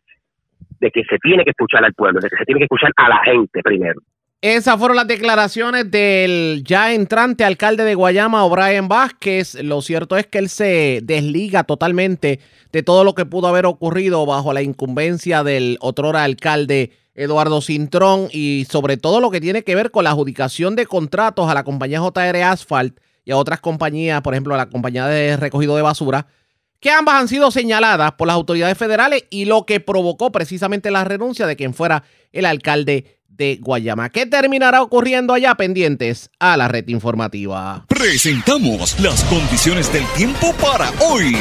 de 0.79 0.91
que 0.91 1.03
se 1.05 1.17
tiene 1.19 1.43
que 1.43 1.51
escuchar 1.51 1.83
al 1.83 1.93
pueblo, 1.93 2.19
de 2.19 2.29
que 2.29 2.37
se 2.37 2.45
tiene 2.45 2.59
que 2.59 2.65
escuchar 2.65 2.91
a 2.97 3.09
la 3.09 3.19
gente 3.23 3.61
primero. 3.63 3.99
Esas 4.41 4.77
fueron 4.77 4.97
las 4.97 5.07
declaraciones 5.07 5.89
del 5.89 6.63
ya 6.63 6.93
entrante 6.93 7.43
alcalde 7.43 7.83
de 7.83 7.95
Guayama, 7.95 8.45
O'Brien 8.45 8.87
Vázquez. 8.87 9.55
Lo 9.63 9.81
cierto 9.81 10.15
es 10.15 10.27
que 10.27 10.37
él 10.37 10.49
se 10.49 10.99
desliga 11.01 11.63
totalmente 11.63 12.39
de 12.71 12.83
todo 12.83 13.03
lo 13.03 13.15
que 13.15 13.25
pudo 13.25 13.47
haber 13.47 13.65
ocurrido 13.65 14.27
bajo 14.27 14.53
la 14.53 14.61
incumbencia 14.61 15.43
del 15.43 15.77
otrora 15.81 16.23
alcalde 16.23 16.91
Eduardo 17.17 17.61
Cintrón 17.61 18.29
y 18.31 18.65
sobre 18.69 18.95
todo 18.95 19.19
lo 19.19 19.31
que 19.31 19.41
tiene 19.41 19.63
que 19.63 19.75
ver 19.75 19.91
con 19.91 20.05
la 20.05 20.11
adjudicación 20.11 20.75
de 20.75 20.85
contratos 20.85 21.49
a 21.49 21.53
la 21.53 21.63
compañía 21.63 21.99
JR 21.99 22.43
Asphalt 22.43 22.99
y 23.25 23.31
a 23.31 23.37
otras 23.37 23.59
compañías, 23.59 24.21
por 24.21 24.33
ejemplo, 24.33 24.53
a 24.53 24.57
la 24.57 24.69
compañía 24.69 25.07
de 25.07 25.35
recogido 25.35 25.75
de 25.75 25.81
basura, 25.81 26.27
que 26.79 26.91
ambas 26.91 27.15
han 27.15 27.27
sido 27.27 27.51
señaladas 27.51 28.13
por 28.13 28.27
las 28.27 28.35
autoridades 28.35 28.77
federales 28.77 29.25
y 29.31 29.45
lo 29.45 29.65
que 29.65 29.79
provocó 29.79 30.31
precisamente 30.31 30.91
la 30.91 31.03
renuncia 31.03 31.47
de 31.47 31.55
quien 31.55 31.73
fuera 31.73 32.03
el 32.31 32.45
alcalde 32.45 33.17
de 33.27 33.59
Guayama. 33.61 34.09
¿Qué 34.09 34.25
terminará 34.25 34.81
ocurriendo 34.81 35.33
allá 35.33 35.55
pendientes 35.55 36.29
a 36.39 36.55
la 36.55 36.67
red 36.67 36.87
informativa? 36.87 37.85
Presentamos 37.87 38.99
las 38.99 39.23
condiciones 39.25 39.91
del 39.91 40.05
tiempo 40.15 40.53
para 40.53 40.91
hoy. 41.01 41.35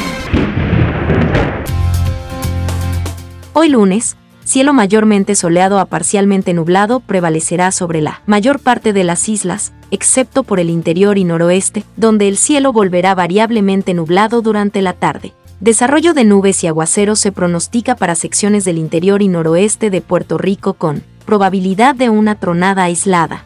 Hoy 3.53 3.69
lunes, 3.69 4.15
cielo 4.47 4.71
mayormente 4.71 5.35
soleado 5.35 5.77
a 5.77 5.85
parcialmente 5.85 6.53
nublado 6.53 7.01
prevalecerá 7.01 7.73
sobre 7.73 8.01
la 8.01 8.21
mayor 8.25 8.59
parte 8.59 8.93
de 8.93 9.03
las 9.03 9.27
islas, 9.27 9.73
excepto 9.91 10.43
por 10.43 10.61
el 10.61 10.69
interior 10.69 11.17
y 11.17 11.25
noroeste, 11.25 11.83
donde 11.97 12.29
el 12.29 12.37
cielo 12.37 12.71
volverá 12.71 13.13
variablemente 13.13 13.93
nublado 13.93 14.41
durante 14.41 14.81
la 14.81 14.93
tarde. 14.93 15.33
Desarrollo 15.59 16.13
de 16.13 16.23
nubes 16.23 16.63
y 16.63 16.67
aguaceros 16.67 17.19
se 17.19 17.33
pronostica 17.33 17.95
para 17.95 18.15
secciones 18.15 18.63
del 18.63 18.77
interior 18.77 19.21
y 19.21 19.27
noroeste 19.27 19.89
de 19.89 19.99
Puerto 19.99 20.37
Rico 20.37 20.75
con 20.75 21.03
probabilidad 21.25 21.93
de 21.93 22.09
una 22.09 22.35
tronada 22.35 22.85
aislada. 22.85 23.43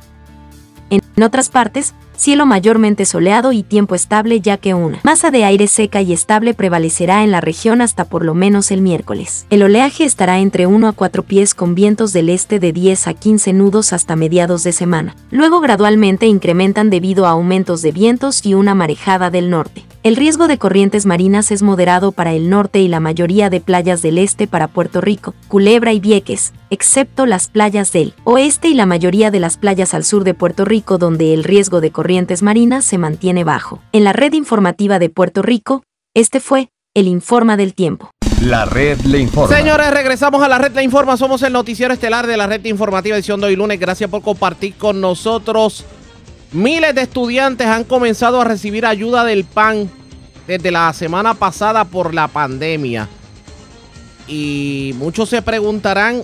En 0.92 1.02
otras 1.24 1.50
partes, 1.50 1.96
cielo 2.22 2.46
mayormente 2.46 3.08
soleado 3.08 3.52
y 3.52 3.64
tiempo 3.64 3.96
estable 3.96 4.42
ya 4.42 4.58
que 4.58 4.76
una 4.76 5.00
masa 5.02 5.32
de 5.32 5.44
aire 5.44 5.66
seca 5.66 6.04
y 6.04 6.14
estable 6.14 6.54
prevalecerá 6.54 7.24
en 7.24 7.32
la 7.32 7.42
región 7.42 7.82
hasta 7.82 8.06
por 8.06 8.24
lo 8.24 8.36
menos 8.36 8.70
el 8.70 8.82
miércoles. 8.82 9.48
El 9.50 9.64
oleaje 9.64 10.04
estará 10.04 10.38
entre 10.38 10.68
1 10.68 10.88
a 10.88 10.92
4 10.92 11.24
pies 11.24 11.56
con 11.56 11.74
vientos 11.74 12.14
del 12.14 12.30
este 12.30 12.60
de 12.60 12.74
10 12.74 13.08
a 13.08 13.16
15 13.16 13.54
nudos 13.54 13.92
hasta 13.92 14.16
mediados 14.16 14.64
de 14.64 14.72
semana. 14.72 15.16
Luego 15.32 15.62
gradualmente 15.62 16.28
incrementan 16.28 16.92
debido 16.92 17.26
a 17.26 17.32
aumentos 17.32 17.82
de 17.82 17.92
vientos 17.92 18.46
y 18.46 18.54
una 18.54 18.76
marejada 18.76 19.32
del 19.32 19.50
norte. 19.50 19.84
El 20.04 20.16
riesgo 20.16 20.48
de 20.48 20.58
corrientes 20.58 21.06
marinas 21.06 21.52
es 21.52 21.62
moderado 21.62 22.12
para 22.12 22.34
el 22.34 22.50
norte 22.50 22.82
y 22.82 22.88
la 22.88 23.00
mayoría 23.00 23.52
de 23.52 23.62
playas 23.62 24.02
del 24.02 24.18
este 24.18 24.48
para 24.48 24.68
Puerto 24.68 25.00
Rico, 25.00 25.36
Culebra 25.48 25.94
y 25.94 26.00
Vieques, 26.00 26.54
excepto 26.72 27.28
las 27.28 27.50
playas 27.50 27.92
del 27.92 28.16
oeste 28.24 28.68
y 28.68 28.74
la 28.74 28.88
mayoría 28.88 29.30
de 29.30 29.40
las 29.40 29.58
playas 29.58 29.94
al 29.94 30.04
sur 30.04 30.24
de 30.24 30.34
Puerto 30.34 30.66
Rico 30.66 30.98
donde 30.98 31.36
el 31.36 31.44
riesgo 31.44 31.82
de 31.82 31.92
corrientes 31.92 32.11
marinas 32.42 32.86
se 32.86 32.98
mantiene 32.98 33.44
bajo. 33.44 33.82
En 33.92 34.04
la 34.04 34.14
red 34.14 34.34
informativa 34.34 35.00
de 35.00 35.10
Puerto 35.10 35.42
Rico, 35.42 35.84
este 36.14 36.40
fue 36.40 36.70
el 36.94 37.08
Informa 37.08 37.58
del 37.58 37.74
Tiempo. 37.74 38.12
La 38.42 38.66
red 38.66 39.00
le 39.02 39.20
informa. 39.20 39.56
Señores, 39.56 39.92
regresamos 39.92 40.42
a 40.42 40.48
la 40.48 40.58
red 40.58 40.74
le 40.74 40.84
informa. 40.84 41.16
Somos 41.16 41.44
el 41.44 41.54
noticiero 41.54 41.94
estelar 41.94 42.26
de 42.26 42.38
la 42.38 42.48
red 42.48 42.66
informativa 42.66 43.16
edición 43.16 43.40
de 43.40 43.48
hoy 43.48 43.56
lunes. 43.56 43.80
Gracias 43.80 44.10
por 44.10 44.24
compartir 44.24 44.74
con 44.76 45.00
nosotros. 45.00 45.86
Miles 46.52 46.96
de 46.96 47.04
estudiantes 47.04 47.68
han 47.68 47.84
comenzado 47.84 48.42
a 48.42 48.44
recibir 48.44 48.86
ayuda 48.86 49.24
del 49.24 49.46
PAN 49.46 49.90
desde 50.48 50.72
la 50.72 50.92
semana 50.94 51.36
pasada 51.36 51.86
por 51.86 52.14
la 52.14 52.28
pandemia. 52.28 53.08
Y 54.28 54.96
muchos 54.98 55.30
se 55.30 55.42
preguntarán 55.42 56.24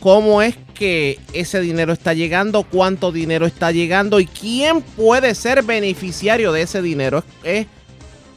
cómo 0.00 0.42
es 0.42 0.56
que 0.82 1.20
ese 1.32 1.60
dinero 1.60 1.92
está 1.92 2.12
llegando, 2.12 2.64
cuánto 2.64 3.12
dinero 3.12 3.46
está 3.46 3.70
llegando 3.70 4.18
y 4.18 4.26
quién 4.26 4.82
puede 4.82 5.36
ser 5.36 5.62
beneficiario 5.62 6.50
de 6.50 6.62
ese 6.62 6.82
dinero. 6.82 7.22
Es 7.44 7.68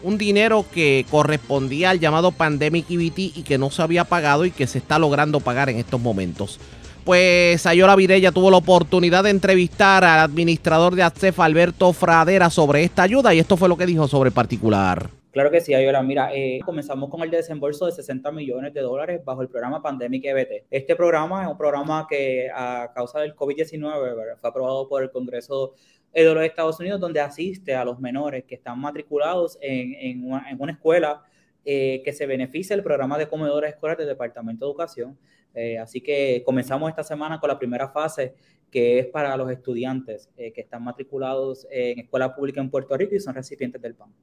un 0.03 0.19
dinero 0.19 0.63
que 0.71 1.07
correspondía 1.09 1.89
al 1.89 1.99
llamado 1.99 2.31
Pandemic 2.31 2.85
EBT 2.87 3.17
y 3.35 3.43
que 3.43 3.57
no 3.57 3.71
se 3.71 3.81
había 3.81 4.03
pagado 4.03 4.45
y 4.45 4.51
que 4.51 4.67
se 4.67 4.77
está 4.77 4.99
logrando 4.99 5.39
pagar 5.39 5.71
en 5.71 5.77
estos 5.77 5.99
momentos. 5.99 6.59
Pues 7.03 7.65
Ayola 7.65 7.95
Virella 7.95 8.31
tuvo 8.31 8.51
la 8.51 8.57
oportunidad 8.57 9.23
de 9.23 9.31
entrevistar 9.31 10.03
al 10.03 10.19
administrador 10.19 10.93
de 10.93 11.01
ACEF, 11.01 11.39
Alberto 11.39 11.93
Fradera, 11.93 12.51
sobre 12.51 12.83
esta 12.83 13.01
ayuda 13.01 13.33
y 13.33 13.39
esto 13.39 13.57
fue 13.57 13.69
lo 13.69 13.75
que 13.75 13.87
dijo 13.87 14.07
sobre 14.07 14.27
el 14.27 14.35
particular. 14.35 15.09
Claro 15.35 15.51
que 15.51 15.59
sí, 15.59 15.73
Ayola. 15.73 16.01
Mira, 16.01 16.33
eh, 16.33 16.61
comenzamos 16.63 17.09
con 17.09 17.21
el 17.21 17.29
desembolso 17.29 17.85
de 17.85 17.91
60 17.91 18.31
millones 18.31 18.73
de 18.73 18.79
dólares 18.79 19.19
bajo 19.21 19.41
el 19.41 19.49
programa 19.49 19.81
Pandemic 19.81 20.23
EBT. 20.23 20.67
Este 20.71 20.95
programa 20.95 21.43
es 21.43 21.49
un 21.49 21.57
programa 21.57 22.07
que 22.09 22.49
a 22.55 22.89
causa 22.95 23.19
del 23.19 23.35
COVID-19 23.35 24.37
fue 24.37 24.49
aprobado 24.49 24.87
por 24.87 25.03
el 25.03 25.11
Congreso 25.11 25.73
de 26.13 26.23
los 26.23 26.41
Estados 26.41 26.79
Unidos, 26.79 27.01
donde 27.01 27.19
asiste 27.19 27.75
a 27.75 27.83
los 27.83 27.99
menores 27.99 28.45
que 28.45 28.55
están 28.55 28.79
matriculados 28.79 29.57
en, 29.59 29.95
en, 29.95 30.25
una, 30.25 30.49
en 30.49 30.55
una, 30.57 30.71
escuela 30.71 31.21
eh, 31.65 32.01
que 32.05 32.13
se 32.13 32.25
beneficia 32.25 32.73
del 32.73 32.85
programa 32.85 33.17
de 33.17 33.27
comedores 33.27 33.73
escolares 33.73 33.97
del 33.97 34.15
Departamento 34.15 34.63
de 34.63 34.71
Educación. 34.71 35.19
Eh, 35.53 35.77
así 35.77 35.99
que 35.99 36.43
comenzamos 36.45 36.89
esta 36.89 37.03
semana 37.03 37.41
con 37.41 37.49
la 37.49 37.59
primera 37.59 37.89
fase, 37.89 38.35
que 38.71 38.99
es 38.99 39.07
para 39.07 39.35
los 39.35 39.51
estudiantes 39.51 40.29
eh, 40.37 40.53
que 40.53 40.61
están 40.61 40.81
matriculados 40.81 41.67
en 41.69 41.99
escuela 41.99 42.33
pública 42.33 42.61
en 42.61 42.69
Puerto 42.69 42.95
Rico 42.95 43.15
y 43.15 43.19
son 43.19 43.35
recipientes 43.35 43.81
del 43.81 43.95
PAN. 43.95 44.13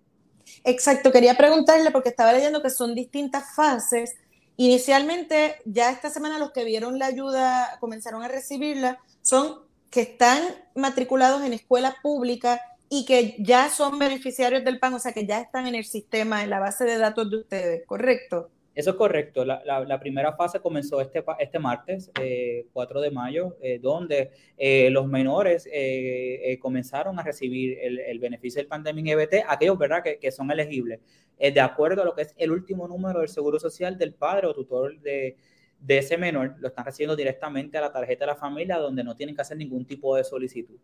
Exacto, 0.65 1.13
quería 1.13 1.37
preguntarle 1.37 1.91
porque 1.91 2.11
estaba 2.11 2.33
leyendo 2.33 2.63
que 2.63 2.71
son 2.71 2.95
distintas 2.95 3.55
fases. 3.55 4.15
Inicialmente, 4.57 5.57
ya 5.65 5.91
esta 5.91 6.11
semana 6.11 6.39
los 6.39 6.53
que 6.53 6.65
vieron 6.65 6.99
la 6.99 7.07
ayuda 7.07 7.79
comenzaron 7.81 8.23
a 8.23 8.29
recibirla, 8.29 8.99
son 9.23 9.61
que 9.91 10.03
están 10.03 10.43
matriculados 10.75 11.43
en 11.43 11.53
escuela 11.53 11.97
pública 12.03 12.61
y 12.89 13.05
que 13.05 13.37
ya 13.39 13.71
son 13.71 13.99
beneficiarios 13.99 14.65
del 14.65 14.79
PAN, 14.79 14.95
o 14.95 14.99
sea 14.99 15.13
que 15.13 15.27
ya 15.27 15.41
están 15.41 15.67
en 15.67 15.75
el 15.75 15.85
sistema, 15.85 16.43
en 16.43 16.51
la 16.51 16.61
base 16.61 16.85
de 16.85 16.99
datos 16.99 17.31
de 17.31 17.39
ustedes, 17.39 17.87
¿correcto? 17.87 18.51
Eso 18.75 18.91
es 18.91 18.97
correcto. 18.97 19.45
La, 19.45 20.01
primera 20.01 20.33
fase 20.33 20.59
comenzó 20.61 21.01
este, 21.01 21.23
este 21.39 21.59
martes, 21.59 22.11
eh, 22.21 22.67
4 22.73 23.01
de 23.03 23.11
mayo, 23.11 23.57
eh, 23.61 23.79
donde 23.79 24.31
eh, 24.57 24.89
los 24.91 25.07
menores 25.07 25.69
eh, 25.71 26.59
comenzaron 26.61 27.19
a 27.19 27.23
recibir 27.23 27.79
el, 27.81 28.19
beneficio 28.19 28.61
del 28.61 28.69
Pandemic 28.69 29.09
EBT, 29.09 29.45
aquellos 29.47 29.79
¿verdad? 29.79 30.03
Que, 30.03 30.19
que 30.19 30.33
son 30.33 30.51
elegibles, 30.51 31.01
de 31.39 31.61
acuerdo 31.61 32.03
a 32.03 32.05
lo 32.05 32.15
que 32.15 32.23
es 32.23 32.35
el 32.39 32.53
último 32.53 32.87
número 32.87 33.19
del 33.19 33.29
Seguro 33.29 33.59
Social 33.59 33.99
del 33.99 34.15
padre 34.15 34.47
o 34.47 34.55
tutor 34.55 34.99
de, 35.01 35.37
de 35.81 35.99
ese 35.99 36.17
menor, 36.17 36.55
lo 36.61 36.69
están 36.69 36.85
recibiendo 36.85 37.17
directamente 37.17 37.77
a 37.77 37.81
la 37.81 37.93
tarjeta 37.93 38.25
de 38.25 38.33
la 38.33 38.37
familia, 38.37 38.79
donde 38.79 39.03
no 39.03 39.17
tienen 39.17 39.35
que 39.35 39.43
hacer 39.43 39.57
ningún 39.57 39.85
tipo 39.85 40.17
de 40.17 40.23
solicitud. 40.23 40.77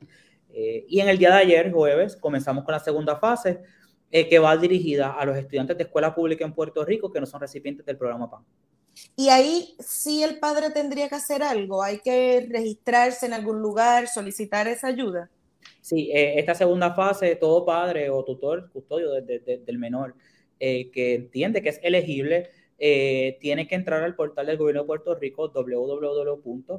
y 0.50 1.00
en 1.00 1.08
el 1.08 1.16
día 1.16 1.30
de 1.30 1.36
ayer, 1.36 1.70
jueves, 1.70 2.16
comenzamos 2.16 2.64
con 2.64 2.72
la 2.72 2.80
segunda 2.80 3.16
fase, 3.16 3.60
eh, 4.10 4.28
que 4.28 4.38
va 4.38 4.56
dirigida 4.56 5.12
a 5.12 5.24
los 5.24 5.36
estudiantes 5.36 5.76
de 5.76 5.84
escuela 5.84 6.14
pública 6.14 6.44
en 6.44 6.54
Puerto 6.54 6.84
Rico 6.84 7.12
que 7.12 7.20
no 7.20 7.26
son 7.26 7.40
recipientes 7.40 7.84
del 7.84 7.96
programa 7.96 8.30
PAN. 8.30 8.44
Y 9.16 9.28
ahí 9.28 9.76
sí 9.78 10.22
el 10.22 10.38
padre 10.38 10.70
tendría 10.70 11.08
que 11.08 11.14
hacer 11.14 11.42
algo, 11.42 11.82
hay 11.82 11.98
que 11.98 12.46
registrarse 12.50 13.26
en 13.26 13.32
algún 13.32 13.60
lugar, 13.60 14.08
solicitar 14.08 14.66
esa 14.66 14.88
ayuda. 14.88 15.30
Sí, 15.80 16.10
eh, 16.12 16.38
esta 16.38 16.54
segunda 16.54 16.94
fase, 16.94 17.36
todo 17.36 17.64
padre 17.64 18.10
o 18.10 18.24
tutor, 18.24 18.70
custodio 18.72 19.10
de, 19.12 19.22
de, 19.22 19.38
de, 19.40 19.58
del 19.58 19.78
menor 19.78 20.14
eh, 20.60 20.90
que 20.90 21.14
entiende 21.14 21.62
que 21.62 21.68
es 21.70 21.80
elegible, 21.82 22.50
eh, 22.78 23.38
tiene 23.40 23.66
que 23.66 23.74
entrar 23.74 24.02
al 24.02 24.14
portal 24.14 24.46
del 24.46 24.56
gobierno 24.56 24.82
de 24.82 24.86
Puerto 24.86 25.14
Rico, 25.14 25.50
www.pr.gov, 25.50 26.78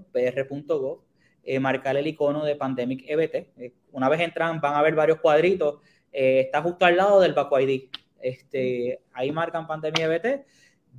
marcar 1.60 1.97
el 1.97 2.06
icono 2.07 2.45
de 2.45 2.56
Pandemic 2.56 3.03
EBT. 3.07 3.73
una 3.91 4.07
vez 4.10 4.22
entran, 4.22 4.61
van 4.61 4.76
a 4.76 4.84
ver 4.84 4.93
varios 4.93 5.19
cuadritos 5.19 5.80
eh, 6.11 6.41
está 6.41 6.61
justo 6.61 6.86
al 6.86 6.98
lado 6.98 7.19
del 7.19 7.34
Baco 7.34 7.60
ID. 7.60 7.90
Este, 8.22 9.02
ahí 9.14 9.31
marcan 9.31 9.68
Pandemia 9.68 10.06
EBT, 10.06 10.45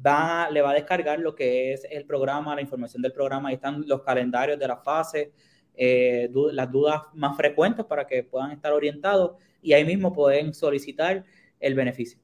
va, 0.05 0.49
le 0.51 0.63
va 0.63 0.71
a 0.71 0.75
descargar 0.75 1.19
lo 1.19 1.35
que 1.35 1.73
es 1.73 1.87
el 1.91 2.05
programa, 2.07 2.55
la 2.55 2.63
información 2.63 3.03
del 3.03 3.13
programa, 3.13 3.51
ahí 3.51 3.57
están 3.57 3.85
los 3.87 4.03
calendarios 4.03 4.59
de 4.59 4.69
las 4.69 4.83
fases, 4.83 5.29
eh, 5.75 6.31
las 6.53 6.71
dudas 6.71 7.03
más 7.15 7.37
frecuentes 7.37 7.85
para 7.87 8.07
que 8.07 8.23
puedan 8.23 8.53
estar 8.53 8.73
orientados 8.73 9.33
y 9.63 9.73
ahí 9.73 9.85
mismo 9.85 10.13
pueden 10.13 10.55
solicitar 10.55 11.25
el 11.59 11.75
beneficio. 11.75 12.19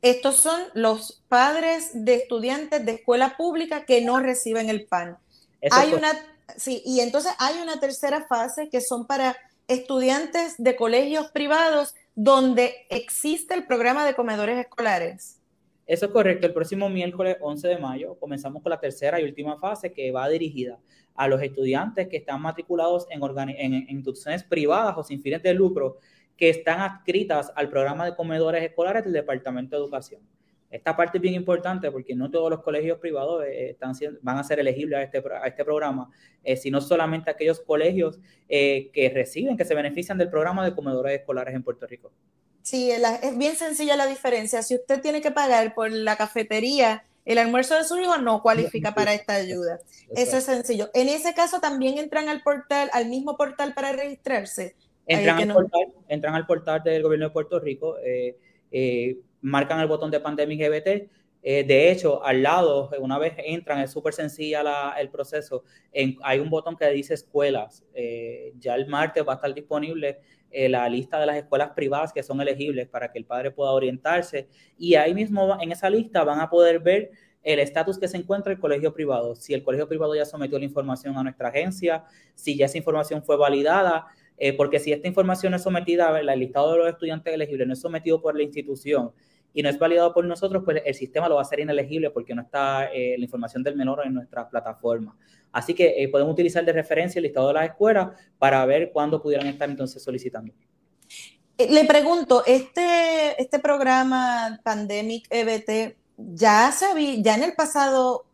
Estos 0.00 0.36
son 0.36 0.60
los 0.74 1.24
padres 1.28 1.90
de 1.92 2.14
estudiantes 2.14 2.84
de 2.86 2.92
escuela 2.92 3.36
pública 3.36 3.84
que 3.84 4.00
no 4.00 4.20
reciben 4.20 4.68
el 4.68 4.86
PAN. 4.86 5.18
Eso 5.60 5.76
hay 5.76 5.92
una, 5.92 6.12
sí, 6.56 6.82
y 6.84 7.00
entonces 7.00 7.32
hay 7.38 7.60
una 7.60 7.80
tercera 7.80 8.24
fase 8.26 8.68
que 8.70 8.80
son 8.80 9.06
para 9.06 9.36
estudiantes 9.68 10.54
de 10.58 10.76
colegios 10.76 11.30
privados 11.30 11.94
donde 12.14 12.86
existe 12.90 13.54
el 13.54 13.66
programa 13.66 14.04
de 14.04 14.14
comedores 14.14 14.58
escolares. 14.58 15.40
Eso 15.86 16.06
es 16.06 16.12
correcto. 16.12 16.46
El 16.46 16.52
próximo 16.52 16.88
miércoles 16.88 17.36
11 17.40 17.68
de 17.68 17.78
mayo 17.78 18.18
comenzamos 18.18 18.62
con 18.62 18.70
la 18.70 18.80
tercera 18.80 19.20
y 19.20 19.24
última 19.24 19.58
fase 19.58 19.92
que 19.92 20.10
va 20.10 20.28
dirigida 20.28 20.78
a 21.14 21.28
los 21.28 21.40
estudiantes 21.42 22.08
que 22.08 22.18
están 22.18 22.42
matriculados 22.42 23.06
en, 23.10 23.22
en, 23.22 23.74
en 23.74 23.90
instituciones 23.90 24.42
privadas 24.42 24.94
o 24.96 25.02
sin 25.02 25.22
fines 25.22 25.42
de 25.42 25.54
lucro 25.54 25.98
que 26.36 26.48
están 26.50 26.80
adscritas 26.80 27.52
al 27.54 27.68
programa 27.68 28.04
de 28.04 28.14
comedores 28.14 28.62
escolares 28.62 29.04
del 29.04 29.12
Departamento 29.12 29.76
de 29.76 29.82
Educación. 29.82 30.22
Esta 30.70 30.96
parte 30.96 31.18
es 31.18 31.22
bien 31.22 31.34
importante 31.34 31.90
porque 31.90 32.14
no 32.14 32.30
todos 32.30 32.50
los 32.50 32.62
colegios 32.62 32.98
privados 32.98 33.44
eh, 33.44 33.70
están, 33.70 33.94
van 34.20 34.38
a 34.38 34.44
ser 34.44 34.60
elegibles 34.60 34.98
a 34.98 35.02
este, 35.02 35.22
a 35.42 35.46
este 35.46 35.64
programa, 35.64 36.10
eh, 36.44 36.56
sino 36.56 36.80
solamente 36.80 37.30
aquellos 37.30 37.60
colegios 37.60 38.18
eh, 38.48 38.90
que 38.92 39.08
reciben, 39.08 39.56
que 39.56 39.64
se 39.64 39.74
benefician 39.74 40.18
del 40.18 40.28
programa 40.28 40.64
de 40.64 40.74
comedores 40.74 41.18
escolares 41.18 41.54
en 41.54 41.62
Puerto 41.62 41.86
Rico. 41.86 42.12
Sí, 42.62 42.90
es 42.90 43.38
bien 43.38 43.56
sencilla 43.56 43.96
la 43.96 44.06
diferencia. 44.06 44.62
Si 44.62 44.74
usted 44.74 45.00
tiene 45.00 45.22
que 45.22 45.30
pagar 45.30 45.74
por 45.74 45.90
la 45.90 46.16
cafetería, 46.16 47.04
el 47.24 47.38
almuerzo 47.38 47.74
de 47.74 47.84
su 47.84 47.96
hijo 47.98 48.18
no 48.18 48.42
cualifica 48.42 48.94
para 48.94 49.14
esta 49.14 49.34
ayuda. 49.34 49.80
Eso 50.14 50.36
es 50.36 50.44
sencillo. 50.44 50.90
En 50.92 51.08
ese 51.08 51.32
caso 51.32 51.60
también 51.60 51.96
entran 51.96 52.28
al 52.28 52.42
portal, 52.42 52.90
al 52.92 53.08
mismo 53.08 53.38
portal 53.38 53.72
para 53.72 53.92
registrarse 53.92 54.76
Entran, 55.08 55.50
al 55.50 55.54
portal, 55.54 55.80
entran 56.08 56.34
al 56.34 56.46
portal 56.46 56.82
del 56.82 57.02
gobierno 57.02 57.28
de 57.28 57.32
Puerto 57.32 57.58
Rico, 57.58 57.96
eh, 58.04 58.36
eh, 58.70 59.16
marcan 59.40 59.80
el 59.80 59.86
botón 59.86 60.10
de 60.10 60.20
Pandemic 60.20 60.60
EBT. 60.60 61.10
Eh, 61.42 61.64
de 61.64 61.90
hecho, 61.90 62.24
al 62.24 62.42
lado, 62.42 62.90
una 62.98 63.18
vez 63.18 63.34
entran, 63.38 63.80
es 63.80 63.92
súper 63.92 64.12
sencilla 64.12 64.62
la, 64.62 64.94
el 64.98 65.08
proceso. 65.08 65.64
hay 66.22 66.40
un 66.40 66.50
botón 66.50 66.76
que 66.76 66.88
dice 66.90 67.14
escuelas. 67.14 67.84
ya 68.58 68.74
el 68.74 68.86
martes 68.86 69.26
va 69.26 69.32
a 69.32 69.36
estar 69.36 69.54
disponible 69.54 70.20
la 70.50 70.88
lista 70.88 71.20
de 71.20 71.26
las 71.26 71.36
escuelas 71.36 71.70
privadas 71.70 72.12
que 72.12 72.22
son 72.22 72.40
elegibles 72.40 72.88
para 72.88 73.12
que 73.12 73.18
el 73.18 73.24
padre 73.24 73.50
pueda 73.50 73.70
orientarse. 73.70 74.48
Y 74.76 74.94
ahí 74.94 75.14
mismo 75.14 75.56
en 75.60 75.72
esa 75.72 75.88
lista 75.90 76.24
van 76.24 76.40
a 76.40 76.50
poder 76.50 76.80
ver 76.80 77.10
el 77.42 77.60
estatus 77.60 77.98
que 77.98 78.08
se 78.08 78.16
encuentra 78.16 78.52
el 78.52 78.58
colegio 78.58 78.92
privado. 78.92 79.34
Si 79.34 79.54
el 79.54 79.62
colegio 79.62 79.88
privado 79.88 80.14
ya 80.14 80.24
sometió 80.24 80.58
la 80.58 80.64
información 80.64 81.16
a 81.16 81.22
nuestra 81.22 81.48
agencia, 81.48 82.04
si 82.34 82.56
ya 82.56 82.66
esa 82.66 82.78
información 82.78 83.22
fue 83.22 83.36
validada, 83.36 84.06
eh, 84.38 84.52
porque 84.52 84.78
si 84.78 84.92
esta 84.92 85.08
información 85.08 85.52
es 85.54 85.62
sometida, 85.62 86.18
el 86.18 86.26
listado 86.38 86.72
de 86.72 86.78
los 86.78 86.88
estudiantes 86.88 87.34
elegibles 87.34 87.66
no 87.66 87.72
es 87.72 87.80
sometido 87.80 88.22
por 88.22 88.36
la 88.36 88.44
institución 88.44 89.10
y 89.52 89.62
no 89.62 89.68
es 89.68 89.78
validado 89.78 90.14
por 90.14 90.24
nosotros, 90.24 90.62
pues 90.64 90.80
el 90.84 90.94
sistema 90.94 91.28
lo 91.28 91.34
va 91.34 91.40
a 91.40 91.42
hacer 91.42 91.58
inelegible 91.58 92.10
porque 92.10 92.34
no 92.34 92.42
está 92.42 92.86
eh, 92.92 93.16
la 93.18 93.24
información 93.24 93.62
del 93.64 93.74
menor 93.74 94.02
en 94.04 94.14
nuestra 94.14 94.48
plataforma. 94.48 95.16
Así 95.50 95.74
que 95.74 95.94
eh, 95.96 96.08
podemos 96.08 96.32
utilizar 96.32 96.64
de 96.64 96.72
referencia 96.72 97.18
el 97.18 97.24
listado 97.24 97.48
de 97.48 97.54
las 97.54 97.64
escuelas 97.70 98.10
para 98.38 98.64
ver 98.64 98.92
cuándo 98.92 99.20
pudieran 99.20 99.48
estar 99.48 99.68
entonces 99.68 100.02
solicitando. 100.02 100.52
Le 101.58 101.84
pregunto, 101.86 102.44
este, 102.46 103.40
este 103.42 103.58
programa 103.58 104.60
Pandemic 104.62 105.26
EBT, 105.30 105.96
ya, 106.16 106.70
se 106.70 107.22
ya 107.22 107.34
en 107.34 107.42
el 107.42 107.54
pasado 107.54 108.26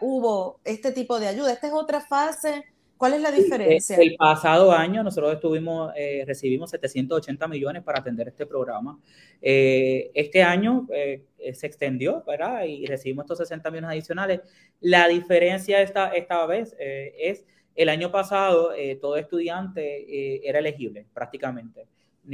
hubo 0.00 0.58
este 0.64 0.90
tipo 0.90 1.20
de 1.20 1.28
ayuda, 1.28 1.52
esta 1.52 1.68
es 1.68 1.72
otra 1.72 2.00
fase 2.00 2.64
¿Cuál 2.98 3.14
es 3.14 3.22
la 3.22 3.30
diferencia? 3.30 3.96
El 3.96 4.16
pasado 4.16 4.72
año 4.72 5.04
nosotros 5.04 5.32
estuvimos, 5.32 5.92
eh, 5.96 6.24
recibimos 6.26 6.70
780 6.70 7.46
millones 7.46 7.84
para 7.84 8.00
atender 8.00 8.26
este 8.26 8.44
programa. 8.44 8.98
Eh, 9.40 10.10
este 10.14 10.42
año 10.42 10.88
eh, 10.92 11.22
se 11.54 11.68
extendió, 11.68 12.24
¿verdad? 12.26 12.64
Y 12.64 12.86
recibimos 12.86 13.22
estos 13.22 13.38
60 13.38 13.70
millones 13.70 13.90
adicionales. 13.90 14.40
La 14.80 15.06
diferencia 15.06 15.80
esta, 15.80 16.08
esta 16.08 16.44
vez 16.46 16.74
es, 16.78 17.46
el 17.76 17.88
año 17.88 18.10
pasado 18.10 18.72
todo 19.00 19.16
estudiante 19.16 20.48
era 20.48 20.58
elegible 20.58 21.06
prácticamente, 21.14 21.86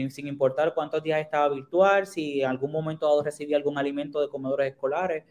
sin 0.08 0.26
importar 0.26 0.72
cuántos 0.72 1.02
días 1.02 1.20
estaba 1.20 1.50
virtual, 1.54 2.06
si 2.06 2.40
en 2.40 2.48
algún 2.48 2.72
momento 2.72 3.06
dado 3.06 3.22
recibía 3.22 3.58
algún 3.58 3.76
alimento 3.76 4.22
de 4.22 4.30
comedores 4.30 4.72
escolares, 4.72 5.24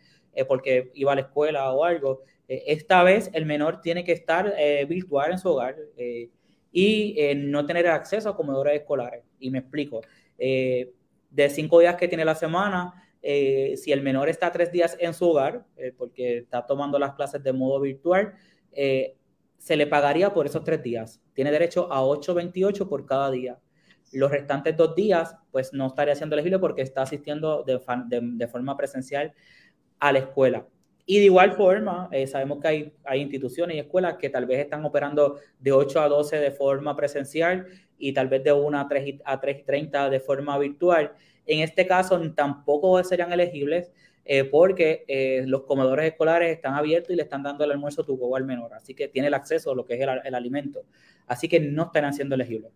porque 0.47 0.91
iba 0.93 1.13
a 1.13 1.15
la 1.15 1.21
escuela 1.21 1.71
o 1.71 1.83
algo 1.83 2.21
eh, 2.47 2.63
esta 2.67 3.03
vez 3.03 3.29
el 3.33 3.45
menor 3.45 3.81
tiene 3.81 4.03
que 4.03 4.11
estar 4.11 4.53
eh, 4.57 4.85
virtual 4.85 5.31
en 5.31 5.39
su 5.39 5.49
hogar 5.49 5.75
eh, 5.97 6.29
y 6.71 7.15
no 7.35 7.65
tener 7.65 7.87
acceso 7.87 8.29
a 8.29 8.35
comedores 8.35 8.79
escolares. 8.79 9.23
Y 9.39 9.51
me 9.51 9.59
explico. 9.59 10.01
de 10.37 11.49
cinco 11.49 11.79
días 11.79 11.95
que 11.95 12.07
tiene 12.07 12.25
la 12.25 12.33
semana, 12.33 12.93
si 13.21 13.91
el 13.91 14.01
menor 14.01 14.27
está 14.27 14.51
tres 14.51 14.71
días 14.71 14.97
en 14.99 15.13
su 15.13 15.29
hogar, 15.29 15.65
porque 15.97 16.39
está 16.39 16.65
tomando 16.65 16.97
las 16.97 17.13
clases 17.13 17.43
de 17.43 17.53
modo 17.53 17.79
virtual, 17.79 18.33
se 18.71 19.77
le 19.77 19.85
pagaría 19.85 20.33
por 20.33 20.47
esos 20.47 20.63
tres 20.63 20.81
días. 20.81 21.21
Tiene 21.33 21.51
derecho 21.51 21.93
a 21.93 22.01
8.28 22.01 22.89
por 22.89 23.05
cada 23.05 23.29
día. 23.29 23.59
Los 24.11 24.31
restantes 24.31 24.75
dos 24.75 24.95
días, 24.95 25.35
pues 25.51 25.73
no 25.73 25.85
estaría 25.85 26.15
siendo 26.15 26.35
elegible 26.35 26.57
porque 26.57 26.81
está 26.81 27.03
asistiendo 27.03 27.63
de 27.63 28.47
forma 28.47 28.75
presencial 28.75 29.31
a 29.99 30.11
la 30.11 30.19
escuela. 30.19 30.65
Y 31.05 31.19
de 31.19 31.25
igual 31.25 31.51
forma, 31.53 32.07
eh, 32.11 32.27
sabemos 32.27 32.59
que 32.61 32.67
hay, 32.67 32.93
hay 33.03 33.21
instituciones 33.21 33.75
y 33.75 33.79
escuelas 33.79 34.15
que 34.15 34.29
tal 34.29 34.45
vez 34.45 34.59
están 34.59 34.85
operando 34.85 35.37
de 35.59 35.71
8 35.71 35.99
a 35.99 36.07
12 36.07 36.37
de 36.37 36.51
forma 36.51 36.95
presencial 36.95 37.67
y 37.97 38.13
tal 38.13 38.29
vez 38.29 38.43
de 38.43 38.53
1 38.53 38.79
a 38.79 38.87
3, 38.87 39.15
a 39.25 39.39
3 39.39 39.59
y 39.59 39.63
30 39.63 40.09
de 40.09 40.19
forma 40.21 40.57
virtual. 40.57 41.11
En 41.45 41.59
este 41.59 41.85
caso, 41.85 42.19
tampoco 42.33 43.03
serían 43.03 43.33
elegibles 43.33 43.91
eh, 44.23 44.45
porque 44.45 45.03
eh, 45.09 45.43
los 45.45 45.63
comedores 45.63 46.05
escolares 46.05 46.55
están 46.55 46.75
abiertos 46.75 47.11
y 47.11 47.17
le 47.17 47.23
están 47.23 47.43
dando 47.43 47.65
el 47.65 47.71
almuerzo 47.71 48.05
tu 48.05 48.35
al 48.35 48.45
menor. 48.45 48.73
Así 48.73 48.93
que 48.93 49.09
tiene 49.09 49.27
el 49.27 49.33
acceso 49.33 49.71
a 49.71 49.75
lo 49.75 49.85
que 49.85 49.95
es 49.95 50.01
el, 50.01 50.09
el 50.23 50.35
alimento. 50.35 50.85
Así 51.27 51.49
que 51.49 51.59
no 51.59 51.83
estarán 51.83 52.13
siendo 52.13 52.35
elegibles. 52.35 52.71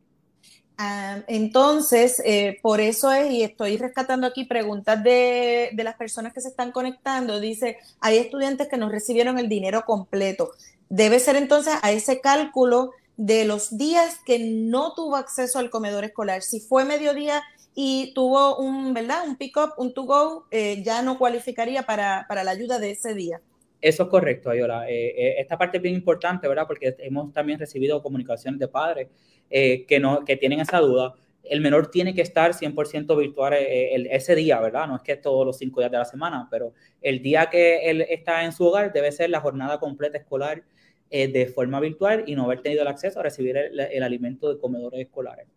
Ah, 0.80 1.24
entonces, 1.28 2.22
eh, 2.24 2.60
por 2.62 2.80
eso 2.82 3.12
es, 3.12 3.32
y 3.32 3.42
estoy 3.42 3.78
rescatando 3.78 4.28
aquí 4.28 4.46
preguntas 4.46 5.04
de, 5.04 5.72
las 5.76 5.96
personas 5.96 6.34
que 6.34 6.42
se 6.42 6.50
están 6.50 6.72
conectando, 6.72 7.40
dice, 7.40 7.78
hay 8.00 8.18
estudiantes 8.18 8.68
que 8.68 8.78
no 8.78 8.88
recibieron 8.88 9.40
el 9.40 9.50
dinero 9.50 9.86
completo. 9.86 10.52
Debe 10.90 11.20
ser 11.20 11.36
entonces 11.36 11.74
a 11.82 11.92
ese 11.92 12.22
cálculo 12.22 12.92
de 13.18 13.46
los 13.46 13.76
días 13.76 14.20
que 14.24 14.38
no 14.38 14.94
tuvo 14.94 15.16
acceso 15.16 15.58
al 15.58 15.72
comedor 15.72 16.04
escolar. 16.04 16.44
Si 16.44 16.60
fue 16.60 16.86
mediodía 16.86 17.42
y 17.74 18.14
tuvo 18.14 18.58
un, 18.58 18.94
¿verdad? 18.94 19.28
Un 19.28 19.36
pick-up, 19.36 19.72
un 19.78 19.96
to-go, 19.96 20.46
eh, 20.52 20.84
ya 20.84 21.02
no 21.02 21.18
cualificaría 21.18 21.88
para, 21.88 22.26
para 22.30 22.44
la 22.44 22.52
ayuda 22.52 22.78
de 22.78 22.92
ese 22.92 23.16
día. 23.16 23.42
Eso 23.80 24.04
es 24.04 24.10
correcto, 24.10 24.50
Ayola. 24.50 24.90
Eh, 24.90 25.36
esta 25.40 25.58
parte 25.58 25.78
es 25.78 25.84
bien 25.84 25.96
importante, 25.96 26.48
¿verdad? 26.48 26.66
Porque 26.66 26.96
hemos 27.00 27.32
también 27.32 27.60
recibido 27.60 28.02
comunicaciones 28.02 28.60
de 28.60 28.68
padres 28.68 29.08
eh, 29.50 29.86
que, 29.86 30.00
no, 30.00 30.26
que 30.26 30.36
tienen 30.36 30.60
esa 30.60 30.80
duda, 30.80 31.16
el 31.44 31.62
menor 31.62 31.90
tiene 31.90 32.14
que 32.14 32.22
estar 32.22 32.52
100% 32.52 33.18
virtual 33.18 33.54
eh, 33.54 34.08
ese 34.12 34.36
día, 34.36 34.60
¿verdad? 34.60 34.88
No 34.88 34.98
es 34.98 35.02
que 35.02 35.16
todos 35.16 35.46
los 35.46 35.58
cinco 35.58 35.80
días 35.80 35.92
de 35.92 35.98
la 35.98 36.06
semana, 36.06 36.48
pero 36.52 36.74
el 37.02 37.22
día 37.22 37.50
que 37.50 37.90
él 37.90 38.02
está 38.02 38.44
en 38.44 38.52
su 38.52 38.66
hogar 38.66 38.92
debe 38.92 39.12
ser 39.14 39.30
la 39.30 39.40
jornada 39.40 39.80
completa 39.80 40.18
escolar 40.18 40.64
eh, 41.10 41.30
de 41.30 41.46
forma 41.48 41.80
virtual 41.80 42.26
y 42.28 42.36
no 42.36 42.44
haber 42.44 42.62
tenido 42.62 42.82
el 42.82 42.90
acceso 42.90 43.22
a 43.22 43.24
recibir 43.24 43.56
el, 43.56 44.04
alimento 44.04 44.54
de 44.54 44.60
comedores 44.60 45.00
escolares. 45.00 45.48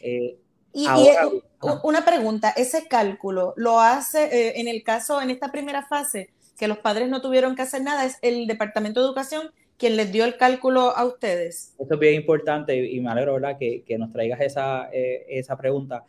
y, 0.00 0.86
una 1.82 2.04
pregunta, 2.04 2.50
ese 2.56 2.86
cálculo 2.86 3.52
lo 3.56 3.80
hace 3.80 4.60
en 4.60 4.68
el 4.68 4.84
caso, 4.84 5.20
en 5.20 5.30
esta 5.30 5.50
primera 5.50 5.82
fase, 5.82 6.30
que 6.60 6.68
los 6.68 6.76
padres 6.76 7.08
no 7.08 7.22
tuvieron 7.22 7.56
que 7.56 7.62
hacer 7.62 7.80
nada, 7.80 8.04
es 8.04 8.18
el 8.20 8.46
Departamento 8.46 9.00
de 9.00 9.06
Educación 9.06 9.50
quien 9.78 9.96
les 9.96 10.12
dio 10.12 10.26
el 10.26 10.36
cálculo 10.36 10.94
a 10.94 11.06
ustedes? 11.06 11.74
Esto 11.78 11.94
es 11.94 11.98
bien 11.98 12.12
importante 12.12 12.76
y 12.76 13.00
me 13.00 13.10
alegro, 13.10 13.32
¿verdad?, 13.32 13.56
que, 13.58 13.82
que 13.82 13.96
nos 13.96 14.12
traigas 14.12 14.42
esa, 14.42 14.90
eh, 14.92 15.24
esa 15.30 15.56
pregunta. 15.56 16.04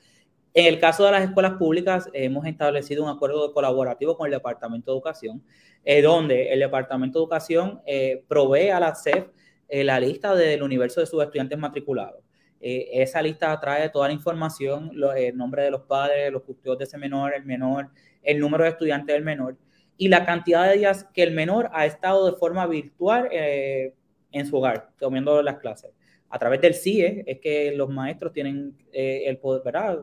En 0.54 0.66
el 0.66 0.78
caso 0.78 1.06
de 1.06 1.12
las 1.12 1.24
escuelas 1.24 1.54
públicas, 1.54 2.10
hemos 2.12 2.46
establecido 2.46 3.02
un 3.02 3.10
acuerdo 3.10 3.54
colaborativo 3.54 4.18
con 4.18 4.26
el 4.26 4.34
Departamento 4.34 4.92
de 4.92 4.98
Educación, 4.98 5.42
eh, 5.86 6.02
donde 6.02 6.52
el 6.52 6.60
Departamento 6.60 7.20
de 7.20 7.24
Educación 7.24 7.82
eh, 7.86 8.26
provee 8.28 8.72
a 8.72 8.82
la 8.82 8.94
CEF 8.94 9.28
la 9.70 10.02
lista 10.02 10.36
del 10.36 10.64
universo 10.64 11.00
de 11.00 11.06
sus 11.06 11.24
estudiantes 11.24 11.58
matriculados. 11.58 12.22
esa 12.60 13.22
lista 13.22 13.58
trae 13.58 13.88
toda 13.88 14.10
la 14.10 14.14
información, 14.14 14.92
el 15.16 15.38
nombre 15.38 15.64
de 15.64 15.72
los 15.72 15.84
padres, 15.84 16.30
los 16.30 16.44
custodios 16.44 16.78
de 16.78 16.84
ese 16.84 16.98
menor, 16.98 17.34
el 17.34 17.46
menor, 17.46 17.90
el 18.22 18.38
número 18.38 18.66
de 18.66 18.72
estudiantes 18.72 19.16
del 19.16 19.24
menor 19.24 19.56
y 20.02 20.08
la 20.08 20.26
cantidad 20.26 20.68
de 20.68 20.80
días 20.80 21.04
que 21.14 21.22
el 21.22 21.30
menor 21.30 21.70
ha 21.74 21.86
estado 21.86 22.26
de 22.26 22.36
forma 22.36 22.66
virtual 22.66 23.30
eh, 23.32 23.94
en 24.32 24.48
su 24.48 24.58
hogar, 24.58 24.90
tomando 24.98 25.44
las 25.44 25.60
clases. 25.60 25.92
A 26.28 26.40
través 26.40 26.60
del 26.60 26.74
CIE 26.74 27.24
es 27.28 27.40
que 27.40 27.72
los 27.76 27.88
maestros 27.88 28.34
tienen 28.34 28.76
eh, 28.92 29.26
el 29.28 29.38
poder, 29.38 29.62
¿verdad? 29.64 30.00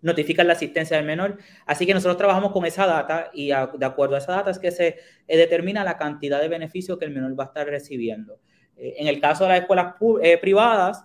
Notifican 0.00 0.46
la 0.46 0.54
asistencia 0.54 0.96
del 0.96 1.04
menor. 1.04 1.36
Así 1.66 1.84
que 1.84 1.92
nosotros 1.92 2.16
trabajamos 2.16 2.50
con 2.50 2.64
esa 2.64 2.86
data 2.86 3.30
y 3.34 3.48
de 3.48 3.84
acuerdo 3.84 4.14
a 4.14 4.20
esa 4.20 4.32
data 4.32 4.52
es 4.52 4.58
que 4.58 4.70
se 4.70 4.96
eh, 5.28 5.36
determina 5.36 5.84
la 5.84 5.98
cantidad 5.98 6.40
de 6.40 6.48
beneficios 6.48 6.96
que 6.96 7.04
el 7.04 7.10
menor 7.10 7.38
va 7.38 7.44
a 7.44 7.48
estar 7.48 7.66
recibiendo. 7.66 8.40
en 8.74 9.06
el 9.06 9.20
caso 9.20 9.44
de 9.44 9.50
las 9.50 9.60
escuelas 9.60 9.96
privadas, 10.40 11.04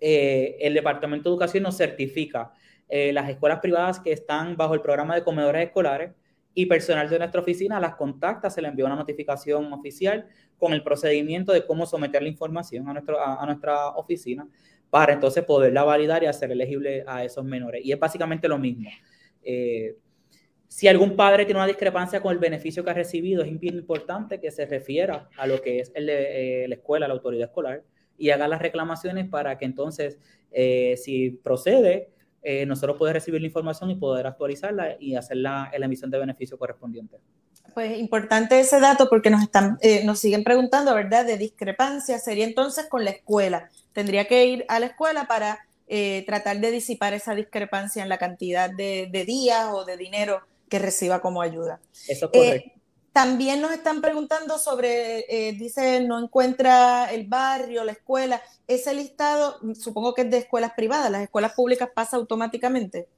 el 0.00 0.74
Departamento 0.74 1.30
de 1.30 1.34
Educación 1.34 1.62
nos 1.62 1.76
certifica 1.76 2.52
las 2.88 3.30
escuelas 3.30 3.60
privadas 3.60 4.00
que 4.00 4.10
están 4.10 4.56
bajo 4.56 4.74
el 4.74 4.80
programa 4.80 5.14
de 5.14 5.22
comedores 5.22 5.64
escolares 5.64 6.10
y 6.60 6.66
personal 6.66 7.08
de 7.08 7.18
nuestra 7.18 7.40
oficina 7.40 7.80
las 7.80 7.94
contacta, 7.94 8.50
se 8.50 8.60
le 8.60 8.68
envía 8.68 8.84
una 8.84 8.96
notificación 8.96 9.72
oficial 9.72 10.26
con 10.58 10.74
el 10.74 10.82
procedimiento 10.82 11.52
de 11.52 11.64
cómo 11.64 11.86
someter 11.86 12.22
la 12.22 12.28
información 12.28 12.86
a, 12.86 12.92
nuestro, 12.92 13.18
a, 13.18 13.44
nuestra 13.46 13.88
oficina 13.90 14.46
para 14.90 15.14
entonces 15.14 15.42
poderla 15.44 15.84
validar 15.84 16.22
y 16.22 16.26
hacer 16.26 16.52
elegible 16.52 17.02
a 17.06 17.24
esos 17.24 17.44
menores. 17.44 17.82
Y 17.82 17.92
es 17.92 17.98
básicamente 17.98 18.46
lo 18.46 18.58
mismo. 18.58 18.90
Eh, 19.42 19.96
si 20.68 20.86
algún 20.86 21.16
padre 21.16 21.46
tiene 21.46 21.60
una 21.60 21.66
discrepancia 21.66 22.20
con 22.20 22.32
el 22.32 22.38
beneficio 22.38 22.84
que 22.84 22.90
ha 22.90 22.94
recibido, 22.94 23.42
es 23.42 23.58
bien 23.58 23.76
importante 23.76 24.38
que 24.38 24.50
se 24.50 24.66
refiera 24.66 25.30
a 25.38 25.46
lo 25.46 25.62
que 25.62 25.80
es 25.80 25.92
el 25.94 26.10
eh, 26.10 26.66
la 26.68 26.74
escuela, 26.74 27.08
la 27.08 27.14
autoridad 27.14 27.48
escolar, 27.48 27.84
y 28.18 28.30
haga 28.30 28.46
las 28.48 28.60
reclamaciones 28.60 29.28
para 29.28 29.56
que 29.56 29.64
entonces, 29.64 30.18
eh, 30.50 30.96
si 30.98 31.30
procede, 31.30 32.10
eh, 32.42 32.64
nosotros 32.66 32.96
poder 32.96 33.14
recibir 33.14 33.40
la 33.40 33.46
información 33.46 33.90
y 33.90 33.96
poder 33.96 34.26
actualizarla 34.26 34.96
y 34.98 35.14
hacer 35.14 35.38
la, 35.38 35.70
la 35.76 35.86
emisión 35.86 36.10
de 36.10 36.18
beneficio 36.18 36.58
correspondiente. 36.58 37.18
Pues 37.74 37.98
importante 37.98 38.58
ese 38.58 38.80
dato 38.80 39.08
porque 39.08 39.30
nos 39.30 39.42
están, 39.42 39.78
eh, 39.80 40.04
nos 40.04 40.18
siguen 40.18 40.42
preguntando, 40.42 40.94
¿verdad? 40.94 41.24
De 41.24 41.36
discrepancia. 41.36 42.18
Sería 42.18 42.44
entonces 42.44 42.86
con 42.86 43.04
la 43.04 43.10
escuela. 43.10 43.68
Tendría 43.92 44.26
que 44.26 44.46
ir 44.46 44.64
a 44.68 44.80
la 44.80 44.86
escuela 44.86 45.26
para 45.26 45.60
eh, 45.86 46.24
tratar 46.26 46.58
de 46.60 46.70
disipar 46.70 47.14
esa 47.14 47.34
discrepancia 47.34 48.02
en 48.02 48.08
la 48.08 48.18
cantidad 48.18 48.70
de, 48.70 49.08
días 49.26 49.68
o 49.72 49.84
de 49.84 49.96
dinero 49.96 50.40
que 50.68 50.78
reciba 50.78 51.20
como 51.20 51.42
ayuda. 51.42 51.80
Eso 52.08 52.30
es 52.32 52.38
correcto. 52.38 52.79
También 53.12 53.60
nos 53.60 53.72
están 53.72 54.00
preguntando 54.00 54.56
sobre, 54.56 55.24
eh, 55.28 55.52
dice, 55.54 56.00
no 56.06 56.22
encuentra 56.22 57.12
el 57.12 57.26
barrio, 57.26 57.82
la 57.82 57.92
escuela. 57.92 58.40
Ese 58.68 58.94
listado, 58.94 59.58
supongo 59.74 60.14
que 60.14 60.22
es 60.22 60.30
de 60.30 60.38
escuelas 60.38 60.74
privadas, 60.76 61.10
las 61.10 61.22
escuelas 61.22 61.52
públicas 61.54 61.90
pasa 61.92 62.16
automáticamente. 62.16 63.08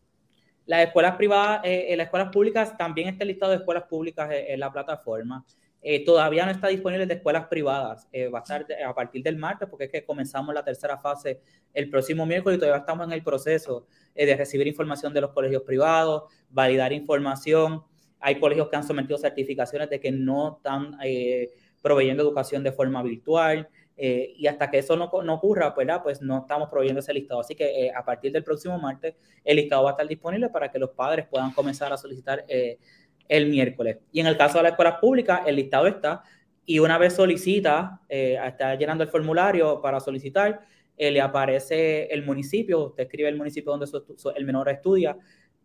Las 0.64 0.86
escuelas 0.86 1.16
privadas, 1.16 1.60
eh, 1.64 1.89
en 1.90 1.98
las 1.98 2.06
escuelas 2.06 2.31
públicas 2.31 2.77
también 2.78 3.09
está 3.09 3.24
el 3.24 3.28
listado 3.28 3.52
de 3.52 3.59
escuelas 3.59 3.85
públicas 3.85 4.31
en, 4.32 4.59
la 4.59 4.73
plataforma. 4.73 5.44
Eh, 5.82 6.02
todavía 6.06 6.47
no 6.47 6.52
está 6.52 6.69
disponible 6.69 7.05
de 7.05 7.14
escuelas 7.14 7.48
privadas. 7.48 8.09
va 8.32 8.39
a 8.39 8.43
estar 8.43 8.66
a 8.86 8.94
partir 8.94 9.23
del 9.23 9.36
martes, 9.36 9.69
porque 9.69 9.86
es 9.86 9.90
que 9.90 10.06
comenzamos 10.06 10.55
la 10.55 10.64
tercera 10.64 10.97
fase 10.97 11.40
el 11.74 11.90
próximo 11.90 12.24
miércoles 12.24 12.56
y 12.56 12.60
todavía 12.60 12.81
estamos 12.81 13.06
en 13.06 13.12
el 13.12 13.23
proceso 13.23 13.86
de 14.14 14.36
recibir 14.36 14.66
información 14.66 15.12
de 15.12 15.20
los 15.20 15.32
colegios 15.32 15.62
privados, 15.64 16.32
validar 16.48 16.93
información 16.94 17.82
hay 18.23 18.39
colegios 18.39 18.69
que 18.69 18.77
han 18.77 18.85
sometido 18.85 19.19
certificaciones 19.19 19.90
de 19.90 20.01
que 20.01 20.12
no 20.12 20.57
están 20.57 20.97
eh, 21.05 21.51
proveyendo 21.82 22.23
educación 22.23 22.62
de 22.62 22.73
forma 22.73 23.03
virtual. 23.03 23.69
Eh, 23.97 24.32
y 24.36 24.47
hasta 24.47 24.70
que 24.70 24.78
eso 24.78 24.97
no, 24.97 25.11
no 25.23 25.35
ocurra, 25.35 25.74
pues, 25.74 25.86
pues 26.03 26.23
no 26.23 26.39
estamos 26.39 26.69
proveyendo 26.70 27.01
ese 27.01 27.12
listado. 27.12 27.40
Así 27.40 27.55
que 27.55 27.86
eh, 27.86 27.93
a 27.94 28.05
partir 28.05 28.32
del 28.32 28.44
próximo 28.44 28.78
martes, 28.78 29.16
el 29.44 29.57
listado 29.57 29.82
va 29.82 29.90
a 29.90 29.93
estar 29.93 30.09
disponible 30.09 30.49
para 30.49 30.70
que 30.70 30.78
los 30.78 30.90
padres 30.90 31.27
puedan 31.28 31.53
comenzar 31.53 31.93
a 31.93 31.97
solicitar 31.97 32.44
el 33.28 33.47
miércoles. 33.49 33.99
Y 34.12 34.20
en 34.20 34.28
el 34.28 34.36
caso 34.36 34.59
de 34.59 34.65
las 34.65 34.73
escuelas 34.73 34.99
públicas, 35.01 35.43
el 35.47 35.57
listado 35.57 35.86
está, 35.86 36.23
y 36.65 36.78
una 36.78 36.97
vez 36.97 37.15
solicita, 37.15 38.01
está 38.09 38.77
llenando 38.77 39.05
el 39.05 39.11
formulario 39.11 39.81
para 39.81 40.01
solicitar, 40.01 40.61
le 40.97 41.20
aparece 41.20 42.05
el 42.07 42.24
municipio, 42.24 42.86
usted 42.86 43.05
escribe 43.05 43.28
el 43.28 43.36
municipio 43.36 43.73
donde 43.73 43.86
el 44.36 44.44
menor 44.44 44.69
estudia, 44.69 45.16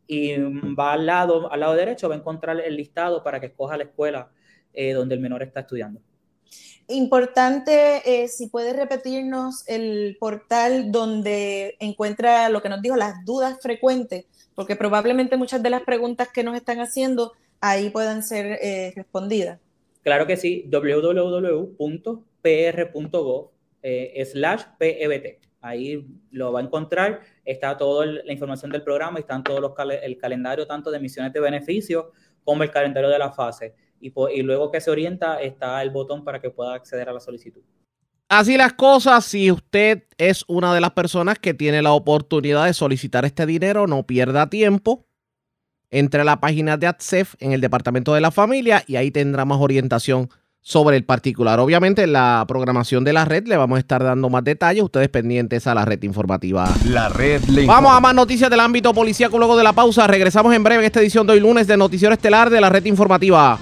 y 0.07 0.38
va 0.73 0.93
al 0.93 1.05
lado, 1.05 1.51
al 1.51 1.59
lado 1.59 1.75
derecho, 1.75 2.07
va 2.09 2.15
a 2.15 2.17
encontrar 2.17 2.59
el 2.59 2.77
listado 2.77 3.23
para 3.23 3.39
que 3.39 3.47
escoja 3.47 3.77
la 3.77 3.84
escuela 3.84 4.31
eh, 4.73 4.93
donde 4.93 5.15
el 5.15 5.21
menor 5.21 5.43
está 5.43 5.59
estudiando. 5.61 5.99
Importante, 6.88 8.01
eh, 8.05 8.29
si 8.29 8.47
puede 8.47 8.71
repetirnos 8.71 9.67
el 9.67 10.15
portal 10.19 10.91
donde 10.91 11.75
encuentra 11.79 12.47
lo 12.49 12.61
que 12.61 12.69
nos 12.69 12.81
dijo, 12.81 12.95
las 12.95 13.25
dudas 13.25 13.59
frecuentes, 13.61 14.25
porque 14.55 14.77
probablemente 14.77 15.35
muchas 15.35 15.61
de 15.61 15.69
las 15.69 15.81
preguntas 15.81 16.29
que 16.34 16.43
nos 16.43 16.55
están 16.55 16.79
haciendo 16.79 17.34
ahí 17.59 17.89
puedan 17.89 18.23
ser 18.23 18.59
eh, 18.61 18.93
respondidas. 18.95 19.59
Claro 20.03 20.25
que 20.25 20.38
sí, 20.38 20.69
www.pr.gov 20.71 21.71
slash 24.23 24.63
PEBT. 24.77 25.47
Ahí 25.68 26.07
lo 26.31 26.52
va 26.52 26.61
a 26.61 26.64
encontrar, 26.64 27.22
está 27.44 27.77
toda 27.77 28.06
la 28.06 28.31
información 28.31 28.72
del 28.72 28.84
programa, 28.84 29.19
están 29.19 29.44
todos 29.44 29.60
los 29.60 29.73
el 30.02 30.18
calendario 30.18 30.65
tanto 30.65 30.89
de 30.91 30.98
emisiones 30.98 31.34
de 31.34 31.39
beneficios 31.39 32.06
como 32.44 32.64
el 32.64 32.72
calendario 32.72 33.10
de 33.10 33.19
la 33.19 33.31
fase. 33.31 33.76
Y, 33.99 34.14
y 34.34 34.41
luego 34.41 34.72
que 34.72 34.80
se 34.80 34.91
orienta 34.91 35.41
está 35.41 35.81
el 35.81 35.89
botón 35.89 36.23
para 36.23 36.39
que 36.39 36.49
pueda 36.49 36.73
acceder 36.73 37.10
a 37.10 37.14
la 37.14 37.19
solicitud. 37.19 37.61
Así 38.30 38.57
las 38.57 38.73
cosas, 38.73 39.23
si 39.23 39.52
usted 39.52 40.03
es 40.18 40.44
una 40.48 40.73
de 40.73 40.81
las 40.81 40.91
personas 40.91 41.39
que 41.39 41.53
tiene 41.53 41.81
la 41.81 41.94
oportunidad 41.94 42.65
de 42.65 42.73
solicitar 42.73 43.23
este 43.23 43.45
dinero, 43.45 43.88
no 43.88 44.06
pierda 44.06 44.49
tiempo. 44.49 45.06
Entre 45.89 46.22
a 46.22 46.26
la 46.26 46.41
página 46.41 46.76
de 46.76 46.88
ATSEF 46.88 47.35
en 47.39 47.53
el 47.53 47.61
Departamento 47.61 48.14
de 48.14 48.19
la 48.19 48.31
Familia 48.31 48.84
y 48.85 48.98
ahí 48.98 49.11
tendrá 49.11 49.45
más 49.45 49.61
orientación 49.61 50.30
sobre 50.61 50.97
el 50.97 51.05
particular. 51.05 51.59
Obviamente 51.59 52.03
en 52.03 52.13
la 52.13 52.43
programación 52.47 53.03
de 53.03 53.13
la 53.13 53.25
red 53.25 53.47
le 53.47 53.55
vamos 53.55 53.77
a 53.77 53.79
estar 53.79 54.03
dando 54.03 54.29
más 54.29 54.43
detalles, 54.43 54.84
ustedes 54.84 55.09
pendientes 55.09 55.65
a 55.67 55.73
la 55.73 55.85
red 55.85 56.01
informativa. 56.03 56.67
La 56.85 57.09
red 57.09 57.43
le 57.45 57.65
Vamos 57.65 57.91
a 57.95 57.99
más 57.99 58.13
noticias 58.13 58.49
del 58.49 58.59
ámbito 58.59 58.93
policíaco 58.93 59.38
luego 59.38 59.55
de 59.55 59.63
la 59.63 59.73
pausa. 59.73 60.07
Regresamos 60.07 60.53
en 60.53 60.63
breve 60.63 60.81
en 60.81 60.85
esta 60.85 60.99
edición 60.99 61.25
de 61.25 61.34
hoy 61.34 61.39
lunes 61.39 61.67
de 61.67 61.77
Noticiero 61.77 62.13
Estelar 62.13 62.49
de 62.49 62.59
la 62.59 62.69
red 62.69 62.85
informativa. 62.85 63.59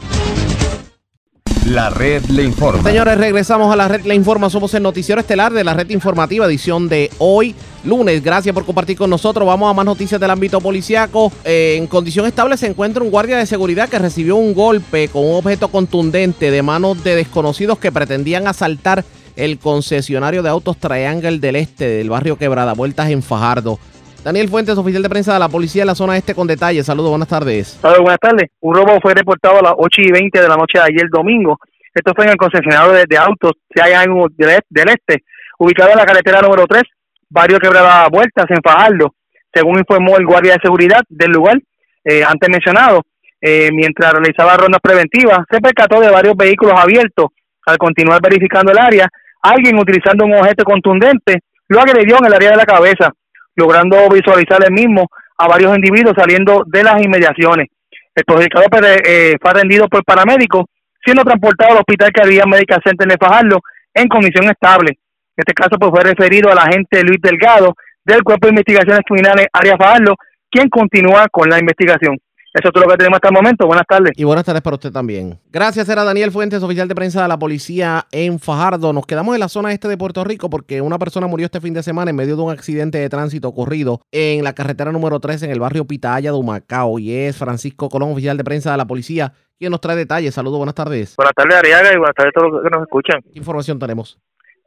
La 1.65 1.89
red 1.89 2.23
le 2.25 2.43
informa. 2.43 2.83
Señores, 2.83 3.17
regresamos 3.17 3.73
a 3.73 3.75
la 3.75 3.87
red 3.87 4.05
le 4.05 4.13
informa. 4.13 4.51
Somos 4.51 4.71
el 4.75 4.83
noticiero 4.83 5.19
estelar 5.19 5.51
de 5.51 5.63
la 5.63 5.73
red 5.73 5.89
informativa, 5.89 6.45
edición 6.45 6.87
de 6.87 7.09
hoy, 7.17 7.55
lunes. 7.83 8.23
Gracias 8.23 8.53
por 8.53 8.65
compartir 8.65 8.95
con 8.95 9.09
nosotros. 9.09 9.47
Vamos 9.47 9.71
a 9.71 9.73
más 9.73 9.83
noticias 9.83 10.21
del 10.21 10.29
ámbito 10.29 10.61
policiaco. 10.61 11.31
Eh, 11.43 11.77
en 11.79 11.87
condición 11.87 12.27
estable 12.27 12.55
se 12.57 12.67
encuentra 12.67 13.03
un 13.03 13.09
guardia 13.09 13.37
de 13.37 13.47
seguridad 13.47 13.89
que 13.89 13.97
recibió 13.97 14.35
un 14.35 14.53
golpe 14.53 15.07
con 15.07 15.25
un 15.25 15.37
objeto 15.37 15.69
contundente 15.69 16.51
de 16.51 16.61
manos 16.61 17.03
de 17.03 17.15
desconocidos 17.15 17.79
que 17.79 17.91
pretendían 17.91 18.47
asaltar 18.47 19.03
el 19.35 19.57
concesionario 19.57 20.43
de 20.43 20.49
autos 20.49 20.77
Triangle 20.77 21.39
del 21.39 21.55
Este 21.55 21.87
del 21.87 22.11
barrio 22.11 22.37
Quebrada, 22.37 22.73
vueltas 22.73 23.09
en 23.09 23.23
Fajardo. 23.23 23.79
Daniel 24.25 24.49
Fuentes, 24.49 24.75
oficial 24.75 25.03
de 25.03 25.09
prensa 25.09 25.33
de 25.33 25.39
la 25.39 25.49
policía 25.49 25.83
de 25.83 25.85
la 25.85 25.93
zona 25.93 26.17
este 26.17 26.33
con 26.33 26.47
detalles. 26.47 26.87
Saludos, 26.87 27.11
buenas 27.11 27.27
tardes. 27.27 27.77
Saludos, 27.79 28.01
buenas 28.01 28.19
tardes. 28.19 28.49
Un 28.59 28.73
robo 28.73 28.99
fue 28.99 29.13
reportado 29.13 29.59
a 29.59 29.61
las 29.61 29.73
8 29.77 30.01
y 30.01 30.11
20 30.11 30.41
de 30.41 30.47
la 30.47 30.55
noche 30.55 30.79
de 30.79 30.81
ayer 30.81 31.07
domingo. 31.11 31.59
Esto 31.93 32.11
fue 32.15 32.25
en 32.25 32.31
el 32.31 32.37
concesionario 32.37 32.93
de, 33.07 33.17
autos 33.17 33.51
del 33.69 34.89
Este, 34.89 35.23
ubicado 35.59 35.91
en 35.91 35.97
la 35.97 36.07
carretera 36.07 36.41
número 36.41 36.65
3, 36.65 36.81
barrio 37.29 37.59
Quebrada 37.59 38.09
Vueltas, 38.09 38.45
en 38.49 38.63
Fajardo. 38.63 39.13
Según 39.53 39.77
informó 39.77 40.17
el 40.17 40.25
guardia 40.25 40.53
de 40.53 40.59
seguridad 40.63 41.03
del 41.07 41.29
lugar, 41.29 41.59
eh, 42.03 42.23
antes 42.23 42.49
mencionado, 42.49 43.03
eh, 43.39 43.69
mientras 43.71 44.11
realizaba 44.11 44.57
rondas 44.57 44.81
preventivas, 44.81 45.45
se 45.51 45.61
percató 45.61 45.99
de 45.99 46.09
varios 46.09 46.35
vehículos 46.35 46.73
abiertos. 46.75 47.27
Al 47.67 47.77
continuar 47.77 48.21
verificando 48.23 48.71
el 48.71 48.79
área, 48.79 49.07
alguien 49.43 49.77
utilizando 49.77 50.25
un 50.25 50.33
objeto 50.33 50.63
contundente 50.63 51.43
lo 51.67 51.79
agredió 51.79 52.17
en 52.17 52.25
el 52.25 52.33
área 52.33 52.49
de 52.49 52.57
la 52.57 52.65
cabeza 52.65 53.13
logrando 53.55 54.09
visualizar 54.09 54.63
el 54.63 54.71
mismo 54.71 55.07
a 55.37 55.47
varios 55.47 55.75
individuos 55.75 56.15
saliendo 56.17 56.63
de 56.65 56.83
las 56.83 57.01
inmediaciones. 57.03 57.67
El 58.13 58.23
perjudicado 58.23 58.65
eh, 59.05 59.35
fue 59.41 59.51
atendido 59.51 59.87
por 59.89 60.03
paramédicos, 60.05 60.65
siendo 61.03 61.23
transportado 61.23 61.73
al 61.73 61.79
hospital 61.79 62.11
que 62.13 62.21
había 62.23 62.45
Medical 62.45 62.81
Center 62.83 63.07
de 63.07 63.17
Fajardo 63.17 63.59
en 63.93 64.07
condición 64.07 64.45
estable. 64.45 64.97
Este 65.35 65.53
caso 65.53 65.77
pues, 65.77 65.91
fue 65.91 66.03
referido 66.03 66.49
al 66.49 66.57
agente 66.57 67.03
Luis 67.03 67.19
Delgado 67.21 67.75
del 68.05 68.23
Cuerpo 68.23 68.47
de 68.47 68.51
Investigaciones 68.51 69.01
Criminales 69.05 69.47
Área 69.51 69.75
Fajardo, 69.77 70.15
quien 70.49 70.69
continúa 70.69 71.27
con 71.29 71.49
la 71.49 71.59
investigación. 71.59 72.17
Eso 72.55 72.69
es 72.69 72.73
todo 72.73 72.85
lo 72.85 72.91
que 72.91 72.95
tenemos 72.95 73.17
hasta 73.17 73.27
el 73.27 73.33
momento. 73.33 73.67
Buenas 73.67 73.85
tardes. 73.85 74.13
Y 74.15 74.23
buenas 74.23 74.45
tardes 74.45 74.61
para 74.61 74.75
usted 74.75 74.89
también. 74.89 75.37
Gracias, 75.51 75.89
era 75.89 76.05
Daniel 76.05 76.31
Fuentes, 76.31 76.63
oficial 76.63 76.87
de 76.87 76.95
prensa 76.95 77.21
de 77.23 77.27
la 77.27 77.37
policía 77.37 78.05
en 78.13 78.39
Fajardo. 78.39 78.93
Nos 78.93 79.05
quedamos 79.05 79.35
en 79.35 79.41
la 79.41 79.49
zona 79.49 79.73
este 79.73 79.89
de 79.89 79.97
Puerto 79.97 80.23
Rico 80.23 80.49
porque 80.49 80.79
una 80.79 80.97
persona 80.97 81.27
murió 81.27 81.47
este 81.47 81.59
fin 81.59 81.73
de 81.73 81.83
semana 81.83 82.11
en 82.11 82.15
medio 82.15 82.37
de 82.37 82.43
un 82.43 82.53
accidente 82.53 82.97
de 82.97 83.09
tránsito 83.09 83.49
ocurrido 83.49 83.99
en 84.09 84.41
la 84.45 84.55
carretera 84.55 84.93
número 84.93 85.19
3 85.19 85.43
en 85.43 85.51
el 85.51 85.59
barrio 85.59 85.83
Pitaya 85.83 86.31
de 86.31 86.37
Humacao. 86.37 86.97
Y 86.97 87.13
es 87.13 87.37
Francisco 87.37 87.89
Colón, 87.89 88.13
oficial 88.13 88.37
de 88.37 88.45
prensa 88.45 88.71
de 88.71 88.77
la 88.77 88.85
policía, 88.85 89.33
quien 89.59 89.71
nos 89.71 89.81
trae 89.81 89.97
detalles. 89.97 90.33
Saludos, 90.33 90.57
buenas 90.57 90.75
tardes. 90.75 91.17
Buenas 91.17 91.33
tardes, 91.35 91.55
Ariaga, 91.55 91.91
y 91.91 91.97
buenas 91.97 92.15
tardes 92.15 92.31
a 92.33 92.39
todos 92.39 92.53
los 92.53 92.63
que 92.63 92.69
nos 92.69 92.83
escuchan. 92.83 93.21
¿Qué 93.33 93.37
información 93.37 93.77
tenemos? 93.79 94.17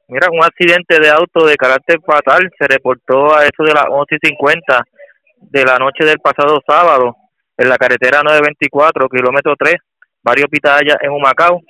Mira, 0.08 0.28
un 0.30 0.44
accidente 0.44 1.00
de 1.00 1.08
auto 1.08 1.46
de 1.46 1.56
carácter 1.56 2.00
fatal 2.06 2.50
se 2.58 2.68
reportó 2.68 3.34
a 3.34 3.44
eso 3.44 3.62
de 3.64 3.72
las 3.72 3.84
11.50 3.84 4.84
de 5.40 5.64
la 5.64 5.78
noche 5.78 6.04
del 6.04 6.18
pasado 6.18 6.60
sábado 6.66 7.16
en 7.58 7.68
la 7.68 7.76
carretera 7.76 8.22
924, 8.22 9.08
kilómetro 9.08 9.56
3, 9.58 9.74
varios 10.22 10.48
Pitaya 10.48 10.96
en 11.02 11.10
Humacao. 11.10 11.60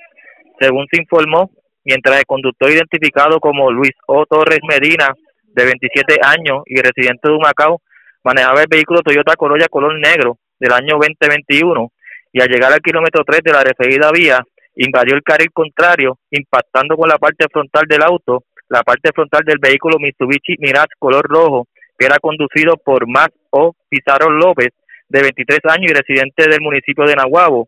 Según 0.59 0.85
se 0.91 1.01
informó, 1.01 1.49
mientras 1.83 2.19
el 2.19 2.25
conductor 2.25 2.69
identificado 2.69 3.39
como 3.39 3.71
Luis 3.71 3.93
O. 4.07 4.25
Torres 4.27 4.59
Medina, 4.67 5.13
de 5.43 5.65
27 5.65 6.17
años 6.21 6.61
y 6.67 6.79
residente 6.79 7.27
de 7.27 7.33
Humacao, 7.33 7.81
manejaba 8.23 8.61
el 8.61 8.67
vehículo 8.69 9.01
Toyota 9.01 9.35
Corolla 9.35 9.67
color 9.67 9.99
negro 9.99 10.37
del 10.59 10.73
año 10.73 10.97
2021 10.99 11.91
y 12.33 12.41
al 12.41 12.49
llegar 12.49 12.71
al 12.71 12.81
kilómetro 12.81 13.23
3 13.25 13.41
de 13.43 13.51
la 13.51 13.63
referida 13.63 14.11
vía, 14.11 14.39
invadió 14.75 15.15
el 15.15 15.23
carril 15.23 15.51
contrario, 15.51 16.19
impactando 16.29 16.95
con 16.95 17.09
la 17.09 17.17
parte 17.17 17.47
frontal 17.51 17.85
del 17.87 18.03
auto, 18.03 18.43
la 18.69 18.83
parte 18.83 19.09
frontal 19.13 19.41
del 19.43 19.57
vehículo 19.59 19.97
Mitsubishi 19.97 20.55
Mirage 20.59 20.93
color 20.99 21.25
rojo, 21.27 21.67
que 21.97 22.05
era 22.05 22.19
conducido 22.19 22.77
por 22.77 23.07
Max 23.07 23.33
O. 23.49 23.73
Pizarro 23.89 24.29
López, 24.29 24.69
de 25.09 25.21
23 25.21 25.59
años 25.65 25.91
y 25.91 25.93
residente 25.93 26.47
del 26.47 26.61
municipio 26.61 27.03
de 27.05 27.15
Nahuabo. 27.15 27.67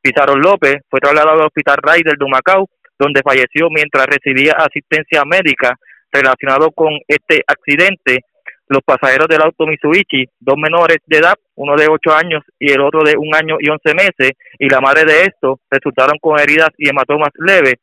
Pizarro 0.00 0.36
López 0.36 0.76
fue 0.90 1.00
trasladado 1.00 1.40
al 1.40 1.46
Hospital 1.46 1.78
Raider 1.82 2.16
de 2.16 2.24
Humacao, 2.24 2.68
donde 2.98 3.22
falleció 3.22 3.68
mientras 3.70 4.06
recibía 4.06 4.52
asistencia 4.52 5.24
médica 5.24 5.74
relacionado 6.12 6.70
con 6.70 6.98
este 7.08 7.42
accidente. 7.46 8.20
Los 8.68 8.82
pasajeros 8.84 9.28
del 9.28 9.42
auto 9.42 9.66
Mitsubishi, 9.66 10.26
dos 10.38 10.56
menores 10.56 10.98
de 11.06 11.18
edad, 11.18 11.34
uno 11.56 11.76
de 11.76 11.88
8 11.88 12.14
años 12.14 12.42
y 12.58 12.70
el 12.72 12.80
otro 12.80 13.02
de 13.02 13.16
un 13.16 13.34
año 13.34 13.56
y 13.60 13.68
11 13.68 13.94
meses, 13.94 14.32
y 14.58 14.68
la 14.68 14.80
madre 14.80 15.04
de 15.04 15.22
estos, 15.22 15.58
resultaron 15.70 16.18
con 16.20 16.38
heridas 16.38 16.70
y 16.78 16.88
hematomas 16.88 17.30
leves. 17.38 17.74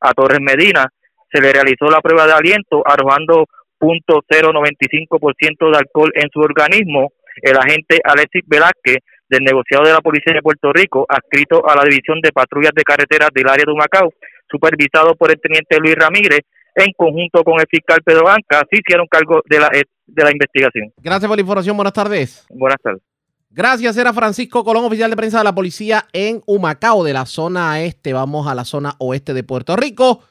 A 0.00 0.12
Torres 0.12 0.40
Medina 0.40 0.86
se 1.32 1.40
le 1.40 1.52
realizó 1.52 1.86
la 1.86 2.00
prueba 2.00 2.26
de 2.26 2.34
aliento 2.34 2.82
arrojando 2.86 3.46
.095% 3.80 5.70
de 5.70 5.78
alcohol 5.78 6.10
en 6.14 6.28
su 6.32 6.40
organismo 6.40 7.12
el 7.42 7.56
agente 7.56 8.00
Alexis 8.04 8.42
Velázquez 8.46 8.98
del 9.28 9.42
negociado 9.42 9.84
de 9.84 9.92
la 9.92 10.00
Policía 10.00 10.34
de 10.34 10.42
Puerto 10.42 10.72
Rico, 10.72 11.06
adscrito 11.08 11.68
a 11.68 11.74
la 11.74 11.82
División 11.82 12.20
de 12.22 12.32
Patrullas 12.32 12.72
de 12.74 12.82
Carreteras 12.82 13.30
del 13.34 13.48
área 13.48 13.64
de 13.66 13.72
Humacao, 13.72 14.12
supervisado 14.48 15.14
por 15.16 15.30
el 15.30 15.40
teniente 15.40 15.78
Luis 15.78 15.96
Ramírez, 15.96 16.40
en 16.76 16.92
conjunto 16.96 17.42
con 17.42 17.58
el 17.58 17.66
fiscal 17.68 18.00
Pedro 18.04 18.24
Banca, 18.24 18.62
se 18.70 18.78
hicieron 18.78 19.06
cargo 19.08 19.40
de 19.48 19.58
la, 19.58 19.70
de 19.70 20.24
la 20.24 20.30
investigación. 20.30 20.92
Gracias 20.98 21.26
por 21.26 21.36
la 21.36 21.40
información, 21.40 21.76
buenas 21.76 21.94
tardes. 21.94 22.46
Buenas 22.50 22.78
tardes. 22.82 23.02
Gracias, 23.48 23.96
era 23.96 24.12
Francisco 24.12 24.62
Colón, 24.62 24.84
oficial 24.84 25.08
de 25.08 25.16
prensa 25.16 25.38
de 25.38 25.44
la 25.44 25.54
policía 25.54 26.04
en 26.12 26.42
Humacao, 26.46 27.02
de 27.02 27.14
la 27.14 27.24
zona 27.24 27.80
este. 27.80 28.12
Vamos 28.12 28.46
a 28.46 28.54
la 28.54 28.66
zona 28.66 28.94
oeste 28.98 29.32
de 29.32 29.42
Puerto 29.44 29.74
Rico, 29.76 30.22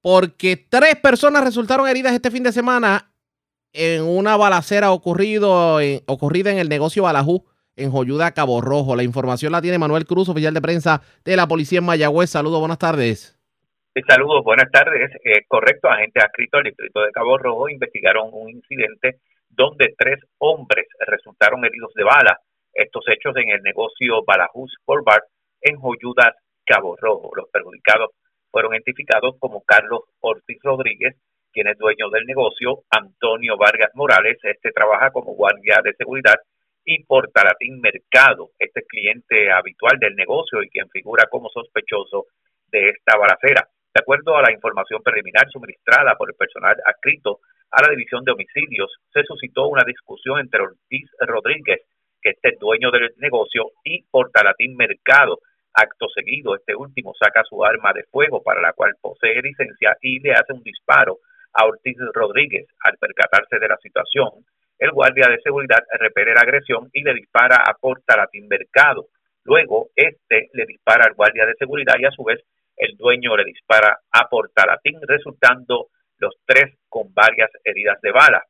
porque 0.00 0.56
tres 0.56 0.96
personas 0.96 1.44
resultaron 1.44 1.86
heridas 1.86 2.14
este 2.14 2.30
fin 2.30 2.42
de 2.42 2.52
semana 2.52 3.11
en 3.72 4.02
una 4.02 4.36
balacera 4.36 4.92
ocurrido 4.92 5.78
ocurrida 6.06 6.50
en 6.50 6.58
el 6.58 6.68
negocio 6.68 7.02
Balajú 7.02 7.44
en 7.76 7.90
Joyuda, 7.90 8.32
Cabo 8.32 8.60
Rojo. 8.60 8.96
La 8.96 9.02
información 9.02 9.52
la 9.52 9.62
tiene 9.62 9.78
Manuel 9.78 10.04
Cruz, 10.04 10.28
oficial 10.28 10.54
de 10.54 10.60
prensa 10.60 11.02
de 11.24 11.36
la 11.36 11.46
policía 11.46 11.78
en 11.78 11.86
Mayagüez. 11.86 12.30
Saludos, 12.30 12.60
buenas 12.60 12.78
tardes. 12.78 13.38
Saludos, 14.08 14.42
buenas 14.44 14.70
tardes. 14.70 15.10
Eh, 15.24 15.44
correcto, 15.46 15.88
agentes 15.88 16.24
adscritos 16.24 16.58
al 16.58 16.64
distrito 16.64 17.02
de 17.02 17.12
Cabo 17.12 17.36
Rojo 17.36 17.68
investigaron 17.68 18.30
un 18.32 18.50
incidente 18.50 19.18
donde 19.50 19.94
tres 19.98 20.18
hombres 20.38 20.86
resultaron 21.06 21.64
heridos 21.64 21.92
de 21.94 22.04
bala. 22.04 22.38
Estos 22.72 23.04
hechos 23.08 23.36
en 23.36 23.50
el 23.50 23.62
negocio 23.62 24.24
Balajus 24.26 24.74
Bar 24.86 25.24
en 25.60 25.76
Joyuda, 25.76 26.34
Cabo 26.64 26.96
Rojo. 26.96 27.30
Los 27.36 27.50
perjudicados 27.50 28.10
fueron 28.50 28.72
identificados 28.72 29.36
como 29.38 29.62
Carlos 29.62 30.00
Ortiz 30.20 30.58
Rodríguez, 30.62 31.16
quien 31.52 31.68
es 31.68 31.78
dueño 31.78 32.08
del 32.10 32.24
negocio, 32.24 32.82
Antonio 32.90 33.56
Vargas 33.56 33.90
Morales, 33.94 34.38
este 34.42 34.72
trabaja 34.72 35.10
como 35.10 35.34
guardia 35.34 35.80
de 35.84 35.94
seguridad, 35.94 36.36
y 36.84 37.04
Portalatín 37.04 37.80
Mercado, 37.80 38.50
este 38.58 38.82
cliente 38.82 39.52
habitual 39.52 39.98
del 40.00 40.16
negocio 40.16 40.62
y 40.62 40.68
quien 40.68 40.88
figura 40.90 41.26
como 41.30 41.48
sospechoso 41.50 42.26
de 42.72 42.88
esta 42.90 43.16
balacera. 43.16 43.68
De 43.94 44.00
acuerdo 44.00 44.36
a 44.36 44.42
la 44.42 44.52
información 44.52 45.02
preliminar 45.02 45.48
suministrada 45.50 46.16
por 46.16 46.30
el 46.30 46.36
personal 46.36 46.76
adscrito 46.84 47.40
a 47.70 47.82
la 47.82 47.90
División 47.90 48.24
de 48.24 48.32
Homicidios, 48.32 48.90
se 49.12 49.22
suscitó 49.24 49.68
una 49.68 49.84
discusión 49.86 50.40
entre 50.40 50.62
Ortiz 50.62 51.10
Rodríguez, 51.20 51.82
que 52.20 52.30
es 52.30 52.38
el 52.42 52.58
dueño 52.58 52.90
del 52.90 53.12
negocio, 53.18 53.70
y 53.84 54.02
Portalatín 54.10 54.76
Mercado. 54.76 55.38
Acto 55.74 56.06
seguido, 56.14 56.54
este 56.54 56.74
último 56.74 57.14
saca 57.18 57.42
su 57.44 57.64
arma 57.64 57.92
de 57.94 58.04
fuego 58.04 58.42
para 58.42 58.60
la 58.60 58.72
cual 58.72 58.92
posee 59.00 59.40
licencia 59.40 59.96
y 60.02 60.20
le 60.20 60.32
hace 60.32 60.52
un 60.52 60.62
disparo 60.62 61.18
a 61.52 61.66
Ortiz 61.66 61.96
Rodríguez. 62.12 62.66
Al 62.80 62.96
percatarse 62.98 63.58
de 63.58 63.68
la 63.68 63.76
situación, 63.78 64.30
el 64.78 64.90
guardia 64.90 65.28
de 65.28 65.40
seguridad 65.40 65.82
repele 65.98 66.34
la 66.34 66.40
agresión 66.40 66.88
y 66.92 67.02
le 67.02 67.14
dispara 67.14 67.56
a 67.64 67.74
Portalatín 67.74 68.48
Mercado. 68.48 69.06
Luego, 69.44 69.88
este 69.94 70.48
le 70.52 70.66
dispara 70.66 71.04
al 71.06 71.14
guardia 71.14 71.46
de 71.46 71.54
seguridad 71.54 71.94
y 71.98 72.04
a 72.04 72.10
su 72.10 72.24
vez 72.24 72.40
el 72.76 72.96
dueño 72.96 73.36
le 73.36 73.44
dispara 73.44 73.98
a 74.10 74.28
Portalatín, 74.28 74.98
resultando 75.06 75.88
los 76.18 76.34
tres 76.46 76.78
con 76.88 77.12
varias 77.14 77.50
heridas 77.64 78.00
de 78.00 78.12
bala. 78.12 78.42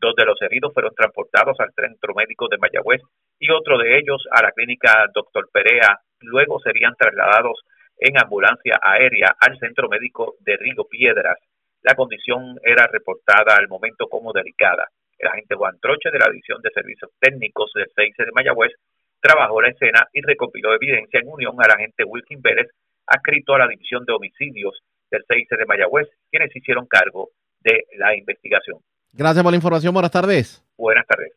Dos 0.00 0.14
de 0.16 0.24
los 0.24 0.40
heridos 0.42 0.74
fueron 0.74 0.94
transportados 0.94 1.58
al 1.60 1.72
centro 1.74 2.14
médico 2.14 2.48
de 2.48 2.58
Mayagüez 2.58 3.00
y 3.38 3.50
otro 3.50 3.78
de 3.78 3.98
ellos 3.98 4.26
a 4.32 4.42
la 4.42 4.52
clínica 4.52 5.06
Doctor 5.14 5.48
Perea. 5.52 6.00
Luego 6.20 6.60
serían 6.60 6.94
trasladados 6.96 7.62
en 7.98 8.18
ambulancia 8.18 8.80
aérea 8.82 9.36
al 9.38 9.58
centro 9.58 9.88
médico 9.88 10.34
de 10.40 10.56
Río 10.56 10.84
Piedras. 10.90 11.38
La 11.82 11.94
condición 11.94 12.58
era 12.62 12.86
reportada 12.86 13.56
al 13.56 13.68
momento 13.68 14.06
como 14.08 14.32
delicada. 14.32 14.88
El 15.18 15.28
agente 15.28 15.54
Juan 15.54 15.78
Troche 15.80 16.10
de 16.10 16.18
la 16.18 16.30
División 16.30 16.60
de 16.62 16.70
Servicios 16.70 17.10
Técnicos 17.20 17.72
del 17.74 17.90
6 17.94 18.14
de 18.18 18.32
Mayagüez 18.32 18.72
trabajó 19.20 19.60
la 19.60 19.70
escena 19.70 20.08
y 20.12 20.20
recopiló 20.20 20.74
evidencia 20.74 21.20
en 21.20 21.28
unión 21.28 21.54
al 21.58 21.70
agente 21.70 22.04
Wilkin 22.04 22.42
Pérez, 22.42 22.68
adscrito 23.06 23.54
a 23.54 23.58
la 23.58 23.68
División 23.68 24.04
de 24.04 24.12
Homicidios 24.12 24.80
del 25.10 25.22
6 25.26 25.48
de 25.50 25.66
Mayagüez, 25.66 26.08
quienes 26.30 26.54
hicieron 26.54 26.86
cargo 26.86 27.30
de 27.60 27.84
la 27.98 28.16
investigación. 28.16 28.78
Gracias 29.12 29.42
por 29.42 29.52
la 29.52 29.56
información. 29.56 29.92
Buenas 29.92 30.10
tardes. 30.10 30.64
Buenas 30.76 31.06
tardes. 31.06 31.32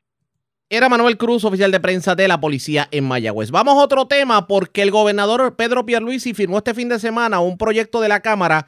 Era 0.69 0.89
Manuel 0.89 1.17
Cruz, 1.17 1.45
oficial 1.45 1.71
de 1.71 1.79
prensa 1.79 2.15
de 2.15 2.27
la 2.27 2.39
policía 2.39 2.87
en 2.89 3.03
Mayagüez. 3.03 3.51
Vamos 3.51 3.75
a 3.75 3.83
otro 3.83 4.07
tema 4.07 4.47
porque 4.47 4.81
el 4.81 4.89
gobernador 4.89 5.55
Pedro 5.55 5.85
Pierluisi 5.85 6.33
firmó 6.33 6.57
este 6.57 6.73
fin 6.73 6.89
de 6.89 6.97
semana 6.97 7.39
un 7.39 7.57
proyecto 7.57 8.01
de 8.01 8.09
la 8.09 8.21
Cámara 8.21 8.67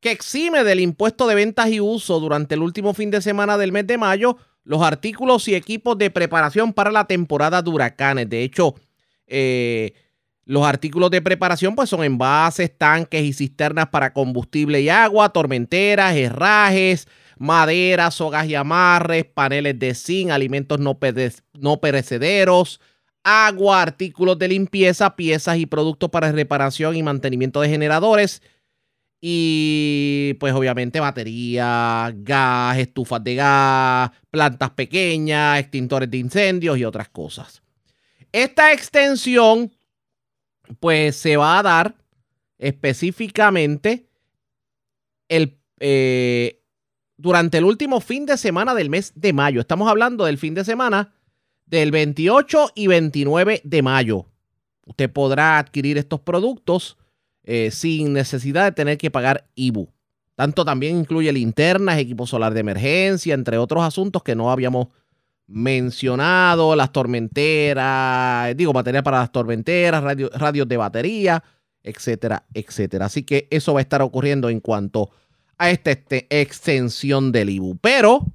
que 0.00 0.10
exime 0.10 0.64
del 0.64 0.80
impuesto 0.80 1.26
de 1.26 1.34
ventas 1.34 1.68
y 1.70 1.80
uso 1.80 2.20
durante 2.20 2.54
el 2.54 2.62
último 2.62 2.94
fin 2.94 3.10
de 3.10 3.20
semana 3.20 3.58
del 3.58 3.72
mes 3.72 3.86
de 3.86 3.98
mayo 3.98 4.36
los 4.64 4.82
artículos 4.82 5.48
y 5.48 5.54
equipos 5.54 5.96
de 5.96 6.10
preparación 6.10 6.74
para 6.74 6.90
la 6.92 7.06
temporada 7.06 7.62
de 7.62 7.70
huracanes. 7.70 8.28
De 8.28 8.42
hecho, 8.42 8.74
eh, 9.26 9.94
los 10.44 10.66
artículos 10.66 11.10
de 11.10 11.22
preparación 11.22 11.74
pues 11.74 11.88
son 11.88 12.04
envases, 12.04 12.76
tanques 12.76 13.22
y 13.22 13.32
cisternas 13.32 13.88
para 13.88 14.12
combustible 14.12 14.80
y 14.80 14.88
agua, 14.88 15.30
tormenteras, 15.30 16.14
herrajes, 16.16 17.08
maderas, 17.38 18.14
sogas 18.14 18.46
y 18.46 18.54
amarres, 18.54 19.24
paneles 19.24 19.78
de 19.78 19.94
zinc, 19.94 20.30
alimentos 20.30 20.78
no, 20.78 20.98
no 21.54 21.80
perecederos, 21.80 22.80
agua, 23.24 23.82
artículos 23.82 24.38
de 24.38 24.48
limpieza, 24.48 25.16
piezas 25.16 25.58
y 25.58 25.66
productos 25.66 26.10
para 26.10 26.32
reparación 26.32 26.96
y 26.96 27.02
mantenimiento 27.02 27.60
de 27.60 27.68
generadores, 27.68 28.42
y 29.20 30.34
pues 30.38 30.54
obviamente 30.54 31.00
batería, 31.00 32.12
gas, 32.14 32.78
estufas 32.78 33.22
de 33.24 33.34
gas, 33.34 34.10
plantas 34.30 34.70
pequeñas, 34.70 35.58
extintores 35.58 36.10
de 36.10 36.18
incendios 36.18 36.78
y 36.78 36.84
otras 36.84 37.08
cosas. 37.08 37.62
Esta 38.32 38.72
extensión 38.72 39.72
pues 40.80 41.16
se 41.16 41.36
va 41.36 41.58
a 41.58 41.62
dar 41.62 41.96
específicamente 42.58 44.08
el, 45.28 45.58
eh, 45.80 46.62
durante 47.16 47.58
el 47.58 47.64
último 47.64 48.00
fin 48.00 48.26
de 48.26 48.36
semana 48.36 48.74
del 48.74 48.90
mes 48.90 49.12
de 49.14 49.32
mayo. 49.32 49.60
Estamos 49.60 49.88
hablando 49.88 50.24
del 50.24 50.38
fin 50.38 50.54
de 50.54 50.64
semana 50.64 51.14
del 51.66 51.90
28 51.90 52.72
y 52.74 52.86
29 52.86 53.62
de 53.64 53.82
mayo. 53.82 54.26
Usted 54.86 55.10
podrá 55.10 55.58
adquirir 55.58 55.98
estos 55.98 56.20
productos 56.20 56.96
eh, 57.50 57.70
sin 57.70 58.12
necesidad 58.12 58.66
de 58.66 58.72
tener 58.72 58.98
que 58.98 59.10
pagar 59.10 59.46
IBU. 59.54 59.88
Tanto 60.34 60.66
también 60.66 60.98
incluye 60.98 61.32
linternas, 61.32 61.96
equipo 61.96 62.26
solar 62.26 62.52
de 62.52 62.60
emergencia, 62.60 63.32
entre 63.32 63.56
otros 63.56 63.82
asuntos 63.82 64.22
que 64.22 64.36
no 64.36 64.50
habíamos 64.50 64.88
mencionado, 65.46 66.76
las 66.76 66.92
tormenteras, 66.92 68.54
digo, 68.54 68.74
batería 68.74 69.02
para 69.02 69.20
las 69.20 69.32
tormenteras, 69.32 70.04
radios 70.34 70.68
de 70.68 70.76
batería, 70.76 71.42
etcétera, 71.82 72.44
etcétera. 72.52 73.06
Así 73.06 73.22
que 73.22 73.48
eso 73.50 73.72
va 73.72 73.80
a 73.80 73.82
estar 73.82 74.02
ocurriendo 74.02 74.50
en 74.50 74.60
cuanto 74.60 75.08
a 75.56 75.70
esta 75.70 75.92
este, 75.92 76.26
extensión 76.28 77.32
del 77.32 77.48
IBU. 77.48 77.78
Pero 77.78 78.26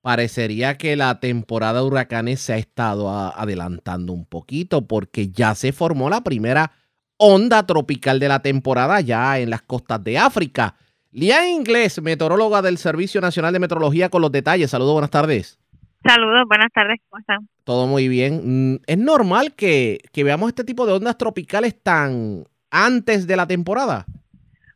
parecería 0.00 0.78
que 0.78 0.94
la 0.94 1.18
temporada 1.18 1.80
de 1.80 1.86
huracanes 1.86 2.38
se 2.38 2.52
ha 2.52 2.58
estado 2.58 3.10
adelantando 3.10 4.12
un 4.12 4.24
poquito 4.24 4.86
porque 4.86 5.30
ya 5.30 5.56
se 5.56 5.72
formó 5.72 6.08
la 6.08 6.22
primera 6.22 6.70
onda 7.16 7.66
tropical 7.66 8.18
de 8.20 8.28
la 8.28 8.40
temporada 8.40 9.00
ya 9.00 9.38
en 9.38 9.50
las 9.50 9.62
costas 9.62 10.02
de 10.02 10.18
África. 10.18 10.74
Lía 11.12 11.48
Inglés, 11.48 12.02
meteoróloga 12.02 12.60
del 12.60 12.78
Servicio 12.78 13.20
Nacional 13.20 13.52
de 13.52 13.60
Meteorología, 13.60 14.08
con 14.08 14.22
los 14.22 14.32
detalles. 14.32 14.70
Saludos, 14.70 14.94
buenas 14.94 15.10
tardes. 15.10 15.60
Saludos, 16.04 16.44
buenas 16.48 16.72
tardes, 16.72 17.00
¿cómo 17.08 17.20
están? 17.20 17.48
Todo 17.64 17.86
muy 17.86 18.08
bien. 18.08 18.74
Mm, 18.74 18.78
¿Es 18.86 18.98
normal 18.98 19.54
que, 19.54 20.00
que 20.12 20.24
veamos 20.24 20.48
este 20.48 20.64
tipo 20.64 20.86
de 20.86 20.92
ondas 20.92 21.16
tropicales 21.16 21.80
tan 21.82 22.44
antes 22.70 23.26
de 23.26 23.36
la 23.36 23.46
temporada? 23.46 24.04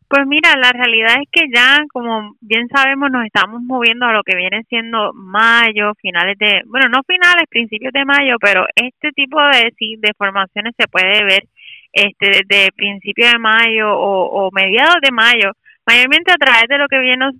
Pues 0.08 0.26
mira, 0.26 0.54
la 0.56 0.70
realidad 0.72 1.16
es 1.20 1.28
que 1.30 1.48
ya, 1.54 1.84
como 1.92 2.34
bien 2.40 2.66
sabemos, 2.74 3.10
nos 3.10 3.26
estamos 3.26 3.60
moviendo 3.60 4.06
a 4.06 4.12
lo 4.14 4.22
que 4.22 4.36
viene 4.36 4.62
siendo 4.70 5.12
mayo, 5.12 5.92
finales 6.00 6.38
de, 6.38 6.62
bueno, 6.66 6.88
no 6.88 7.02
finales, 7.06 7.44
principios 7.50 7.92
de 7.92 8.06
mayo, 8.06 8.36
pero 8.40 8.64
este 8.74 9.12
tipo 9.12 9.38
de, 9.38 9.70
sí, 9.78 9.96
de 9.98 10.14
formaciones 10.16 10.74
se 10.78 10.88
puede 10.88 11.24
ver 11.24 11.44
este 11.92 12.44
desde 12.48 12.72
principios 12.72 13.32
de 13.32 13.38
mayo 13.38 13.90
o, 13.90 14.50
mediados 14.52 14.96
de 15.02 15.10
mayo, 15.12 15.52
mayormente 15.86 16.32
a 16.32 16.36
través 16.36 16.68
de 16.68 16.78
lo 16.78 16.88
que 16.88 16.98
viene 16.98 17.30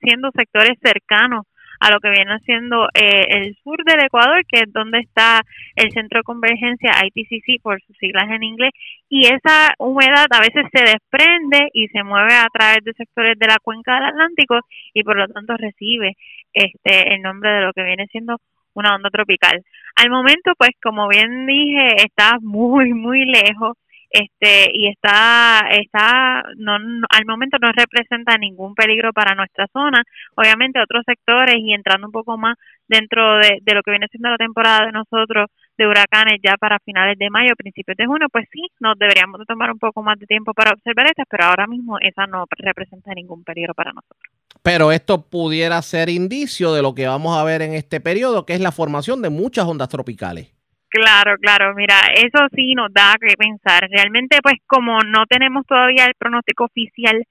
siendo 0.00 0.30
sectores 0.34 0.78
cercanos 0.82 1.46
a 1.80 1.90
lo 1.90 1.98
que 1.98 2.10
viene 2.10 2.38
siendo 2.40 2.88
eh, 2.94 3.24
el 3.30 3.56
sur 3.64 3.82
del 3.84 4.04
Ecuador, 4.04 4.44
que 4.46 4.60
es 4.60 4.72
donde 4.72 4.98
está 4.98 5.40
el 5.74 5.90
centro 5.92 6.20
de 6.20 6.24
convergencia 6.24 6.92
IPCC 7.06 7.62
por 7.62 7.80
sus 7.82 7.96
siglas 7.96 8.30
en 8.30 8.42
inglés, 8.42 8.72
y 9.08 9.24
esa 9.24 9.72
humedad 9.78 10.26
a 10.30 10.40
veces 10.40 10.66
se 10.72 10.84
desprende 10.84 11.70
y 11.72 11.88
se 11.88 12.04
mueve 12.04 12.34
a 12.34 12.48
través 12.52 12.84
de 12.84 12.92
sectores 12.92 13.38
de 13.38 13.46
la 13.46 13.56
cuenca 13.62 13.94
del 13.94 14.10
Atlántico 14.10 14.60
y 14.92 15.02
por 15.02 15.16
lo 15.16 15.26
tanto 15.28 15.56
recibe 15.56 16.16
este 16.52 17.14
el 17.14 17.22
nombre 17.22 17.50
de 17.50 17.60
lo 17.62 17.72
que 17.72 17.82
viene 17.82 18.06
siendo 18.08 18.36
una 18.74 18.94
onda 18.94 19.10
tropical. 19.10 19.62
Al 19.96 20.10
momento, 20.10 20.52
pues, 20.56 20.70
como 20.82 21.08
bien 21.08 21.46
dije, 21.46 22.04
está 22.04 22.38
muy, 22.40 22.92
muy 22.94 23.24
lejos 23.26 23.76
este 24.10 24.70
y 24.74 24.88
está 24.88 25.68
está 25.70 26.42
no, 26.56 26.74
al 26.74 27.26
momento 27.26 27.58
no 27.60 27.70
representa 27.72 28.36
ningún 28.36 28.74
peligro 28.74 29.12
para 29.12 29.36
nuestra 29.36 29.66
zona 29.72 30.02
obviamente 30.34 30.80
otros 30.80 31.04
sectores 31.06 31.54
y 31.58 31.72
entrando 31.72 32.08
un 32.08 32.12
poco 32.12 32.36
más 32.36 32.56
dentro 32.88 33.38
de, 33.38 33.58
de 33.62 33.74
lo 33.74 33.82
que 33.82 33.92
viene 33.92 34.08
siendo 34.10 34.30
la 34.30 34.36
temporada 34.36 34.86
de 34.86 34.92
nosotros 34.92 35.48
de 35.78 35.86
huracanes 35.86 36.40
ya 36.42 36.56
para 36.56 36.80
finales 36.80 37.16
de 37.18 37.30
mayo 37.30 37.54
principios 37.56 37.96
de 37.96 38.06
junio 38.06 38.26
pues 38.32 38.48
sí 38.50 38.66
nos 38.80 38.98
deberíamos 38.98 39.38
de 39.38 39.46
tomar 39.46 39.70
un 39.70 39.78
poco 39.78 40.02
más 40.02 40.18
de 40.18 40.26
tiempo 40.26 40.52
para 40.54 40.72
observar 40.72 41.06
estas 41.06 41.26
pero 41.30 41.44
ahora 41.44 41.68
mismo 41.68 41.98
esa 42.00 42.26
no 42.26 42.46
representa 42.58 43.14
ningún 43.14 43.44
peligro 43.44 43.74
para 43.74 43.92
nosotros 43.92 44.32
pero 44.62 44.92
esto 44.92 45.28
pudiera 45.28 45.80
ser 45.82 46.08
indicio 46.08 46.72
de 46.72 46.82
lo 46.82 46.94
que 46.94 47.06
vamos 47.06 47.36
a 47.38 47.44
ver 47.44 47.62
en 47.62 47.74
este 47.74 48.00
periodo 48.00 48.46
que 48.46 48.54
es 48.54 48.60
la 48.60 48.72
formación 48.72 49.22
de 49.22 49.30
muchas 49.30 49.66
ondas 49.66 49.88
tropicales 49.88 50.52
Claro, 50.90 51.36
claro, 51.40 51.72
mira, 51.76 51.94
eso 52.16 52.48
sí 52.52 52.74
nos 52.74 52.92
da 52.92 53.14
que 53.20 53.34
pensar. 53.38 53.88
Realmente, 53.88 54.38
pues 54.42 54.56
como 54.66 54.98
no 55.02 55.24
tenemos 55.26 55.64
todavía 55.64 56.04
el 56.06 56.14
pronóstico 56.18 56.64
oficial 56.64 57.22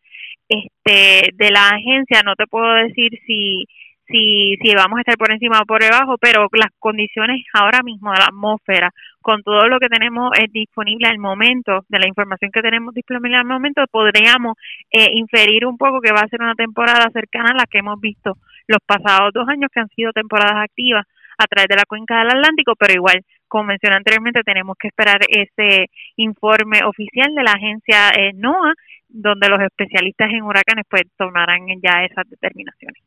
este 0.48 1.32
de 1.34 1.52
la 1.52 1.68
agencia, 1.68 2.22
no 2.24 2.36
te 2.36 2.48
puedo 2.48 2.74
decir 2.76 3.12
si 3.28 3.66
si 4.10 4.58
si 4.62 4.76
vamos 4.76 4.98
a 4.98 5.02
estar 5.02 5.18
por 5.18 5.32
encima 5.32 5.60
o 5.62 5.66
por 5.66 5.82
debajo, 5.82 6.18
pero 6.18 6.48
las 6.54 6.72
condiciones 6.80 7.44
ahora 7.54 7.82
mismo 7.84 8.12
de 8.12 8.20
la 8.20 8.26
atmósfera, 8.26 8.92
con 9.22 9.44
todo 9.44 9.68
lo 9.68 9.80
que 9.80 9.90
tenemos 9.90 10.32
eh, 10.40 10.48
disponible 10.52 11.08
al 11.08 11.20
momento, 11.20 11.86
de 11.90 12.00
la 12.00 12.08
información 12.08 12.52
que 12.52 12.62
tenemos 12.62 12.94
disponible 12.94 13.38
al 13.38 13.46
momento, 13.46 13.84
podríamos 13.92 14.58
eh, 14.92 15.10
inferir 15.14 15.66
un 15.66 15.78
poco 15.78 16.02
que 16.02 16.12
va 16.12 16.22
a 16.22 16.28
ser 16.28 16.42
una 16.42 16.56
temporada 16.56 17.10
cercana 17.14 17.52
a 17.52 17.58
la 17.58 17.66
que 17.66 17.80
hemos 17.80 18.00
visto 18.00 18.38
los 18.68 18.80
pasados 18.86 19.32
dos 19.34 19.48
años, 19.48 19.70
que 19.74 19.80
han 19.80 19.90
sido 19.90 20.12
temporadas 20.14 20.64
activas 20.64 21.06
a 21.38 21.46
través 21.46 21.70
de 21.70 21.76
la 21.76 21.86
cuenca 21.88 22.20
del 22.20 22.32
Atlántico, 22.32 22.74
pero 22.78 22.94
igual 22.94 23.24
como 23.50 23.66
mencioné 23.66 23.98
anteriormente, 23.98 24.44
tenemos 24.44 24.78
que 24.80 24.88
esperar 24.88 25.20
ese 25.28 25.88
informe 26.16 26.84
oficial 26.86 27.34
de 27.36 27.44
la 27.44 27.52
agencia 27.52 28.12
eh, 28.12 28.32
NOAA, 28.34 28.74
donde 29.10 29.50
los 29.50 29.60
especialistas 29.60 30.30
en 30.30 30.44
huracanes 30.44 30.86
pues 30.88 31.04
tomarán 31.18 31.66
ya 31.82 32.06
esas 32.06 32.30
determinaciones. 32.30 33.02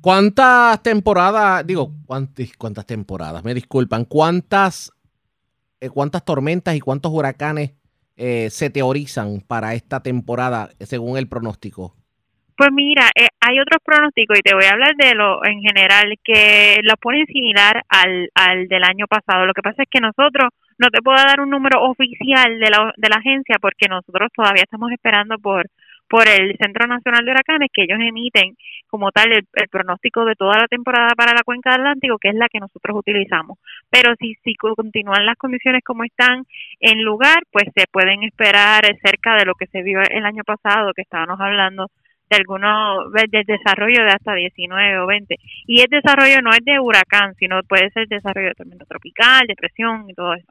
¿Cuántas 0.00 0.82
temporadas, 0.82 1.66
digo, 1.66 1.92
cuántas, 2.06 2.52
cuántas 2.56 2.86
temporadas, 2.86 3.42
me 3.44 3.54
disculpan, 3.54 4.04
cuántas, 4.04 4.92
eh, 5.80 5.88
cuántas 5.88 6.24
tormentas 6.24 6.76
y 6.76 6.80
cuántos 6.80 7.12
huracanes 7.12 7.72
eh, 8.16 8.48
se 8.50 8.70
teorizan 8.70 9.40
para 9.40 9.74
esta 9.74 10.02
temporada 10.02 10.70
según 10.80 11.18
el 11.18 11.28
pronóstico? 11.28 11.94
Pues 12.56 12.70
mira, 12.72 13.08
eh, 13.14 13.28
hay 13.40 13.60
otros 13.60 13.78
pronósticos 13.84 14.38
y 14.38 14.42
te 14.42 14.54
voy 14.54 14.64
a 14.64 14.72
hablar 14.72 14.94
de 14.96 15.14
lo 15.14 15.44
en 15.44 15.60
general 15.60 16.14
que 16.24 16.80
lo 16.82 16.96
ponen 16.96 17.24
similar 17.26 17.84
al, 17.88 18.30
al 18.34 18.66
del 18.66 18.82
año 18.82 19.06
pasado. 19.06 19.46
Lo 19.46 19.54
que 19.54 19.62
pasa 19.62 19.82
es 19.82 19.88
que 19.88 20.00
nosotros 20.00 20.50
no 20.78 20.88
te 20.90 21.02
puedo 21.02 21.16
dar 21.18 21.40
un 21.40 21.50
número 21.50 21.82
oficial 21.82 22.58
de 22.58 22.70
la, 22.70 22.92
de 22.96 23.08
la 23.08 23.16
agencia 23.16 23.58
porque 23.60 23.86
nosotros 23.88 24.30
todavía 24.34 24.62
estamos 24.62 24.90
esperando 24.90 25.38
por 25.38 25.66
por 26.08 26.28
el 26.28 26.56
Centro 26.56 26.86
Nacional 26.86 27.24
de 27.24 27.32
Huracanes 27.32 27.70
que 27.72 27.84
ellos 27.84 27.98
emiten 28.00 28.56
como 28.86 29.10
tal 29.12 29.32
el, 29.32 29.44
pronóstico 29.70 30.24
de 30.24 30.34
toda 30.34 30.58
la 30.58 30.66
temporada 30.66 31.10
para 31.16 31.34
la 31.34 31.42
cuenca 31.42 31.70
del 31.70 31.80
Atlántico, 31.80 32.18
que 32.18 32.30
es 32.30 32.34
la 32.34 32.48
que 32.48 32.60
nosotros 32.60 32.96
utilizamos. 32.96 33.58
Pero 33.90 34.14
si, 34.18 34.34
si 34.42 34.54
continúan 34.54 35.26
las 35.26 35.36
condiciones 35.36 35.82
como 35.84 36.04
están 36.04 36.44
en 36.80 37.02
lugar, 37.02 37.42
pues 37.52 37.66
se 37.74 37.84
pueden 37.90 38.22
esperar 38.22 38.84
cerca 39.04 39.36
de 39.36 39.44
lo 39.44 39.54
que 39.54 39.66
se 39.66 39.82
vio 39.82 40.00
el 40.00 40.24
año 40.24 40.42
pasado, 40.44 40.92
que 40.94 41.02
estábamos 41.02 41.38
hablando 41.40 41.88
de 42.30 42.36
algunos 42.36 43.12
de 43.12 43.44
desarrollo 43.46 44.04
de 44.04 44.10
hasta 44.10 44.34
19 44.34 44.98
o 44.98 45.06
20. 45.06 45.34
Y 45.66 45.80
el 45.80 45.88
desarrollo 45.88 46.40
no 46.42 46.50
es 46.50 46.64
de 46.64 46.78
huracán, 46.78 47.34
sino 47.38 47.62
puede 47.62 47.90
ser 47.90 48.06
desarrollo 48.08 48.48
de 48.48 48.54
tormenta 48.54 48.84
tropical, 48.84 49.46
depresión 49.46 50.08
y 50.08 50.14
todo 50.14 50.34
eso. 50.34 50.48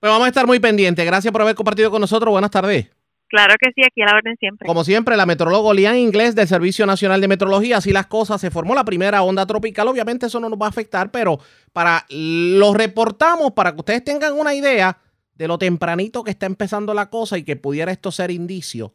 Pues 0.00 0.10
vamos 0.10 0.26
a 0.26 0.28
estar 0.28 0.46
muy 0.46 0.60
pendientes. 0.60 1.04
Gracias 1.04 1.32
por 1.32 1.42
haber 1.42 1.54
compartido 1.54 1.90
con 1.90 2.00
nosotros. 2.00 2.30
Buenas 2.30 2.50
tardes. 2.50 2.90
Claro 3.30 3.54
que 3.60 3.70
sí, 3.76 3.82
aquí 3.86 4.02
a 4.02 4.06
la 4.06 4.16
orden 4.16 4.36
siempre. 4.40 4.66
Como 4.66 4.82
siempre, 4.82 5.16
la 5.16 5.24
metrólogo 5.24 5.72
Lian 5.72 5.96
Inglés 5.96 6.34
del 6.34 6.48
Servicio 6.48 6.84
Nacional 6.84 7.20
de 7.20 7.28
Metrología, 7.28 7.76
así 7.76 7.92
las 7.92 8.06
cosas, 8.06 8.40
se 8.40 8.50
formó 8.50 8.74
la 8.74 8.84
primera 8.84 9.22
onda 9.22 9.46
tropical, 9.46 9.86
obviamente 9.86 10.26
eso 10.26 10.40
no 10.40 10.48
nos 10.48 10.60
va 10.60 10.66
a 10.66 10.70
afectar, 10.70 11.12
pero 11.12 11.38
para 11.72 12.04
lo 12.10 12.74
reportamos 12.74 13.52
para 13.52 13.72
que 13.72 13.78
ustedes 13.78 14.02
tengan 14.02 14.32
una 14.32 14.52
idea 14.52 14.98
de 15.34 15.46
lo 15.46 15.58
tempranito 15.58 16.24
que 16.24 16.32
está 16.32 16.46
empezando 16.46 16.92
la 16.92 17.08
cosa 17.08 17.38
y 17.38 17.44
que 17.44 17.54
pudiera 17.54 17.92
esto 17.92 18.10
ser 18.10 18.32
indicio 18.32 18.94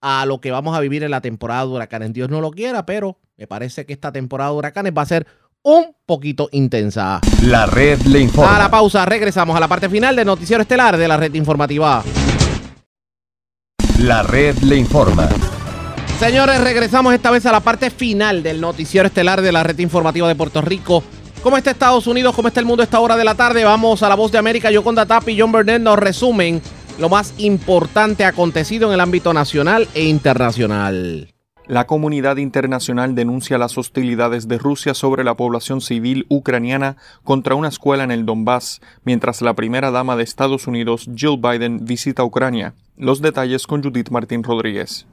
a 0.00 0.26
lo 0.26 0.40
que 0.40 0.52
vamos 0.52 0.76
a 0.76 0.80
vivir 0.80 1.02
en 1.02 1.10
la 1.10 1.20
temporada 1.20 1.62
de 1.66 1.72
huracanes. 1.72 2.12
Dios 2.12 2.30
no 2.30 2.40
lo 2.40 2.52
quiera, 2.52 2.86
pero 2.86 3.18
me 3.36 3.48
parece 3.48 3.84
que 3.84 3.92
esta 3.92 4.12
temporada 4.12 4.50
de 4.50 4.56
huracanes 4.58 4.92
va 4.96 5.02
a 5.02 5.06
ser 5.06 5.26
un 5.62 5.96
poquito 6.06 6.48
intensa. 6.52 7.20
La 7.42 7.66
red 7.66 8.00
le 8.02 8.20
informa. 8.20 8.56
A 8.56 8.58
la 8.60 8.70
pausa, 8.70 9.04
regresamos 9.04 9.56
a 9.56 9.60
la 9.60 9.66
parte 9.66 9.88
final 9.88 10.14
del 10.14 10.26
noticiero 10.26 10.62
estelar 10.62 10.96
de 10.96 11.08
la 11.08 11.16
red 11.16 11.34
informativa. 11.34 12.04
La 14.02 14.24
red 14.24 14.58
le 14.64 14.76
informa. 14.76 15.28
Señores, 16.18 16.60
regresamos 16.60 17.14
esta 17.14 17.30
vez 17.30 17.46
a 17.46 17.52
la 17.52 17.60
parte 17.60 17.88
final 17.88 18.42
del 18.42 18.60
noticiero 18.60 19.06
estelar 19.06 19.40
de 19.40 19.52
la 19.52 19.62
red 19.62 19.78
informativa 19.78 20.26
de 20.26 20.34
Puerto 20.34 20.60
Rico. 20.60 21.04
¿Cómo 21.40 21.56
está 21.56 21.70
Estados 21.70 22.08
Unidos? 22.08 22.34
¿Cómo 22.34 22.48
está 22.48 22.58
el 22.58 22.66
mundo 22.66 22.82
a 22.82 22.84
esta 22.84 22.98
hora 22.98 23.16
de 23.16 23.22
la 23.22 23.36
tarde? 23.36 23.62
Vamos 23.62 24.02
a 24.02 24.08
la 24.08 24.16
voz 24.16 24.32
de 24.32 24.38
América. 24.38 24.72
Yoconda 24.72 25.06
Tapi 25.06 25.34
y 25.34 25.40
John 25.40 25.52
Burnett 25.52 25.80
nos 25.80 26.00
resumen 26.00 26.60
lo 26.98 27.08
más 27.08 27.32
importante 27.38 28.24
acontecido 28.24 28.88
en 28.88 28.94
el 28.94 29.00
ámbito 29.00 29.32
nacional 29.32 29.86
e 29.94 30.02
internacional. 30.02 31.32
La 31.68 31.86
comunidad 31.86 32.38
internacional 32.38 33.14
denuncia 33.14 33.56
las 33.56 33.78
hostilidades 33.78 34.48
de 34.48 34.58
Rusia 34.58 34.94
sobre 34.94 35.22
la 35.22 35.36
población 35.36 35.80
civil 35.80 36.26
ucraniana 36.28 36.96
contra 37.22 37.54
una 37.54 37.68
escuela 37.68 38.02
en 38.02 38.10
el 38.10 38.26
Donbass, 38.26 38.80
mientras 39.04 39.42
la 39.42 39.54
primera 39.54 39.92
dama 39.92 40.16
de 40.16 40.24
Estados 40.24 40.66
Unidos, 40.66 41.08
Jill 41.14 41.38
Biden, 41.40 41.84
visita 41.84 42.24
Ucrania. 42.24 42.74
Los 42.96 43.22
detalles 43.22 43.68
con 43.68 43.80
Judith 43.80 44.10
Martín 44.10 44.42
Rodríguez. 44.42 45.06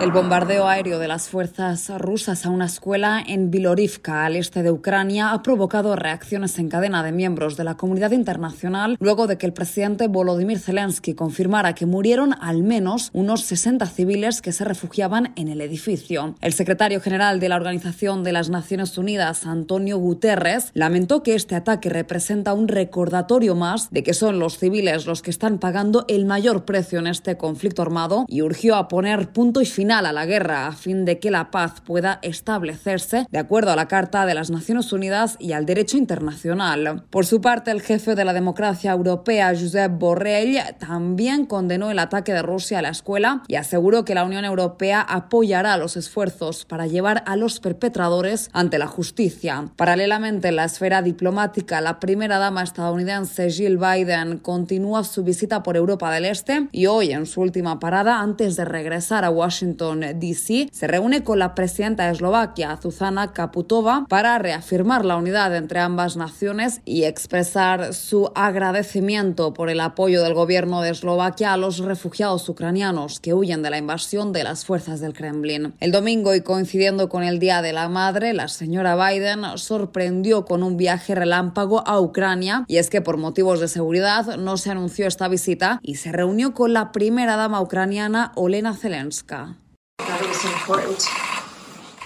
El 0.00 0.12
bombardeo 0.12 0.68
aéreo 0.68 1.00
de 1.00 1.08
las 1.08 1.28
fuerzas 1.28 1.90
rusas 1.98 2.46
a 2.46 2.50
una 2.50 2.66
escuela 2.66 3.20
en 3.26 3.50
Bilorivka, 3.50 4.24
al 4.24 4.36
este 4.36 4.62
de 4.62 4.70
Ucrania, 4.70 5.32
ha 5.32 5.42
provocado 5.42 5.96
reacciones 5.96 6.56
en 6.60 6.68
cadena 6.68 7.02
de 7.02 7.10
miembros 7.10 7.56
de 7.56 7.64
la 7.64 7.76
comunidad 7.76 8.12
internacional 8.12 8.96
luego 9.00 9.26
de 9.26 9.38
que 9.38 9.46
el 9.46 9.52
presidente 9.52 10.06
Volodymyr 10.06 10.60
Zelensky 10.60 11.14
confirmara 11.14 11.74
que 11.74 11.84
murieron 11.84 12.32
al 12.40 12.62
menos 12.62 13.10
unos 13.12 13.42
60 13.42 13.86
civiles 13.86 14.40
que 14.40 14.52
se 14.52 14.64
refugiaban 14.64 15.32
en 15.34 15.48
el 15.48 15.60
edificio. 15.60 16.36
El 16.42 16.52
secretario 16.52 17.00
general 17.00 17.40
de 17.40 17.48
la 17.48 17.56
Organización 17.56 18.22
de 18.22 18.32
las 18.32 18.50
Naciones 18.50 18.96
Unidas, 18.98 19.46
Antonio 19.46 19.98
Guterres, 19.98 20.70
lamentó 20.74 21.24
que 21.24 21.34
este 21.34 21.56
ataque 21.56 21.90
representa 21.90 22.54
un 22.54 22.68
recordatorio 22.68 23.56
más 23.56 23.90
de 23.90 24.04
que 24.04 24.14
son 24.14 24.38
los 24.38 24.58
civiles 24.58 25.06
los 25.06 25.22
que 25.22 25.30
están 25.30 25.58
pagando 25.58 26.04
el 26.06 26.24
mayor 26.24 26.64
precio 26.64 27.00
en 27.00 27.08
este 27.08 27.36
conflicto 27.36 27.82
armado 27.82 28.26
y 28.28 28.42
urgió 28.42 28.76
a 28.76 28.86
poner 28.86 29.30
punto 29.32 29.60
y 29.60 29.66
final 29.66 29.87
a 29.90 30.12
la 30.12 30.26
guerra 30.26 30.66
a 30.66 30.72
fin 30.72 31.06
de 31.06 31.18
que 31.18 31.30
la 31.30 31.50
paz 31.50 31.80
pueda 31.80 32.18
establecerse 32.20 33.26
de 33.30 33.38
acuerdo 33.38 33.72
a 33.72 33.76
la 33.76 33.88
Carta 33.88 34.26
de 34.26 34.34
las 34.34 34.50
Naciones 34.50 34.92
Unidas 34.92 35.36
y 35.38 35.52
al 35.52 35.64
derecho 35.64 35.96
internacional. 35.96 37.04
Por 37.08 37.24
su 37.24 37.40
parte, 37.40 37.70
el 37.70 37.80
jefe 37.80 38.14
de 38.14 38.26
la 38.26 38.34
democracia 38.34 38.92
europea, 38.92 39.54
Josep 39.58 39.98
Borrell, 39.98 40.58
también 40.78 41.46
condenó 41.46 41.90
el 41.90 42.00
ataque 42.00 42.34
de 42.34 42.42
Rusia 42.42 42.80
a 42.80 42.82
la 42.82 42.90
escuela 42.90 43.42
y 43.48 43.54
aseguró 43.54 44.04
que 44.04 44.14
la 44.14 44.24
Unión 44.24 44.44
Europea 44.44 45.00
apoyará 45.00 45.78
los 45.78 45.96
esfuerzos 45.96 46.66
para 46.66 46.86
llevar 46.86 47.24
a 47.26 47.36
los 47.36 47.58
perpetradores 47.58 48.50
ante 48.52 48.78
la 48.78 48.88
justicia. 48.88 49.70
Paralelamente, 49.76 50.48
en 50.48 50.56
la 50.56 50.64
esfera 50.64 51.00
diplomática, 51.00 51.80
la 51.80 51.98
primera 51.98 52.36
dama 52.36 52.62
estadounidense 52.62 53.50
Jill 53.50 53.78
Biden 53.78 54.38
continúa 54.38 55.02
su 55.04 55.24
visita 55.24 55.62
por 55.62 55.78
Europa 55.78 56.12
del 56.12 56.26
Este 56.26 56.68
y 56.72 56.84
hoy, 56.86 57.12
en 57.12 57.24
su 57.24 57.40
última 57.40 57.80
parada, 57.80 58.20
antes 58.20 58.56
de 58.56 58.66
regresar 58.66 59.24
a 59.24 59.30
Washington, 59.30 59.77
D.C., 59.78 60.68
se 60.72 60.86
reúne 60.86 61.24
con 61.24 61.38
la 61.38 61.54
presidenta 61.54 62.06
de 62.06 62.12
Eslovaquia, 62.12 62.76
Zuzana 62.76 63.32
Kaputova, 63.32 64.06
para 64.08 64.38
reafirmar 64.38 65.04
la 65.04 65.16
unidad 65.16 65.54
entre 65.56 65.80
ambas 65.80 66.16
naciones 66.16 66.80
y 66.84 67.04
expresar 67.04 67.94
su 67.94 68.30
agradecimiento 68.34 69.54
por 69.54 69.70
el 69.70 69.80
apoyo 69.80 70.22
del 70.22 70.34
gobierno 70.34 70.82
de 70.82 70.90
Eslovaquia 70.90 71.52
a 71.52 71.56
los 71.56 71.78
refugiados 71.78 72.48
ucranianos 72.48 73.20
que 73.20 73.34
huyen 73.34 73.62
de 73.62 73.70
la 73.70 73.78
invasión 73.78 74.32
de 74.32 74.44
las 74.44 74.64
fuerzas 74.64 75.00
del 75.00 75.14
Kremlin. 75.14 75.74
El 75.80 75.92
domingo 75.92 76.34
y 76.34 76.40
coincidiendo 76.40 77.08
con 77.08 77.22
el 77.22 77.38
Día 77.38 77.62
de 77.62 77.72
la 77.72 77.88
Madre, 77.88 78.34
la 78.34 78.48
señora 78.48 78.96
Biden 78.96 79.42
sorprendió 79.56 80.44
con 80.44 80.62
un 80.62 80.76
viaje 80.76 81.14
relámpago 81.14 81.86
a 81.86 82.00
Ucrania 82.00 82.64
y 82.66 82.78
es 82.78 82.90
que 82.90 83.00
por 83.00 83.16
motivos 83.16 83.60
de 83.60 83.68
seguridad 83.68 84.36
no 84.36 84.56
se 84.56 84.70
anunció 84.70 85.06
esta 85.06 85.28
visita 85.28 85.78
y 85.82 85.96
se 85.96 86.12
reunió 86.12 86.54
con 86.54 86.72
la 86.72 86.92
primera 86.92 87.36
dama 87.36 87.60
ucraniana 87.60 88.32
Olena 88.34 88.74
Zelenska. 88.74 89.56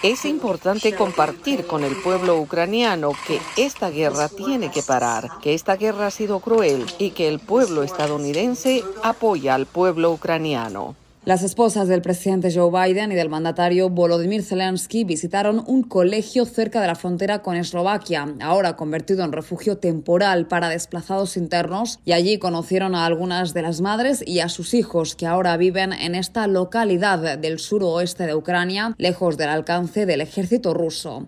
Es 0.03 0.25
importante 0.25 0.93
compartir 0.95 1.65
con 1.65 1.83
el 1.83 1.95
pueblo 1.95 2.37
ucraniano 2.37 3.11
que 3.25 3.39
esta 3.55 3.89
guerra 3.89 4.27
tiene 4.27 4.69
que 4.69 4.83
parar, 4.83 5.39
que 5.41 5.53
esta 5.53 5.77
guerra 5.77 6.07
ha 6.07 6.11
sido 6.11 6.39
cruel 6.39 6.85
y 6.97 7.11
que 7.11 7.29
el 7.29 7.39
pueblo 7.39 7.83
estadounidense 7.83 8.83
apoya 9.01 9.55
al 9.55 9.65
pueblo 9.65 10.11
ucraniano. 10.11 10.95
Las 11.25 11.41
esposas 11.41 11.87
del 11.87 12.01
presidente 12.01 12.53
Joe 12.53 12.69
Biden 12.69 13.13
y 13.13 13.15
del 13.15 13.29
mandatario 13.29 13.89
Volodymyr 13.89 14.43
Zelensky 14.43 15.05
visitaron 15.05 15.63
un 15.67 15.83
colegio 15.83 16.43
cerca 16.43 16.81
de 16.81 16.87
la 16.87 16.95
frontera 16.95 17.41
con 17.41 17.55
Eslovaquia, 17.55 18.35
ahora 18.41 18.75
convertido 18.75 19.23
en 19.23 19.31
refugio 19.31 19.77
temporal 19.77 20.47
para 20.47 20.67
desplazados 20.67 21.37
internos, 21.37 21.99
y 22.03 22.11
allí 22.11 22.39
conocieron 22.39 22.93
a 22.93 23.05
algunas 23.05 23.53
de 23.53 23.61
las 23.61 23.79
madres 23.79 24.21
y 24.27 24.41
a 24.41 24.49
sus 24.49 24.73
hijos 24.73 25.15
que 25.15 25.25
ahora 25.25 25.55
viven 25.55 25.93
en 25.93 26.13
esta 26.15 26.45
localidad 26.47 27.37
del 27.37 27.59
suroeste 27.59 28.25
de 28.25 28.35
Ucrania, 28.35 28.93
lejos 28.97 29.37
del 29.37 29.47
alcance 29.47 30.05
del 30.05 30.19
ejército 30.19 30.73
ruso. 30.73 31.27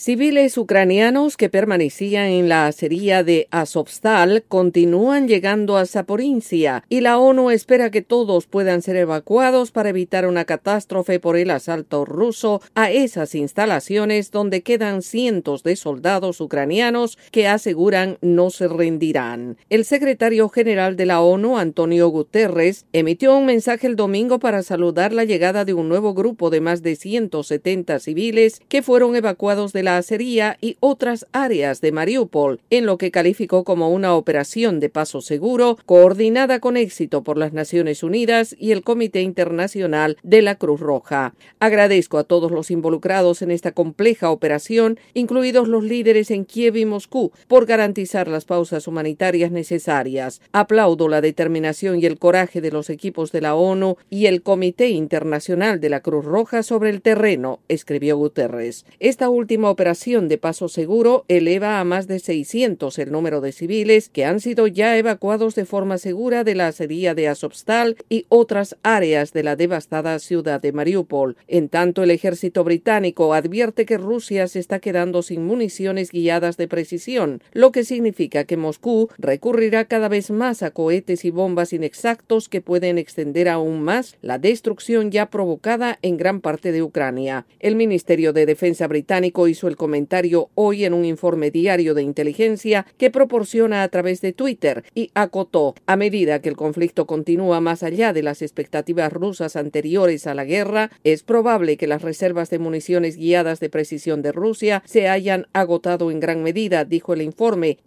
Civiles 0.00 0.56
ucranianos 0.56 1.36
que 1.36 1.50
permanecían 1.50 2.28
en 2.28 2.48
la 2.48 2.66
acería 2.66 3.22
de 3.22 3.48
Azovstal 3.50 4.42
continúan 4.48 5.28
llegando 5.28 5.76
a 5.76 5.84
Zaporizhia 5.84 6.84
y 6.88 7.02
la 7.02 7.18
ONU 7.18 7.50
espera 7.50 7.90
que 7.90 8.00
todos 8.00 8.46
puedan 8.46 8.80
ser 8.80 8.96
evacuados 8.96 9.72
para 9.72 9.90
evitar 9.90 10.26
una 10.26 10.46
catástrofe 10.46 11.20
por 11.20 11.36
el 11.36 11.50
asalto 11.50 12.06
ruso 12.06 12.62
a 12.74 12.90
esas 12.90 13.34
instalaciones 13.34 14.30
donde 14.30 14.62
quedan 14.62 15.02
cientos 15.02 15.64
de 15.64 15.76
soldados 15.76 16.40
ucranianos 16.40 17.18
que 17.30 17.46
aseguran 17.46 18.16
no 18.22 18.48
se 18.48 18.68
rendirán. 18.68 19.58
El 19.68 19.84
secretario 19.84 20.48
general 20.48 20.96
de 20.96 21.04
la 21.04 21.20
ONU, 21.20 21.58
Antonio 21.58 22.08
Guterres, 22.08 22.86
emitió 22.94 23.36
un 23.36 23.44
mensaje 23.44 23.86
el 23.86 23.96
domingo 23.96 24.38
para 24.38 24.62
saludar 24.62 25.12
la 25.12 25.26
llegada 25.26 25.66
de 25.66 25.74
un 25.74 25.90
nuevo 25.90 26.14
grupo 26.14 26.48
de 26.48 26.62
más 26.62 26.82
de 26.82 26.96
170 26.96 27.98
civiles 27.98 28.62
que 28.66 28.80
fueron 28.80 29.14
evacuados 29.14 29.74
de 29.74 29.82
la 29.82 29.89
acería 29.96 30.56
y 30.60 30.76
otras 30.80 31.26
áreas 31.32 31.80
de 31.80 31.92
Mariupol, 31.92 32.60
en 32.70 32.86
lo 32.86 32.98
que 32.98 33.10
calificó 33.10 33.64
como 33.64 33.90
una 33.90 34.14
operación 34.14 34.80
de 34.80 34.88
paso 34.88 35.20
seguro 35.20 35.78
coordinada 35.86 36.60
con 36.60 36.76
éxito 36.76 37.22
por 37.22 37.38
las 37.38 37.52
Naciones 37.52 38.02
Unidas 38.02 38.54
y 38.58 38.72
el 38.72 38.82
Comité 38.82 39.22
Internacional 39.22 40.16
de 40.22 40.42
la 40.42 40.56
Cruz 40.56 40.80
Roja. 40.80 41.34
Agradezco 41.58 42.18
a 42.18 42.24
todos 42.24 42.50
los 42.50 42.70
involucrados 42.70 43.42
en 43.42 43.50
esta 43.50 43.72
compleja 43.72 44.30
operación, 44.30 44.98
incluidos 45.14 45.68
los 45.68 45.84
líderes 45.84 46.30
en 46.30 46.44
Kiev 46.44 46.76
y 46.76 46.84
Moscú, 46.84 47.32
por 47.48 47.66
garantizar 47.66 48.28
las 48.28 48.44
pausas 48.44 48.86
humanitarias 48.86 49.50
necesarias. 49.50 50.40
Aplaudo 50.52 51.08
la 51.08 51.20
determinación 51.20 52.00
y 52.00 52.06
el 52.06 52.18
coraje 52.18 52.60
de 52.60 52.70
los 52.70 52.90
equipos 52.90 53.32
de 53.32 53.40
la 53.40 53.54
ONU 53.54 53.96
y 54.08 54.26
el 54.26 54.42
Comité 54.42 54.88
Internacional 54.88 55.80
de 55.80 55.88
la 55.88 56.00
Cruz 56.00 56.24
Roja 56.24 56.62
sobre 56.62 56.90
el 56.90 57.02
terreno, 57.02 57.60
escribió 57.68 58.16
Guterres. 58.16 58.84
Esta 58.98 59.28
última 59.28 59.69
operación 59.70 60.28
de 60.28 60.38
paso 60.38 60.68
seguro 60.68 61.24
eleva 61.28 61.80
a 61.80 61.84
más 61.84 62.06
de 62.06 62.18
600 62.18 62.98
el 62.98 63.12
número 63.12 63.40
de 63.40 63.52
civiles 63.52 64.08
que 64.08 64.24
han 64.24 64.40
sido 64.40 64.66
ya 64.66 64.96
evacuados 64.98 65.54
de 65.54 65.64
forma 65.64 65.98
segura 65.98 66.44
de 66.44 66.54
la 66.54 66.68
acería 66.68 67.14
de 67.14 67.28
Azovstal 67.28 67.96
y 68.08 68.26
otras 68.28 68.76
áreas 68.82 69.32
de 69.32 69.42
la 69.42 69.56
devastada 69.56 70.18
ciudad 70.18 70.60
de 70.60 70.72
Mariupol. 70.72 71.36
En 71.48 71.68
tanto, 71.68 72.02
el 72.02 72.10
ejército 72.10 72.64
británico 72.64 73.34
advierte 73.34 73.86
que 73.86 73.98
Rusia 73.98 74.48
se 74.48 74.58
está 74.58 74.78
quedando 74.80 75.22
sin 75.22 75.44
municiones 75.44 76.10
guiadas 76.10 76.56
de 76.56 76.68
precisión, 76.68 77.42
lo 77.52 77.72
que 77.72 77.84
significa 77.84 78.44
que 78.44 78.56
Moscú 78.56 79.08
recurrirá 79.18 79.84
cada 79.86 80.08
vez 80.08 80.30
más 80.30 80.62
a 80.62 80.70
cohetes 80.70 81.24
y 81.24 81.30
bombas 81.30 81.72
inexactos 81.72 82.48
que 82.48 82.60
pueden 82.60 82.98
extender 82.98 83.48
aún 83.48 83.82
más 83.82 84.16
la 84.22 84.38
destrucción 84.38 85.10
ya 85.10 85.30
provocada 85.30 85.98
en 86.02 86.16
gran 86.16 86.40
parte 86.40 86.72
de 86.72 86.82
Ucrania. 86.82 87.46
El 87.58 87.76
Ministerio 87.76 88.32
de 88.32 88.46
Defensa 88.46 88.86
británico 88.86 89.48
el 89.68 89.76
comentario 89.76 90.50
hoy 90.54 90.84
en 90.84 90.94
un 90.94 91.04
informe 91.04 91.50
diario 91.50 91.94
de 91.94 92.02
inteligencia 92.02 92.86
que 92.98 93.10
proporciona 93.10 93.82
a 93.82 93.88
través 93.88 94.20
de 94.20 94.32
Twitter 94.32 94.84
y 94.94 95.10
acotó, 95.14 95.74
a 95.86 95.96
medida 95.96 96.40
que 96.40 96.48
el 96.48 96.56
conflicto 96.56 97.06
continúa 97.06 97.60
más 97.60 97.82
allá 97.82 98.12
de 98.12 98.22
las 98.22 98.42
expectativas 98.42 99.12
rusas 99.12 99.56
anteriores 99.56 100.26
a 100.26 100.34
la 100.34 100.44
guerra, 100.44 100.90
es 101.04 101.22
probable 101.22 101.76
que 101.76 101.86
las 101.86 102.02
reservas 102.02 102.50
de 102.50 102.58
municiones 102.58 103.16
guiadas 103.16 103.60
de 103.60 103.70
precisión 103.70 104.22
de 104.22 104.32
Rusia 104.32 104.82
se 104.86 105.08
hayan 105.08 105.46
agotado 105.52 106.10
en 106.10 106.20
gran 106.20 106.42
medida, 106.42 106.84
dijo 106.84 107.12
el 107.12 107.22
informe, 107.22 107.78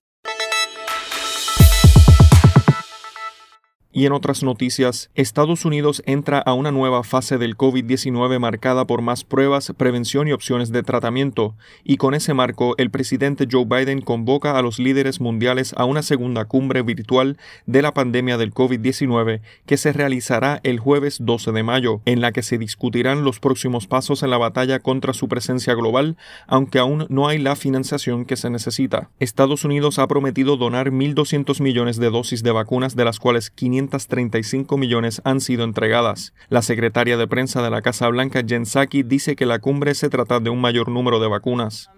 Y 3.96 4.08
en 4.08 4.12
otras 4.12 4.42
noticias, 4.42 5.12
Estados 5.14 5.66
Unidos 5.66 6.02
entra 6.08 6.40
a 6.40 6.56
una 6.56 6.72
nueva 6.72 7.04
fase 7.04 7.38
del 7.38 7.56
COVID-19 7.56 8.40
marcada 8.40 8.88
por 8.88 9.04
más 9.04 9.24
pruebas, 9.24 9.72
prevención 9.78 10.28
y 10.28 10.32
opciones 10.32 10.72
de 10.72 10.82
tratamiento, 10.82 11.54
y 11.84 11.98
con 11.98 12.16
ese 12.16 12.34
marco 12.34 12.74
el 12.80 12.90
presidente 12.90 13.48
Joe 13.50 13.66
Biden 13.66 14.02
convoca 14.02 14.58
a 14.58 14.64
los 14.64 14.80
líderes 14.80 15.22
mundiales 15.22 15.76
a 15.78 15.86
una 15.86 16.02
segunda 16.02 16.46
cumbre 16.46 16.82
virtual 16.82 17.38
de 17.68 17.84
la 17.84 17.94
pandemia 17.94 18.40
del 18.40 18.52
COVID-19 18.52 19.42
que 19.68 19.78
se 19.78 19.94
realizará 19.94 20.60
el 20.64 20.80
jueves 20.80 21.20
12 21.22 21.52
de 21.52 21.62
mayo, 21.62 22.02
en 22.06 22.20
la 22.20 22.32
que 22.32 22.42
se 22.42 22.58
discutirán 22.58 23.24
los 23.24 23.40
próximos 23.40 23.86
pasos 23.86 24.24
en 24.24 24.32
la 24.32 24.40
batalla 24.40 24.80
contra 24.80 25.14
su 25.14 25.28
presencia 25.28 25.76
global, 25.76 26.18
aunque 26.48 26.80
aún 26.80 27.06
no 27.10 27.28
hay 27.28 27.38
la 27.38 27.56
financiación 27.56 28.26
que 28.26 28.38
se 28.38 28.50
necesita. 28.50 29.12
Estados 29.20 29.66
Unidos 29.66 30.00
ha 30.00 30.08
prometido 30.08 30.58
donar 30.58 30.90
1.200 30.90 31.62
millones 31.62 31.98
de 31.98 32.10
dosis 32.10 32.42
de 32.42 32.52
vacunas, 32.52 32.96
de 32.96 33.06
las 33.06 33.20
cuales 33.20 33.52
500 33.52 33.83
535 33.88 34.78
millones 34.78 35.22
han 35.24 35.42
sido 35.42 35.64
entregadas. 35.64 36.34
La 36.50 36.62
secretaria 36.62 37.18
de 37.18 37.28
prensa 37.28 37.62
de 37.62 37.70
la 37.70 37.82
Casa 37.82 38.08
Blanca, 38.08 38.42
Jen 38.46 38.64
Psaki, 38.64 39.04
dice 39.04 39.36
que 39.36 39.46
la 39.46 39.60
cumbre 39.60 39.94
se 39.96 40.10
trata 40.10 40.40
de 40.40 40.50
un 40.50 40.62
mayor 40.62 40.90
número 40.90 41.20
de 41.20 41.28
vacunas. 41.28 41.90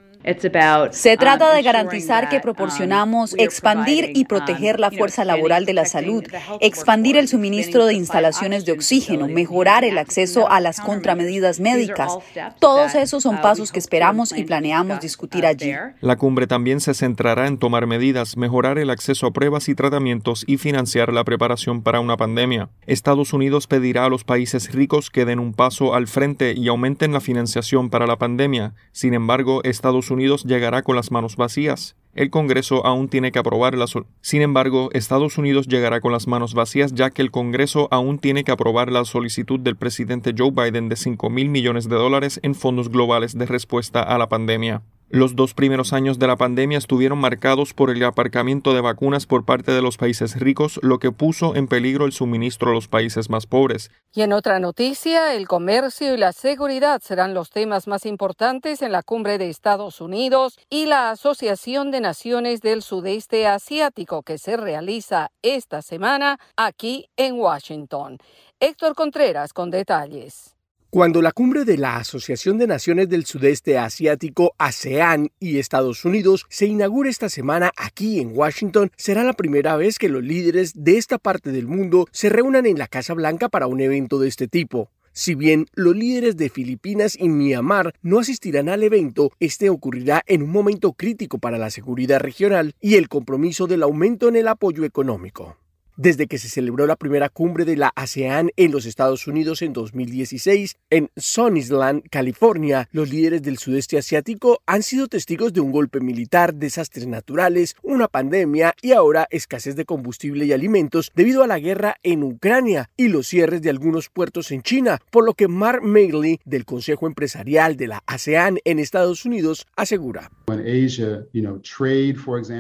Se 0.91 1.18
trata 1.18 1.53
de 1.53 1.61
garantizar 1.61 2.30
que 2.30 2.39
proporcionamos, 2.39 3.35
expandir 3.38 4.11
y 4.15 4.26
proteger 4.26 4.80
la 4.80 4.89
fuerza 4.89 5.23
laboral 5.23 5.65
de 5.65 5.73
la 5.73 5.85
salud, 5.85 6.23
expandir 6.61 7.15
el 7.15 7.27
suministro 7.27 7.85
de 7.85 7.93
instalaciones 7.93 8.65
de 8.65 8.72
oxígeno, 8.72 9.27
mejorar 9.27 9.84
el 9.84 9.99
acceso 9.99 10.49
a 10.49 10.60
las 10.60 10.81
contramedidas 10.81 11.60
médicas. 11.60 12.18
Todos 12.60 12.95
esos 12.95 13.22
son 13.22 13.39
pasos 13.39 13.72
que 13.72 13.77
esperamos 13.77 14.35
y 14.35 14.43
planeamos 14.45 14.99
discutir 14.99 15.45
allí. 15.45 15.73
La 16.02 16.15
cumbre 16.15 16.47
también 16.47 16.80
se 16.80 16.95
centrará 16.95 17.45
en 17.45 17.60
tomar 17.60 17.85
medidas, 17.85 18.35
mejorar 18.35 18.80
el 18.80 18.89
acceso 18.89 19.27
a 19.27 19.31
pruebas 19.31 19.69
y 19.69 19.76
tratamientos 19.76 20.43
y 20.47 20.57
financiar 20.57 21.14
la 21.14 21.23
preparación 21.23 21.84
para 21.84 21.99
una 21.99 22.18
pandemia. 22.18 22.69
Estados 22.88 23.31
Unidos 23.34 23.68
pedirá 23.68 24.06
a 24.06 24.10
los 24.10 24.23
países 24.23 24.73
ricos 24.73 25.11
que 25.11 25.26
den 25.26 25.38
un 25.39 25.53
paso 25.53 25.93
al 25.93 26.07
frente 26.07 26.53
y 26.57 26.68
aumenten 26.68 27.14
la 27.14 27.22
financiación 27.22 27.91
para 27.91 28.07
la 28.07 28.18
pandemia. 28.18 28.73
Sin 28.91 29.14
embargo, 29.14 29.61
Estados 29.64 30.10
Unidos 30.10 30.15
Unidos 30.16 30.46
llegará 30.46 30.82
con 30.82 30.96
las 30.96 31.12
manos 31.12 31.36
vacías. 31.36 31.96
El 32.14 32.30
Congreso 32.30 32.86
aún 32.86 33.10
tiene 33.10 33.34
que 33.34 33.40
aprobar 33.40 33.78
la 33.78 33.86
Sin 34.22 34.42
embargo, 34.42 34.90
Estados 34.94 35.38
Unidos 35.38 35.68
llegará 35.68 36.00
con 36.00 36.14
las 36.14 36.28
manos 36.28 36.54
vacías 36.54 36.94
ya 36.94 37.10
que 37.10 37.22
el 37.22 37.30
Congreso 37.30 37.90
aún 37.92 38.20
tiene 38.20 38.46
que 38.46 38.54
aprobar 38.54 38.90
la 38.90 39.04
solicitud 39.04 39.60
del 39.60 39.76
presidente 39.76 40.34
Joe 40.36 40.52
Biden 40.52 40.88
de 40.88 40.96
5 40.96 41.30
mil 41.30 41.50
millones 41.50 41.90
de 41.90 41.96
dólares 41.96 42.40
en 42.42 42.56
fondos 42.56 42.90
globales 42.90 43.38
de 43.38 43.46
respuesta 43.46 44.02
a 44.02 44.18
la 44.18 44.30
pandemia. 44.30 44.82
Los 45.10 45.36
dos 45.36 45.53
primeros 45.53 45.94
años 45.94 46.18
de 46.18 46.26
la 46.26 46.36
pandemia 46.36 46.80
estuvieron 46.80 47.19
marcados 47.19 47.76
por 47.76 47.91
el 47.91 48.03
aparcamiento 48.03 48.73
de 48.73 48.82
vacunas 48.82 49.27
por 49.27 49.45
parte 49.45 49.72
de 49.72 49.84
los 49.84 49.98
países 49.98 50.40
ricos, 50.40 50.80
lo 50.82 50.98
que 50.98 51.11
puso 51.11 51.56
en 51.56 51.68
peligro 51.68 52.06
el 52.06 52.11
suministro 52.11 52.72
a 52.72 52.73
los 52.73 52.88
países 52.88 53.30
más 53.30 53.45
pobres. 53.45 53.91
Y 54.14 54.23
en 54.23 54.34
otra 54.34 54.60
noticia, 54.60 55.36
el 55.36 55.48
comercio 55.48 56.15
y 56.15 56.18
la 56.18 56.34
seguridad 56.34 57.02
serán 57.03 57.36
los 57.36 57.52
temas 57.52 57.88
más 57.88 58.07
importantes 58.07 58.82
en 58.82 58.91
la 58.91 59.03
cumbre 59.03 59.38
de 59.38 59.49
Estados 59.49 60.02
Unidos 60.02 60.57
y 60.72 60.88
la 60.88 61.11
Asociación 61.11 61.91
de 61.91 62.02
Naciones 62.02 62.61
del 62.61 62.82
Sudeste 62.82 63.45
Asiático 63.45 64.23
que 64.23 64.40
se 64.40 64.57
realiza 64.57 65.30
esta 65.44 65.84
semana 65.84 66.40
aquí 66.57 67.10
en 67.15 67.36
Washington. 67.36 68.18
Héctor 68.60 68.95
Contreras 68.95 69.53
con 69.53 69.69
detalles. 69.69 70.55
Cuando 70.96 71.22
la 71.22 71.34
cumbre 71.34 71.66
de 71.66 71.78
la 71.78 71.98
Asociación 71.98 72.58
de 72.58 72.68
Naciones 72.68 73.10
del 73.10 73.26
Sudeste 73.26 73.78
Asiático, 73.78 74.54
ASEAN 74.58 75.30
y 75.42 75.60
Estados 75.60 76.06
Unidos 76.06 76.46
se 76.48 76.68
inaugure 76.68 77.10
esta 77.10 77.28
semana 77.28 77.74
aquí 77.76 78.22
en 78.22 78.32
Washington, 78.34 78.90
será 78.96 79.26
la 79.26 79.34
primera 79.34 79.76
vez 79.76 80.00
que 80.00 80.08
los 80.08 80.24
líderes 80.24 80.72
de 80.74 80.96
esta 80.96 81.18
parte 81.18 81.52
del 81.52 81.68
mundo 81.68 82.08
se 82.14 82.30
reúnan 82.30 82.66
en 82.66 82.80
la 82.80 82.88
Casa 82.88 83.14
Blanca 83.14 83.50
para 83.50 83.68
un 83.68 83.82
evento 83.82 84.20
de 84.20 84.30
este 84.30 84.48
tipo. 84.48 84.90
Si 85.12 85.36
bien 85.36 85.66
los 85.74 85.98
líderes 85.98 86.38
de 86.38 86.48
Filipinas 86.48 87.18
y 87.20 87.28
Myanmar 87.28 87.94
no 88.02 88.20
asistirán 88.20 88.70
al 88.70 88.82
evento, 88.82 89.34
este 89.42 89.70
ocurrirá 89.70 90.24
en 90.28 90.44
un 90.44 90.50
momento 90.50 90.94
crítico 90.94 91.40
para 91.40 91.58
la 91.58 91.72
seguridad 91.72 92.22
regional 92.22 92.74
y 92.80 92.96
el 92.96 93.10
compromiso 93.10 93.68
del 93.68 93.84
aumento 93.84 94.30
en 94.30 94.38
el 94.38 94.48
apoyo 94.48 94.86
económico. 94.86 95.58
Desde 95.98 96.28
que 96.28 96.38
se 96.40 96.50
celebró 96.50 96.88
la 96.88 96.98
primera 96.98 97.30
cumbre 97.30 97.64
de 97.64 97.78
la 97.78 97.94
ASEAN 97.96 98.52
en 98.58 98.74
los 98.74 98.86
Estados 98.86 99.28
Unidos 99.28 99.62
en 99.62 99.72
2016, 99.72 100.76
en 100.90 101.10
Sunnysland, 101.16 102.04
California, 102.10 102.90
los 102.92 103.10
líderes 103.10 103.42
del 103.44 103.58
sudeste 103.58 103.98
asiático 103.98 104.62
han 104.66 104.84
sido 104.84 105.08
testigos 105.08 105.54
de 105.54 105.62
un 105.62 105.72
golpe 105.72 106.02
militar, 106.02 106.54
desastres 106.54 107.08
naturales, 107.08 107.78
una 107.82 108.10
pandemia 108.10 108.74
y 108.82 108.92
ahora 108.92 109.26
escasez 109.30 109.78
de 109.78 109.86
combustible 109.86 110.44
y 110.44 110.52
alimentos 110.52 111.14
debido 111.16 111.44
a 111.44 111.48
la 111.48 111.60
guerra 111.60 111.96
en 112.04 112.24
Ucrania 112.24 112.90
y 112.98 113.08
los 113.08 113.28
cierres 113.28 113.62
de 113.62 113.70
algunos 113.70 114.10
puertos 114.10 114.52
en 114.52 114.64
China, 114.64 115.00
por 115.12 115.24
lo 115.24 115.34
que 115.34 115.48
Mark 115.48 115.82
Magley 115.82 116.42
del 116.44 116.66
Consejo 116.66 117.08
Empresarial 117.08 117.78
de 117.78 117.88
la 117.88 118.04
ASEAN 118.06 118.60
en 118.66 118.80
Estados 118.80 119.24
Unidos 119.24 119.66
asegura. 119.78 120.30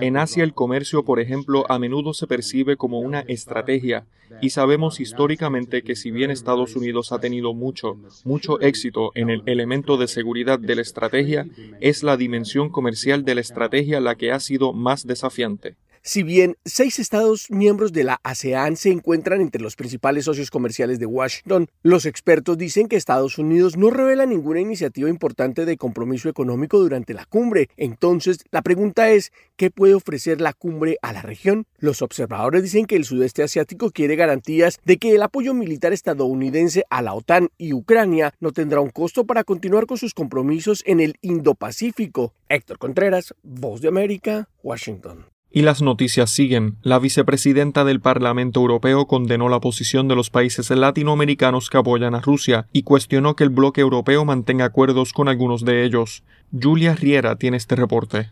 En 0.01 0.17
Asia 0.17 0.43
el 0.43 0.53
comercio, 0.53 1.03
por 1.03 1.19
ejemplo, 1.19 1.69
a 1.69 1.79
menudo 1.79 2.13
se 2.13 2.27
percibe 2.27 2.77
como 2.77 2.99
una 2.99 3.24
estrategia 3.27 4.05
y 4.41 4.49
sabemos 4.49 4.99
históricamente 4.99 5.81
que 5.83 5.95
si 5.95 6.11
bien 6.11 6.31
Estados 6.31 6.75
Unidos 6.75 7.11
ha 7.11 7.19
tenido 7.19 7.53
mucho, 7.53 7.97
mucho 8.23 8.59
éxito 8.59 9.11
en 9.15 9.29
el 9.29 9.43
elemento 9.45 9.97
de 9.97 10.07
seguridad 10.07 10.59
de 10.59 10.75
la 10.75 10.81
estrategia, 10.81 11.47
es 11.79 12.03
la 12.03 12.17
dimensión 12.17 12.69
comercial 12.69 13.23
de 13.23 13.35
la 13.35 13.41
estrategia 13.41 13.99
la 13.99 14.15
que 14.15 14.31
ha 14.31 14.39
sido 14.39 14.73
más 14.73 15.05
desafiante. 15.05 15.75
Si 16.07 16.21
bien 16.21 16.55
seis 16.65 16.99
estados 16.99 17.49
miembros 17.49 17.91
de 17.91 18.03
la 18.03 18.19
ASEAN 18.21 18.75
se 18.75 18.91
encuentran 18.91 19.41
entre 19.41 19.59
los 19.59 19.75
principales 19.75 20.25
socios 20.25 20.51
comerciales 20.51 20.99
de 20.99 21.07
Washington, 21.07 21.67
los 21.81 22.05
expertos 22.05 22.59
dicen 22.59 22.87
que 22.87 22.95
Estados 22.95 23.39
Unidos 23.39 23.75
no 23.75 23.89
revela 23.89 24.27
ninguna 24.27 24.59
iniciativa 24.59 25.09
importante 25.09 25.65
de 25.65 25.77
compromiso 25.77 26.29
económico 26.29 26.77
durante 26.77 27.15
la 27.15 27.25
cumbre. 27.25 27.69
Entonces, 27.75 28.37
la 28.51 28.61
pregunta 28.61 29.09
es, 29.09 29.31
¿qué 29.55 29.71
puede 29.71 29.95
ofrecer 29.95 30.41
la 30.41 30.53
cumbre 30.53 30.99
a 31.01 31.11
la 31.11 31.23
región? 31.23 31.65
Los 31.79 32.03
observadores 32.03 32.61
dicen 32.61 32.85
que 32.85 32.97
el 32.97 33.05
sudeste 33.05 33.41
asiático 33.41 33.89
quiere 33.89 34.15
garantías 34.15 34.77
de 34.85 34.97
que 34.97 35.15
el 35.15 35.23
apoyo 35.23 35.55
militar 35.55 35.91
estadounidense 35.91 36.83
a 36.91 37.01
la 37.01 37.15
OTAN 37.15 37.49
y 37.57 37.73
Ucrania 37.73 38.31
no 38.39 38.51
tendrá 38.51 38.79
un 38.79 38.91
costo 38.91 39.25
para 39.25 39.43
continuar 39.43 39.87
con 39.87 39.97
sus 39.97 40.13
compromisos 40.13 40.83
en 40.85 40.99
el 40.99 41.15
Indo-Pacífico. 41.21 42.31
Héctor 42.47 42.77
Contreras, 42.77 43.33
Voz 43.41 43.81
de 43.81 43.87
América, 43.87 44.49
Washington. 44.61 45.34
Y 45.55 45.61
las 45.61 45.81
noticias 45.81 46.31
siguen. 46.31 46.75
La 46.81 46.99
vicepresidenta 46.99 47.85
del 47.85 48.01
Parlamento 48.01 48.59
Europeo 48.59 49.07
condenó 49.07 49.47
la 49.47 49.61
posición 49.61 50.09
de 50.09 50.15
los 50.15 50.29
países 50.29 50.69
latinoamericanos 50.69 51.69
que 51.69 51.77
apoyan 51.77 52.13
a 52.13 52.19
Rusia 52.19 52.67
y 52.73 52.83
cuestionó 52.83 53.37
que 53.37 53.45
el 53.45 53.51
bloque 53.51 53.79
europeo 53.79 54.25
mantenga 54.25 54.65
acuerdos 54.65 55.13
con 55.13 55.29
algunos 55.29 55.63
de 55.63 55.85
ellos. 55.85 56.23
Julia 56.51 56.93
Riera 56.93 57.37
tiene 57.37 57.55
este 57.55 57.77
reporte. 57.77 58.31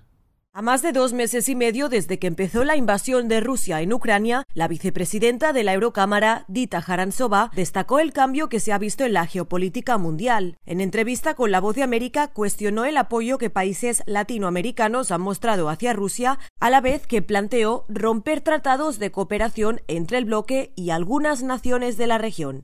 A 0.56 0.62
más 0.62 0.84
de 0.84 0.92
dos 0.92 1.14
meses 1.14 1.50
y 1.50 1.56
medio 1.56 1.90
desde 1.90 2.20
que 2.20 2.28
empezó 2.28 2.64
la 2.64 2.76
invasión 2.76 3.28
de 3.28 3.40
Rusia 3.40 3.82
en 3.82 3.92
Ucrania, 3.92 4.46
la 4.54 4.68
vicepresidenta 4.68 5.52
de 5.52 5.64
la 5.64 5.74
Eurocámara, 5.74 6.46
Dita 6.48 6.78
Harantsova, 6.78 7.50
destacó 7.56 8.00
el 8.00 8.14
cambio 8.14 8.50
que 8.50 8.60
se 8.60 8.72
ha 8.72 8.78
visto 8.78 9.04
en 9.04 9.14
la 9.14 9.26
geopolítica 9.26 9.98
mundial. 9.98 10.60
En 10.68 10.80
entrevista 10.80 11.34
con 11.34 11.50
La 11.50 11.60
Voz 11.60 11.76
de 11.76 11.82
América, 11.82 12.28
cuestionó 12.28 12.86
el 12.86 12.98
apoyo 12.98 13.40
que 13.40 13.50
países 13.50 14.04
latinoamericanos 14.06 15.10
han 15.10 15.22
mostrado 15.22 15.70
hacia 15.70 15.92
Rusia, 15.92 16.38
a 16.60 16.70
la 16.70 16.82
vez 16.82 17.08
que 17.08 17.24
planteó 17.24 17.86
romper 17.90 18.42
tratados 18.42 19.00
de 19.00 19.10
cooperación 19.10 19.82
entre 19.88 20.20
el 20.20 20.26
bloque 20.26 20.72
y 20.76 20.92
algunas 20.92 21.42
naciones 21.42 21.98
de 21.98 22.06
la 22.06 22.20
región. 22.20 22.64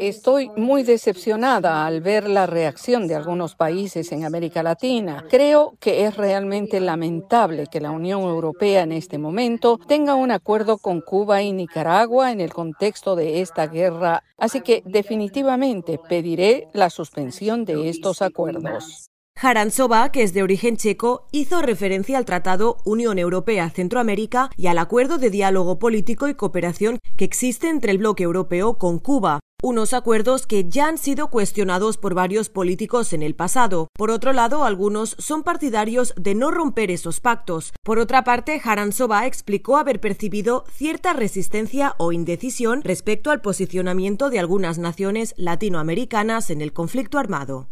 Estoy 0.00 0.50
muy 0.56 0.84
decepcionada 0.84 1.84
al 1.84 2.00
ver 2.00 2.30
la 2.30 2.46
reacción 2.46 3.06
de 3.08 3.14
algunos 3.14 3.56
países 3.56 4.10
en 4.10 4.24
América 4.24 4.62
Latina. 4.62 5.26
Creo 5.28 5.76
que 5.80 6.06
es 6.06 6.16
realmente 6.16 6.80
la 6.80 6.93
lamentable 6.94 7.66
que 7.66 7.80
la 7.80 7.90
Unión 7.90 8.22
Europea 8.22 8.82
en 8.82 8.92
este 8.92 9.18
momento 9.18 9.80
tenga 9.88 10.14
un 10.14 10.30
acuerdo 10.30 10.78
con 10.78 11.00
Cuba 11.00 11.42
y 11.42 11.52
Nicaragua 11.52 12.30
en 12.30 12.40
el 12.40 12.52
contexto 12.52 13.16
de 13.16 13.40
esta 13.40 13.66
guerra, 13.66 14.22
así 14.38 14.60
que 14.60 14.84
definitivamente 14.86 15.98
pediré 16.08 16.68
la 16.72 16.90
suspensión 16.90 17.64
de 17.64 17.88
estos 17.88 18.22
acuerdos. 18.22 19.10
Harantsova, 19.42 20.12
que 20.12 20.22
es 20.22 20.32
de 20.32 20.44
origen 20.44 20.76
checo, 20.76 21.26
hizo 21.32 21.60
referencia 21.60 22.16
al 22.16 22.24
Tratado 22.24 22.76
Unión 22.84 23.18
Europea-Centroamérica 23.18 24.50
y 24.56 24.68
al 24.68 24.78
acuerdo 24.78 25.18
de 25.18 25.30
diálogo 25.30 25.80
político 25.80 26.28
y 26.28 26.34
cooperación 26.34 27.00
que 27.16 27.24
existe 27.24 27.68
entre 27.68 27.90
el 27.90 27.98
bloque 27.98 28.22
europeo 28.22 28.78
con 28.78 29.00
Cuba 29.00 29.40
unos 29.64 29.94
acuerdos 29.94 30.46
que 30.46 30.68
ya 30.68 30.88
han 30.88 30.98
sido 30.98 31.28
cuestionados 31.28 31.96
por 31.96 32.12
varios 32.12 32.50
políticos 32.50 33.14
en 33.14 33.22
el 33.22 33.34
pasado. 33.34 33.88
Por 33.94 34.10
otro 34.10 34.34
lado, 34.34 34.64
algunos 34.64 35.16
son 35.18 35.42
partidarios 35.42 36.12
de 36.18 36.34
no 36.34 36.50
romper 36.50 36.90
esos 36.90 37.20
pactos. 37.20 37.72
Por 37.82 37.98
otra 37.98 38.24
parte, 38.24 38.60
Harantsova 38.62 39.26
explicó 39.26 39.78
haber 39.78 40.00
percibido 40.00 40.66
cierta 40.70 41.14
resistencia 41.14 41.94
o 41.96 42.12
indecisión 42.12 42.82
respecto 42.82 43.30
al 43.30 43.40
posicionamiento 43.40 44.28
de 44.28 44.38
algunas 44.38 44.76
naciones 44.76 45.32
latinoamericanas 45.38 46.50
en 46.50 46.60
el 46.60 46.74
conflicto 46.74 47.18
armado. 47.18 47.68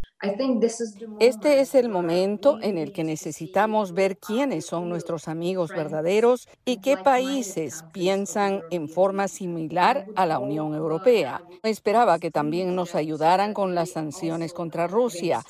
Este 1.19 1.61
es 1.61 1.75
el 1.75 1.89
momento 1.89 2.59
en 2.63 2.79
el 2.79 2.93
que 2.93 3.03
necesitamos 3.03 3.93
ver 3.93 4.19
quiénes 4.19 4.67
son 4.67 4.89
nuestros 4.89 5.27
amigos 5.27 5.71
verdaderos 5.71 6.49
y 6.65 6.81
qué 6.81 6.97
países 6.97 7.85
piensan 7.93 8.63
en 8.71 8.89
forma 8.89 9.27
similar 9.27 10.07
a 10.15 10.27
la 10.27 10.39
Unión 10.39 10.75
Europea. 10.75 11.43
Esperaba 11.65 12.21
que 12.21 12.31
también 12.31 12.77
nos 12.77 12.95
ayudaran 12.95 13.53
con 13.53 13.75
las 13.75 13.91
sanciones 13.91 14.53
contra 14.53 14.87
Rusia. 14.87 15.45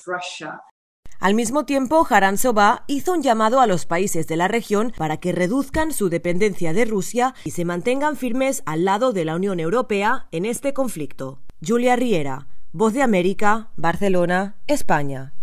Al 1.21 1.35
mismo 1.35 1.65
tiempo, 1.65 2.05
Harantsova 2.09 2.83
hizo 2.89 3.13
un 3.13 3.23
llamado 3.23 3.61
a 3.61 3.69
los 3.69 3.87
países 3.87 4.27
de 4.27 4.37
la 4.37 4.49
región 4.49 4.93
para 4.97 5.19
que 5.19 5.33
reduzcan 5.33 5.93
su 5.93 6.09
dependencia 6.09 6.73
de 6.73 6.85
Rusia 6.85 7.35
y 7.45 7.53
se 7.53 7.65
mantengan 7.65 8.17
firmes 8.17 8.63
al 8.67 8.85
lado 8.85 9.13
de 9.13 9.25
la 9.25 9.37
Unión 9.37 9.61
Europea 9.61 10.27
en 10.33 10.47
este 10.47 10.73
conflicto. 10.73 11.39
Julia 11.65 11.95
Riera, 11.95 12.49
Voz 12.75 12.95
de 12.95 13.03
América, 13.03 13.69
Barcelona, 13.77 14.57
España. 14.67 15.35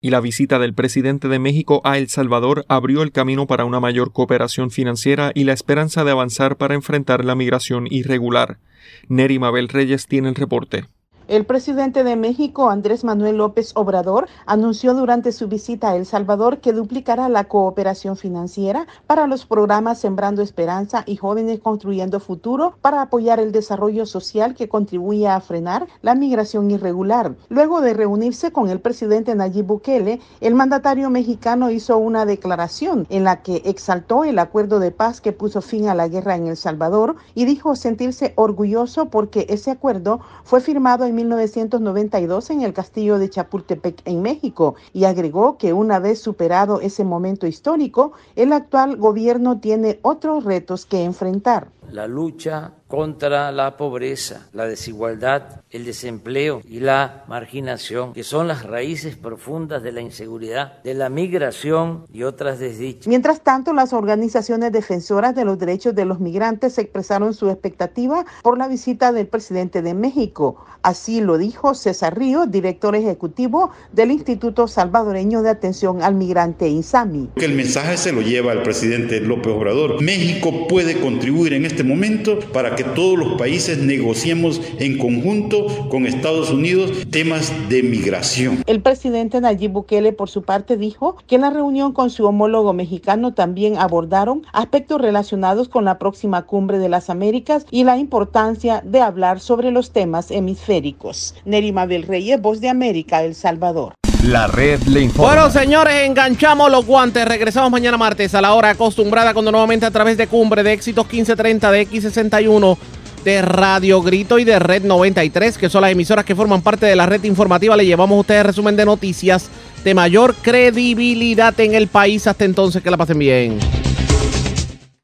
Y 0.00 0.08
la 0.08 0.20
visita 0.20 0.58
del 0.58 0.72
presidente 0.72 1.28
de 1.28 1.38
México 1.38 1.82
a 1.84 1.98
El 1.98 2.08
Salvador 2.08 2.64
abrió 2.66 3.02
el 3.02 3.12
camino 3.12 3.46
para 3.46 3.66
una 3.66 3.78
mayor 3.78 4.14
cooperación 4.14 4.70
financiera 4.70 5.32
y 5.34 5.44
la 5.44 5.52
esperanza 5.52 6.02
de 6.02 6.12
avanzar 6.12 6.56
para 6.56 6.74
enfrentar 6.74 7.26
la 7.26 7.34
migración 7.34 7.86
irregular. 7.90 8.58
Neri 9.06 9.38
Mabel 9.38 9.68
Reyes 9.68 10.06
tiene 10.06 10.30
el 10.30 10.34
reporte. 10.34 10.86
El 11.32 11.46
presidente 11.46 12.04
de 12.04 12.14
México, 12.14 12.68
Andrés 12.68 13.04
Manuel 13.04 13.38
López 13.38 13.72
Obrador, 13.74 14.28
anunció 14.44 14.92
durante 14.92 15.32
su 15.32 15.48
visita 15.48 15.88
a 15.88 15.96
El 15.96 16.04
Salvador 16.04 16.58
que 16.58 16.74
duplicará 16.74 17.30
la 17.30 17.44
cooperación 17.44 18.18
financiera 18.18 18.86
para 19.06 19.26
los 19.26 19.46
programas 19.46 19.98
Sembrando 19.98 20.42
Esperanza 20.42 21.04
y 21.06 21.16
Jóvenes 21.16 21.60
Construyendo 21.60 22.20
Futuro 22.20 22.74
para 22.82 23.00
apoyar 23.00 23.40
el 23.40 23.50
desarrollo 23.50 24.04
social 24.04 24.54
que 24.54 24.68
contribuye 24.68 25.26
a 25.26 25.40
frenar 25.40 25.86
la 26.02 26.14
migración 26.14 26.70
irregular. 26.70 27.34
Luego 27.48 27.80
de 27.80 27.94
reunirse 27.94 28.52
con 28.52 28.68
el 28.68 28.80
presidente 28.80 29.34
Nayib 29.34 29.64
Bukele, 29.64 30.20
el 30.42 30.54
mandatario 30.54 31.08
mexicano 31.08 31.70
hizo 31.70 31.96
una 31.96 32.26
declaración 32.26 33.06
en 33.08 33.24
la 33.24 33.40
que 33.40 33.62
exaltó 33.64 34.24
el 34.24 34.38
acuerdo 34.38 34.80
de 34.80 34.90
paz 34.90 35.22
que 35.22 35.32
puso 35.32 35.62
fin 35.62 35.88
a 35.88 35.94
la 35.94 36.08
guerra 36.08 36.36
en 36.36 36.48
El 36.48 36.58
Salvador 36.58 37.16
y 37.34 37.46
dijo 37.46 37.74
sentirse 37.74 38.34
orgulloso 38.36 39.06
porque 39.06 39.46
ese 39.48 39.70
acuerdo 39.70 40.20
fue 40.44 40.60
firmado 40.60 41.06
en 41.06 41.21
1992 41.22 42.50
en 42.50 42.62
el 42.62 42.72
castillo 42.72 43.18
de 43.18 43.30
Chapultepec 43.30 44.02
en 44.04 44.22
México 44.22 44.74
y 44.92 45.04
agregó 45.04 45.56
que 45.56 45.72
una 45.72 45.98
vez 45.98 46.20
superado 46.20 46.80
ese 46.80 47.04
momento 47.04 47.46
histórico, 47.46 48.12
el 48.34 48.52
actual 48.52 48.96
gobierno 48.96 49.60
tiene 49.60 50.00
otros 50.02 50.44
retos 50.44 50.84
que 50.84 51.04
enfrentar. 51.04 51.68
La 51.90 52.06
lucha 52.06 52.72
contra 52.92 53.50
la 53.52 53.78
pobreza, 53.78 54.48
la 54.52 54.66
desigualdad, 54.66 55.62
el 55.70 55.86
desempleo 55.86 56.60
y 56.68 56.80
la 56.80 57.24
marginación, 57.26 58.12
que 58.12 58.22
son 58.22 58.48
las 58.48 58.64
raíces 58.64 59.16
profundas 59.16 59.82
de 59.82 59.92
la 59.92 60.02
inseguridad, 60.02 60.82
de 60.82 60.92
la 60.92 61.08
migración 61.08 62.04
y 62.12 62.24
otras 62.24 62.58
desdichas. 62.58 63.06
Mientras 63.06 63.40
tanto, 63.40 63.72
las 63.72 63.94
organizaciones 63.94 64.72
defensoras 64.72 65.34
de 65.34 65.46
los 65.46 65.58
derechos 65.58 65.94
de 65.94 66.04
los 66.04 66.20
migrantes 66.20 66.76
expresaron 66.76 67.32
su 67.32 67.48
expectativa 67.48 68.26
por 68.42 68.58
la 68.58 68.68
visita 68.68 69.10
del 69.10 69.26
presidente 69.26 69.80
de 69.80 69.94
México. 69.94 70.62
Así 70.82 71.22
lo 71.22 71.38
dijo 71.38 71.74
César 71.74 72.18
Río, 72.18 72.44
director 72.44 72.94
ejecutivo 72.94 73.70
del 73.92 74.10
Instituto 74.10 74.68
Salvadoreño 74.68 75.40
de 75.40 75.48
Atención 75.48 76.02
al 76.02 76.14
Migrante 76.14 76.68
INSAMI. 76.68 77.30
Que 77.36 77.46
el 77.46 77.54
mensaje 77.54 77.96
se 77.96 78.12
lo 78.12 78.20
lleva 78.20 78.52
el 78.52 78.60
presidente 78.60 79.18
López 79.20 79.54
Obrador. 79.54 80.02
México 80.02 80.66
puede 80.68 81.00
contribuir 81.00 81.54
en 81.54 81.64
este 81.64 81.84
momento 81.84 82.38
para 82.52 82.74
que 82.74 82.81
todos 82.94 83.18
los 83.18 83.34
países 83.34 83.78
negociemos 83.78 84.60
en 84.78 84.98
conjunto 84.98 85.66
con 85.88 86.06
Estados 86.06 86.50
Unidos 86.50 86.92
temas 87.10 87.52
de 87.68 87.82
migración. 87.82 88.62
El 88.66 88.80
presidente 88.80 89.40
Nayib 89.40 89.72
Bukele, 89.72 90.12
por 90.12 90.30
su 90.30 90.42
parte, 90.42 90.76
dijo 90.76 91.16
que 91.26 91.34
en 91.34 91.42
la 91.42 91.50
reunión 91.50 91.92
con 91.92 92.10
su 92.10 92.24
homólogo 92.24 92.72
mexicano 92.72 93.34
también 93.34 93.76
abordaron 93.76 94.42
aspectos 94.52 95.00
relacionados 95.00 95.68
con 95.68 95.84
la 95.84 95.98
próxima 95.98 96.42
cumbre 96.42 96.78
de 96.78 96.88
las 96.88 97.10
Américas 97.10 97.66
y 97.70 97.84
la 97.84 97.98
importancia 97.98 98.82
de 98.84 99.00
hablar 99.00 99.40
sobre 99.40 99.70
los 99.70 99.90
temas 99.90 100.30
hemisféricos. 100.30 101.34
Nerima 101.44 101.82
Mabel 101.82 102.04
Reyes, 102.04 102.40
Voz 102.40 102.60
de 102.60 102.68
América, 102.68 103.24
El 103.24 103.34
Salvador. 103.34 103.94
La 104.22 104.46
red 104.46 104.80
le 104.84 105.00
informa. 105.00 105.34
Bueno, 105.34 105.50
señores, 105.50 106.06
enganchamos 106.06 106.70
los 106.70 106.86
guantes. 106.86 107.24
Regresamos 107.24 107.72
mañana 107.72 107.96
martes 107.96 108.32
a 108.36 108.40
la 108.40 108.54
hora 108.54 108.70
acostumbrada 108.70 109.32
cuando 109.32 109.50
nuevamente 109.50 109.84
a 109.84 109.90
través 109.90 110.16
de 110.16 110.28
Cumbre 110.28 110.62
de 110.62 110.72
Éxitos 110.72 111.04
1530 111.06 111.72
de 111.72 111.88
X61 111.88 112.78
de 113.24 113.42
Radio 113.42 114.00
Grito 114.00 114.38
y 114.38 114.44
de 114.44 114.60
Red 114.60 114.84
93, 114.84 115.58
que 115.58 115.68
son 115.68 115.82
las 115.82 115.90
emisoras 115.90 116.24
que 116.24 116.36
forman 116.36 116.62
parte 116.62 116.86
de 116.86 116.94
la 116.94 117.06
red 117.06 117.22
informativa, 117.24 117.76
le 117.76 117.86
llevamos 117.86 118.16
a 118.16 118.20
ustedes 118.20 118.46
resumen 118.46 118.76
de 118.76 118.84
noticias 118.84 119.48
de 119.84 119.94
mayor 119.94 120.34
credibilidad 120.36 121.58
en 121.58 121.74
el 121.74 121.88
país. 121.88 122.26
Hasta 122.28 122.44
entonces, 122.44 122.80
que 122.80 122.90
la 122.90 122.96
pasen 122.96 123.18
bien. 123.18 123.58